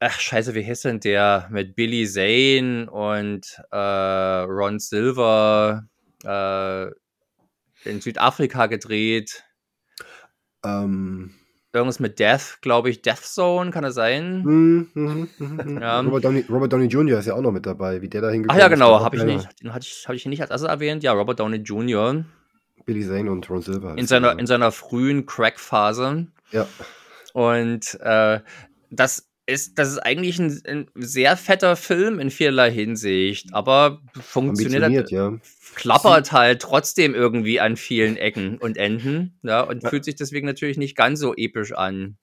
ach 0.00 0.18
scheiße, 0.18 0.54
wie 0.54 0.62
hieß 0.62 0.80
denn 0.80 1.00
der 1.00 1.48
mit 1.50 1.76
Billy 1.76 2.08
Zane 2.08 2.90
und 2.90 3.60
äh, 3.70 3.76
Ron 3.76 4.78
Silver 4.78 5.86
äh, 6.24 6.86
in 7.84 8.00
Südafrika 8.00 8.64
gedreht. 8.64 9.44
Ähm, 10.64 11.34
Irgendwas 11.76 12.00
mit 12.00 12.18
Death, 12.18 12.58
glaube 12.60 12.90
ich. 12.90 13.02
Death 13.02 13.22
Zone, 13.22 13.70
kann 13.70 13.82
das 13.84 13.94
sein? 13.94 14.42
mhm, 14.42 14.88
mhm, 14.94 15.28
mhm. 15.38 15.78
Ja. 15.80 16.00
Robert, 16.00 16.24
Downey, 16.24 16.44
Robert 16.48 16.72
Downey 16.72 16.86
Jr. 16.86 17.18
ist 17.18 17.26
ja 17.26 17.34
auch 17.34 17.42
noch 17.42 17.52
mit 17.52 17.66
dabei, 17.66 18.02
wie 18.02 18.08
der 18.08 18.22
da 18.22 18.28
Ach 18.28 18.32
hingekommen 18.32 18.60
ja, 18.60 18.66
ist. 18.66 18.72
genau, 18.72 18.90
war 18.90 19.00
auch 19.00 19.04
habe 19.04 19.16
ich 19.16 19.24
nicht. 19.24 19.48
Den 19.62 19.72
hatte 19.74 19.86
ich, 19.86 20.08
hab 20.08 20.14
ich 20.14 20.26
nicht 20.26 20.40
als 20.40 20.50
erstes 20.50 20.68
erwähnt. 20.68 21.02
Ja, 21.02 21.12
Robert 21.12 21.40
Downey 21.40 21.58
Jr. 21.58 22.24
Billy 22.84 23.06
Zane 23.06 23.30
und 23.30 23.48
Ron 23.50 23.62
Silver. 23.62 23.94
in 23.96 24.06
seiner, 24.06 24.38
in 24.38 24.46
seiner 24.46 24.72
frühen 24.72 25.26
Crack-Phase. 25.26 26.26
ja. 26.52 26.66
Und 27.32 27.98
äh, 28.00 28.40
das 28.90 29.28
ist, 29.46 29.78
das 29.78 29.90
ist 29.90 29.98
eigentlich 29.98 30.38
ein, 30.38 30.60
ein 30.66 30.86
sehr 30.94 31.36
fetter 31.36 31.76
Film 31.76 32.18
in 32.18 32.30
vielerlei 32.30 32.70
Hinsicht, 32.70 33.52
aber 33.52 34.00
funktioniert, 34.20 35.10
ja. 35.10 35.34
Klappert 35.76 36.32
halt 36.32 36.62
trotzdem 36.62 37.14
irgendwie 37.14 37.60
an 37.60 37.76
vielen 37.76 38.16
Ecken 38.16 38.58
und 38.58 38.76
Enden 38.76 39.38
ja, 39.42 39.60
und 39.60 39.84
Ja. 39.84 39.90
fühlt 39.90 40.04
sich 40.04 40.16
deswegen 40.16 40.46
natürlich 40.46 40.78
nicht 40.78 40.96
ganz 40.96 41.20
so 41.20 41.34
episch 41.36 41.72
an. 41.72 42.16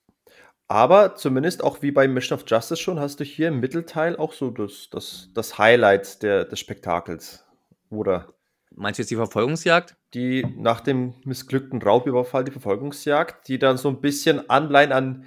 Aber 0.68 1.16
zumindest 1.16 1.64
auch 1.64 1.82
wie 1.82 1.92
bei 1.92 2.08
Mission 2.08 2.38
of 2.40 2.46
Justice 2.48 2.82
schon, 2.82 3.00
hast 3.00 3.20
du 3.20 3.24
hier 3.24 3.50
im 3.50 3.60
Mittelteil 3.60 4.18
auch 4.18 4.34
so 4.34 4.50
das, 4.50 4.90
das, 4.92 5.30
das 5.34 5.58
Highlight 5.58 6.24
der, 6.24 6.46
des 6.46 6.60
Spektakels. 6.60 7.46
Oder 7.90 8.34
Meinst 8.76 8.98
du 8.98 9.04
jetzt 9.04 9.12
die 9.12 9.16
Verfolgungsjagd? 9.16 9.96
die 10.14 10.46
nach 10.58 10.82
dem 10.82 11.16
missglückten 11.26 11.82
Raubüberfall, 11.82 12.44
die 12.44 12.52
Verfolgungsjagd, 12.52 13.48
die 13.48 13.58
dann 13.58 13.78
so 13.78 13.90
ein 13.90 14.00
bisschen 14.00 14.48
Anleihen 14.50 14.92
an 14.92 15.26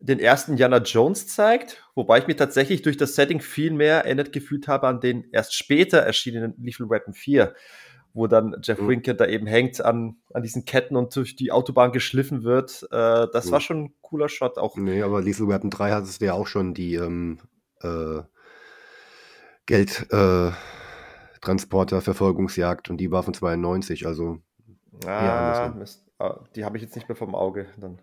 den 0.00 0.20
ersten 0.20 0.52
Indiana 0.52 0.78
Jones 0.78 1.26
zeigt, 1.26 1.82
wobei 1.94 2.18
ich 2.18 2.26
mich 2.26 2.36
tatsächlich 2.36 2.82
durch 2.82 2.96
das 2.96 3.14
Setting 3.14 3.40
viel 3.40 3.72
mehr 3.72 4.04
erinnert 4.04 4.32
gefühlt 4.32 4.68
habe 4.68 4.86
an 4.86 5.00
den 5.00 5.24
erst 5.32 5.54
später 5.54 5.98
erschienenen 5.98 6.54
Lethal 6.58 6.88
Weapon 6.88 7.14
4, 7.14 7.54
wo 8.14 8.26
dann 8.26 8.56
Jeff 8.62 8.80
Mhm. 8.80 8.88
Winkler 8.88 9.14
da 9.14 9.26
eben 9.26 9.46
hängt 9.46 9.84
an, 9.84 10.16
an 10.32 10.42
diesen 10.42 10.64
Ketten 10.64 10.96
und 10.96 11.14
durch 11.16 11.34
die 11.36 11.50
Autobahn 11.50 11.92
geschliffen 11.92 12.44
wird. 12.44 12.84
Äh, 12.92 13.26
das 13.32 13.46
Mhm. 13.46 13.50
war 13.50 13.60
schon 13.60 13.82
ein 13.84 13.94
cooler 14.00 14.28
Shot. 14.28 14.56
Auch 14.58 14.76
Nee, 14.76 15.02
aber 15.02 15.20
Lethal 15.20 15.48
Weapon 15.48 15.70
3 15.70 15.90
hattest 15.90 16.20
du 16.20 16.26
ja 16.26 16.32
auch 16.34 16.46
schon 16.46 16.74
die 16.74 16.94
ähm, 16.94 17.40
äh, 17.82 18.20
Geld 19.66 20.06
äh, 20.10 20.50
Verfolgungsjagd 21.40 22.90
und 22.90 22.98
die 22.98 23.10
war 23.10 23.22
von 23.22 23.34
92, 23.34 24.06
also 24.06 24.38
ah, 25.06 25.68
ne? 25.68 25.74
Mist. 25.78 26.04
Ah, 26.18 26.40
die 26.56 26.64
habe 26.64 26.76
ich 26.76 26.82
jetzt 26.82 26.96
nicht 26.96 27.08
mehr 27.08 27.16
vom 27.16 27.34
Auge. 27.34 27.66
Dann, 27.78 27.98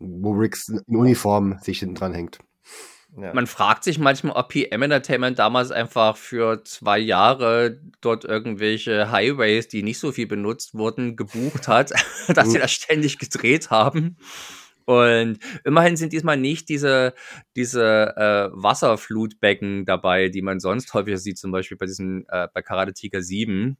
wo 0.00 0.32
Riggs 0.32 0.68
in 0.68 0.96
Uniform 0.96 1.58
sich 1.62 1.78
hinten 1.80 1.94
dran 1.94 2.12
hängt. 2.14 2.38
ja. 3.18 3.32
Man 3.32 3.46
fragt 3.46 3.84
sich 3.84 3.98
manchmal, 3.98 4.36
ob 4.36 4.48
PM 4.50 4.82
Entertainment 4.82 5.38
damals 5.38 5.70
einfach 5.70 6.16
für 6.16 6.62
zwei 6.64 6.98
Jahre 6.98 7.80
dort 8.00 8.24
irgendwelche 8.24 9.10
Highways, 9.10 9.68
die 9.68 9.82
nicht 9.82 9.98
so 9.98 10.12
viel 10.12 10.26
benutzt 10.26 10.74
wurden, 10.74 11.16
gebucht 11.16 11.68
hat, 11.68 11.92
dass 12.28 12.50
sie 12.50 12.58
Mhm. 12.58 12.62
das 12.62 12.72
ständig 12.72 13.18
gedreht 13.18 13.70
haben. 13.70 14.18
Und 14.84 15.38
immerhin 15.64 15.96
sind 15.96 16.12
diesmal 16.12 16.36
nicht 16.36 16.68
diese, 16.68 17.12
diese 17.56 18.14
äh, 18.16 18.50
Wasserflutbecken 18.52 19.84
dabei, 19.84 20.28
die 20.28 20.42
man 20.42 20.60
sonst 20.60 20.94
häufiger 20.94 21.18
sieht, 21.18 21.38
zum 21.38 21.50
Beispiel 21.50 21.76
bei 21.76 21.86
diesem, 21.86 22.24
äh, 22.28 22.46
bei 22.54 22.62
Karate 22.62 22.92
Tiger 22.92 23.20
7, 23.20 23.76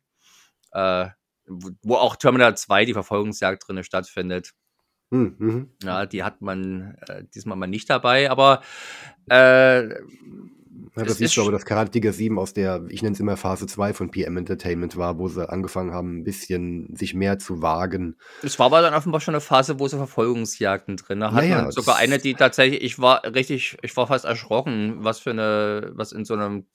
äh, 0.73 1.07
wo, 1.47 1.71
wo 1.83 1.95
auch 1.95 2.17
Terminal 2.17 2.57
2 2.57 2.87
die 2.87 2.93
Verfolgungsjagd 2.93 3.69
drinne 3.69 3.85
stattfindet. 3.85 4.51
Hm, 5.11 5.37
mhm. 5.39 5.71
Ja, 5.83 6.05
die 6.07 6.23
hat 6.25 6.43
man 6.43 6.97
äh, 7.09 7.25
diesmal 7.35 7.57
mal 7.57 7.67
nicht 7.67 7.89
dabei, 7.89 8.31
aber 8.31 8.63
äh, 9.31 9.89
Ja, 9.89 11.05
das 11.05 11.19
siehst 11.19 11.23
ist 11.23 11.37
du 11.37 11.43
aber, 11.43 11.53
dass 11.53 11.65
Karate 11.65 11.91
Tiger 11.91 12.13
7 12.13 12.39
aus 12.39 12.55
der, 12.55 12.85
ich 12.89 13.03
nenne 13.03 13.13
es 13.15 13.21
immer 13.21 13.37
Phase 13.37 13.67
2 13.67 13.93
von 13.93 14.11
PM 14.11 14.37
Entertainment 14.37 14.97
war, 14.97 15.19
wo 15.19 15.29
sie 15.29 15.49
angefangen 15.49 15.93
haben, 15.93 16.19
ein 16.19 16.25
bisschen 16.25 16.95
sich 16.97 17.15
mehr 17.15 17.39
zu 17.39 17.63
wagen. 17.63 18.17
es 18.43 18.59
war 18.59 18.67
aber 18.67 18.81
dann 18.83 18.95
offenbar 18.95 19.21
schon 19.21 19.35
eine 19.35 19.41
Phase, 19.41 19.79
wo 19.79 19.87
sie 19.89 19.97
Verfolgungsjagden 19.97 20.97
drin 20.97 21.23
hatten. 21.23 21.37
Ja, 21.37 21.43
ja, 21.43 21.65
und 21.67 21.73
sogar 21.73 21.97
eine, 21.97 22.19
die 22.19 22.35
tatsächlich, 22.35 22.83
ich 22.83 22.99
war 22.99 23.23
richtig, 23.25 23.77
ich 23.83 23.97
war 23.97 24.07
fast 24.07 24.25
erschrocken, 24.25 25.05
was 25.05 25.21
für 25.21 25.31
eine, 25.31 25.93
was 25.95 26.13
in 26.13 26.25
so 26.25 26.35
einem 26.35 26.67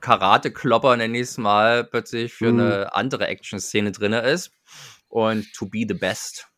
Karate-Klopper, 0.00 0.96
nenne 0.96 1.16
ich 1.16 1.22
es 1.22 1.38
mal, 1.38 1.84
plötzlich 1.84 2.34
für 2.34 2.52
Mhm. 2.52 2.60
eine 2.60 2.94
andere 2.94 3.26
Action-Szene 3.26 3.92
drin 3.92 4.12
ist. 4.12 4.50
Und 5.08 5.50
to 5.54 5.66
be 5.66 5.86
the 5.88 5.94
best. 5.94 6.48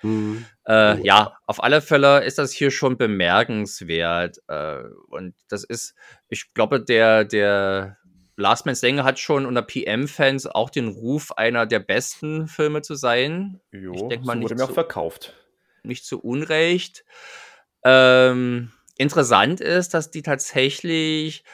Hm. 0.00 0.44
Äh, 0.64 0.96
Oh. 0.96 1.00
ja, 1.02 1.36
auf 1.46 1.62
alle 1.62 1.80
Fälle 1.80 2.24
ist 2.24 2.38
das 2.38 2.52
hier 2.52 2.70
schon 2.70 2.96
bemerkenswert. 2.96 4.38
Äh, 4.48 4.80
und 5.08 5.34
das 5.48 5.64
ist, 5.64 5.94
ich 6.28 6.52
glaube, 6.54 6.80
der, 6.80 7.24
der 7.24 7.96
Last 8.36 8.66
Man 8.66 8.76
Standing 8.76 9.04
hat 9.04 9.18
schon 9.18 9.46
unter 9.46 9.62
PM-Fans 9.62 10.46
auch 10.46 10.70
den 10.70 10.88
Ruf, 10.88 11.32
einer 11.32 11.66
der 11.66 11.80
besten 11.80 12.46
Filme 12.46 12.82
zu 12.82 12.94
sein. 12.94 13.60
Jo, 13.72 13.92
ich 13.94 14.02
denk 14.08 14.24
mal 14.24 14.36
so 14.36 14.42
wurde 14.42 14.54
nicht 14.54 14.58
mir 14.58 14.64
auch 14.64 14.68
so- 14.68 14.74
verkauft. 14.74 15.34
Nicht 15.82 16.04
zu 16.04 16.20
Unrecht. 16.20 17.04
Ähm, 17.84 18.70
interessant 18.96 19.60
ist, 19.60 19.94
dass 19.94 20.10
die 20.10 20.22
tatsächlich, 20.22 21.44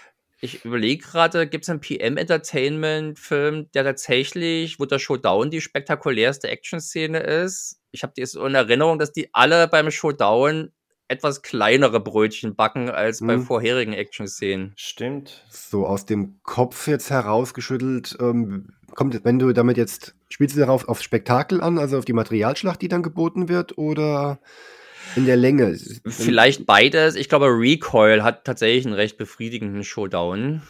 ich 0.45 0.65
überlege 0.65 1.03
gerade, 1.03 1.47
gibt 1.47 1.65
es 1.65 1.71
einen 1.71 1.81
PM-Entertainment-Film, 1.81 3.71
der 3.73 3.85
tatsächlich, 3.85 4.79
wo 4.79 4.85
der 4.85 4.99
Showdown 4.99 5.51
die 5.51 5.61
spektakulärste 5.61 6.49
Action-Szene 6.49 7.19
ist? 7.21 7.81
Ich 7.93 8.03
habe 8.03 8.13
die 8.17 8.27
so 8.27 8.45
in 8.45 8.55
Erinnerung, 8.55 8.99
dass 8.99 9.13
die 9.13 9.31
alle 9.33 9.69
beim 9.69 9.91
Showdown 9.91 10.71
etwas 11.09 11.43
kleinere 11.43 12.01
Brötchen 12.01 12.57
backen 12.57 12.91
als 12.91 13.21
bei 13.21 13.35
Hm. 13.35 13.43
vorherigen 13.43 13.93
Action-Szenen. 13.93 14.73
Stimmt. 14.77 15.45
So 15.51 15.87
aus 15.87 16.07
dem 16.07 16.41
Kopf 16.43 16.89
jetzt 16.89 17.11
herausgeschüttelt, 17.11 18.17
ähm, 18.21 18.75
kommt, 18.95 19.25
wenn 19.25 19.39
du 19.39 19.53
damit 19.53 19.77
jetzt, 19.77 20.15
spielst 20.29 20.57
du 20.57 20.61
darauf 20.61 20.89
auf 20.89 21.03
Spektakel 21.03 21.61
an, 21.61 21.79
also 21.79 21.99
auf 21.99 22.05
die 22.05 22.13
Materialschlacht, 22.13 22.83
die 22.83 22.89
dann 22.89 23.03
geboten 23.03 23.49
wird, 23.49 23.79
oder 23.79 24.41
in 25.17 25.27
der 25.27 25.37
Länge? 25.37 25.77
Vielleicht 26.07 26.67
beides. 26.67 27.15
Ich 27.15 27.29
glaube, 27.29 27.47
Recoil 27.47 28.23
hat 28.23 28.45
tatsächlich 28.45 28.85
einen 28.87 28.95
recht 28.95 29.17
befriedigenden 29.17 29.85
Showdown. 29.85 30.63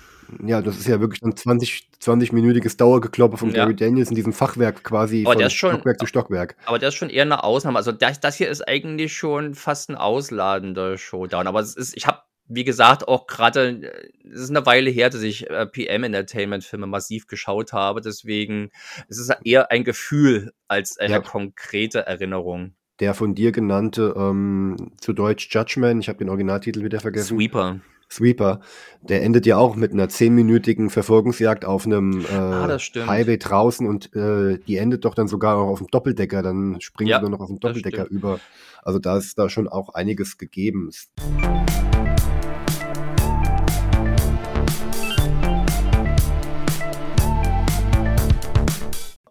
Ja, 0.44 0.62
das 0.62 0.78
ist 0.78 0.86
ja 0.88 1.00
wirklich 1.00 1.22
ein 1.22 1.36
20, 1.36 1.90
20-minütiges 2.02 2.78
Dauergekloppe 2.78 3.36
von 3.36 3.50
Ja. 3.50 3.64
Gary 3.64 3.76
Daniels 3.76 4.08
in 4.08 4.16
diesem 4.16 4.32
Fachwerk 4.32 4.82
quasi 4.82 5.22
Aber 5.24 5.32
von 5.32 5.38
der 5.38 5.48
ist 5.48 5.52
schon- 5.52 5.70
Stockwerk 5.74 5.98
zu 6.00 6.06
Stockwerk. 6.06 6.56
Aber 6.64 6.78
der 6.78 6.88
ist 6.88 6.94
schon 6.94 7.10
eher 7.10 7.22
eine 7.22 7.44
Ausnahme. 7.44 7.76
Also 7.78 7.92
das, 7.92 8.20
das 8.20 8.36
hier 8.36 8.48
ist 8.48 8.66
eigentlich 8.66 9.14
schon 9.14 9.54
fast 9.54 9.90
ein 9.90 9.96
ausladender 9.96 10.96
Showdown. 10.96 11.46
Aber 11.46 11.60
es 11.60 11.76
ist, 11.76 11.94
ich 11.94 12.06
habe, 12.06 12.20
wie 12.48 12.64
gesagt, 12.64 13.06
auch 13.06 13.26
gerade, 13.26 13.68
äh, 13.68 14.08
es 14.32 14.40
ist 14.40 14.50
eine 14.50 14.64
Weile 14.64 14.88
her, 14.88 15.10
dass 15.10 15.22
ich 15.22 15.48
äh, 15.50 15.66
PM 15.66 16.04
Entertainment 16.04 16.64
Filme 16.64 16.86
massiv 16.86 17.26
geschaut 17.26 17.74
habe. 17.74 18.00
Deswegen 18.00 18.70
es 19.08 19.18
ist 19.18 19.30
eher 19.44 19.70
ein 19.70 19.84
Gefühl 19.84 20.52
als 20.68 20.96
eine 20.98 21.14
Ja. 21.14 21.20
konkrete 21.20 22.06
Erinnerung. 22.06 22.74
Der 23.00 23.14
von 23.14 23.34
dir 23.34 23.50
genannte, 23.50 24.14
ähm, 24.16 24.92
zu 25.00 25.12
Deutsch 25.12 25.48
Judgment, 25.50 26.02
ich 26.02 26.08
habe 26.08 26.18
den 26.18 26.28
Originaltitel 26.28 26.84
wieder 26.84 27.00
vergessen. 27.00 27.36
Sweeper. 27.36 27.80
Sweeper, 28.10 28.60
der 29.02 29.22
endet 29.22 29.46
ja 29.46 29.56
auch 29.56 29.74
mit 29.74 29.92
einer 29.92 30.08
zehnminütigen 30.08 30.90
Verfolgungsjagd 30.90 31.64
auf 31.64 31.86
einem 31.86 32.20
äh, 32.20 32.32
Ah. 32.32 32.78
Highway 33.06 33.38
draußen 33.38 33.88
und 33.88 34.14
äh, 34.14 34.58
die 34.68 34.76
endet 34.76 35.04
doch 35.04 35.14
dann 35.14 35.26
sogar 35.26 35.56
auch 35.56 35.68
auf 35.68 35.78
dem 35.78 35.88
Doppeldecker, 35.88 36.42
dann 36.42 36.80
springen 36.80 37.08
Ja, 37.10 37.16
sie 37.18 37.22
nur 37.22 37.30
noch 37.30 37.40
auf 37.40 37.48
dem 37.48 37.58
Doppeldecker 37.58 38.06
über. 38.08 38.38
Also 38.82 38.98
da 39.00 39.16
ist 39.16 39.38
da 39.38 39.48
schon 39.48 39.66
auch 39.66 39.88
einiges 39.94 40.38
gegeben. 40.38 40.90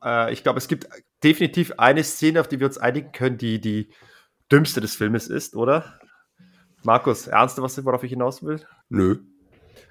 Äh, 0.04 0.34
ich 0.34 0.44
glaube, 0.44 0.58
es 0.58 0.68
gibt 0.68 0.88
definitiv 1.24 1.74
eine 1.78 2.04
Szene, 2.04 2.42
auf 2.42 2.48
die 2.48 2.60
wir 2.60 2.68
uns 2.68 2.78
einigen 2.78 3.12
können, 3.12 3.38
die 3.38 3.60
die 3.60 3.94
dümmste 4.52 4.82
des 4.82 4.96
Filmes 4.96 5.28
ist, 5.28 5.56
oder? 5.56 6.00
Markus, 6.84 7.28
ernste, 7.28 7.62
was, 7.62 7.84
worauf 7.86 8.04
ich 8.04 8.12
hinaus 8.12 8.44
will? 8.44 8.62
Nö. 8.90 9.20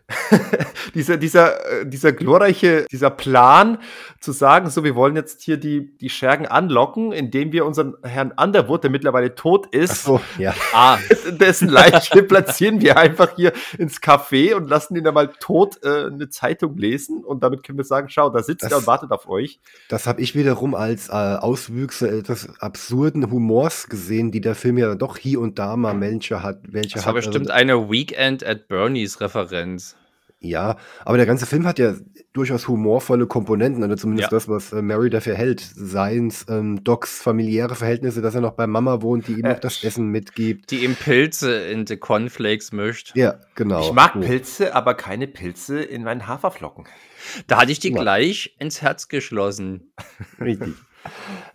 dieser, 0.95 1.17
dieser, 1.17 1.81
äh, 1.81 1.87
dieser 1.87 2.13
glorreiche, 2.13 2.87
dieser 2.91 3.11
Plan 3.11 3.79
zu 4.21 4.33
sagen, 4.33 4.71
so, 4.71 4.85
wir 4.85 4.95
wollen 4.95 5.17
jetzt 5.17 5.43
hier 5.43 5.57
die, 5.57 5.97
die 5.99 6.09
Schergen 6.11 6.47
anlocken, 6.47 7.13
indem 7.13 7.53
wir 7.53 7.65
unseren 7.67 7.95
Herrn 8.03 8.33
Underwood, 8.37 8.85
der 8.85 8.91
mittlerweile 8.91 9.35
tot 9.35 9.67
ist, 9.75 10.05
so, 10.05 10.21
ja. 10.39 10.55
Ah, 10.75 10.99
dessen 11.31 11.69
Leiche 11.69 12.23
platzieren 12.23 12.81
wir 12.81 12.97
einfach 12.97 13.37
hier 13.37 13.53
ins 13.79 14.01
Café 14.01 14.55
und 14.55 14.69
lassen 14.69 14.97
ihn 14.97 15.05
dann 15.05 15.15
mal 15.15 15.29
tot 15.41 15.83
äh, 15.83 16.07
eine 16.07 16.29
Zeitung 16.29 16.77
lesen 16.77 17.25
und 17.25 17.43
damit 17.43 17.63
können 17.63 17.79
wir 17.79 17.85
sagen, 17.85 18.09
schau, 18.09 18.31
da 18.31 18.43
sitzt 18.43 18.65
Das- 18.65 18.73
er 18.73 18.79
und 18.79 18.87
wartet 18.87 19.11
auf 19.11 19.29
euch. 19.29 19.61
Das 19.89 20.07
habe 20.07 20.21
ich 20.21 20.35
wiederum 20.35 20.75
als 20.75 21.09
äh, 21.09 21.13
Auswüchse 21.13 22.09
etwas 22.09 22.49
absurden 22.61 23.31
Humors 23.31 23.89
gesehen, 23.89 24.31
die 24.31 24.41
der 24.41 24.55
Film 24.55 24.79
ja 24.79 24.95
doch 24.95 25.17
hier 25.19 25.41
und 25.41 25.59
da 25.59 25.77
mal 25.77 25.95
Melcher 25.95 26.43
hat. 26.43 26.61
Welche 26.69 26.95
das 26.95 27.03
hat 27.03 27.07
war 27.07 27.15
bestimmt 27.15 27.51
eine 27.51 27.91
Weekend 27.91 28.45
at 28.45 28.69
Bernie's 28.69 29.21
Referenz. 29.21 29.97
Ja, 30.45 30.77
aber 31.05 31.17
der 31.19 31.27
ganze 31.27 31.47
Film 31.47 31.67
hat 31.69 31.79
ja 31.79 31.95
durchaus 32.33 32.67
humorvolle 32.67 33.29
Komponenten, 33.29 33.85
oder 33.85 33.97
zumindest 33.97 34.33
Ja. 34.33 34.37
das, 34.37 34.49
was 34.49 34.73
äh, 34.73 34.83
Mary 34.83 35.09
dafür 35.09 35.37
hält. 35.37 35.61
Seins 35.61 36.47
ähm, 36.49 36.83
Docs 36.83 37.23
familiäre 37.23 37.77
Verhältnisse, 37.77 38.23
dass 38.23 38.35
er 38.35 38.41
noch 38.41 38.55
bei 38.55 38.67
Mama 38.67 39.03
wohnt, 39.03 39.29
die 39.29 39.35
ihm 39.35 39.45
Äh, 39.45 39.53
noch 39.53 39.61
das 39.61 39.85
Essen 39.85 40.09
mitgibt. 40.09 40.73
Die 40.73 40.83
ihm 40.85 40.97
Pilze 40.97 41.55
in 41.55 41.85
die 41.85 41.97
Cornflakes 41.97 42.73
mischt. 42.73 43.13
Ja, 43.15 43.37
genau. 43.55 43.83
Ich 43.87 43.93
mag 43.93 44.15
So. 44.15 44.21
Pilze, 44.21 44.75
aber 44.75 44.95
keine 44.95 45.29
Pilze 45.29 45.81
in 45.81 46.03
meinen 46.03 46.27
Haferflocken. 46.27 46.87
Da 47.47 47.61
hatte 47.61 47.71
ich 47.71 47.79
die 47.79 47.93
Ja. 47.93 48.01
gleich 48.01 48.57
ins 48.59 48.83
Herz 48.83 49.07
geschlossen. 49.09 49.93
Richtig. 50.41 50.75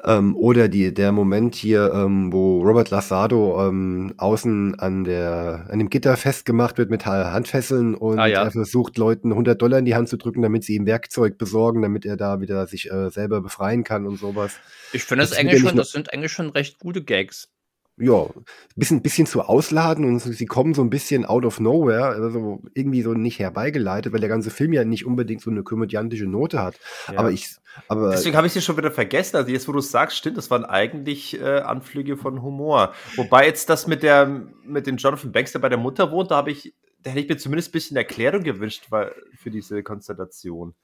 Ähm, 0.03 0.35
oder 0.35 0.67
die, 0.67 0.93
der 0.93 1.11
Moment 1.11 1.55
hier, 1.55 1.91
ähm, 1.93 2.31
wo 2.31 2.61
Robert 2.61 2.89
Lasado 2.89 3.67
ähm, 3.67 4.13
außen 4.17 4.79
an, 4.79 5.03
der, 5.03 5.67
an 5.69 5.79
dem 5.79 5.89
Gitter 5.89 6.15
festgemacht 6.17 6.77
wird 6.77 6.89
mit 6.89 7.05
Ha- 7.05 7.31
Handfesseln 7.31 7.95
und 7.95 8.19
Ah, 8.19 8.27
ja. 8.27 8.43
er 8.43 8.51
versucht, 8.51 8.97
Leuten 8.97 9.31
100 9.31 9.61
Dollar 9.61 9.79
in 9.79 9.85
die 9.85 9.95
Hand 9.95 10.09
zu 10.09 10.17
drücken, 10.17 10.41
damit 10.41 10.63
sie 10.63 10.75
ihm 10.75 10.85
Werkzeug 10.85 11.37
besorgen, 11.37 11.81
damit 11.81 12.05
er 12.05 12.17
da 12.17 12.39
wieder 12.41 12.67
sich 12.67 12.91
äh, 12.91 13.09
selber 13.09 13.41
befreien 13.41 13.83
kann 13.83 14.05
und 14.05 14.17
sowas. 14.19 14.53
Ich 14.93 15.03
finde 15.03 15.23
das, 15.23 15.31
Das 15.31 15.39
eigentlich 15.39 15.61
schon, 15.61 15.75
das 15.75 15.91
sind 15.91 16.13
eigentlich 16.13 16.31
schon 16.31 16.49
recht 16.49 16.79
gute 16.79 17.03
Gags. 17.03 17.49
Ja, 17.97 18.27
bisschen, 18.75 19.01
bisschen 19.01 19.25
zu 19.25 19.41
ausladen 19.41 20.05
und 20.05 20.19
sie 20.19 20.45
kommen 20.45 20.75
so 20.75 20.83
ein 20.83 20.91
bisschen 20.91 21.25
out 21.25 21.45
of 21.45 21.59
nowhere, 21.59 22.05
also 22.05 22.61
irgendwie 22.75 23.01
so 23.01 23.13
nicht 23.13 23.39
herbeigeleitet, 23.39 24.13
weil 24.13 24.19
der 24.19 24.29
ganze 24.29 24.51
Film 24.51 24.71
ja 24.73 24.85
nicht 24.85 25.05
unbedingt 25.05 25.41
so 25.41 25.49
eine 25.49 25.63
komödiantische 25.63 26.27
Note 26.27 26.61
hat. 26.61 26.75
Ja. 27.11 27.17
Aber 27.17 27.31
ich, 27.31 27.55
aber. 27.87 28.11
Deswegen 28.11 28.35
habe 28.37 28.45
ich 28.45 28.53
sie 28.53 28.61
schon 28.61 28.77
wieder 28.77 28.91
vergessen. 28.91 29.37
Also 29.37 29.51
jetzt, 29.51 29.67
wo 29.67 29.71
du 29.71 29.81
sagst, 29.81 30.17
stimmt, 30.17 30.37
das 30.37 30.51
waren 30.51 30.63
eigentlich 30.63 31.39
äh, 31.39 31.59
Anflüge 31.59 32.17
von 32.17 32.43
Humor. 32.43 32.93
Wobei 33.15 33.47
jetzt 33.47 33.67
das 33.69 33.87
mit 33.87 34.03
der, 34.03 34.45
mit 34.63 34.85
dem 34.85 34.97
Jonathan 34.97 35.31
Banks, 35.31 35.53
der 35.53 35.59
bei 35.59 35.69
der 35.69 35.79
Mutter 35.79 36.11
wohnt, 36.11 36.29
da 36.29 36.35
habe 36.35 36.51
ich, 36.51 36.75
da 37.01 37.09
hätte 37.09 37.21
ich 37.21 37.29
mir 37.29 37.37
zumindest 37.37 37.69
ein 37.69 37.73
bisschen 37.73 37.97
Erklärung 37.97 38.43
gewünscht, 38.43 38.85
weil, 38.89 39.11
für 39.35 39.49
diese 39.49 39.81
Konstellation. 39.81 40.75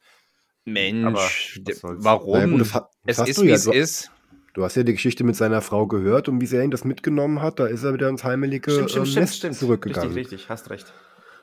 Mensch, 0.66 1.60
warum? 1.82 2.40
Ja, 2.40 2.46
gut, 2.46 2.62
das, 2.62 2.72
das 2.72 3.20
es 3.20 3.30
ist, 3.30 3.44
wie 3.44 3.50
ja. 3.50 3.56
es 3.56 3.68
ist. 3.68 4.12
Du 4.54 4.64
hast 4.64 4.76
ja 4.76 4.84
die 4.84 4.94
Geschichte 4.94 5.24
mit 5.24 5.36
seiner 5.36 5.62
Frau 5.62 5.88
gehört 5.88 6.30
und 6.30 6.40
wie 6.40 6.46
sehr 6.46 6.64
ihn 6.64 6.72
das 6.72 6.86
mitgenommen 6.86 7.42
hat. 7.42 7.60
Da 7.60 7.66
ist 7.66 7.84
er 7.84 7.94
wieder 7.94 8.08
ins 8.08 8.24
heimelige 8.24 8.70
stimmt, 8.70 8.92
stimmt, 8.92 9.08
äh, 9.08 9.12
stimmt, 9.12 9.30
stimmt. 9.30 9.56
zurückgegangen. 9.56 10.14
Richtig, 10.14 10.34
richtig, 10.34 10.50
hast 10.50 10.70
recht. 10.70 10.94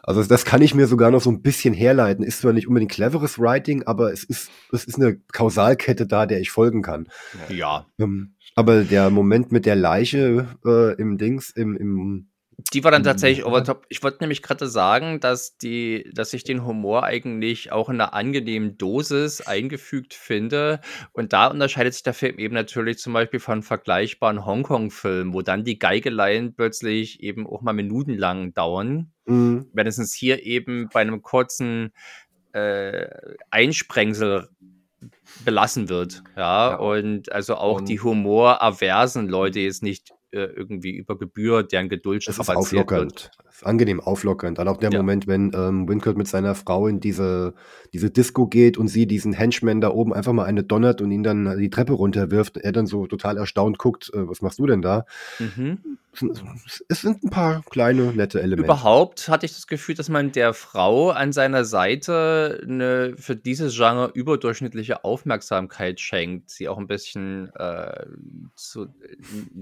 Also 0.03 0.23
das 0.23 0.45
kann 0.45 0.63
ich 0.63 0.75
mir 0.75 0.87
sogar 0.87 1.11
noch 1.11 1.21
so 1.21 1.31
ein 1.31 1.43
bisschen 1.43 1.75
herleiten. 1.75 2.25
Ist 2.25 2.41
zwar 2.41 2.53
nicht 2.53 2.69
unbedingt 2.69 2.93
cleveres 2.93 3.39
Writing, 3.39 3.83
aber 3.83 4.13
es 4.13 4.25
ist, 4.25 4.51
es 4.73 4.85
ist 4.85 4.97
eine 4.97 5.17
Kausalkette 5.33 6.07
da, 6.07 6.25
der 6.25 6.41
ich 6.41 6.51
folgen 6.51 6.83
kann. 6.83 7.09
Ja. 7.49 7.87
Ähm, 7.99 8.35
aber 8.55 8.85
der 8.85 9.11
Moment 9.11 9.53
mit 9.53 9.67
der 9.67 9.77
Leiche 9.77 10.49
äh, 10.65 10.95
im 10.95 11.19
Dings, 11.19 11.51
im, 11.51 11.77
im 11.77 12.30
die 12.73 12.85
war 12.85 12.91
dann 12.91 13.05
tatsächlich 13.05 13.45
over 13.45 13.63
top. 13.65 13.87
Ich 13.89 14.03
wollte 14.03 14.19
nämlich 14.21 14.43
gerade 14.43 14.67
sagen, 14.69 15.21
dass 15.21 15.57
die, 15.57 16.11
dass 16.13 16.33
ich 16.33 16.45
den 16.45 16.65
Humor 16.65 17.05
eigentlich 17.05 17.73
auch 17.73 17.89
in 17.89 18.01
einer 18.01 18.15
angenehmen 18.15 18.77
Dosis 18.77 19.41
eingefügt 19.41 20.15
finde. 20.15 20.81
Und 21.13 21.33
da 21.33 21.47
unterscheidet 21.47 21.95
sich 21.95 22.03
der 22.03 22.15
Film 22.15 22.39
eben 22.39 22.55
natürlich 22.55 22.99
zum 22.99 23.13
Beispiel 23.13 23.41
von 23.41 23.63
vergleichbaren 23.63 24.45
Hongkong-Filmen, 24.45 25.33
wo 25.33 25.43
dann 25.43 25.65
die 25.65 25.79
Geigeleien 25.79 26.55
plötzlich 26.55 27.23
eben 27.23 27.47
auch 27.47 27.63
mal 27.63 27.73
minutenlang 27.73 28.53
dauern. 28.55 29.13
Mhm. 29.27 29.69
Wenigstens 29.73 30.13
hier 30.13 30.43
eben 30.43 30.89
bei 30.93 31.01
einem 31.01 31.23
kurzen 31.23 31.93
äh, 32.53 33.09
Einsprengsel 33.51 34.49
belassen 35.45 35.89
wird. 35.89 36.23
Ja, 36.37 36.71
ja. 36.71 36.77
und 36.77 37.33
also 37.33 37.55
auch 37.57 37.79
und 37.79 37.89
die 37.89 38.01
humoraversen 38.01 39.29
Leute 39.29 39.61
jetzt 39.61 39.83
nicht 39.83 40.13
äh, 40.33 40.45
irgendwie 40.45 40.97
über 40.97 41.19
Gebühr 41.19 41.63
deren 41.63 41.89
Geduld 41.89 42.27
das 42.27 42.39
ist 42.39 42.51
auflockernd. 42.51 43.31
Das 43.45 43.57
ist 43.57 43.67
angenehm 43.67 44.01
auflockernd. 44.01 44.59
Dann 44.59 44.69
auch 44.69 44.77
der 44.77 44.91
ja. 44.91 44.99
Moment, 44.99 45.27
wenn 45.27 45.53
ähm, 45.55 45.89
Wincott 45.89 46.17
mit 46.17 46.29
seiner 46.29 46.55
Frau 46.55 46.87
in 46.87 47.01
diese, 47.01 47.55
diese 47.93 48.11
Disco 48.11 48.47
geht 48.47 48.79
und 48.79 48.89
sie 48.89 49.07
diesen 49.07 49.33
Henchman 49.33 49.81
da 49.81 49.91
oben 49.91 50.13
einfach 50.13 50.33
mal 50.33 50.45
eine 50.45 50.63
donnert 50.63 51.01
und 51.01 51.11
ihn 51.11 51.23
dann 51.23 51.59
die 51.59 51.71
Treppe 51.71 51.95
runterwirft, 51.95 52.57
er 52.59 52.73
dann 52.73 52.87
so 52.87 53.07
total 53.07 53.37
erstaunt 53.37 53.79
guckt, 53.79 54.11
äh, 54.15 54.29
was 54.29 54.41
machst 54.43 54.59
du 54.59 54.67
denn 54.67 54.83
da? 54.83 55.05
Mhm. 55.39 55.79
Es 56.89 57.03
sind 57.03 57.23
ein 57.23 57.31
paar 57.31 57.63
kleine, 57.71 58.13
nette 58.13 58.43
Elemente. 58.43 58.65
Überhaupt 58.65 59.29
hatte 59.29 59.47
ich 59.47 59.55
das 59.55 59.69
Gefühl, 59.69 59.95
dass 59.95 60.09
man 60.09 60.33
der 60.33 60.55
Frau 60.55 61.11
an 61.11 61.33
seiner 61.33 61.65
Seite 61.65 62.61
eine 62.63 63.15
für 63.17 63.37
dieses 63.37 63.77
Genre 63.77 64.11
überdurchschnittliche 64.13 65.05
Aufmerksamkeit 65.05 66.01
schenkt, 66.01 66.51
sie 66.51 66.69
auch 66.69 66.79
ein 66.79 66.89
bisschen 66.89 67.55
äh, 67.55 68.07
zu, 68.57 68.89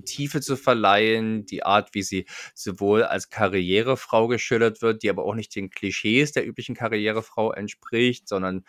Tiefe 0.06 0.40
zu 0.40 0.56
verleihen, 0.56 1.44
die 1.44 1.64
Art, 1.64 1.94
wie 1.94 2.02
sie 2.02 2.24
sowohl 2.54 3.02
als 3.02 3.28
Karrierefrau 3.28 4.26
geschildert 4.26 4.80
wird, 4.80 5.02
die 5.02 5.10
aber 5.10 5.24
auch 5.24 5.34
nicht 5.34 5.54
den 5.54 5.68
Klischees 5.68 6.32
der 6.32 6.46
üblichen 6.46 6.74
Karrierefrau 6.74 7.52
entspricht, 7.52 8.26
sondern 8.26 8.64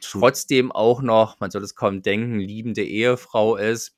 trotzdem 0.00 0.70
auch 0.70 1.02
noch, 1.02 1.40
man 1.40 1.50
soll 1.50 1.64
es 1.64 1.74
kaum 1.74 2.02
denken, 2.02 2.38
liebende 2.38 2.84
Ehefrau 2.84 3.56
ist, 3.56 3.96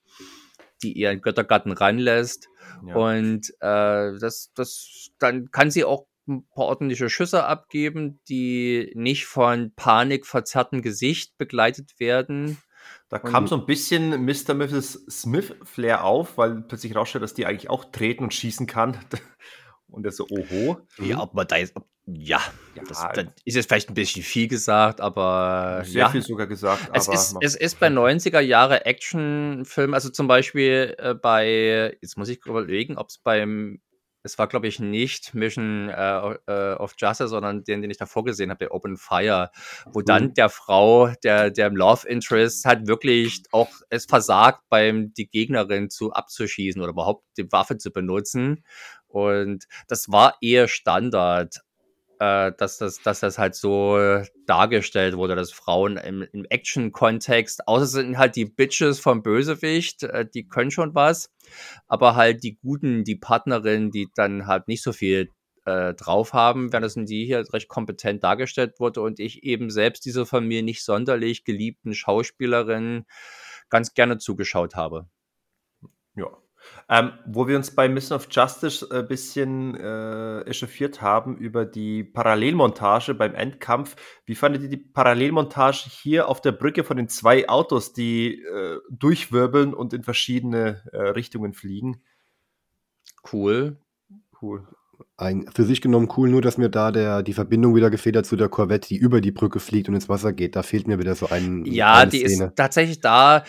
die 0.82 0.92
ihren 0.92 1.20
Göttergatten 1.20 1.72
ranlässt. 1.72 2.48
Ja. 2.86 2.94
Und 2.94 3.50
äh, 3.60 4.18
das, 4.18 4.52
das, 4.54 5.10
dann 5.18 5.50
kann 5.50 5.70
sie 5.70 5.84
auch 5.84 6.06
ein 6.28 6.46
paar 6.48 6.64
ordentliche 6.64 7.08
Schüsse 7.08 7.44
abgeben, 7.44 8.20
die 8.28 8.92
nicht 8.94 9.26
von 9.26 9.72
panikverzerrtem 9.76 10.82
Gesicht 10.82 11.38
begleitet 11.38 12.00
werden, 12.00 12.58
da 13.08 13.18
kam 13.20 13.46
so 13.46 13.56
ein 13.56 13.66
bisschen 13.66 14.24
Mr. 14.24 14.54
Mrs. 14.54 15.06
Smith 15.08 15.54
Flair 15.62 16.04
auf, 16.04 16.38
weil 16.38 16.62
plötzlich 16.62 16.94
rausstellt, 16.96 17.22
dass 17.22 17.34
die 17.34 17.46
eigentlich 17.46 17.70
auch 17.70 17.84
treten 17.84 18.24
und 18.24 18.34
schießen 18.34 18.66
kann. 18.66 18.98
Und 19.88 20.04
er 20.04 20.12
so, 20.12 20.26
oho. 20.28 20.78
Ja, 20.98 21.20
ob 21.20 21.34
man 21.34 21.46
da 21.46 21.56
ist, 21.56 21.74
ja, 22.06 22.40
ja 22.74 22.82
das, 22.88 23.04
das, 23.14 23.26
ist 23.44 23.54
jetzt 23.56 23.68
vielleicht 23.68 23.88
ein 23.88 23.94
bisschen 23.94 24.22
viel 24.22 24.46
gesagt, 24.46 25.00
aber 25.00 25.82
sehr 25.84 26.02
ja. 26.02 26.08
viel 26.08 26.22
sogar 26.22 26.46
gesagt. 26.46 26.90
Es, 26.92 27.08
ist, 27.08 27.36
es 27.40 27.56
ist 27.56 27.80
bei 27.80 27.88
90er 27.88 28.40
Jahre 28.40 28.86
Actionfilmen, 28.86 29.94
also 29.94 30.10
zum 30.10 30.28
Beispiel 30.28 30.94
äh, 30.98 31.14
bei, 31.14 31.96
jetzt 32.00 32.16
muss 32.16 32.28
ich 32.28 32.44
überlegen, 32.46 32.96
ob 32.96 33.08
es 33.08 33.18
beim 33.18 33.80
es 34.26 34.38
war, 34.38 34.48
glaube 34.48 34.66
ich, 34.66 34.80
nicht 34.80 35.34
Mission 35.34 35.88
äh, 35.88 36.34
äh, 36.46 36.74
of 36.74 36.94
Justice, 36.98 37.28
sondern 37.28 37.64
den, 37.64 37.80
den 37.80 37.90
ich 37.90 37.96
davor 37.96 38.24
gesehen 38.24 38.50
habe, 38.50 38.58
der 38.58 38.74
Open 38.74 38.96
Fire, 38.96 39.50
wo 39.86 40.02
dann 40.02 40.24
mhm. 40.24 40.34
der 40.34 40.50
Frau, 40.50 41.08
der, 41.22 41.50
der 41.50 41.70
Love 41.70 42.06
Interest 42.06 42.64
halt 42.64 42.86
wirklich 42.88 43.44
auch 43.52 43.70
es 43.88 44.04
versagt, 44.04 44.62
beim 44.68 45.14
die 45.14 45.28
Gegnerin 45.28 45.88
zu 45.88 46.12
abzuschießen 46.12 46.82
oder 46.82 46.90
überhaupt 46.90 47.24
die 47.38 47.50
Waffe 47.52 47.78
zu 47.78 47.90
benutzen. 47.92 48.64
Und 49.16 49.64
das 49.88 50.10
war 50.10 50.36
eher 50.42 50.68
Standard 50.68 51.62
äh, 52.18 52.52
dass, 52.56 52.78
das, 52.78 53.02
dass 53.02 53.20
das 53.20 53.38
halt 53.38 53.54
so 53.54 54.22
dargestellt 54.46 55.16
wurde, 55.16 55.36
dass 55.36 55.52
Frauen 55.52 55.96
im, 55.96 56.22
im 56.32 56.44
Action-Kontext, 56.48 57.68
außer 57.68 57.86
sind 57.86 58.18
halt 58.18 58.36
die 58.36 58.46
Bitches 58.46 59.00
vom 59.00 59.22
Bösewicht, 59.22 60.02
äh, 60.04 60.26
die 60.26 60.48
können 60.48 60.70
schon 60.70 60.94
was, 60.94 61.30
aber 61.86 62.16
halt 62.16 62.42
die 62.42 62.56
Guten, 62.56 63.04
die 63.04 63.16
Partnerinnen, 63.16 63.90
die 63.90 64.08
dann 64.14 64.46
halt 64.46 64.68
nicht 64.68 64.82
so 64.82 64.92
viel 64.92 65.30
äh, 65.66 65.94
drauf 65.94 66.32
haben, 66.32 66.72
während 66.72 66.84
das 66.84 66.96
in 66.96 67.06
die 67.06 67.26
hier 67.26 67.44
recht 67.52 67.68
kompetent 67.68 68.22
dargestellt 68.24 68.78
wurde 68.78 69.02
und 69.02 69.20
ich 69.20 69.42
eben 69.42 69.70
selbst 69.70 70.04
dieser 70.06 70.24
von 70.24 70.46
mir 70.46 70.62
nicht 70.62 70.84
sonderlich 70.84 71.44
geliebten 71.44 71.94
Schauspielerin 71.94 73.04
ganz 73.68 73.94
gerne 73.94 74.18
zugeschaut 74.18 74.74
habe. 74.74 75.08
Ja, 76.14 76.28
ähm, 76.88 77.12
wo 77.26 77.48
wir 77.48 77.56
uns 77.56 77.72
bei 77.72 77.88
Mission 77.88 78.16
of 78.16 78.28
Justice 78.30 78.86
ein 78.90 79.00
äh, 79.00 79.02
bisschen 79.02 79.74
äh, 79.74 80.42
echauffiert 80.42 81.02
haben 81.02 81.36
über 81.36 81.64
die 81.64 82.04
Parallelmontage 82.04 83.14
beim 83.14 83.34
Endkampf. 83.34 83.96
Wie 84.24 84.34
fandet 84.34 84.62
ihr 84.62 84.68
die 84.68 84.76
Parallelmontage 84.76 85.88
hier 85.90 86.28
auf 86.28 86.40
der 86.40 86.52
Brücke 86.52 86.84
von 86.84 86.96
den 86.96 87.08
zwei 87.08 87.48
Autos, 87.48 87.92
die 87.92 88.40
äh, 88.42 88.78
durchwirbeln 88.90 89.74
und 89.74 89.92
in 89.92 90.02
verschiedene 90.02 90.82
äh, 90.92 90.98
Richtungen 90.98 91.54
fliegen? 91.54 92.02
Cool. 93.32 93.78
Cool. 94.40 94.66
Ein, 95.18 95.46
für 95.54 95.64
sich 95.64 95.80
genommen 95.80 96.10
cool, 96.16 96.28
nur 96.28 96.42
dass 96.42 96.58
mir 96.58 96.68
da 96.68 96.90
der, 96.90 97.22
die 97.22 97.32
Verbindung 97.32 97.74
wieder 97.74 97.90
gefehlt 97.90 98.16
hat 98.16 98.26
zu 98.26 98.36
der 98.36 98.48
Korvette, 98.48 98.88
die 98.88 98.96
über 98.96 99.20
die 99.20 99.30
Brücke 99.30 99.60
fliegt 99.60 99.88
und 99.88 99.94
ins 99.94 100.08
Wasser 100.08 100.32
geht. 100.32 100.56
Da 100.56 100.62
fehlt 100.62 100.86
mir 100.86 100.98
wieder 100.98 101.14
so 101.14 101.28
ein. 101.28 101.64
Ja, 101.64 102.06
die 102.06 102.26
Szene. 102.26 102.46
ist 102.46 102.56
tatsächlich 102.56 103.00
da 103.00 103.44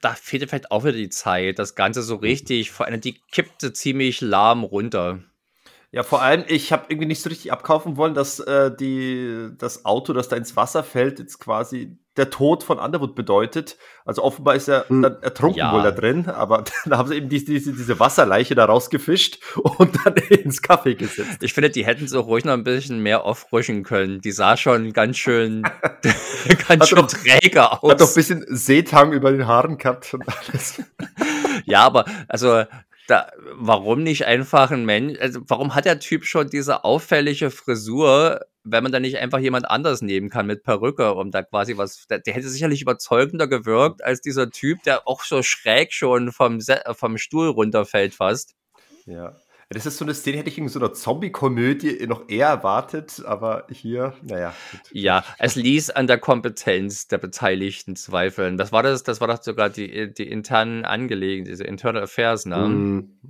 da 0.00 0.14
fehlte 0.14 0.46
vielleicht 0.46 0.70
auch 0.70 0.84
wieder 0.84 0.92
die 0.92 1.08
Zeit, 1.08 1.58
das 1.58 1.74
Ganze 1.74 2.02
so 2.02 2.16
mhm. 2.16 2.20
richtig, 2.20 2.70
vor 2.70 2.86
allem 2.86 3.00
die 3.00 3.20
kippte 3.32 3.72
ziemlich 3.72 4.20
lahm 4.20 4.64
runter. 4.64 5.20
Ja, 5.92 6.04
vor 6.04 6.22
allem, 6.22 6.44
ich 6.46 6.72
habe 6.72 6.86
irgendwie 6.88 7.06
nicht 7.06 7.20
so 7.20 7.28
richtig 7.28 7.50
abkaufen 7.50 7.96
wollen, 7.96 8.14
dass 8.14 8.38
äh, 8.38 8.70
die, 8.74 9.48
das 9.58 9.84
Auto, 9.84 10.12
das 10.12 10.28
da 10.28 10.36
ins 10.36 10.54
Wasser 10.54 10.84
fällt, 10.84 11.18
jetzt 11.18 11.40
quasi 11.40 11.98
der 12.16 12.30
Tod 12.30 12.64
von 12.64 12.78
Underwood 12.78 13.14
bedeutet. 13.14 13.76
Also 14.04 14.22
offenbar 14.22 14.56
ist 14.56 14.68
er 14.68 14.88
hm. 14.88 15.02
dann 15.02 15.22
ertrunken 15.22 15.58
ja. 15.58 15.72
wohl 15.72 15.82
da 15.82 15.90
drin, 15.90 16.28
aber 16.28 16.64
dann 16.84 16.98
haben 16.98 17.08
sie 17.08 17.16
eben 17.16 17.28
diese, 17.28 17.46
diese, 17.46 17.72
diese 17.72 18.00
Wasserleiche 18.00 18.54
da 18.54 18.64
rausgefischt 18.64 19.38
und 19.56 19.98
dann 20.04 20.14
ins 20.28 20.62
Kaffee 20.62 20.94
gesetzt. 20.94 21.42
Ich 21.42 21.54
finde, 21.54 21.70
die 21.70 21.86
hätten 21.86 22.08
so 22.08 22.20
ruhig 22.20 22.44
noch 22.44 22.54
ein 22.54 22.64
bisschen 22.64 23.00
mehr 23.02 23.24
aufrüschen 23.24 23.84
können. 23.84 24.20
Die 24.20 24.32
sah 24.32 24.56
schon 24.56 24.92
ganz 24.92 25.16
schön, 25.18 25.62
ganz 26.68 26.88
schön 26.88 26.98
doch, 26.98 27.06
träger 27.06 27.82
aus. 27.82 27.92
Hat 27.92 28.00
doch 28.00 28.08
ein 28.08 28.14
bisschen 28.14 28.44
Seetang 28.48 29.12
über 29.12 29.30
den 29.30 29.46
Haaren 29.46 29.78
gehabt 29.78 30.12
und 30.12 30.24
alles. 30.28 30.82
ja, 31.64 31.82
aber 31.82 32.04
also 32.28 32.64
da, 33.06 33.28
warum 33.54 34.02
nicht 34.02 34.26
einfach 34.26 34.70
ein 34.70 34.84
Mensch, 34.84 35.18
also 35.20 35.40
warum 35.48 35.74
hat 35.74 35.84
der 35.84 35.98
Typ 35.98 36.24
schon 36.24 36.48
diese 36.48 36.84
auffällige 36.84 37.50
Frisur, 37.50 38.40
wenn 38.64 38.82
man 38.82 38.92
da 38.92 39.00
nicht 39.00 39.18
einfach 39.18 39.38
jemand 39.38 39.70
anders 39.70 40.02
nehmen 40.02 40.28
kann 40.28 40.46
mit 40.46 40.62
Perücke, 40.62 41.14
um 41.14 41.30
da 41.30 41.42
quasi 41.42 41.76
was, 41.76 42.06
der, 42.08 42.18
der 42.18 42.34
hätte 42.34 42.48
sicherlich 42.48 42.82
überzeugender 42.82 43.48
gewirkt 43.48 44.04
als 44.04 44.20
dieser 44.20 44.50
Typ, 44.50 44.82
der 44.82 45.08
auch 45.08 45.22
so 45.22 45.42
schräg 45.42 45.92
schon 45.92 46.32
vom, 46.32 46.60
vom 46.92 47.18
Stuhl 47.18 47.48
runterfällt 47.48 48.14
fast. 48.14 48.54
Ja. 49.06 49.36
Das 49.72 49.86
ist 49.86 49.98
so 49.98 50.04
eine 50.04 50.14
Szene, 50.14 50.38
hätte 50.38 50.48
ich 50.50 50.58
in 50.58 50.68
so 50.68 50.80
einer 50.80 50.92
Zombie-Komödie 50.92 52.04
noch 52.08 52.28
eher 52.28 52.48
erwartet, 52.48 53.22
aber 53.24 53.68
hier, 53.70 54.14
naja. 54.20 54.52
Gut. 54.72 54.80
Ja, 54.90 55.24
es 55.38 55.54
ließ 55.54 55.90
an 55.90 56.08
der 56.08 56.18
Kompetenz 56.18 57.06
der 57.06 57.18
Beteiligten 57.18 57.94
zweifeln. 57.94 58.56
Das 58.56 58.72
war 58.72 58.82
das, 58.82 59.04
das 59.04 59.20
war 59.20 59.28
doch 59.28 59.40
sogar 59.40 59.70
die, 59.70 60.12
die 60.12 60.28
internen 60.28 60.84
Angelegenheiten, 60.84 61.52
diese 61.52 61.62
Internal 61.62 62.02
Affairs, 62.02 62.46
ne? 62.46 62.68
Mm. 62.68 63.20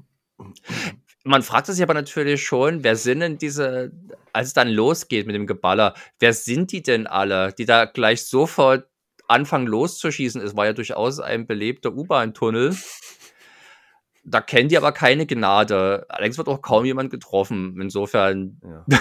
Man 1.24 1.42
fragt 1.42 1.66
sich 1.66 1.82
aber 1.82 1.94
natürlich 1.94 2.42
schon, 2.42 2.82
wer 2.82 2.96
sind 2.96 3.20
denn 3.20 3.38
diese, 3.38 3.92
als 4.32 4.48
es 4.48 4.52
dann 4.54 4.68
losgeht 4.68 5.26
mit 5.26 5.34
dem 5.34 5.46
Geballer, 5.46 5.94
wer 6.18 6.32
sind 6.32 6.72
die 6.72 6.82
denn 6.82 7.06
alle, 7.06 7.52
die 7.52 7.66
da 7.66 7.84
gleich 7.84 8.24
sofort 8.26 8.88
anfangen 9.28 9.66
loszuschießen? 9.66 10.40
Es 10.40 10.56
war 10.56 10.66
ja 10.66 10.72
durchaus 10.72 11.20
ein 11.20 11.46
belebter 11.46 11.92
U-Bahn-Tunnel 11.92 12.74
da 14.24 14.40
kennt 14.40 14.70
die 14.70 14.76
aber 14.76 14.92
keine 14.92 15.26
Gnade. 15.26 16.06
Allerdings 16.08 16.38
wird 16.38 16.48
auch 16.48 16.62
kaum 16.62 16.84
jemand 16.84 17.10
getroffen. 17.10 17.80
Insofern 17.80 18.60
Ja. 18.62 18.86
Glück 18.88 19.00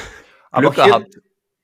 Aber 0.51 0.73
hier, 0.73 0.85
gehabt. 0.85 1.15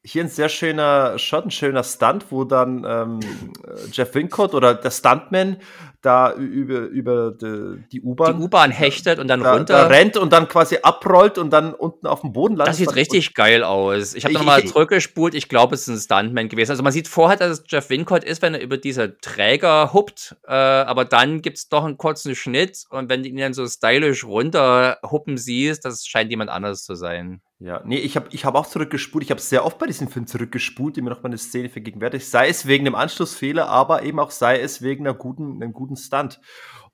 Hier 0.06 0.23
ein 0.23 0.30
sehr 0.30 0.49
schöner 0.49 1.18
Shot, 1.18 1.45
ein 1.45 1.52
schöner 1.52 1.84
Stunt, 1.84 2.26
wo 2.30 2.44
dann 2.44 2.86
ähm, 2.88 3.19
äh, 3.65 3.90
Jeff 3.91 4.14
Wincott 4.14 4.53
oder 4.53 4.76
der 4.76 4.91
Stuntman 4.91 5.57
da 6.06 6.34
über, 6.34 6.82
über 6.82 7.32
die, 7.32 7.82
die 7.91 7.99
Die 7.99 8.02
U-Bahn 8.02 8.40
U-Bahn 8.40 8.69
hechtet 8.69 9.18
und 9.18 9.27
dann 9.27 9.40
da, 9.40 9.45
da 9.45 9.57
runter. 9.57 9.90
rennt 9.90 10.18
und 10.18 10.32
dann 10.32 10.48
quasi 10.48 10.77
abrollt 10.84 11.40
und 11.40 11.49
dann 11.49 11.73
unten 11.73 12.06
auf 12.06 12.22
dem 12.22 12.32
Boden 12.32 12.56
landet. 12.56 12.73
Das 12.73 12.77
sieht 12.77 12.95
richtig 12.95 13.34
geil 13.34 13.64
aus. 13.64 14.14
Ich 14.14 14.23
habe 14.23 14.36
nochmal 14.36 14.64
zurückgespult. 14.64 15.34
Ich 15.34 15.49
glaube, 15.49 15.73
es 15.73 15.88
ist 15.88 15.95
ein 15.95 15.99
Stuntman 15.99 16.48
gewesen. 16.48 16.72
Also 16.72 16.84
man 16.84 16.94
sieht 16.94 17.07
vorher, 17.07 17.38
dass 17.38 17.60
es 17.60 17.64
Jeff 17.68 17.90
Wincott 17.90 18.23
ist, 18.23 18.44
wenn 18.44 18.53
er 18.53 18.61
über 18.61 18.77
diese 18.77 19.18
Träger 19.18 19.94
huppt. 19.94 20.36
Äh, 20.48 20.53
aber 20.53 21.06
dann 21.06 21.41
gibt 21.41 21.57
es 21.57 21.69
doch 21.69 21.84
einen 21.84 21.98
kurzen 21.98 22.36
Schnitt. 22.36 22.86
Und 22.91 23.10
wenn 23.10 23.23
du 23.23 23.30
ihn 23.30 23.38
dann 23.38 23.56
so 23.56 23.65
stylisch 23.65 24.23
runter 24.23 24.99
huppen 25.02 25.38
siehst, 25.38 25.86
das 25.86 26.06
scheint 26.06 26.30
jemand 26.30 26.52
anderes 26.52 26.84
zu 26.84 26.94
sein. 26.94 27.41
Ja, 27.60 27.82
nee, 27.86 27.98
ich 27.98 28.18
habe 28.18 28.27
ich 28.32 28.44
hab 28.44 28.56
auch 28.56 28.65
zurückgespult. 28.65 29.23
Ich 29.23 29.32
habe 29.32 29.40
sehr 29.40 29.65
oft 29.65 29.77
bei 29.77 29.86
diesem 29.88 30.10
Film 30.10 30.27
zurückgespult, 30.27 30.98
die 30.98 31.02
mir 31.02 31.10
noch 31.10 31.23
mal 31.23 31.30
eine 31.30 31.38
Szene 31.38 31.69
vergegenwärtigt. 31.69 32.26
Sei 32.26 32.49
es 32.49 32.65
wegen 32.68 32.86
einem 32.86 32.95
Anschlussfehler, 32.95 33.69
aber 33.69 34.03
eben 34.03 34.19
auch 34.19 34.32
sei 34.32 34.60
es 34.60 34.82
wegen 34.82 35.07
einer 35.07 35.15
guten, 35.15 35.61
einem 35.64 35.72
guten 35.72 35.95
Stunt. 35.95 36.41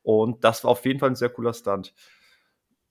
Und 0.03 0.43
das 0.43 0.63
war 0.63 0.71
auf 0.71 0.85
jeden 0.85 0.99
Fall 0.99 1.09
ein 1.09 1.15
sehr 1.15 1.29
cooler 1.29 1.53
Stunt. 1.53 1.93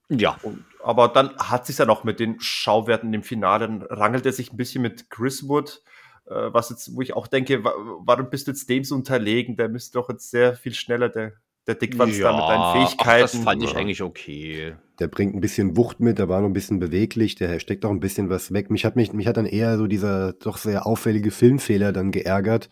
Ja. 0.09 0.37
Und, 0.41 0.65
aber 0.83 1.07
dann 1.07 1.37
hat 1.37 1.65
sich 1.65 1.77
ja 1.77 1.85
noch 1.85 2.03
mit 2.03 2.19
den 2.19 2.39
Schauwerten 2.41 3.13
im 3.13 3.23
Finale, 3.23 3.67
dann 3.67 3.81
rangelt 3.83 4.25
er 4.25 4.33
sich 4.33 4.51
ein 4.51 4.57
bisschen 4.57 4.81
mit 4.81 5.09
Chris 5.09 5.47
Wood, 5.47 5.81
äh, 6.25 6.33
was 6.51 6.69
jetzt, 6.69 6.93
wo 6.93 7.01
ich 7.01 7.13
auch 7.13 7.27
denke, 7.27 7.63
wa 7.63 7.71
warum 8.03 8.29
bist 8.29 8.47
du 8.47 8.51
jetzt 8.51 8.69
dem 8.69 8.83
so 8.83 8.95
unterlegen? 8.95 9.55
Der 9.55 9.69
müsste 9.69 9.93
doch 9.93 10.09
jetzt 10.09 10.29
sehr 10.29 10.55
viel 10.55 10.73
schneller, 10.73 11.07
der, 11.07 11.33
der 11.65 11.75
Dickwanz 11.75 12.19
da 12.19 12.33
mit 12.33 12.41
deinen 12.41 12.61
ach, 12.61 12.73
Fähigkeiten. 12.73 13.21
das 13.21 13.35
fand 13.37 13.63
ich 13.63 13.71
Ja. 13.71 13.77
eigentlich 13.77 14.01
okay. 14.01 14.75
Der 15.01 15.07
bringt 15.07 15.33
ein 15.33 15.41
bisschen 15.41 15.75
Wucht 15.77 15.99
mit, 15.99 16.19
der 16.19 16.29
war 16.29 16.41
noch 16.41 16.47
ein 16.47 16.53
bisschen 16.53 16.77
beweglich, 16.77 17.33
der 17.33 17.59
steckt 17.59 17.85
auch 17.85 17.89
ein 17.89 17.99
bisschen 17.99 18.29
was 18.29 18.53
weg. 18.53 18.69
Mich 18.69 18.85
hat, 18.85 18.95
mich, 18.95 19.11
mich 19.13 19.25
hat 19.25 19.35
dann 19.35 19.47
eher 19.47 19.79
so 19.79 19.87
dieser 19.87 20.33
doch 20.33 20.57
sehr 20.57 20.85
auffällige 20.85 21.31
Filmfehler 21.31 21.91
dann 21.91 22.11
geärgert, 22.11 22.69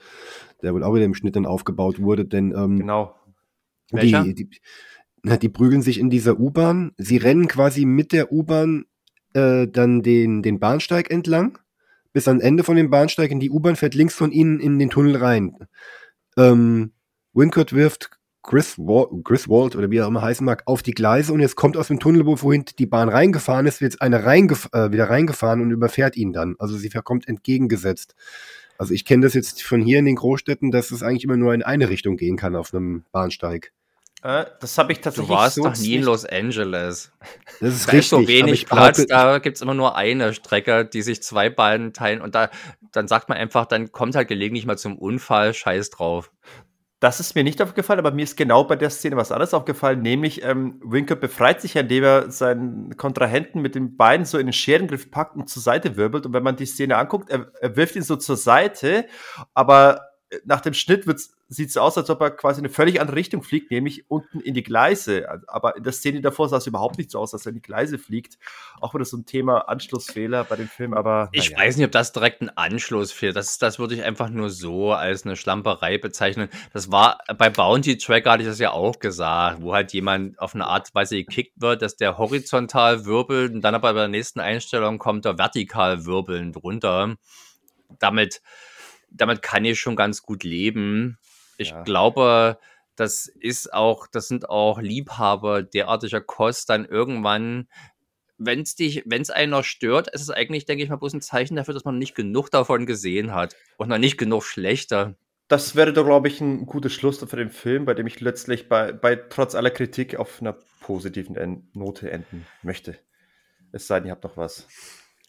der 0.61 0.75
wohl 0.75 0.83
auch 0.83 0.93
wieder 0.93 1.05
im 1.05 1.15
Schnitt 1.15 1.35
dann 1.35 1.47
aufgebaut 1.47 1.99
wurde, 1.99 2.25
denn 2.25 2.53
ähm, 2.55 2.77
Genau. 2.77 3.15
Welcher? 3.91 4.23
die, 4.25 4.35
die, 4.35 4.49
na, 5.23 5.37
die 5.37 5.49
prügeln 5.49 5.81
sich 5.81 5.99
in 5.99 6.11
dieser 6.11 6.39
U-Bahn, 6.39 6.91
sie 6.97 7.17
rennen 7.17 7.47
quasi 7.47 7.85
mit 7.85 8.13
der 8.13 8.31
U-Bahn 8.31 8.85
äh, 9.33 9.67
dann 9.67 10.03
den, 10.03 10.43
den 10.43 10.59
Bahnsteig 10.59 11.09
entlang, 11.09 11.57
bis 12.13 12.27
ans 12.27 12.43
Ende 12.43 12.63
von 12.63 12.75
dem 12.75 12.91
Bahnsteig 12.91 13.31
in 13.31 13.39
die 13.39 13.49
U-Bahn 13.49 13.75
fährt 13.75 13.95
links 13.95 14.13
von 14.13 14.31
ihnen 14.31 14.59
in 14.59 14.77
den 14.77 14.91
Tunnel 14.91 15.15
rein. 15.15 15.55
Ähm, 16.37 16.91
Wincott 17.33 17.73
wirft 17.73 18.18
Walt 18.43 19.75
oder 19.75 19.91
wie 19.91 19.97
er 19.97 20.05
auch 20.05 20.09
immer 20.09 20.21
heißen 20.21 20.45
mag, 20.45 20.63
auf 20.65 20.81
die 20.81 20.93
Gleise 20.93 21.33
und 21.33 21.39
jetzt 21.39 21.55
kommt 21.55 21.77
aus 21.77 21.87
dem 21.87 21.99
Tunnel, 21.99 22.25
wo 22.25 22.35
vorhin 22.35 22.65
die 22.77 22.85
Bahn 22.85 23.09
reingefahren 23.09 23.65
ist, 23.65 23.81
wird 23.81 23.93
jetzt 23.93 24.01
eine 24.01 24.25
reingef 24.25 24.69
äh, 24.73 24.91
wieder 24.91 25.09
reingefahren 25.09 25.61
und 25.61 25.71
überfährt 25.71 26.15
ihn 26.15 26.33
dann. 26.33 26.55
Also 26.59 26.77
sie 26.77 26.89
kommt 26.89 27.27
entgegengesetzt. 27.27 28.15
Also 28.77 28.93
ich 28.93 29.03
kenne 29.03 29.25
das 29.25 29.33
jetzt 29.33 29.61
von 29.61 29.81
hier 29.81 29.99
in 29.99 30.05
den 30.05 30.15
Großstädten, 30.15 30.71
dass 30.71 30.91
es 30.91 31.03
eigentlich 31.03 31.25
immer 31.25 31.35
nur 31.37 31.53
in 31.53 31.63
eine 31.63 31.89
Richtung 31.89 32.15
gehen 32.15 32.37
kann 32.37 32.55
auf 32.55 32.73
einem 32.73 33.03
Bahnsteig. 33.11 33.73
Äh, 34.23 34.45
das 34.59 34.77
habe 34.77 34.91
ich 34.93 34.99
Du 34.99 35.03
tatsächlich 35.05 35.29
warst 35.29 35.55
so 35.55 35.63
doch 35.63 35.77
nie 35.77 35.95
in 35.95 36.03
Los 36.03 36.25
Angeles. 36.25 37.11
Das 37.59 37.73
ist 37.75 37.87
Da 37.87 37.91
richtig. 37.91 37.99
ist 37.99 38.09
so 38.09 38.27
wenig 38.27 38.65
Platz, 38.65 38.99
behaupte- 38.99 39.07
da 39.07 39.39
gibt 39.39 39.57
es 39.57 39.61
immer 39.61 39.73
nur 39.73 39.95
eine 39.95 40.33
Strecke, 40.33 40.85
die 40.85 41.01
sich 41.01 41.21
zwei 41.23 41.49
Bahnen 41.49 41.93
teilen 41.93 42.21
und 42.21 42.35
da, 42.35 42.49
dann 42.91 43.07
sagt 43.07 43.29
man 43.29 43.37
einfach, 43.37 43.65
dann 43.65 43.91
kommt 43.91 44.15
halt 44.15 44.27
gelegentlich 44.27 44.65
mal 44.65 44.77
zum 44.77 44.97
Unfall, 44.97 45.53
scheiß 45.53 45.89
drauf. 45.89 46.31
Das 46.99 47.21
ist 47.21 47.33
mir 47.33 47.45
nicht 47.45 47.61
aufgefallen, 47.61 47.99
aber 47.99 48.11
mir 48.11 48.23
ist 48.23 48.35
genau 48.35 48.65
bei 48.65 48.75
der 48.75 48.89
Szene 48.89 49.15
was 49.15 49.31
anderes 49.31 49.53
aufgefallen, 49.53 50.01
nämlich 50.01 50.43
ähm, 50.43 50.81
Winkert 50.83 51.21
befreit 51.21 51.61
sich, 51.61 51.77
indem 51.77 52.03
er 52.03 52.29
seinen 52.29 52.97
Kontrahenten 52.97 53.61
mit 53.61 53.75
den 53.75 53.95
Beinen 53.95 54.25
so 54.25 54.37
in 54.37 54.47
den 54.47 54.53
Scherengriff 54.53 55.09
packt 55.09 55.37
und 55.37 55.47
zur 55.47 55.61
Seite 55.61 55.95
wirbelt. 55.95 56.25
Und 56.25 56.33
wenn 56.33 56.43
man 56.43 56.57
die 56.57 56.65
Szene 56.65 56.97
anguckt, 56.97 57.29
er, 57.29 57.53
er 57.61 57.77
wirft 57.77 57.95
ihn 57.95 58.01
so 58.01 58.17
zur 58.17 58.35
Seite, 58.35 59.05
aber 59.53 60.08
nach 60.45 60.61
dem 60.61 60.73
Schnitt 60.73 61.05
sieht 61.47 61.69
es 61.69 61.77
aus, 61.77 61.97
als 61.97 62.09
ob 62.09 62.21
er 62.21 62.29
quasi 62.29 62.59
in 62.59 62.65
eine 62.65 62.73
völlig 62.73 63.01
andere 63.01 63.17
Richtung 63.17 63.41
fliegt, 63.41 63.71
nämlich 63.71 64.09
unten 64.09 64.39
in 64.39 64.53
die 64.53 64.61
Gleise. 64.61 65.27
Aber 65.47 65.75
in 65.75 65.83
der 65.83 65.91
Szene 65.91 66.21
davor 66.21 66.49
sah 66.49 66.57
es 66.57 66.67
überhaupt 66.67 66.99
nicht 66.99 67.09
so 67.09 67.19
aus, 67.19 67.33
als 67.33 67.45
er 67.45 67.49
in 67.49 67.55
die 67.55 67.61
Gleise 67.61 67.97
fliegt. 67.97 68.37
Auch 68.79 68.93
wieder 68.93 69.05
so 69.05 69.17
ein 69.17 69.25
Thema 69.25 69.67
Anschlussfehler 69.67 70.43
bei 70.43 70.55
dem 70.55 70.67
Film, 70.67 70.93
aber. 70.93 71.29
Ich 71.31 71.51
naja. 71.51 71.63
weiß 71.63 71.77
nicht, 71.77 71.85
ob 71.87 71.91
das 71.91 72.11
direkt 72.11 72.41
ein 72.41 72.55
Anschluss 72.55 73.11
fehlt. 73.11 73.35
Das, 73.35 73.57
das 73.57 73.79
würde 73.79 73.95
ich 73.95 74.03
einfach 74.03 74.29
nur 74.29 74.51
so 74.51 74.91
als 74.93 75.25
eine 75.25 75.35
Schlamperei 75.35 75.97
bezeichnen. 75.97 76.49
Das 76.73 76.91
war 76.91 77.17
bei 77.37 77.49
Bounty 77.49 77.97
Tracker 77.97 78.31
hatte 78.31 78.43
ich 78.43 78.49
das 78.49 78.59
ja 78.59 78.71
auch 78.71 78.99
gesagt, 78.99 79.61
wo 79.61 79.73
halt 79.73 79.91
jemand 79.93 80.39
auf 80.39 80.53
eine 80.53 80.67
Art 80.67 80.89
und 80.89 80.95
Weise 80.95 81.15
gekickt 81.15 81.59
wird, 81.59 81.81
dass 81.81 81.95
der 81.95 82.19
horizontal 82.19 83.05
wirbelt 83.05 83.53
und 83.53 83.61
dann 83.61 83.73
aber 83.73 83.93
bei 83.93 84.01
der 84.01 84.07
nächsten 84.07 84.39
Einstellung 84.39 84.99
kommt 84.99 85.25
er 85.25 85.39
vertikal 85.39 86.05
wirbelnd 86.05 86.57
runter. 86.57 87.15
Damit, 87.97 88.41
damit 89.11 89.41
kann 89.41 89.65
ich 89.65 89.79
schon 89.79 89.95
ganz 89.95 90.21
gut 90.21 90.43
leben. 90.43 91.17
Ich 91.57 91.69
Ja. 91.71 91.83
glaube, 91.83 92.59
das 92.95 93.27
ist 93.27 93.73
auch, 93.73 94.07
das 94.07 94.27
sind 94.27 94.49
auch 94.49 94.79
Liebhaber 94.79 95.63
derartiger 95.63 96.21
Kost 96.21 96.69
dann 96.69 96.85
irgendwann 96.85 97.67
wenn 98.39 98.61
es 98.61 98.73
dich, 98.75 99.03
wenn 99.05 99.21
es 99.21 99.29
einen 99.29 99.51
noch 99.51 99.63
stört, 99.65 100.07
ist 100.07 100.21
es 100.21 100.29
eigentlich, 100.29 100.65
denke 100.65 100.83
ich 100.83 100.89
mal, 100.89 100.95
bloß 100.95 101.13
ein 101.13 101.21
Zeichen 101.21 101.57
dafür, 101.57 101.73
dass 101.73 101.83
man 101.85 101.97
nicht 101.99 102.15
genug 102.15 102.49
davon 102.49 102.85
gesehen 102.85 103.33
hat 103.33 103.55
und 103.77 103.89
noch 103.89 103.97
nicht 103.97 104.17
genug 104.17 104.43
schlechter. 104.43 105.15
Das 105.49 105.75
wäre 105.75 105.93
doch, 105.93 106.05
glaube 106.05 106.29
ich, 106.29 106.39
ein 106.41 106.65
gutes 106.65 106.93
Schluss 106.93 107.19
für 107.19 107.35
den 107.35 107.49
Film, 107.49 107.85
bei 107.85 107.93
dem 107.93 108.07
ich 108.07 108.21
letztlich 108.21 108.69
bei, 108.69 108.93
bei 108.93 109.15
trotz 109.15 109.55
aller 109.55 109.71
Kritik 109.71 110.15
auf 110.15 110.41
einer 110.41 110.57
positiven 110.79 111.35
en 111.35 111.69
Note 111.73 112.09
enden 112.11 112.45
möchte. 112.63 112.97
Es 113.71 113.87
sei 113.87 113.99
denn, 113.99 114.07
ihr 114.07 114.11
habt 114.13 114.23
noch 114.23 114.37
was. 114.37 114.67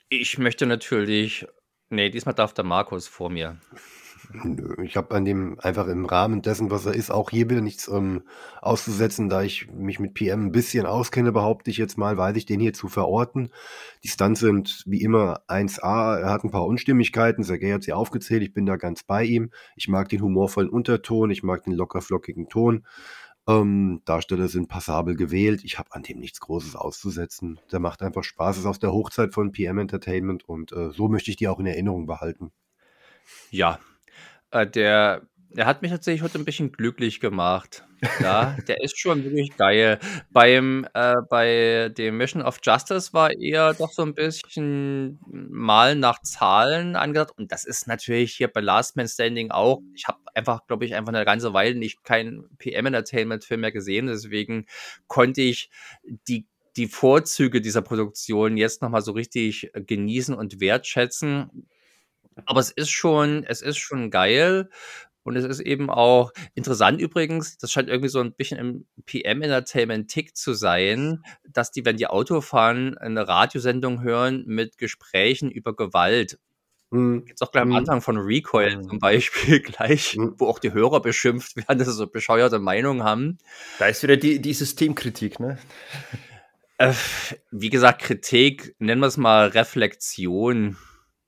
Ich 0.09 0.39
möchte 0.39 0.67
natürlich, 0.67 1.47
nee, 1.91 2.11
diesmal 2.11 2.35
darf 2.35 2.55
der 2.55 2.65
Markus 2.65 3.07
vor 3.07 3.31
mir. 3.31 3.57
Nö, 4.33 4.77
ich 4.85 4.97
habe 4.97 5.15
an 5.17 5.25
dem 5.25 5.59
einfach 5.61 5.89
im 5.89 6.05
Rahmen 6.05 6.41
dessen, 6.41 6.71
was 6.71 6.87
er 6.87 6.95
ist, 6.95 7.11
auch 7.11 7.31
hier 7.31 7.51
wieder 7.51 7.61
nichts 7.61 7.89
ähm, 7.89 8.23
auszusetzen, 8.61 9.29
da 9.29 9.43
ich 9.43 9.69
mich 9.73 9.99
mit 9.99 10.15
PM 10.15 10.47
ein 10.47 10.53
bisschen 10.53 10.87
auskenne, 10.87 11.33
behaupte 11.33 11.71
ich 11.71 11.79
jetzt 11.79 11.99
mal, 11.99 12.17
weiß 12.17 12.37
ich 12.37 12.47
den 12.47 12.61
hier 12.61 12.73
zu 12.73 12.89
verorten. 12.89 13.51
Die 14.05 14.09
Stunts 14.09 14.41
sind 14.41 14.85
wie 14.87 15.03
immer 15.03 15.41
1A, 15.49 16.19
er 16.19 16.31
hat 16.31 16.45
ein 16.45 16.53
paar 16.53 16.67
Unstimmigkeiten, 16.67 17.43
Sergei 17.43 17.73
hat 17.73 17.83
sie 17.83 17.93
aufgezählt, 17.93 18.43
ich 18.43 18.53
bin 18.53 18.67
da 18.67 18.77
ganz 18.77 19.03
bei 19.03 19.25
ihm. 19.25 19.51
Ich 19.75 19.89
mag 19.89 20.09
den 20.09 20.23
humorvollen 20.23 20.71
Unterton, 20.71 21.31
ich 21.31 21.43
mag 21.43 21.65
den 21.65 21.75
lockerflockigen 21.75 22.49
Ton. 22.49 22.87
Ähm, 23.49 24.03
Darsteller 24.05 24.49
sind 24.49 24.69
passabel 24.69 25.17
gewählt, 25.17 25.63
ich 25.65 25.79
habe 25.79 25.93
an 25.93 26.03
dem 26.03 26.19
nichts 26.19 26.41
Großes 26.41 26.77
auszusetzen. 26.77 27.59
Der 27.73 27.81
macht 27.81 28.03
einfach 28.03 28.25
Spaß, 28.25 28.59
ist 28.59 28.67
aus 28.67 28.79
der 28.79 28.93
Hochzeit 28.93 29.33
von 29.33 29.53
PM 29.53 29.79
Entertainment 29.79 30.49
und 30.49 30.73
äh, 30.73 30.91
so 30.91 31.09
möchte 31.09 31.31
ich 31.31 31.37
die 31.37 31.49
auch 31.49 31.59
in 31.59 31.67
Erinnerung 31.67 32.07
behalten. 32.07 32.53
Ja, 33.51 33.81
äh, 34.51 34.67
der, 34.67 35.23
der 35.53 35.67
hat 35.67 35.83
mich 35.83 35.91
tatsächlich 35.91 36.23
heute 36.23 36.39
ein 36.39 36.45
bisschen 36.45 36.73
glücklich 36.73 37.21
gemacht. 37.21 37.85
Ja, 38.21 38.57
der 38.69 38.83
ist 38.83 38.99
schon 38.99 39.25
wirklich 39.25 39.57
geil. 39.57 39.99
Beim, 40.31 40.87
äh, 40.95 41.17
bei 41.29 41.91
dem 41.97 42.17
Mission 42.17 42.43
of 42.43 42.59
Justice 42.63 43.13
war 43.13 43.31
eher 43.33 43.75
doch 43.75 43.91
so 43.91 44.03
ein 44.03 44.15
bisschen 44.15 45.19
mal 45.29 45.97
nach 45.97 46.23
Zahlen 46.23 46.97
angedacht. 46.97 47.33
Und 47.37 47.53
das 47.53 47.65
ist 47.65 47.87
natürlich 47.87 48.35
hier 48.35 48.49
bei 48.49 48.61
Last 48.61 48.97
Man 48.97 49.09
Standing 49.09 49.51
auch. 49.51 49.81
Ich 49.95 50.07
habe 50.07 50.19
einfach, 50.35 50.67
glaube 50.67 50.85
ich, 50.85 50.95
einfach 50.95 51.13
eine 51.13 51.25
ganze 51.25 51.53
Weile 51.53 51.75
nicht 51.75 52.05
keinen 52.05 52.49
PM-Entertainment-Film 52.59 53.61
mehr 53.61 53.73
gesehen. 53.73 54.07
Deswegen 54.07 54.67
konnte 55.07 55.43
ich 55.43 55.71
die 56.29 56.47
die 56.77 56.87
Vorzüge 56.87 57.61
dieser 57.61 57.83
Produktion 57.83 58.57
jetzt 58.57 58.81
nochmal 58.81 59.03
so 59.03 59.13
richtig 59.13 59.75
äh, 59.75 59.83
genießen 59.83 60.35
und 60.35 60.61
wertschätzen. 60.61 61.67
Aber 62.47 62.61
es 62.61 62.71
ist 62.71 62.91
schon, 62.91 63.45
es 63.45 63.61
ist 63.61 63.79
schon 63.79 64.11
geil. 64.11 64.71
Und 65.23 65.37
es 65.37 65.45
ist 65.45 65.61
eben 65.61 65.91
auch 65.91 66.33
interessant 66.55 67.01
übrigens, 67.01 67.59
das 67.59 67.71
scheint 67.73 67.89
irgendwie 67.89 68.09
so 68.09 68.21
ein 68.21 68.33
bisschen 68.33 68.59
im 68.59 68.87
PM-Entertainment-Tick 69.05 70.37
zu 70.37 70.55
sein, 70.55 71.23
dass 71.49 71.71
die, 71.73 71.85
wenn 71.85 71.97
die 71.97 72.07
Auto 72.07 72.41
fahren, 72.41 72.97
eine 72.99 73.29
Radiosendung 73.29 74.03
hören 74.03 74.45
mit 74.47 74.79
Gesprächen 74.79 75.51
über 75.51 75.75
Gewalt. 75.77 76.39
Hm. 76.91 77.25
Gibt's 77.25 77.41
auch 77.43 77.53
gleich 77.53 77.63
am 77.63 77.69
Mhm. 77.69 77.77
Anfang 77.77 78.01
von 78.03 78.17
Recoil 78.19 78.83
zum 78.83 78.99
Beispiel 78.99 79.61
gleich, 79.61 80.17
Mhm. 80.17 80.35
wo 80.39 80.47
auch 80.49 80.59
die 80.59 80.73
Hörer 80.73 81.01
beschimpft 81.01 81.57
werden, 81.57 81.79
dass 81.79 81.87
sie 81.89 81.95
so 81.95 82.07
bescheuerte 82.09 82.59
Meinungen 82.59 83.05
haben. 83.05 83.39
Da 83.79 83.87
ist 83.87 84.03
wieder 84.03 84.17
die, 84.17 84.41
die 84.41 84.53
Systemkritik, 84.55 85.39
ne? 85.39 85.59
Äh, 86.79 86.95
wie 87.51 87.71
gesagt, 87.71 88.03
Kritik, 88.03 88.75
nennen 88.79 89.01
wir 89.03 89.07
es 89.07 89.19
mal 89.19 89.49
Reflexion. 89.49 90.77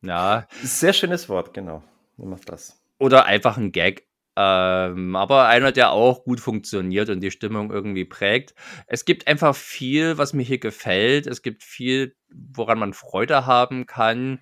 Ja, 0.00 0.48
Sehr 0.64 0.92
schönes 0.94 1.28
Wort, 1.28 1.54
genau. 1.54 1.84
Nimm 2.16 2.34
das. 2.46 2.81
Oder 3.02 3.26
einfach 3.26 3.56
ein 3.56 3.72
Gag. 3.72 4.06
Ähm, 4.36 5.16
aber 5.16 5.48
einer, 5.48 5.72
der 5.72 5.90
auch 5.90 6.24
gut 6.24 6.40
funktioniert 6.40 7.10
und 7.10 7.20
die 7.20 7.32
Stimmung 7.32 7.70
irgendwie 7.70 8.04
prägt. 8.06 8.54
Es 8.86 9.04
gibt 9.04 9.26
einfach 9.26 9.54
viel, 9.54 10.16
was 10.18 10.32
mir 10.32 10.44
hier 10.44 10.58
gefällt. 10.58 11.26
Es 11.26 11.42
gibt 11.42 11.64
viel, 11.64 12.14
woran 12.30 12.78
man 12.78 12.94
Freude 12.94 13.44
haben 13.44 13.86
kann. 13.86 14.40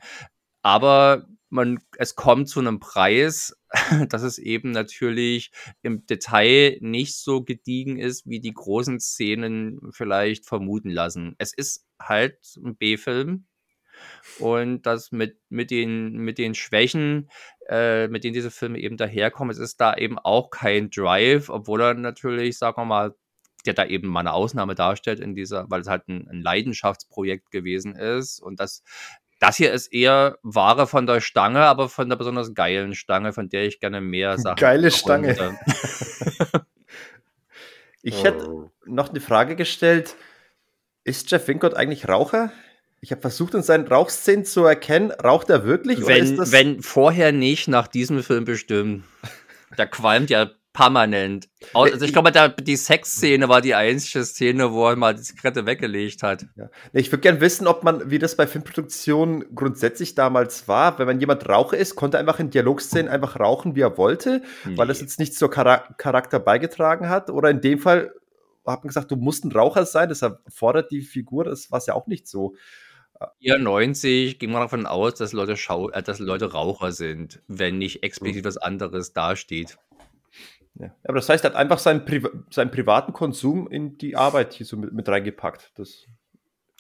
Aber 0.62 1.26
man, 1.48 1.80
es 1.96 2.14
kommt 2.14 2.48
zu 2.48 2.60
einem 2.60 2.80
Preis, 2.80 3.56
dass 4.10 4.22
es 4.22 4.38
eben 4.38 4.70
natürlich 4.72 5.50
im 5.82 6.06
Detail 6.06 6.78
nicht 6.80 7.16
so 7.16 7.42
gediegen 7.42 7.98
ist, 7.98 8.28
wie 8.28 8.40
die 8.40 8.54
großen 8.54 9.00
Szenen 9.00 9.80
vielleicht 9.90 10.46
vermuten 10.46 10.90
lassen. 10.90 11.34
Es 11.38 11.52
ist 11.54 11.86
halt 12.00 12.38
ein 12.62 12.76
B-Film. 12.76 13.46
Und 14.38 14.82
das 14.82 15.12
mit, 15.12 15.36
mit, 15.48 15.70
den, 15.70 16.18
mit 16.18 16.38
den 16.38 16.54
Schwächen, 16.54 17.30
äh, 17.68 18.08
mit 18.08 18.24
denen 18.24 18.34
diese 18.34 18.50
Filme 18.50 18.78
eben 18.78 18.96
daherkommen, 18.96 19.50
es 19.50 19.58
ist 19.58 19.80
da 19.80 19.94
eben 19.94 20.18
auch 20.18 20.50
kein 20.50 20.90
Drive, 20.90 21.48
obwohl 21.48 21.82
er 21.82 21.94
natürlich, 21.94 22.58
sagen 22.58 22.80
wir 22.80 22.84
mal, 22.84 23.14
der 23.66 23.74
da 23.74 23.84
eben 23.84 24.08
mal 24.08 24.20
eine 24.20 24.32
Ausnahme 24.32 24.74
darstellt 24.74 25.20
in 25.20 25.34
dieser, 25.34 25.70
weil 25.70 25.82
es 25.82 25.88
halt 25.88 26.08
ein, 26.08 26.26
ein 26.30 26.40
Leidenschaftsprojekt 26.40 27.50
gewesen 27.50 27.94
ist. 27.94 28.40
Und 28.40 28.58
das 28.58 28.82
das 29.40 29.56
hier 29.56 29.72
ist 29.72 29.88
eher 29.88 30.38
Ware 30.42 30.86
von 30.86 31.06
der 31.06 31.20
Stange, 31.20 31.60
aber 31.60 31.88
von 31.88 32.08
der 32.08 32.16
besonders 32.16 32.54
geilen 32.54 32.94
Stange, 32.94 33.32
von 33.32 33.48
der 33.48 33.64
ich 33.64 33.80
gerne 33.80 34.00
mehr 34.02 34.38
Sachen. 34.38 34.60
Geile 34.60 34.90
Stange. 34.90 35.34
ich 38.02 38.16
oh. 38.16 38.24
hätte 38.24 38.70
noch 38.84 39.08
eine 39.08 39.20
Frage 39.20 39.56
gestellt. 39.56 40.14
Ist 41.04 41.30
Jeff 41.30 41.48
Wincott 41.48 41.74
eigentlich 41.74 42.06
Raucher? 42.06 42.52
Ich 43.02 43.12
habe 43.12 43.22
versucht, 43.22 43.54
in 43.54 43.62
seinen 43.62 43.86
Rauchszenen 43.86 44.44
zu 44.44 44.64
erkennen, 44.64 45.10
raucht 45.10 45.48
er 45.48 45.64
wirklich? 45.64 46.06
Wenn, 46.06 46.38
wenn 46.38 46.82
vorher 46.82 47.32
nicht, 47.32 47.66
nach 47.66 47.88
diesem 47.88 48.22
Film 48.22 48.44
bestimmt. 48.44 49.04
Da 49.76 49.86
qualmt 49.86 50.28
ja 50.28 50.50
permanent. 50.72 51.48
Also 51.74 52.04
ich 52.04 52.12
glaube, 52.12 52.32
die 52.60 52.76
Sexszene 52.76 53.48
war 53.48 53.60
die 53.60 53.74
einzige 53.74 54.24
Szene, 54.24 54.72
wo 54.72 54.88
er 54.88 54.96
mal 54.96 55.14
die 55.14 55.22
Zigarette 55.22 55.66
weggelegt 55.66 56.22
hat. 56.22 56.46
Ja. 56.56 56.68
Ich 56.92 57.10
würde 57.10 57.22
gerne 57.22 57.40
wissen, 57.40 57.66
ob 57.66 57.82
man, 57.82 58.10
wie 58.10 58.18
das 58.18 58.36
bei 58.36 58.46
Filmproduktionen 58.46 59.54
grundsätzlich 59.54 60.14
damals 60.14 60.68
war. 60.68 60.98
Wenn 60.98 61.06
man 61.06 61.20
jemand 61.20 61.48
Raucher 61.48 61.76
ist, 61.76 61.96
konnte 61.96 62.18
er 62.18 62.20
einfach 62.20 62.38
in 62.38 62.50
Dialogszenen 62.50 63.08
einfach 63.08 63.40
rauchen, 63.40 63.74
wie 63.74 63.80
er 63.80 63.98
wollte, 63.98 64.42
nee. 64.64 64.76
weil 64.76 64.86
das 64.86 65.00
jetzt 65.00 65.18
nicht 65.18 65.34
zur 65.34 65.52
Char 65.52 65.94
Charakter 65.96 66.38
beigetragen 66.38 67.08
hat. 67.08 67.30
Oder 67.30 67.50
in 67.50 67.60
dem 67.60 67.78
Fall 67.78 68.12
hat 68.64 68.84
man 68.84 68.88
gesagt, 68.88 69.10
du 69.10 69.16
musst 69.16 69.44
ein 69.44 69.52
Raucher 69.52 69.86
sein, 69.86 70.08
deshalb 70.08 70.38
fordert 70.48 70.90
die 70.90 71.02
Figur, 71.02 71.44
das 71.44 71.70
war 71.70 71.78
es 71.78 71.86
ja 71.86 71.94
auch 71.94 72.06
nicht 72.06 72.28
so. 72.28 72.54
94 73.40 74.38
ging 74.38 74.50
man 74.50 74.62
davon 74.62 74.86
aus, 74.86 75.14
dass 75.14 75.32
Leute, 75.32 75.56
Schau 75.56 75.90
äh, 75.90 76.02
dass 76.02 76.18
Leute 76.18 76.52
Raucher 76.52 76.92
sind, 76.92 77.42
wenn 77.48 77.78
nicht 77.78 78.02
explizit 78.02 78.44
mhm. 78.44 78.48
was 78.48 78.56
anderes 78.56 79.12
dasteht. 79.12 79.78
Ja. 80.74 80.94
Aber 81.04 81.14
das 81.14 81.28
heißt, 81.28 81.44
er 81.44 81.50
hat 81.50 81.56
einfach 81.56 81.78
seinen, 81.78 82.04
Pri 82.04 82.22
seinen 82.50 82.70
privaten 82.70 83.12
Konsum 83.12 83.68
in 83.68 83.98
die 83.98 84.16
Arbeit 84.16 84.54
hier 84.54 84.66
so 84.66 84.76
mit, 84.76 84.92
mit 84.92 85.08
reingepackt. 85.08 85.72
Das 85.74 86.06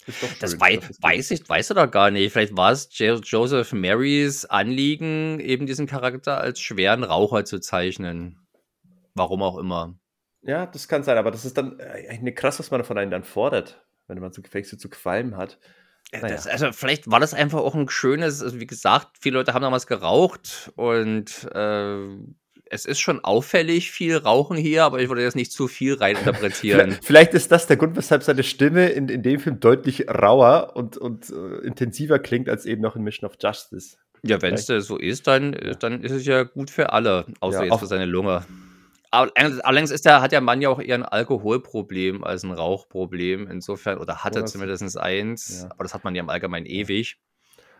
schön. 0.08 0.28
Das, 0.40 0.60
wei 0.60 0.76
das 0.76 1.02
weiß 1.02 1.30
ich, 1.32 1.48
weiß 1.48 1.70
er 1.70 1.76
doch 1.76 1.90
gar 1.90 2.10
nicht. 2.10 2.32
Vielleicht 2.32 2.56
war 2.56 2.72
es 2.72 2.88
Joseph 2.90 3.72
Marys 3.72 4.44
Anliegen, 4.46 5.40
eben 5.40 5.66
diesen 5.66 5.86
Charakter 5.86 6.38
als 6.38 6.60
schweren 6.60 7.04
Raucher 7.04 7.44
zu 7.44 7.60
zeichnen. 7.60 8.38
Warum 9.14 9.42
auch 9.42 9.58
immer. 9.58 9.98
Ja, 10.42 10.66
das 10.66 10.88
kann 10.88 11.02
sein, 11.02 11.18
aber 11.18 11.30
das 11.30 11.44
ist 11.44 11.58
dann 11.58 11.78
eine 11.80 12.32
krass, 12.32 12.58
was 12.58 12.70
man 12.70 12.84
von 12.84 12.96
einem 12.96 13.10
dann 13.10 13.24
fordert, 13.24 13.84
wenn 14.06 14.18
man 14.18 14.32
so 14.32 14.40
gefälligst 14.40 14.70
so 14.70 14.76
zu 14.78 14.88
qualmen 14.88 15.36
hat. 15.36 15.58
Naja. 16.12 16.34
Das, 16.34 16.46
also 16.46 16.72
vielleicht 16.72 17.10
war 17.10 17.20
das 17.20 17.34
einfach 17.34 17.60
auch 17.60 17.74
ein 17.74 17.88
schönes, 17.88 18.42
also 18.42 18.58
wie 18.58 18.66
gesagt, 18.66 19.18
viele 19.20 19.38
Leute 19.38 19.54
haben 19.54 19.62
damals 19.62 19.86
geraucht 19.86 20.72
und 20.74 21.48
äh, 21.54 21.98
es 22.70 22.84
ist 22.84 23.00
schon 23.00 23.22
auffällig 23.24 23.90
viel 23.90 24.16
Rauchen 24.16 24.56
hier, 24.56 24.84
aber 24.84 25.00
ich 25.00 25.08
würde 25.08 25.22
jetzt 25.22 25.36
nicht 25.36 25.52
zu 25.52 25.68
viel 25.68 25.94
reininterpretieren. 25.94 26.96
Vielleicht 27.02 27.34
ist 27.34 27.50
das 27.50 27.66
der 27.66 27.76
Grund, 27.76 27.96
weshalb 27.96 28.22
seine 28.22 28.44
Stimme 28.44 28.88
in, 28.88 29.08
in 29.08 29.22
dem 29.22 29.40
Film 29.40 29.58
deutlich 29.58 30.08
rauer 30.08 30.72
und, 30.74 30.96
und 30.96 31.30
uh, 31.30 31.56
intensiver 31.58 32.20
klingt 32.20 32.48
als 32.48 32.66
eben 32.66 32.80
noch 32.80 32.94
in 32.94 33.02
Mission 33.02 33.28
of 33.28 33.36
Justice. 33.42 33.96
Ja, 34.22 34.40
wenn 34.40 34.54
es 34.54 34.66
so 34.66 34.98
ist, 34.98 35.26
dann, 35.26 35.56
dann 35.80 36.02
ist 36.02 36.12
es 36.12 36.26
ja 36.26 36.44
gut 36.44 36.70
für 36.70 36.92
alle, 36.92 37.26
außer 37.40 37.64
ja, 37.64 37.72
jetzt 37.72 37.80
für 37.80 37.86
seine 37.86 38.04
Lunge. 38.04 38.44
Allerdings 39.10 39.90
ist 39.90 40.04
der, 40.04 40.22
hat 40.22 40.30
der 40.30 40.40
Mann 40.40 40.62
ja 40.62 40.68
auch 40.68 40.80
eher 40.80 40.94
ein 40.94 41.04
Alkoholproblem 41.04 42.22
als 42.22 42.44
ein 42.44 42.52
Rauchproblem. 42.52 43.48
Insofern, 43.50 43.98
oder 43.98 44.22
hatte 44.22 44.42
oh, 44.42 44.44
zumindest 44.44 44.96
eins, 44.98 45.62
ja. 45.62 45.70
aber 45.70 45.82
das 45.82 45.94
hat 45.94 46.04
man 46.04 46.14
ja 46.14 46.22
im 46.22 46.30
Allgemeinen 46.30 46.66
ewig. 46.66 47.18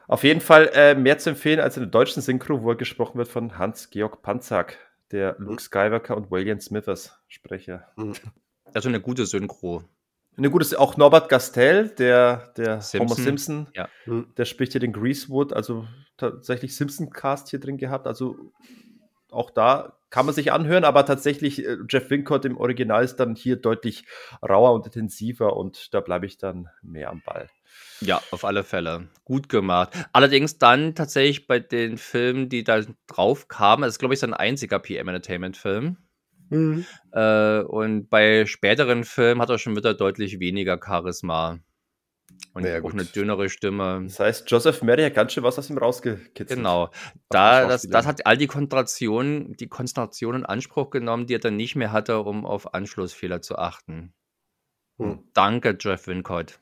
Auf 0.08 0.24
jeden 0.24 0.40
Fall 0.40 0.70
äh, 0.74 0.96
mehr 0.96 1.18
zu 1.18 1.30
empfehlen 1.30 1.60
als 1.60 1.76
in 1.76 1.84
der 1.84 1.90
deutschen 1.90 2.20
Synchro, 2.20 2.62
wo 2.62 2.70
er 2.70 2.76
gesprochen 2.76 3.18
wird 3.18 3.28
von 3.28 3.58
Hans-Georg 3.58 4.22
Panzak, 4.22 4.76
der 5.12 5.36
mhm. 5.38 5.46
Luke 5.46 5.62
Skywalker 5.62 6.16
und 6.16 6.32
William 6.32 6.58
Smithers 6.58 7.16
Sprecher. 7.28 7.86
Mhm. 7.94 8.14
Also 8.74 8.88
eine 8.88 9.00
gute 9.00 9.24
Synchro. 9.24 9.84
Eine 10.36 10.50
gute, 10.50 10.78
auch 10.80 10.96
Norbert 10.96 11.28
Gastel, 11.28 11.90
der, 11.90 12.52
der 12.56 12.80
Simpson. 12.80 13.00
Homer 13.00 13.14
Simpson, 13.14 13.66
ja. 13.74 13.88
Mhm. 14.06 14.32
der 14.36 14.46
spricht 14.46 14.72
hier 14.72 14.80
den 14.80 14.92
Greasewood, 14.92 15.52
also 15.52 15.86
tatsächlich 16.16 16.74
Simpson-Cast 16.74 17.50
hier 17.50 17.60
drin 17.60 17.78
gehabt. 17.78 18.08
Also 18.08 18.36
auch 19.30 19.50
da 19.50 19.99
kann 20.10 20.26
man 20.26 20.34
sich 20.34 20.52
anhören, 20.52 20.84
aber 20.84 21.06
tatsächlich 21.06 21.64
äh, 21.64 21.78
Jeff 21.88 22.10
Wincott 22.10 22.44
im 22.44 22.56
Original 22.56 23.02
ist 23.04 23.16
dann 23.16 23.34
hier 23.34 23.56
deutlich 23.56 24.04
rauer 24.46 24.74
und 24.74 24.86
intensiver 24.86 25.56
und 25.56 25.94
da 25.94 26.00
bleibe 26.00 26.26
ich 26.26 26.36
dann 26.36 26.68
mehr 26.82 27.10
am 27.10 27.22
Ball. 27.24 27.48
Ja, 28.00 28.20
auf 28.30 28.44
alle 28.44 28.64
Fälle. 28.64 29.08
Gut 29.24 29.48
gemacht. 29.48 29.92
Allerdings 30.12 30.58
dann 30.58 30.94
tatsächlich 30.94 31.46
bei 31.46 31.60
den 31.60 31.98
Filmen, 31.98 32.48
die 32.48 32.64
da 32.64 32.82
drauf 33.06 33.48
kamen, 33.48 33.82
das 33.82 33.94
ist, 33.94 33.98
glaube 33.98 34.14
ich, 34.14 34.20
sein 34.20 34.34
einziger 34.34 34.78
PM-Entertainment-Film. 34.78 35.96
Mhm. 36.48 36.84
Äh, 37.12 37.60
und 37.60 38.08
bei 38.10 38.46
späteren 38.46 39.04
Filmen 39.04 39.40
hat 39.40 39.50
er 39.50 39.58
schon 39.58 39.76
wieder 39.76 39.94
deutlich 39.94 40.40
weniger 40.40 40.78
Charisma. 40.84 41.60
Und 42.52 42.64
naja, 42.64 42.82
auch 42.82 42.92
eine 42.92 43.04
dünnere 43.04 43.48
Stimme. 43.48 44.00
Das 44.04 44.18
heißt, 44.18 44.50
Joseph 44.50 44.82
Mary 44.82 45.02
hat 45.04 45.14
ganz 45.14 45.32
schön 45.32 45.44
was 45.44 45.58
aus 45.58 45.70
ihm 45.70 45.78
rausgekitzelt. 45.78 46.58
Genau. 46.58 46.90
Da, 47.28 47.66
das, 47.68 47.82
das 47.82 48.06
hat 48.06 48.26
all 48.26 48.36
die 48.36 48.48
Konzentrationen, 48.48 49.56
die 49.56 49.68
Konzentration 49.68 50.34
in 50.34 50.44
Anspruch 50.44 50.90
genommen, 50.90 51.26
die 51.26 51.34
er 51.34 51.38
dann 51.38 51.56
nicht 51.56 51.76
mehr 51.76 51.92
hatte, 51.92 52.20
um 52.20 52.44
auf 52.44 52.74
Anschlussfehler 52.74 53.40
zu 53.40 53.56
achten. 53.56 54.14
Hm. 54.98 55.20
Danke, 55.32 55.76
Jeff 55.80 56.08
Wincott. 56.08 56.58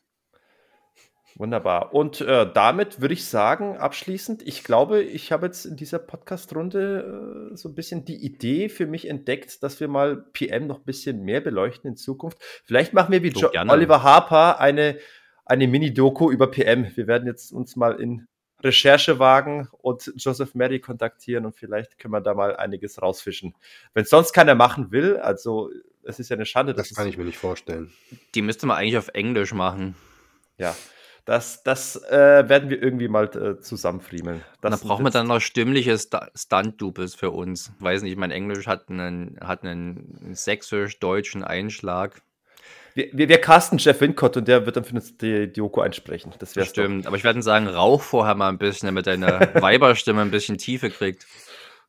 Wunderbar. 1.38 1.94
Und 1.94 2.20
äh, 2.20 2.50
damit 2.52 3.00
würde 3.00 3.14
ich 3.14 3.24
sagen, 3.24 3.76
abschließend, 3.76 4.42
ich 4.44 4.64
glaube, 4.64 5.02
ich 5.02 5.30
habe 5.30 5.46
jetzt 5.46 5.66
in 5.66 5.76
dieser 5.76 6.00
Podcast-Runde 6.00 7.50
äh, 7.52 7.56
so 7.56 7.68
ein 7.68 7.76
bisschen 7.76 8.04
die 8.04 8.16
Idee 8.16 8.68
für 8.68 8.86
mich 8.86 9.08
entdeckt, 9.08 9.62
dass 9.62 9.78
wir 9.78 9.86
mal 9.86 10.24
PM 10.32 10.66
noch 10.66 10.78
ein 10.78 10.84
bisschen 10.84 11.22
mehr 11.22 11.40
beleuchten 11.40 11.90
in 11.90 11.96
Zukunft. 11.96 12.38
Vielleicht 12.64 12.92
machen 12.92 13.12
wir 13.12 13.22
wie 13.22 13.30
so, 13.30 13.52
Oliver 13.52 14.02
Harper 14.02 14.58
eine, 14.58 14.98
eine 15.48 15.66
Mini-Doku 15.66 16.30
über 16.30 16.50
PM. 16.50 16.86
Wir 16.94 17.06
werden 17.06 17.26
jetzt 17.26 17.52
uns 17.52 17.74
mal 17.74 18.00
in 18.00 18.28
Recherche 18.62 19.18
wagen 19.18 19.68
und 19.72 20.12
Joseph 20.16 20.54
Mary 20.54 20.80
kontaktieren 20.80 21.46
und 21.46 21.54
vielleicht 21.56 21.98
können 21.98 22.12
wir 22.12 22.20
da 22.20 22.34
mal 22.34 22.56
einiges 22.56 23.00
rausfischen. 23.00 23.54
Wenn 23.94 24.02
es 24.02 24.10
sonst 24.10 24.32
keiner 24.32 24.54
machen 24.54 24.90
will, 24.90 25.16
also 25.16 25.70
es 26.02 26.18
ist 26.18 26.28
ja 26.28 26.36
eine 26.36 26.46
Schande. 26.46 26.74
Das 26.74 26.94
kann 26.94 27.06
ich 27.06 27.16
mir 27.16 27.24
nicht 27.24 27.38
vorstellen. 27.38 27.92
Die 28.34 28.42
müsste 28.42 28.66
man 28.66 28.76
eigentlich 28.76 28.98
auf 28.98 29.08
Englisch 29.08 29.52
machen. 29.52 29.94
Ja. 30.56 30.74
Das, 31.24 31.62
das 31.62 31.96
äh, 32.04 32.48
werden 32.48 32.70
wir 32.70 32.82
irgendwie 32.82 33.06
mal 33.06 33.26
äh, 33.36 33.60
zusammenfriemeln. 33.60 34.42
Da 34.62 34.70
brauchen 34.70 35.04
wir 35.04 35.10
dann 35.10 35.26
noch 35.26 35.40
stimmliche 35.40 35.98
Stunt-Doubles 35.98 37.14
für 37.14 37.30
uns. 37.32 37.70
Weiß 37.80 38.00
nicht, 38.00 38.16
mein 38.16 38.30
Englisch 38.30 38.66
hat 38.66 38.88
einen, 38.88 39.38
hat 39.38 39.62
einen 39.62 40.30
sächsisch-deutschen 40.32 41.44
Einschlag. 41.44 42.22
Wir, 42.98 43.10
wir, 43.12 43.28
wir 43.28 43.40
casten 43.40 43.78
Jeff 43.78 44.00
Wincott 44.00 44.36
und 44.36 44.48
der 44.48 44.66
wird 44.66 44.76
dann 44.76 44.82
für 44.82 44.96
uns 44.96 45.16
die, 45.16 45.52
die 45.52 45.60
Oko 45.60 45.82
einsprechen. 45.82 46.34
Das 46.40 46.50
Stimmt, 46.50 47.04
doch. 47.04 47.06
aber 47.06 47.16
ich 47.16 47.22
werde 47.22 47.40
sagen, 47.42 47.68
rauch 47.68 48.02
vorher 48.02 48.34
mal 48.34 48.48
ein 48.48 48.58
bisschen, 48.58 48.88
damit 48.88 49.06
deine 49.06 49.52
Weiberstimme 49.54 50.20
ein 50.20 50.32
bisschen 50.32 50.58
Tiefe 50.58 50.90
kriegt. 50.90 51.24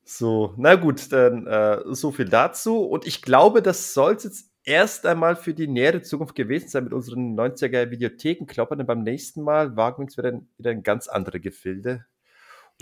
So, 0.03 0.53
na 0.57 0.75
gut, 0.75 1.11
dann 1.11 1.47
äh, 1.47 1.79
so 1.85 2.11
viel 2.11 2.29
dazu. 2.29 2.83
Und 2.83 3.07
ich 3.07 3.23
glaube, 3.23 3.63
das 3.63 3.95
soll 3.95 4.17
es 4.17 4.23
jetzt 4.23 4.51
erst 4.63 5.07
einmal 5.07 5.35
für 5.35 5.55
die 5.55 5.67
nähere 5.67 6.03
Zukunft 6.03 6.35
gewesen 6.35 6.69
sein 6.69 6.83
mit 6.83 6.93
unseren 6.93 7.35
90er 7.35 7.89
Videothekenkloppern. 7.89 8.77
Denn 8.77 8.85
beim 8.85 9.01
nächsten 9.01 9.41
Mal 9.41 9.75
wagen 9.75 9.97
wir 9.97 10.03
uns 10.03 10.15
wieder, 10.15 10.39
wieder 10.59 10.69
in 10.69 10.83
ganz 10.83 11.07
andere 11.07 11.39
Gefilde. 11.39 12.05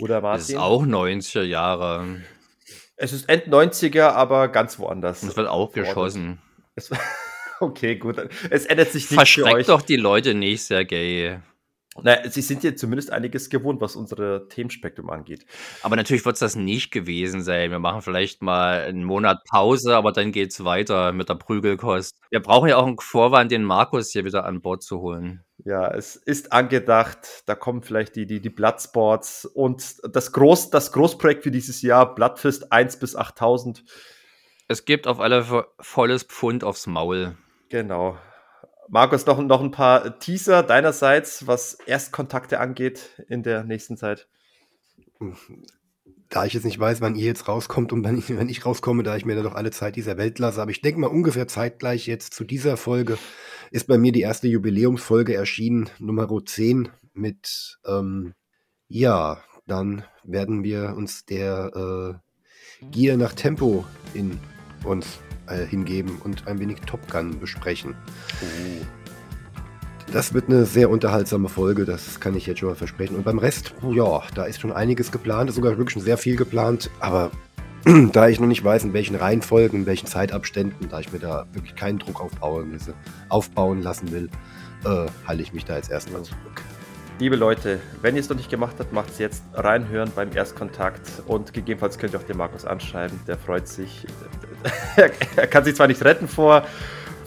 Oder 0.02 0.20
Martin? 0.20 0.40
Das 0.40 0.50
ist 0.50 0.56
auch 0.56 0.84
90er 0.84 1.44
Jahre. 1.44 2.20
Es 2.96 3.14
ist 3.14 3.26
End 3.30 3.46
90er, 3.46 4.08
aber 4.08 4.48
ganz 4.48 4.78
woanders. 4.78 5.22
Es 5.22 5.34
wird 5.34 5.48
auch 5.48 5.72
geschossen. 5.72 6.42
okay, 7.60 7.96
gut. 7.96 8.16
Es 8.50 8.66
ändert 8.66 8.92
sich 8.92 9.10
nicht 9.10 9.14
Verschreckt 9.14 9.68
doch 9.68 9.82
die 9.82 9.96
Leute 9.96 10.34
nicht, 10.34 10.62
Sergej. 10.62 11.40
Naja, 12.02 12.30
sie 12.30 12.42
sind 12.42 12.62
ja 12.62 12.74
zumindest 12.74 13.10
einiges 13.10 13.50
gewohnt, 13.50 13.80
was 13.80 13.96
unser 13.96 14.48
Themenspektrum 14.48 15.10
angeht. 15.10 15.46
Aber 15.82 15.96
natürlich 15.96 16.24
wird 16.24 16.34
es 16.34 16.40
das 16.40 16.56
nicht 16.56 16.90
gewesen 16.90 17.42
sein. 17.42 17.70
Wir 17.70 17.78
machen 17.78 18.02
vielleicht 18.02 18.42
mal 18.42 18.82
einen 18.82 19.04
Monat 19.04 19.44
Pause, 19.48 19.96
aber 19.96 20.12
dann 20.12 20.32
geht 20.32 20.52
es 20.52 20.64
weiter 20.64 21.12
mit 21.12 21.28
der 21.28 21.34
Prügelkost. 21.34 22.18
Wir 22.30 22.40
brauchen 22.40 22.68
ja 22.68 22.76
auch 22.76 22.86
einen 22.86 22.98
Vorwand, 22.98 23.50
den 23.50 23.64
Markus 23.64 24.12
hier 24.12 24.24
wieder 24.24 24.44
an 24.44 24.60
Bord 24.60 24.82
zu 24.82 25.00
holen. 25.00 25.44
Ja, 25.64 25.92
es 25.92 26.14
ist 26.14 26.52
angedacht, 26.52 27.42
da 27.46 27.54
kommen 27.56 27.82
vielleicht 27.82 28.14
die, 28.14 28.26
die, 28.26 28.40
die 28.40 28.50
Bloodsports 28.50 29.44
und 29.44 29.96
das, 30.04 30.32
Groß, 30.32 30.70
das 30.70 30.92
Großprojekt 30.92 31.42
für 31.42 31.50
dieses 31.50 31.82
Jahr, 31.82 32.14
Bloodfist 32.14 32.70
1 32.70 33.00
bis 33.00 33.16
8000. 33.16 33.82
Es 34.68 34.84
gibt 34.84 35.08
auf 35.08 35.18
alle 35.18 35.66
volles 35.80 36.22
Pfund 36.22 36.62
aufs 36.62 36.86
Maul. 36.86 37.36
Genau. 37.68 38.18
Markus, 38.88 39.26
noch, 39.26 39.38
noch 39.40 39.60
ein 39.60 39.70
paar 39.70 40.18
Teaser 40.18 40.62
deinerseits, 40.62 41.46
was 41.46 41.74
Erstkontakte 41.74 42.58
angeht 42.58 43.22
in 43.28 43.42
der 43.42 43.64
nächsten 43.64 43.96
Zeit. 43.96 44.28
da 46.30 46.44
ich 46.44 46.54
jetzt 46.54 46.64
nicht 46.64 46.78
weiß, 46.78 47.00
wann 47.00 47.14
ihr 47.14 47.26
jetzt 47.26 47.48
rauskommt 47.48 47.92
und 47.92 48.04
wenn 48.04 48.18
ich, 48.18 48.28
wenn 48.36 48.48
ich 48.48 48.64
rauskomme, 48.64 49.02
da 49.02 49.16
ich 49.16 49.24
mir 49.24 49.34
dann 49.34 49.44
doch 49.44 49.54
alle 49.54 49.70
Zeit 49.70 49.96
dieser 49.96 50.16
Welt 50.16 50.38
lasse. 50.38 50.60
Aber 50.62 50.70
ich 50.70 50.80
denke 50.80 51.00
mal 51.00 51.08
ungefähr 51.08 51.48
zeitgleich 51.48 52.06
jetzt 52.06 52.34
zu 52.34 52.44
dieser 52.44 52.76
Folge 52.76 53.18
ist 53.70 53.86
bei 53.86 53.98
mir 53.98 54.12
die 54.12 54.22
erste 54.22 54.48
Jubiläumsfolge 54.48 55.34
erschienen, 55.34 55.90
Nummer 55.98 56.28
10 56.44 56.88
mit, 57.12 57.78
ähm, 57.86 58.34
ja, 58.88 59.42
dann 59.66 60.04
werden 60.24 60.64
wir 60.64 60.94
uns 60.96 61.26
der 61.26 62.20
äh, 62.82 62.86
Gier 62.90 63.16
nach 63.16 63.34
Tempo 63.34 63.84
in 64.14 64.38
uns 64.84 65.18
äh, 65.48 65.66
hingeben 65.66 66.18
und 66.22 66.46
ein 66.46 66.58
wenig 66.58 66.80
Top 66.86 67.10
Gun 67.10 67.38
besprechen. 67.38 67.94
Oh. 68.42 68.84
Das 70.12 70.32
wird 70.32 70.48
eine 70.48 70.64
sehr 70.64 70.88
unterhaltsame 70.88 71.48
Folge, 71.50 71.84
das 71.84 72.18
kann 72.18 72.34
ich 72.34 72.46
jetzt 72.46 72.60
schon 72.60 72.70
mal 72.70 72.74
versprechen. 72.74 73.14
Und 73.14 73.24
beim 73.24 73.38
Rest, 73.38 73.74
ja, 73.90 74.22
da 74.34 74.44
ist 74.44 74.60
schon 74.60 74.72
einiges 74.72 75.12
geplant, 75.12 75.50
ist 75.50 75.56
sogar 75.56 75.72
wirklich 75.72 75.92
schon 75.92 76.02
sehr 76.02 76.16
viel 76.16 76.36
geplant, 76.36 76.90
aber 77.00 77.30
da 78.12 78.28
ich 78.28 78.40
noch 78.40 78.46
nicht 78.46 78.64
weiß, 78.64 78.84
in 78.84 78.92
welchen 78.94 79.16
Reihenfolgen, 79.16 79.80
in 79.80 79.86
welchen 79.86 80.06
Zeitabständen, 80.06 80.88
da 80.88 81.00
ich 81.00 81.12
mir 81.12 81.18
da 81.18 81.46
wirklich 81.52 81.74
keinen 81.74 81.98
Druck 81.98 82.20
aufbauen, 82.20 82.78
aufbauen 83.28 83.82
lassen 83.82 84.10
will, 84.10 84.30
äh, 84.84 85.06
halte 85.26 85.42
ich 85.42 85.52
mich 85.52 85.64
da 85.64 85.76
jetzt 85.76 85.90
erstmal 85.90 86.22
zurück. 86.22 86.62
Liebe 87.20 87.34
Leute, 87.34 87.80
wenn 88.00 88.14
ihr 88.14 88.20
es 88.20 88.28
noch 88.28 88.36
nicht 88.36 88.48
gemacht 88.48 88.76
habt, 88.78 88.92
macht 88.92 89.10
es 89.10 89.18
jetzt 89.18 89.42
reinhören 89.52 90.12
beim 90.14 90.30
Erstkontakt 90.34 91.22
und 91.26 91.52
gegebenenfalls 91.52 91.98
könnt 91.98 92.12
ihr 92.14 92.20
auch 92.20 92.24
den 92.24 92.36
Markus 92.36 92.64
anschreiben, 92.64 93.18
der 93.26 93.36
freut 93.36 93.66
sich. 93.66 94.06
er 95.36 95.46
kann 95.46 95.64
sich 95.64 95.74
zwar 95.74 95.86
nicht 95.86 96.04
retten 96.04 96.28
vor 96.28 96.64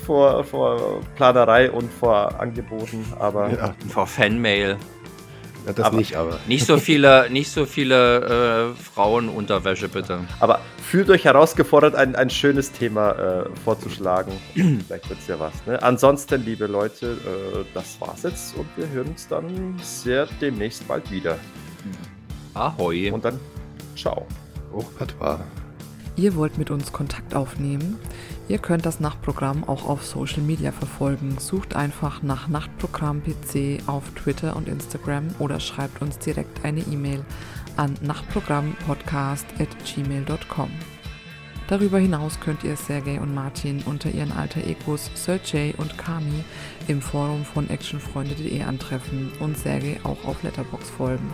vor, 0.06 0.44
vor 0.44 1.02
Planerei 1.16 1.72
und 1.72 1.92
vor 1.92 2.40
Angeboten, 2.40 3.06
aber. 3.20 3.50
Ja. 3.50 3.76
Vor 3.90 4.08
Fanmail. 4.08 4.78
Ja, 5.66 5.74
das 5.74 5.86
aber 5.86 5.98
nicht, 5.98 6.16
aber. 6.16 6.40
Nicht 6.48 6.66
so 6.66 6.78
viele, 6.78 7.30
nicht 7.30 7.52
so 7.52 7.66
viele 7.66 8.74
äh, 8.74 8.82
Frauenunterwäsche, 8.82 9.90
bitte. 9.90 10.22
Aber 10.40 10.60
fühlt 10.84 11.10
euch 11.10 11.26
herausgefordert, 11.26 11.94
ein, 11.96 12.16
ein 12.16 12.32
schönes 12.32 12.72
Thema 12.72 13.12
äh, 13.12 13.46
vorzuschlagen. 13.64 14.34
Vielleicht 14.56 15.10
wird 15.10 15.20
es 15.20 15.28
ja 15.28 15.40
was. 15.40 15.54
Ne? 15.68 15.82
Ansonsten, 15.82 16.44
liebe 16.44 16.66
Leute, 16.66 17.12
äh, 17.12 17.64
das 17.76 18.02
war's 18.02 18.24
jetzt 18.24 18.58
und 18.58 18.68
wir 18.76 18.90
hören 18.90 19.10
uns 19.10 19.28
dann 19.28 19.80
sehr 19.84 20.28
demnächst 20.42 20.88
bald 20.88 21.10
wieder. 21.12 21.38
Ahoi. 22.56 23.12
Und 23.12 23.24
dann 23.24 23.40
ciao. 23.96 24.26
Hoch 24.74 24.92
Patois. 24.98 25.40
Ihr 26.16 26.36
wollt 26.36 26.58
mit 26.58 26.72
uns 26.72 26.92
Kontakt 26.92 27.36
aufnehmen? 27.36 28.00
Ihr 28.48 28.58
könnt 28.58 28.86
das 28.86 29.00
Nachtprogramm 29.00 29.64
auch 29.64 29.88
auf 29.88 30.04
Social 30.06 30.42
Media 30.42 30.72
verfolgen. 30.72 31.38
Sucht 31.40 31.76
einfach 31.76 32.22
nach 32.22 32.48
Nachtprogramm 32.48 33.22
PC 33.24 33.82
auf 33.88 34.10
Twitter 34.12 34.56
und 34.56 34.68
Instagram 34.68 35.30
oder 35.40 35.60
schreibt 35.60 36.02
uns 36.02 36.20
direkt 36.20 36.64
eine 36.66 36.82
E-Mail 36.82 37.24
an 37.78 37.96
nachtprogrammpodcast.gmail.com. 38.02 40.70
Darüber 41.72 42.00
hinaus 42.00 42.38
könnt 42.42 42.66
ihr 42.66 42.76
Sergej 42.76 43.20
und 43.20 43.34
Martin 43.34 43.82
unter 43.86 44.12
ihren 44.12 44.34
alter 44.34 44.60
Egos 44.68 45.10
Sergej 45.14 45.74
und 45.78 45.98
Kami 45.98 46.44
im 46.90 47.02
Forum 47.02 47.46
von 47.46 47.70
actionfreunde.de 47.70 48.64
antreffen 48.64 49.32
und 49.40 49.58
Sergej 49.58 50.02
auch 50.04 50.26
auf 50.26 50.44
Letterbox 50.44 50.90
folgen. 50.90 51.32